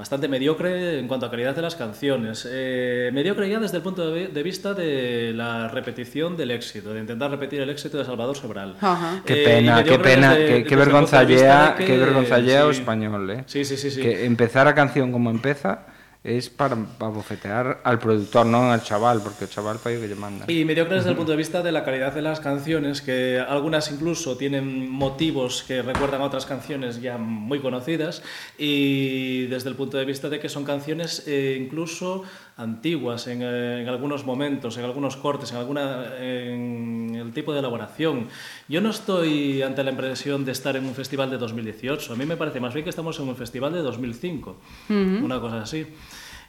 bastante 0.00 0.28
mediocre 0.28 0.98
en 0.98 1.06
cuanto 1.06 1.26
a 1.26 1.30
calidad 1.30 1.54
de 1.54 1.60
las 1.60 1.74
canciones. 1.76 2.48
Eh, 2.50 3.10
mediocre 3.12 3.50
ya 3.50 3.58
desde 3.60 3.76
el 3.76 3.82
punto 3.82 4.10
de, 4.10 4.18
vi- 4.28 4.32
de 4.32 4.42
vista 4.42 4.72
de 4.72 5.32
la 5.34 5.68
repetición 5.68 6.38
del 6.38 6.52
éxito, 6.52 6.94
de 6.94 7.00
intentar 7.00 7.30
repetir 7.30 7.60
el 7.60 7.68
éxito 7.68 7.98
de 7.98 8.06
Salvador 8.06 8.34
Sobral. 8.34 8.76
Ajá. 8.80 9.20
Qué 9.26 9.42
Eh, 9.42 9.44
pena, 9.44 9.84
qué 9.84 9.98
pena, 9.98 10.34
desde- 10.34 10.62
qué, 10.62 10.64
qué 10.64 10.76
vergonza 10.76 11.18
que- 11.76 11.84
qué 11.84 11.98
vergonza 11.98 12.36
sí. 12.72 12.80
español, 12.80 13.30
eh. 13.30 13.44
Sí, 13.46 13.62
sí, 13.66 13.76
sí, 13.76 13.90
sí. 13.90 14.00
Que 14.00 14.24
empezar 14.24 14.66
a 14.66 14.74
canción 14.74 15.12
como 15.12 15.28
empieza 15.30 15.80
es 16.22 16.50
para, 16.50 16.76
para 16.76 17.10
bofetear 17.10 17.80
al 17.82 17.98
productor, 17.98 18.44
non 18.44 18.68
al 18.68 18.84
chaval, 18.84 19.24
porque 19.24 19.48
o 19.48 19.48
chaval 19.48 19.80
fai 19.80 19.96
o 19.96 20.04
que 20.04 20.08
lle 20.08 20.20
manda. 20.20 20.44
Y 20.52 20.68
mediocre 20.68 21.00
desde 21.00 21.08
el 21.08 21.16
punto 21.16 21.32
de 21.32 21.40
vista 21.40 21.64
de 21.64 21.72
la 21.72 21.80
calidad 21.80 22.12
de 22.12 22.20
las 22.20 22.44
canciones, 22.44 23.00
que 23.00 23.40
algunas 23.40 23.88
incluso 23.88 24.36
tienen 24.36 24.84
motivos 24.90 25.64
que 25.64 25.80
recuerdan 25.80 26.20
a 26.20 26.28
otras 26.28 26.44
canciones 26.44 27.00
ya 27.00 27.16
muy 27.16 27.64
conocidas, 27.64 28.20
y 28.58 29.46
desde 29.48 29.72
el 29.72 29.76
punto 29.76 29.96
de 29.96 30.04
vista 30.04 30.28
de 30.28 30.40
que 30.40 30.50
son 30.52 30.64
canciones 30.64 31.24
eh, 31.26 31.56
incluso 31.56 32.24
antiguas 32.60 33.26
en, 33.26 33.42
eh, 33.42 33.82
en 33.82 33.88
algunos 33.88 34.24
momentos, 34.24 34.76
en 34.76 34.84
algunos 34.84 35.16
cortes, 35.16 35.50
en, 35.52 35.58
alguna, 35.58 36.16
en 36.20 37.14
el 37.14 37.32
tipo 37.32 37.52
de 37.52 37.60
elaboración. 37.60 38.28
Yo 38.68 38.80
no 38.80 38.90
estoy 38.90 39.62
ante 39.62 39.82
la 39.82 39.90
impresión 39.90 40.44
de 40.44 40.52
estar 40.52 40.76
en 40.76 40.84
un 40.84 40.94
festival 40.94 41.30
de 41.30 41.38
2018, 41.38 42.12
a 42.12 42.16
mí 42.16 42.26
me 42.26 42.36
parece 42.36 42.60
más 42.60 42.74
bien 42.74 42.84
que 42.84 42.90
estamos 42.90 43.18
en 43.18 43.28
un 43.28 43.36
festival 43.36 43.72
de 43.72 43.80
2005, 43.80 44.56
una 44.88 45.40
cosa 45.40 45.62
así. 45.62 45.86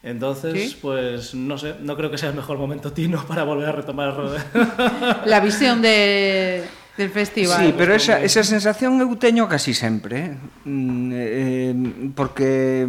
Entonces, 0.03 0.71
¿Sí? 0.71 0.77
pues 0.81 1.35
no 1.35 1.57
sé, 1.57 1.75
no 1.81 1.95
creo 1.95 2.09
que 2.09 2.17
sea 2.17 2.29
el 2.29 2.35
mejor 2.35 2.57
momento, 2.57 2.91
Tino, 2.91 3.23
para 3.27 3.43
volver 3.43 3.69
a 3.69 3.71
retomar. 3.71 4.15
La 5.25 5.39
visión 5.39 5.81
de, 5.81 6.63
del 6.97 7.09
festival. 7.09 7.65
Sí, 7.65 7.73
pero 7.77 7.93
esa, 7.93 8.21
esa 8.21 8.43
sensación 8.43 8.99
eu 8.99 9.13
teño 9.15 9.47
casi 9.47 9.77
sempre, 9.77 10.17
eh? 10.17 10.33
Eh, 10.65 11.75
porque, 12.17 12.83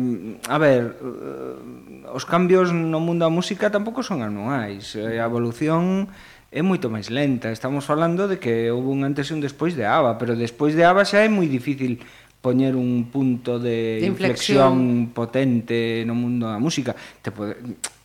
a 0.49 0.57
ver, 0.57 0.97
eh, 0.99 1.82
os 2.13 2.25
cambios 2.29 2.71
no 2.73 3.01
mundo 3.01 3.25
da 3.25 3.33
música 3.33 3.73
tampouco 3.73 4.05
son 4.05 4.21
anuais. 4.21 4.95
Eh, 4.95 5.19
a 5.19 5.27
evolución 5.27 6.09
é 6.53 6.61
moito 6.61 6.93
máis 6.93 7.09
lenta. 7.09 7.49
Estamos 7.49 7.89
falando 7.89 8.29
de 8.29 8.37
que 8.37 8.69
houve 8.69 8.93
un 8.93 9.09
antes 9.09 9.29
e 9.29 9.35
un 9.35 9.41
despois 9.41 9.73
de 9.73 9.89
ABBA, 9.89 10.21
pero 10.21 10.37
despois 10.37 10.77
de 10.77 10.85
ABBA 10.85 11.09
xa 11.09 11.25
é 11.25 11.29
moi 11.33 11.49
difícil 11.49 12.05
poñer 12.45 12.77
un 12.77 13.09
punto 13.09 13.57
de, 13.57 14.03
de 14.03 14.09
inflexión. 14.11 15.09
inflexión 15.09 15.17
potente 15.17 16.05
no 16.05 16.13
mundo 16.13 16.53
da 16.53 16.61
música. 16.61 16.93
Te 17.25 17.33
pode, 17.33 17.57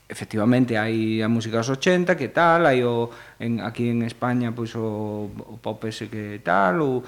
efectivamente 0.08 0.80
hai 0.80 1.20
a 1.20 1.28
música 1.28 1.60
dos 1.60 1.68
80 1.68 2.16
que 2.16 2.32
tal, 2.32 2.64
hai 2.64 2.80
o 2.88 3.12
en 3.44 3.60
aquí 3.60 3.92
en 3.92 4.08
España 4.08 4.56
pois 4.56 4.72
o, 4.80 5.28
o 5.28 5.60
pop 5.60 5.84
ese 5.84 6.08
que 6.08 6.40
tal 6.40 6.80
ou 6.80 7.04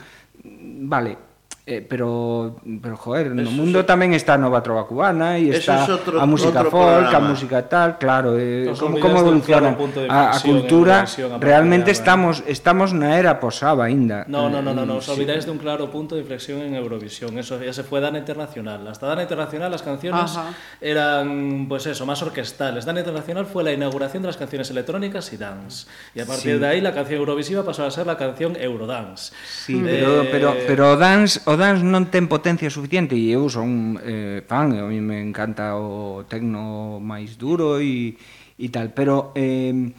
vale, 0.83 1.28
Eh, 1.69 1.85
pero, 1.87 2.57
pero 2.81 2.97
joder, 2.97 3.29
no 3.37 3.45
Eso 3.45 3.51
mundo 3.53 3.79
so- 3.81 3.85
tamén 3.85 4.17
está 4.17 4.33
a 4.33 4.41
nova 4.41 4.65
trova 4.65 4.89
cubana 4.89 5.37
e 5.37 5.53
Eso 5.53 5.69
está 5.69 5.85
es 5.85 5.89
outro- 5.93 6.17
a 6.17 6.25
música 6.25 6.65
folk, 6.65 7.05
a 7.05 7.21
programa. 7.21 7.29
música 7.29 7.57
tal, 7.69 8.01
claro, 8.01 8.33
eh, 8.41 8.73
como, 8.73 8.97
como 8.97 9.21
de 9.21 9.29
un 9.29 9.37
evoluciona 9.45 9.59
claro 9.69 9.77
punto 9.77 9.99
de 10.01 10.07
a, 10.09 10.09
a 10.09 10.23
inflexión 10.33 10.49
en 10.49 10.59
cultura, 10.65 10.95
a 11.05 11.37
realmente 11.37 11.91
estamos 11.93 12.41
estamos 12.49 12.89
na 12.97 13.21
era 13.21 13.37
posaba 13.37 13.85
aínda. 13.85 14.25
No, 14.25 14.49
no, 14.49 14.65
no, 14.65 14.73
no, 14.73 14.81
no, 14.85 14.97
os 14.97 15.05
Sí. 15.05 15.13
olvidáis 15.13 15.45
de 15.45 15.51
un 15.53 15.61
claro 15.61 15.85
punto 15.93 16.15
de 16.17 16.21
inflexión 16.25 16.65
en 16.65 16.73
Eurovisión. 16.73 17.37
Eso 17.37 17.61
ya 17.61 17.71
se 17.71 17.83
fue 17.85 18.01
Dana 18.01 18.17
Internacional. 18.17 18.81
Hasta 18.89 19.05
Dana 19.05 19.21
Internacional 19.21 19.69
las 19.69 19.85
canciones 19.85 20.33
Ajá. 20.35 20.49
eran, 20.81 21.67
pues 21.69 21.85
eso, 21.85 22.05
más 22.05 22.21
orquestales. 22.21 22.85
Dana 22.85 22.99
Internacional 22.99 23.45
fue 23.45 23.63
la 23.63 23.71
inauguración 23.71 24.23
de 24.23 24.27
las 24.27 24.37
canciones 24.37 24.69
electrónicas 24.71 25.31
y 25.33 25.37
dance. 25.37 25.85
Y 26.15 26.19
a 26.21 26.25
partir 26.25 26.53
Sí. 26.53 26.59
de 26.59 26.67
ahí 26.67 26.81
la 26.81 26.93
canción 26.93 27.19
Eurovisiva 27.19 27.63
pasó 27.63 27.85
a 27.85 27.91
ser 27.91 28.07
la 28.07 28.17
canción 28.17 28.55
Eurodance. 28.59 29.33
Sí, 29.65 29.79
pero, 29.83 30.23
Eh, 30.23 30.29
pero, 30.31 30.55
pero 30.67 30.91
o 30.91 30.97
dance, 30.97 31.39
o 31.45 31.57
Codans 31.59 31.83
non 31.83 32.07
ten 32.07 32.31
potencia 32.31 32.71
suficiente 32.71 33.19
e 33.19 33.35
eu 33.35 33.51
son 33.51 33.99
eh, 33.99 34.39
fan, 34.47 34.71
a 34.79 34.87
mí 34.87 35.03
me 35.03 35.19
encanta 35.19 35.75
o 35.75 36.23
tecno 36.23 37.03
máis 37.03 37.35
duro 37.35 37.83
e, 37.83 38.15
e 38.55 38.67
tal, 38.71 38.95
pero 38.95 39.35
eh, 39.35 39.91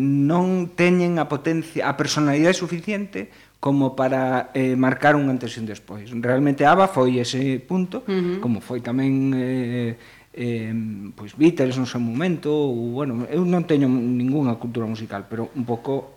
non 0.00 0.72
teñen 0.72 1.20
a 1.20 1.28
potencia, 1.28 1.84
a 1.84 2.00
personalidade 2.00 2.56
suficiente 2.56 3.28
como 3.60 3.92
para 3.92 4.56
eh, 4.56 4.72
marcar 4.72 5.12
un 5.12 5.28
antes 5.28 5.52
e 5.52 5.60
un 5.60 5.68
despois. 5.68 6.08
Realmente 6.08 6.64
ABBA 6.64 6.88
foi 6.88 7.20
ese 7.20 7.60
punto, 7.60 8.00
uh 8.00 8.08
-huh. 8.08 8.40
como 8.40 8.64
foi 8.64 8.80
tamén 8.80 9.36
eh, 9.36 10.00
eh, 10.32 10.72
pois 11.12 11.36
Beatles 11.36 11.76
no 11.76 11.84
seu 11.84 12.00
momento, 12.00 12.48
ou, 12.48 12.96
bueno, 12.96 13.28
eu 13.28 13.44
non 13.44 13.68
teño 13.68 13.84
ningunha 13.84 14.56
cultura 14.56 14.88
musical, 14.88 15.28
pero 15.28 15.52
un 15.52 15.68
pouco 15.68 16.16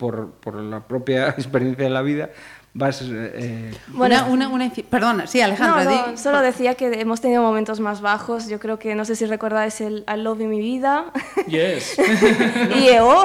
por, 0.00 0.32
por 0.40 0.56
la 0.56 0.80
propia 0.80 1.28
experiencia 1.36 1.84
de 1.84 1.92
la 1.92 2.00
vida, 2.00 2.32
vas 2.74 3.02
eh, 3.04 3.70
Una, 3.94 4.24
una, 4.26 4.48
una 4.48 4.64
inci- 4.66 4.82
perdona, 4.84 5.26
sí, 5.26 5.40
Alejandra, 5.42 5.84
No, 5.84 5.90
di. 5.90 5.96
no, 6.12 6.16
solo 6.16 6.40
decía 6.40 6.74
que 6.74 6.86
hemos 7.00 7.20
tenido 7.20 7.42
momentos 7.42 7.80
más 7.80 8.00
bajos. 8.00 8.48
Yo 8.48 8.58
creo 8.58 8.78
que, 8.78 8.94
no 8.94 9.04
sé 9.04 9.14
si 9.14 9.26
recordáis 9.26 9.80
el 9.82 10.04
I 10.08 10.16
Love 10.18 10.40
You 10.40 10.46
Mi 10.48 10.58
Vida 10.60 11.12
Yes. 11.48 11.98
y 12.80 12.88
EO, 12.88 13.24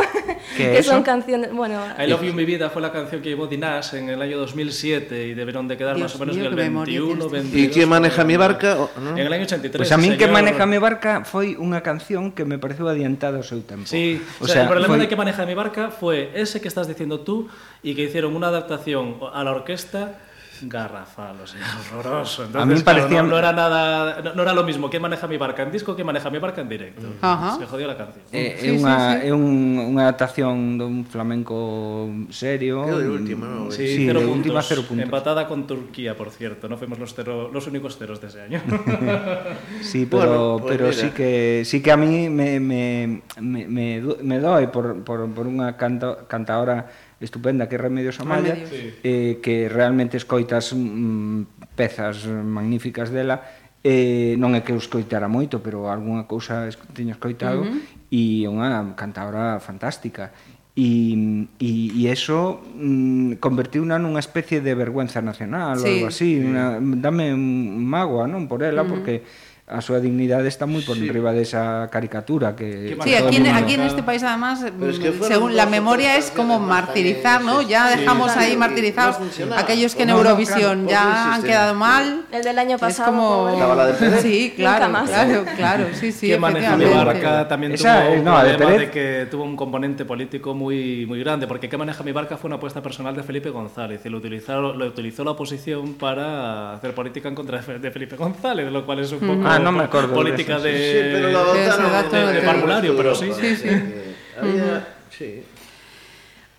¿Qué 0.58 0.64
que 0.64 0.78
eso? 0.80 0.92
son 0.92 1.04
canciones, 1.04 1.54
bueno... 1.54 1.80
I 1.98 2.08
Love 2.10 2.24
You 2.24 2.34
Mi 2.34 2.44
Vida 2.44 2.70
fue 2.70 2.82
la 2.82 2.92
canción 2.92 3.22
que 3.22 3.30
llevó 3.30 3.48
Dinas 3.48 3.94
en 3.94 4.10
el 4.10 4.22
año 4.22 4.38
2007 4.38 5.28
y 5.28 5.34
debieron 5.34 5.68
de 5.68 5.78
quedar 5.78 5.96
Dios 5.96 6.12
más 6.12 6.16
o 6.16 6.20
menos 6.20 6.36
mío, 6.36 6.46
en 6.48 6.52
el 6.52 6.58
qué 6.58 6.64
memoria 6.64 7.00
21, 7.00 7.08
tienes 7.14 7.28
tú. 7.28 7.32
22. 7.32 7.62
¿Y 7.64 7.74
quién 7.74 7.90
maneja 7.90 8.24
mi 8.26 8.36
barca? 8.38 8.76
O- 8.82 8.90
no? 9.00 9.12
En 9.12 9.20
el 9.26 9.32
año 9.32 9.44
83. 9.44 9.78
Pois 9.78 9.92
a 9.92 9.96
que 9.98 10.02
señor. 10.18 10.32
maneja 10.32 10.66
mi 10.66 10.78
barca 10.78 11.24
foi 11.24 11.56
unha 11.56 11.80
canción 11.80 12.32
que 12.36 12.44
me 12.44 12.60
pareceu 12.60 12.88
adiantada 12.92 13.40
ao 13.40 13.48
seu 13.48 13.64
tempo. 13.64 13.88
Sí, 13.88 14.20
o 14.44 14.48
sea, 14.48 14.64
el 14.64 14.68
problema 14.68 14.98
de 15.00 15.08
que 15.08 15.16
maneja 15.16 15.46
mi 15.48 15.56
barca 15.56 15.88
fue 15.92 16.32
ese 16.36 16.60
que 16.60 16.68
estás 16.68 16.88
diciendo 16.92 17.22
tú 17.24 17.48
y 17.84 17.96
que 17.96 18.04
hicieron 18.04 18.36
una 18.36 18.48
adaptación 18.52 19.16
a 19.38 19.44
la 19.44 19.52
orquesta 19.52 20.18
garrafal, 20.64 21.42
o 21.42 21.48
sea, 21.48 21.60
horroroso. 21.98 22.46
Entonces, 22.46 22.62
a 22.62 22.66
mí 22.66 22.74
me 22.76 22.82
parecía... 22.82 23.10
Claro, 23.10 23.24
no, 23.28 23.32
no, 23.32 23.38
era 23.38 23.54
nada, 23.54 24.22
no, 24.22 24.34
no, 24.34 24.42
era 24.42 24.54
lo 24.54 24.64
mismo 24.64 24.90
que 24.90 25.00
maneja 25.00 25.28
mi 25.28 25.38
barca 25.38 25.64
en 25.64 25.72
disco 25.72 25.96
que 25.96 26.04
maneja 26.04 26.30
mi 26.30 26.40
barca 26.40 26.62
en 26.62 26.70
directo. 26.70 27.06
Uh 27.08 27.26
-huh. 27.26 27.60
Se 27.60 27.66
jodió 27.66 27.88
la 27.88 27.98
canción. 27.98 28.24
É, 28.32 28.40
eh, 28.40 28.58
sí, 28.60 28.68
é 28.68 28.72
unha, 28.72 28.98
sí, 28.98 29.22
sí. 29.22 29.28
é 29.28 29.32
un, 29.34 29.46
unha 29.94 30.02
adaptación 30.10 30.78
dun 30.78 31.06
flamenco 31.06 32.10
serio. 32.34 32.86
Quedou 32.86 33.02
de 33.02 33.10
última, 33.10 33.46
¿no? 33.46 33.72
Sí, 33.72 33.86
sí 33.86 34.06
cero, 34.08 34.20
de 34.22 34.26
puntos, 34.26 34.38
última 34.38 34.62
cero 34.62 34.82
puntos. 34.88 35.06
Empatada 35.06 35.46
con 35.46 35.68
Turquía, 35.68 36.18
por 36.18 36.30
cierto. 36.32 36.68
No 36.68 36.78
fuimos 36.78 36.98
los, 36.98 37.14
cero, 37.14 37.50
los 37.54 37.68
únicos 37.68 37.98
ceros 37.98 38.18
de 38.22 38.28
ese 38.28 38.42
año. 38.42 38.60
sí, 39.82 40.08
pero, 40.10 40.58
bueno, 40.58 40.58
pues 40.62 40.72
pero 40.72 40.86
mira. 40.90 40.98
sí, 40.98 41.10
que, 41.14 41.62
sí 41.66 41.82
que 41.82 41.92
a 41.92 41.98
mí 41.98 42.30
me, 42.30 42.60
me, 42.60 43.22
me, 43.40 43.68
me, 43.68 44.02
me 44.02 44.38
doy 44.40 44.68
por, 44.68 45.04
por, 45.04 45.30
por 45.30 45.46
unha 45.46 45.78
canta, 45.78 46.26
cantadora 46.26 46.90
estupenda 47.20 47.68
que 47.68 47.78
Remedios 47.78 48.20
Amaya 48.20 48.56
sí. 48.56 48.94
eh, 49.04 49.40
que 49.42 49.70
realmente 49.70 50.18
escoitas 50.18 50.74
mm, 50.74 51.74
pezas 51.76 52.28
magníficas 52.28 53.10
dela 53.10 53.42
eh, 53.84 54.36
non 54.38 54.54
é 54.58 54.62
que 54.62 54.74
eu 54.74 54.80
escoitara 54.82 55.32
moito, 55.32 55.64
pero 55.64 55.88
algunha 55.88 56.28
cousa 56.28 56.68
teño 56.92 57.16
escoitado 57.16 57.64
uh 57.64 57.72
-huh. 57.72 57.80
e 58.12 58.44
é 58.44 58.50
unha 58.50 58.94
cantadora 59.00 59.62
fantástica 59.64 60.36
e, 60.78 61.48
e, 61.58 61.72
e 61.96 62.02
eso 62.06 62.62
mm, 62.62 63.42
convertiuna 63.42 63.98
nunha 63.98 64.22
especie 64.22 64.62
de 64.62 64.78
vergüenza 64.78 65.26
nacional 65.26 65.82
sí. 65.82 65.90
ou 65.90 65.90
algo 65.90 66.08
así, 66.14 66.30
sí. 66.38 66.46
una, 66.46 66.78
dame 66.78 67.34
un 67.34 67.82
mágoa 67.82 68.30
non 68.30 68.46
por 68.46 68.62
ela, 68.62 68.84
uh 68.84 68.86
-huh. 68.86 68.92
porque 68.94 69.26
a 69.68 69.84
súa 69.84 70.00
dignidade 70.00 70.48
está 70.48 70.64
moi 70.64 70.80
por 70.88 70.96
Sí. 70.96 71.04
enriba 71.04 71.36
desa 71.36 71.92
caricatura 71.92 72.56
que 72.56 72.96
Sí, 73.04 73.12
aquí 73.20 73.36
en, 73.36 73.52
aquí 73.52 73.74
en 73.76 73.84
este 73.84 74.00
país 74.00 74.24
además, 74.24 74.64
es 74.64 74.96
que 74.98 75.12
mm, 75.12 75.24
según 75.28 75.60
la 75.60 75.68
memoria 75.68 76.16
es 76.16 76.32
como 76.32 76.56
martirizar, 76.58 77.44
¿no? 77.44 77.60
Ya 77.62 77.92
sí. 77.92 78.00
dejamos 78.00 78.32
Sí, 78.32 78.40
ahí 78.40 78.56
martirizados 78.56 79.20
no 79.20 79.56
aquellos 79.60 79.92
que 79.92 80.04
en 80.08 80.16
No, 80.16 80.24
Eurovisión 80.24 80.88
ya 80.88 81.04
por 81.04 81.34
han 81.36 81.44
quedado 81.44 81.76
mal. 81.76 82.24
El 82.32 82.44
del 82.48 82.58
año 82.60 82.76
Es 82.76 82.82
pasado, 82.82 83.12
como... 83.12 83.28
pobre. 83.44 83.54
Estaba 83.60 83.76
la 83.76 83.86
de 83.88 83.94
Pérez. 84.00 84.22
Sí, 84.24 84.54
claro, 84.56 84.88
más. 84.88 85.10
claro, 85.10 85.44
claro, 85.58 85.84
sí, 86.00 86.12
sí, 86.14 86.28
que 86.32 86.40
maneja 86.40 86.78
mi 86.78 86.86
efectivamente. 86.86 87.26
barca 87.28 87.48
también 87.50 87.72
Esa, 87.74 88.06
tuvo 88.08 88.14
un 88.16 88.24
no, 88.24 88.34
la 88.40 88.44
de 88.46 88.56
de, 88.80 88.90
que 88.90 89.28
tuvo 89.30 89.44
un 89.44 89.58
componente 89.58 90.06
político 90.06 90.54
muy, 90.56 91.06
muy 91.06 91.20
grande, 91.20 91.46
porque 91.46 91.68
que 91.68 91.76
maneja 91.76 92.04
mi 92.08 92.14
barca 92.14 92.38
fue 92.38 92.48
una 92.48 92.56
apuesta 92.56 92.82
personal 92.82 93.14
de 93.18 93.24
Felipe 93.24 93.50
González 93.50 94.00
y 94.06 94.08
lo 94.10 94.18
utilizó, 94.20 94.62
lo 94.62 94.86
utilizó 94.88 95.26
la 95.26 95.32
oposición 95.32 95.96
para 95.96 96.74
hacer 96.76 96.96
política 96.96 97.28
en 97.28 97.36
contra 97.36 97.58
de 97.58 97.64
Fe- 97.64 97.80
de 97.80 97.92
Felipe 97.92 98.16
González, 98.16 98.72
lo 98.72 98.86
cual 98.86 99.00
es 99.00 99.12
un 99.12 99.20
poco 99.20 99.57
Ah, 99.58 99.64
no 99.64 99.72
me 99.72 99.84
acuerdo 99.84 100.14
política 100.14 100.60
de, 100.60 100.72
sí. 100.72 101.10
Pero 101.14 101.30
la 101.30 101.44
votaron 101.44 101.92
dato 101.92 102.28
de, 102.28 102.42
parvulario, 102.42 102.96
pero 102.96 103.16
sí. 103.16 103.32
Sí, 103.40 103.56
sí. 103.56 103.70
Había, 104.40 104.88
sí. 105.10 105.44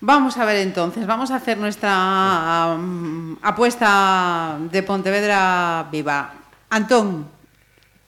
Vamos 0.01 0.37
a 0.39 0.45
ver 0.45 0.59
entonces, 0.59 1.07
vamos 1.07 1.31
a 1.31 1.37
hacer 1.37 1.59
nuestra 1.59 2.77
mm, 2.79 3.39
apuesta 3.43 4.57
de 4.71 4.83
Pontevedra 4.83 5.87
viva. 5.91 6.35
Antón, 6.71 7.38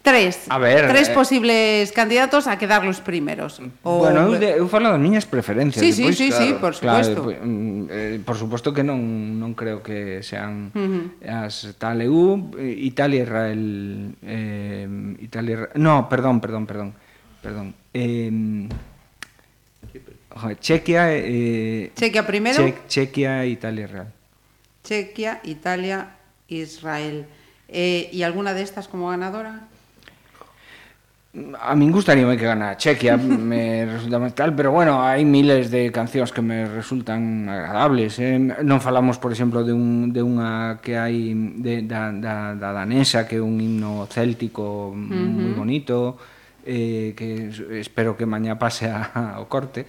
tres. 0.02 0.46
A 0.48 0.56
ver, 0.58 0.88
tres 0.88 1.08
eh, 1.10 1.14
posibles 1.14 1.92
candidatos 1.92 2.46
a 2.46 2.56
quedar 2.56 2.84
los 2.84 3.00
primeros. 3.00 3.60
O- 3.84 3.98
Bueno, 4.00 4.32
eu, 4.32 4.40
de, 4.40 4.56
eu 4.56 4.66
falo 4.66 4.88
das 4.88 4.98
miñas 4.98 5.26
preferencias. 5.28 5.84
Sí, 5.84 5.92
sí, 5.92 6.12
sí, 6.16 6.32
sí, 6.32 6.56
por 6.56 6.72
supuesto. 6.74 7.14
despois, 7.20 7.36
mm, 7.42 7.82
eh, 7.90 8.20
por 8.24 8.36
suposto 8.40 8.72
que 8.72 8.80
non, 8.82 8.96
non 9.36 9.52
creo 9.52 9.84
que 9.84 10.24
sean 10.24 10.72
as 11.28 11.76
tal 11.76 12.00
EU, 12.00 12.56
Italia, 12.60 13.22
Israel, 13.28 13.62
eh, 14.24 14.88
Italia, 15.20 15.68
no, 15.76 16.08
perdón, 16.08 16.40
perdón, 16.40 16.64
perdón, 16.64 16.90
perdón. 17.44 17.68
Eh, 17.92 18.66
joder, 20.30 20.58
Chequia, 20.58 21.12
eh, 21.12 21.92
Chequia 21.94 22.26
primero. 22.26 22.56
Che- 22.56 22.74
Chequia, 22.88 23.44
Italia, 23.44 23.84
Israel. 23.84 24.08
Chequia, 24.82 25.40
Italia, 25.44 26.16
Israel. 26.48 27.26
Eh, 27.68 28.08
¿Y 28.12 28.22
alguna 28.22 28.54
de 28.54 28.62
estas 28.62 28.88
como 28.88 29.08
ganadora? 29.10 29.68
A 31.30 31.78
min 31.78 31.94
gustaríame 31.94 32.34
que 32.36 32.42
gana 32.42 32.76
Chequia, 32.76 33.14
me 33.14 33.86
resulta 33.86 34.18
máis 34.18 34.34
tal, 34.34 34.50
pero 34.50 34.74
bueno, 34.74 34.98
hai 34.98 35.22
miles 35.22 35.70
de 35.70 35.94
cancións 35.94 36.34
que 36.34 36.42
me 36.42 36.66
resultan 36.66 37.46
agradables. 37.46 38.18
Eh? 38.18 38.34
Non 38.66 38.82
falamos, 38.82 39.22
por 39.22 39.30
exemplo, 39.30 39.62
de, 39.62 39.70
un, 39.70 40.10
de 40.10 40.26
unha 40.26 40.82
que 40.82 40.98
hai 40.98 41.30
de, 41.62 41.86
da, 41.86 42.10
da, 42.10 42.58
da 42.58 42.74
danesa, 42.74 43.30
que 43.30 43.38
é 43.38 43.42
un 43.46 43.62
himno 43.62 44.10
céltico 44.10 44.90
moi 44.90 45.54
bonito, 45.54 46.18
eh, 46.66 47.14
que 47.14 47.46
espero 47.78 48.18
que 48.18 48.26
mañá 48.26 48.58
pase 48.58 48.90
a, 48.90 49.38
ao 49.38 49.46
corte 49.46 49.86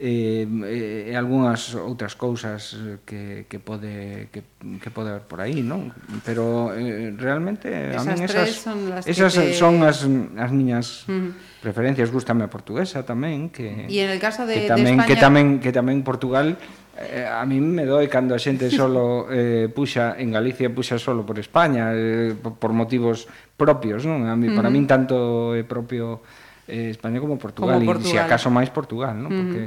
eh, 0.00 0.48
e, 0.48 1.12
e 1.12 1.14
algunhas 1.14 1.76
outras 1.76 2.16
cousas 2.16 2.72
que, 3.04 3.44
que 3.44 3.58
pode 3.60 4.32
que, 4.32 4.40
que 4.80 4.88
pode 4.88 5.12
haber 5.12 5.28
por 5.28 5.44
aí, 5.44 5.60
non? 5.60 5.92
Pero 6.24 6.72
eh, 6.72 7.12
realmente 7.12 7.68
esas 7.68 8.08
a 8.08 8.16
min 8.16 8.24
esas 8.24 8.48
son 8.56 8.78
as 8.96 9.04
esas 9.04 9.36
te... 9.36 9.52
son 9.52 9.84
as 9.84 10.08
as 10.40 10.50
miñas 10.56 11.04
uh 11.04 11.12
-huh. 11.12 11.30
preferencias, 11.60 12.08
gústame 12.08 12.48
a 12.48 12.48
portuguesa 12.48 13.04
tamén 13.04 13.52
que 13.52 13.84
E 13.92 14.00
en 14.00 14.08
el 14.08 14.16
caso 14.16 14.48
de 14.48 14.64
que 14.64 14.72
tamén 14.72 14.96
de 14.96 15.04
España... 15.04 15.08
que 15.12 15.16
tamén 15.20 15.46
que 15.60 15.70
tamén 15.76 16.00
Portugal 16.00 16.56
eh, 16.96 17.28
a 17.28 17.44
mí 17.44 17.60
me 17.60 17.84
doi 17.84 18.08
cando 18.08 18.32
a 18.32 18.40
xente 18.40 18.72
solo 18.80 19.28
eh, 19.28 19.68
puxa 19.68 20.16
en 20.16 20.32
Galicia 20.32 20.72
puxa 20.72 20.96
solo 20.96 21.28
por 21.28 21.36
España 21.36 21.92
eh, 21.92 22.32
por, 22.32 22.56
por 22.56 22.72
motivos 22.72 23.28
propios, 23.60 24.08
non? 24.08 24.24
A 24.24 24.32
mí, 24.32 24.48
uh 24.48 24.56
-huh. 24.56 24.56
Para 24.56 24.72
min 24.72 24.88
tanto 24.88 25.52
é 25.52 25.60
propio 25.60 26.24
eh, 26.70 26.90
España 26.90 27.18
como 27.18 27.36
Portugal, 27.36 27.82
como 27.82 27.98
Portugal. 27.98 28.14
e 28.14 28.16
se 28.16 28.22
acaso 28.22 28.48
máis 28.48 28.70
Portugal, 28.70 29.18
non? 29.18 29.28
Mm. 29.28 29.38
Porque... 29.42 29.62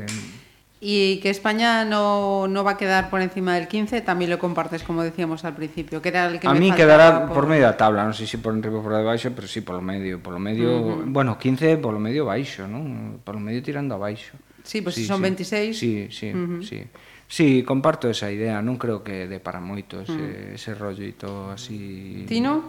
Y 0.83 1.23
que 1.23 1.29
España 1.29 1.85
no, 1.85 2.49
no, 2.51 2.65
va 2.65 2.75
a 2.75 2.77
quedar 2.77 3.09
por 3.09 3.23
encima 3.23 3.55
del 3.55 3.69
15, 3.71 4.01
también 4.01 4.27
lo 4.27 4.37
compartes, 4.37 4.83
como 4.83 5.01
decíamos 5.01 5.45
al 5.45 5.55
principio, 5.55 6.01
que 6.01 6.09
era 6.09 6.27
el 6.27 6.41
que... 6.41 6.47
A 6.47 6.53
me 6.53 6.59
mí 6.59 6.71
quedará 6.75 7.27
por... 7.27 7.35
por... 7.35 7.47
medio 7.47 7.63
da 7.63 7.79
tabla, 7.79 8.03
non 8.03 8.11
sei 8.11 8.27
se 8.27 8.35
si 8.35 8.43
por 8.43 8.51
enriba 8.51 8.83
por 8.83 8.91
debaixo, 8.91 9.31
pero 9.31 9.47
sí 9.47 9.63
polo 9.63 9.79
medio, 9.79 10.19
polo 10.19 10.43
medio, 10.43 10.67
uh 10.75 10.99
-huh. 10.99 11.07
bueno, 11.07 11.39
15 11.39 11.79
polo 11.79 12.03
medio 12.03 12.27
baixo, 12.27 12.67
non? 12.67 13.23
Polo 13.23 13.39
medio 13.39 13.63
tirando 13.63 13.95
abaixo. 13.95 14.35
Sí, 14.67 14.83
pues 14.83 14.99
sí, 14.99 15.07
son 15.07 15.23
sí. 15.23 15.71
26. 15.71 15.71
Sí, 15.71 15.91
sí, 16.11 16.27
uh 16.35 16.35
-huh. 16.35 16.59
sí. 16.67 16.83
Sí, 17.31 17.63
comparto 17.63 18.11
esa 18.11 18.27
idea, 18.27 18.59
non 18.59 18.75
creo 18.75 19.07
que 19.07 19.31
dé 19.31 19.39
para 19.39 19.63
moito 19.63 20.03
ese, 20.03 20.11
uh 20.11 20.19
-huh. 20.19 20.59
ese 20.59 20.75
rollito 20.75 21.47
así... 21.47 22.27
Tino? 22.27 22.59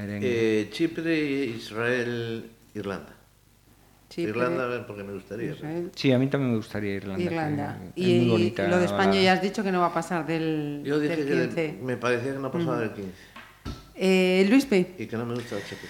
Merengue. 0.00 0.24
Eh, 0.24 0.72
Chipre, 0.72 1.12
Israel, 1.44 2.48
Irlanda. 2.72 3.17
Chipre, 4.26 4.40
Irlanda, 4.42 4.86
porque 4.86 5.02
me 5.04 5.12
gustaría. 5.12 5.52
Israel. 5.52 5.90
Sí, 5.94 6.12
a 6.12 6.18
mí 6.18 6.26
también 6.28 6.50
me 6.52 6.56
gustaría 6.58 6.94
Irlanda. 6.94 7.22
Irlanda. 7.22 7.78
que 7.94 8.00
es 8.02 8.06
Y 8.08 8.18
muy 8.20 8.30
bonita. 8.30 8.68
lo 8.68 8.78
de 8.78 8.84
España 8.86 9.14
la- 9.14 9.22
ya 9.22 9.32
has 9.34 9.42
dicho 9.42 9.62
que 9.62 9.72
no 9.72 9.80
va 9.80 9.86
a 9.86 9.94
pasar 9.94 10.26
del, 10.26 10.82
Yo 10.84 10.98
dije 11.00 11.16
del 11.16 11.26
que 11.26 11.48
15. 11.48 11.78
me 11.82 11.96
parecía 11.96 12.32
que 12.32 12.38
no 12.38 12.50
pasaba 12.50 12.78
del 12.80 12.90
15 12.92 13.10
Eh, 13.94 14.46
Luispe, 14.48 14.94
y 14.98 15.06
que 15.06 15.16
no 15.16 15.26
me 15.26 15.34
gusta 15.34 15.56
el 15.56 15.62
Chepe. 15.64 15.86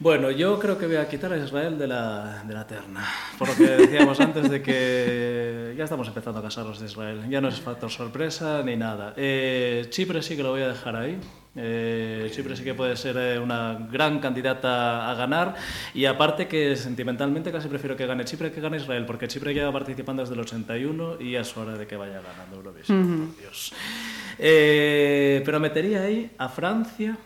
Bueno, 0.00 0.30
yo 0.30 0.58
creo 0.58 0.78
que 0.78 0.86
voy 0.86 0.96
a 0.96 1.06
quitar 1.08 1.30
a 1.32 1.36
Israel 1.36 1.78
de 1.78 1.86
la, 1.86 2.42
de 2.46 2.54
la 2.54 2.66
terna. 2.66 3.04
Por 3.38 3.48
lo 3.48 3.54
que 3.54 3.64
decíamos 3.64 4.18
antes 4.20 4.48
de 4.50 4.62
que 4.62 5.74
ya 5.76 5.84
estamos 5.84 6.08
empezando 6.08 6.38
a 6.40 6.42
casarlos 6.42 6.80
de 6.80 6.86
Israel. 6.86 7.20
Ya 7.28 7.42
no 7.42 7.48
es 7.48 7.60
factor 7.60 7.90
sorpresa 7.90 8.62
ni 8.64 8.76
nada. 8.76 9.12
Eh, 9.18 9.86
Chipre 9.90 10.22
sí 10.22 10.36
que 10.36 10.42
lo 10.42 10.52
voy 10.52 10.62
a 10.62 10.68
dejar 10.68 10.96
ahí. 10.96 11.18
Eh, 11.56 12.30
Chipre 12.32 12.54
sí 12.56 12.62
que 12.62 12.74
puede 12.74 12.96
ser 12.96 13.16
eh, 13.16 13.36
una 13.38 13.76
gran 13.90 14.20
candidata 14.20 15.10
a 15.10 15.14
ganar 15.14 15.56
y 15.94 16.04
aparte 16.04 16.46
que 16.46 16.76
sentimentalmente 16.76 17.50
casi 17.50 17.66
prefiero 17.66 17.96
que 17.96 18.06
gane 18.06 18.24
Chipre 18.24 18.52
que 18.52 18.60
gane 18.60 18.76
Israel 18.76 19.04
porque 19.04 19.26
Chipre 19.26 19.52
lleva 19.52 19.72
participando 19.72 20.22
desde 20.22 20.34
el 20.34 20.40
81 20.42 21.16
y 21.18 21.32
ya 21.32 21.40
es 21.40 21.56
hora 21.56 21.76
de 21.76 21.88
que 21.88 21.96
vaya 21.96 22.20
ganando 22.22 22.54
Eurovisión, 22.56 23.32
por 23.34 23.40
Dios. 23.42 23.72
Eh, 24.38 25.42
pero 25.44 25.58
metería 25.58 26.02
ahí 26.02 26.30
a 26.38 26.48
Francia, 26.48 27.18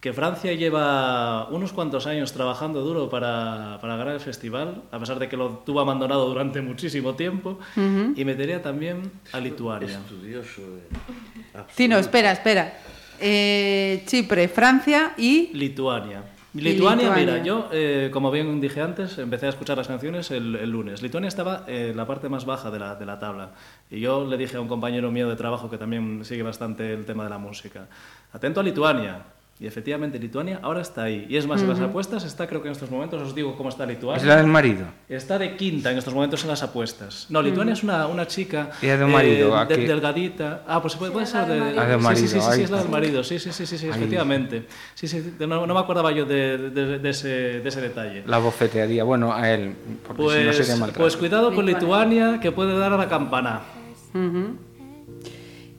que 0.00 0.12
Francia 0.14 0.52
lleva 0.54 1.48
unos 1.50 1.72
cuantos 1.72 2.06
años 2.06 2.32
trabajando 2.32 2.80
duro 2.82 3.08
para, 3.10 3.78
para 3.80 3.96
ganar 3.96 4.14
el 4.14 4.20
festival, 4.20 4.82
a 4.90 4.98
pesar 4.98 5.18
de 5.18 5.28
que 5.28 5.36
lo 5.36 5.50
tuvo 5.66 5.80
abandonado 5.80 6.26
durante 6.28 6.60
muchísimo 6.62 7.14
tiempo, 7.14 7.58
Ujú. 7.76 8.14
y 8.16 8.24
metería 8.24 8.62
también 8.62 9.12
a 9.32 9.38
Lituania. 9.40 9.98
Estudioso. 9.98 10.62
eh, 10.62 11.62
Tino, 11.76 11.98
espera, 11.98 12.32
espera. 12.32 12.72
Eh, 13.20 14.02
Chipre, 14.06 14.48
Francia 14.48 15.14
y... 15.16 15.50
Lituania. 15.52 16.22
Y 16.54 16.60
Lituania, 16.60 17.12
mira, 17.16 17.42
yo, 17.42 17.68
eh, 17.72 18.10
como 18.12 18.30
bien 18.30 18.60
dije 18.60 18.80
antes, 18.80 19.18
empecé 19.18 19.46
a 19.46 19.48
escuchar 19.48 19.76
las 19.76 19.88
canciones 19.88 20.30
el, 20.30 20.54
el 20.54 20.70
lunes. 20.70 21.02
Lituania 21.02 21.26
estaba 21.26 21.64
en 21.66 21.96
la 21.96 22.06
parte 22.06 22.28
más 22.28 22.44
baja 22.44 22.70
de 22.70 22.78
la, 22.78 22.94
de 22.94 23.04
la 23.04 23.18
tabla. 23.18 23.50
Y 23.90 23.98
yo 23.98 24.24
le 24.24 24.36
dije 24.36 24.56
a 24.56 24.60
un 24.60 24.68
compañero 24.68 25.10
mío 25.10 25.28
de 25.28 25.34
trabajo 25.34 25.68
que 25.68 25.78
también 25.78 26.24
sigue 26.24 26.44
bastante 26.44 26.92
el 26.92 27.04
tema 27.04 27.24
de 27.24 27.30
la 27.30 27.38
música, 27.38 27.88
atento 28.32 28.60
a 28.60 28.62
Lituania. 28.62 29.22
Y 29.64 29.66
efectivamente, 29.66 30.18
Lituania 30.18 30.60
ahora 30.62 30.82
está 30.82 31.04
ahí. 31.04 31.24
Y 31.26 31.38
es 31.38 31.46
más, 31.46 31.62
en 31.62 31.70
las 31.70 31.80
apuestas 31.80 32.22
está, 32.22 32.46
creo 32.46 32.60
que 32.60 32.68
en 32.68 32.72
estos 32.72 32.90
momentos, 32.90 33.22
os 33.22 33.34
digo 33.34 33.56
cómo 33.56 33.70
está 33.70 33.86
Lituania. 33.86 34.20
Es 34.20 34.26
la 34.28 34.36
del 34.36 34.46
marido. 34.46 34.84
Está 35.08 35.38
de 35.38 35.56
quinta 35.56 35.90
en 35.90 35.96
estos 35.96 36.12
momentos 36.12 36.42
en 36.42 36.50
las 36.50 36.62
apuestas. 36.62 37.28
No, 37.30 37.40
Lituania 37.40 37.72
es 37.72 37.82
una, 37.82 38.06
una 38.06 38.26
chica 38.26 38.68
Y 38.82 38.88
es 38.88 38.98
de 38.98 39.06
un 39.06 39.12
marido, 39.12 39.58
eh, 39.70 39.76
delgadita. 39.86 40.64
Ah, 40.68 40.82
pues 40.82 40.96
puede, 40.96 41.12
puede 41.12 41.24
ser 41.24 41.46
de... 41.46 41.78
Ah, 41.80 41.86
del 41.86 41.98
marido, 41.98 42.26
Sí, 42.26 42.28
sí, 42.28 42.40
sí, 42.40 42.46
sí, 42.56 42.62
es 42.64 42.70
la 42.70 42.76
del 42.80 42.90
marido. 42.90 43.24
Sí, 43.24 43.38
sí, 43.38 43.52
sí, 43.52 43.64
sí, 43.64 43.78
sí, 43.78 43.88
efectivamente. 43.88 44.66
Sí, 44.92 45.08
sí, 45.08 45.32
no, 45.40 45.66
no 45.66 45.72
me 45.72 45.80
acordaba 45.80 46.12
yo 46.12 46.26
de, 46.26 46.58
de- 46.68 46.98
de 46.98 47.08
ese, 47.08 47.28
de 47.28 47.66
ese 47.66 47.80
detalle. 47.80 48.22
La 48.26 48.36
bofetearía, 48.36 49.02
bueno, 49.04 49.32
a 49.32 49.50
él, 49.50 49.72
porque 50.06 50.22
si 50.22 50.28
no 50.28 50.44
Pues, 50.44 50.56
sería 50.58 50.76
maltrato. 50.76 51.00
pues 51.00 51.16
cuidado 51.16 51.54
con 51.54 51.64
Lituania, 51.64 52.38
que 52.38 52.52
puede 52.52 52.76
dar 52.78 52.92
a 52.92 52.98
la 52.98 53.08
campana. 53.08 53.60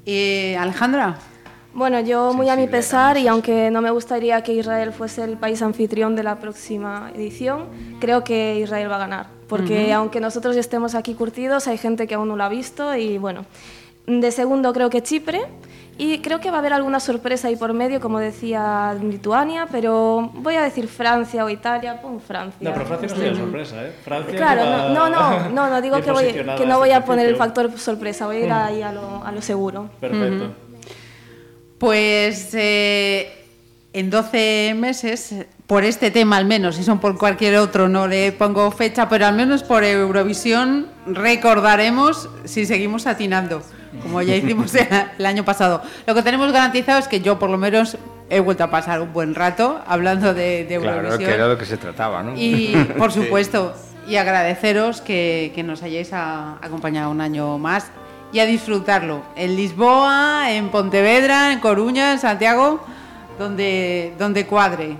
Eh, 0.08 0.58
Alejandra. 0.58 1.20
Bueno, 1.76 2.00
yo 2.00 2.32
muy 2.34 2.48
a 2.48 2.56
mi 2.56 2.68
pesar 2.68 3.18
y 3.18 3.28
aunque 3.28 3.70
no 3.70 3.82
me 3.82 3.92
gustaría 3.92 4.42
que 4.44 4.54
Israel 4.54 4.94
fuese 4.94 5.26
el 5.26 5.36
país 5.36 5.62
anfitrión 5.62 6.16
de 6.16 6.24
la 6.24 6.38
próxima 6.38 7.12
edición, 7.14 7.66
creo 8.00 8.24
que 8.24 8.58
Israel 8.60 8.90
va 8.90 8.96
a 8.96 9.00
ganar. 9.00 9.26
Porque 9.50 9.88
Ujú. 9.88 9.94
aunque 9.96 10.22
nosotros 10.22 10.56
estemos 10.56 10.96
aquí 10.96 11.14
curtidos, 11.16 11.68
hay 11.68 11.78
gente 11.78 12.08
que 12.08 12.16
aún 12.16 12.30
no 12.30 12.38
lo 12.38 12.46
ha 12.46 12.50
visto 12.50 12.96
y 12.96 13.18
bueno. 13.18 13.46
De 14.08 14.32
segundo 14.32 14.72
creo 14.72 14.90
que 14.90 15.04
Chipre 15.04 15.42
y 15.98 16.20
creo 16.20 16.40
que 16.40 16.50
va 16.50 16.58
a 16.58 16.60
haber 16.60 16.74
alguna 16.74 17.00
sorpresa 17.02 17.48
ahí 17.50 17.56
por 17.58 17.74
medio, 17.74 18.00
como 18.00 18.20
decía 18.20 18.96
Lituania, 19.02 19.68
pero 19.72 20.30
voy 20.34 20.56
a 20.56 20.62
decir 20.64 20.88
Francia 20.88 21.44
o 21.44 21.50
Italia, 21.50 22.02
pon 22.02 22.22
Francia. 22.22 22.58
No, 22.62 22.74
pero 22.74 22.86
Francia 22.86 23.08
no 23.10 23.16
sería 23.16 23.36
sorpresa, 23.36 23.84
¿eh? 23.84 23.92
Francia 24.04 24.36
Claro, 24.36 24.64
lleva 24.64 24.90
no, 24.90 25.10
no, 25.10 25.50
no, 25.50 25.70
no, 25.70 25.82
digo 25.82 26.00
que, 26.02 26.12
voy, 26.12 26.32
que 26.32 26.66
no 26.66 26.78
voy 26.80 26.92
a 26.92 27.04
poner 27.04 27.28
el 27.28 27.36
factor 27.36 27.78
sorpresa, 27.78 28.28
voy 28.28 28.38
a 28.38 28.40
ir 28.40 28.50
Mm. 28.50 28.54
ahí 28.54 28.82
a 28.82 28.92
lo, 28.94 29.24
a 29.26 29.32
lo 29.32 29.42
seguro. 29.42 29.90
Perfecto. 30.00 30.54
Pues 31.78 32.50
eh, 32.54 33.46
en 33.94 34.10
12 34.10 34.76
meses, 34.78 35.36
por 35.68 35.84
este 35.84 36.12
tema 36.12 36.38
al 36.38 36.46
menos, 36.46 36.76
si 36.76 36.84
son 36.84 37.00
por 37.00 37.18
cualquier 37.18 37.58
otro 37.58 37.90
no 37.90 38.08
le 38.08 38.32
pongo 38.32 38.72
fecha, 38.72 39.10
pero 39.10 39.26
al 39.26 39.36
menos 39.36 39.64
por 39.64 39.84
Eurovisión 39.84 40.88
recordaremos 41.06 42.30
si 42.46 42.66
seguimos 42.66 43.08
atinando, 43.08 43.62
como 44.02 44.22
ya 44.22 44.36
hicimos 44.36 44.74
el 45.20 45.26
año 45.26 45.44
pasado. 45.44 45.82
Lo 46.08 46.16
que 46.16 46.24
tenemos 46.24 46.52
garantizado 46.52 47.00
es 47.00 47.08
que 47.08 47.22
yo 47.22 47.40
por 47.40 47.50
lo 47.50 47.58
menos 47.58 47.98
he 48.30 48.40
vuelto 48.40 48.64
a 48.64 48.72
pasar 48.72 49.02
un 49.02 49.12
buen 49.14 49.36
rato 49.36 49.82
hablando 49.86 50.34
de, 50.34 50.66
de 50.66 50.80
Claro, 50.80 50.98
Eurovisión. 50.98 51.30
que 51.30 51.36
era 51.36 51.48
lo 51.48 51.58
que 51.58 51.66
se 51.66 51.78
trataba, 51.78 52.24
¿no? 52.24 52.34
Y 52.36 52.74
por 52.98 53.12
supuesto, 53.12 53.76
y 54.08 54.16
agradeceros 54.16 55.02
que, 55.02 55.52
que 55.54 55.62
nos 55.64 55.84
hayáis 55.84 56.14
a- 56.14 56.58
acompañado 56.62 57.12
un 57.12 57.22
año 57.22 57.58
más 57.58 57.88
y 58.36 58.40
a 58.42 58.46
disfrutarlo. 58.46 59.22
En 59.38 59.56
Lisboa, 59.56 60.52
en 60.52 60.68
Pontevedra, 60.68 61.54
en 61.54 61.62
Coruña, 61.62 62.12
en 62.12 62.20
Santiago, 62.20 62.82
donde, 63.40 64.14
donde 64.20 64.46
cuadre. 64.46 64.98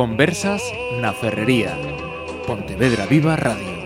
Conversas 0.00 0.62
na 0.96 1.12
Ferrería. 1.12 1.76
Pontevedra 2.46 3.04
Viva 3.04 3.36
Radio. 3.36 3.79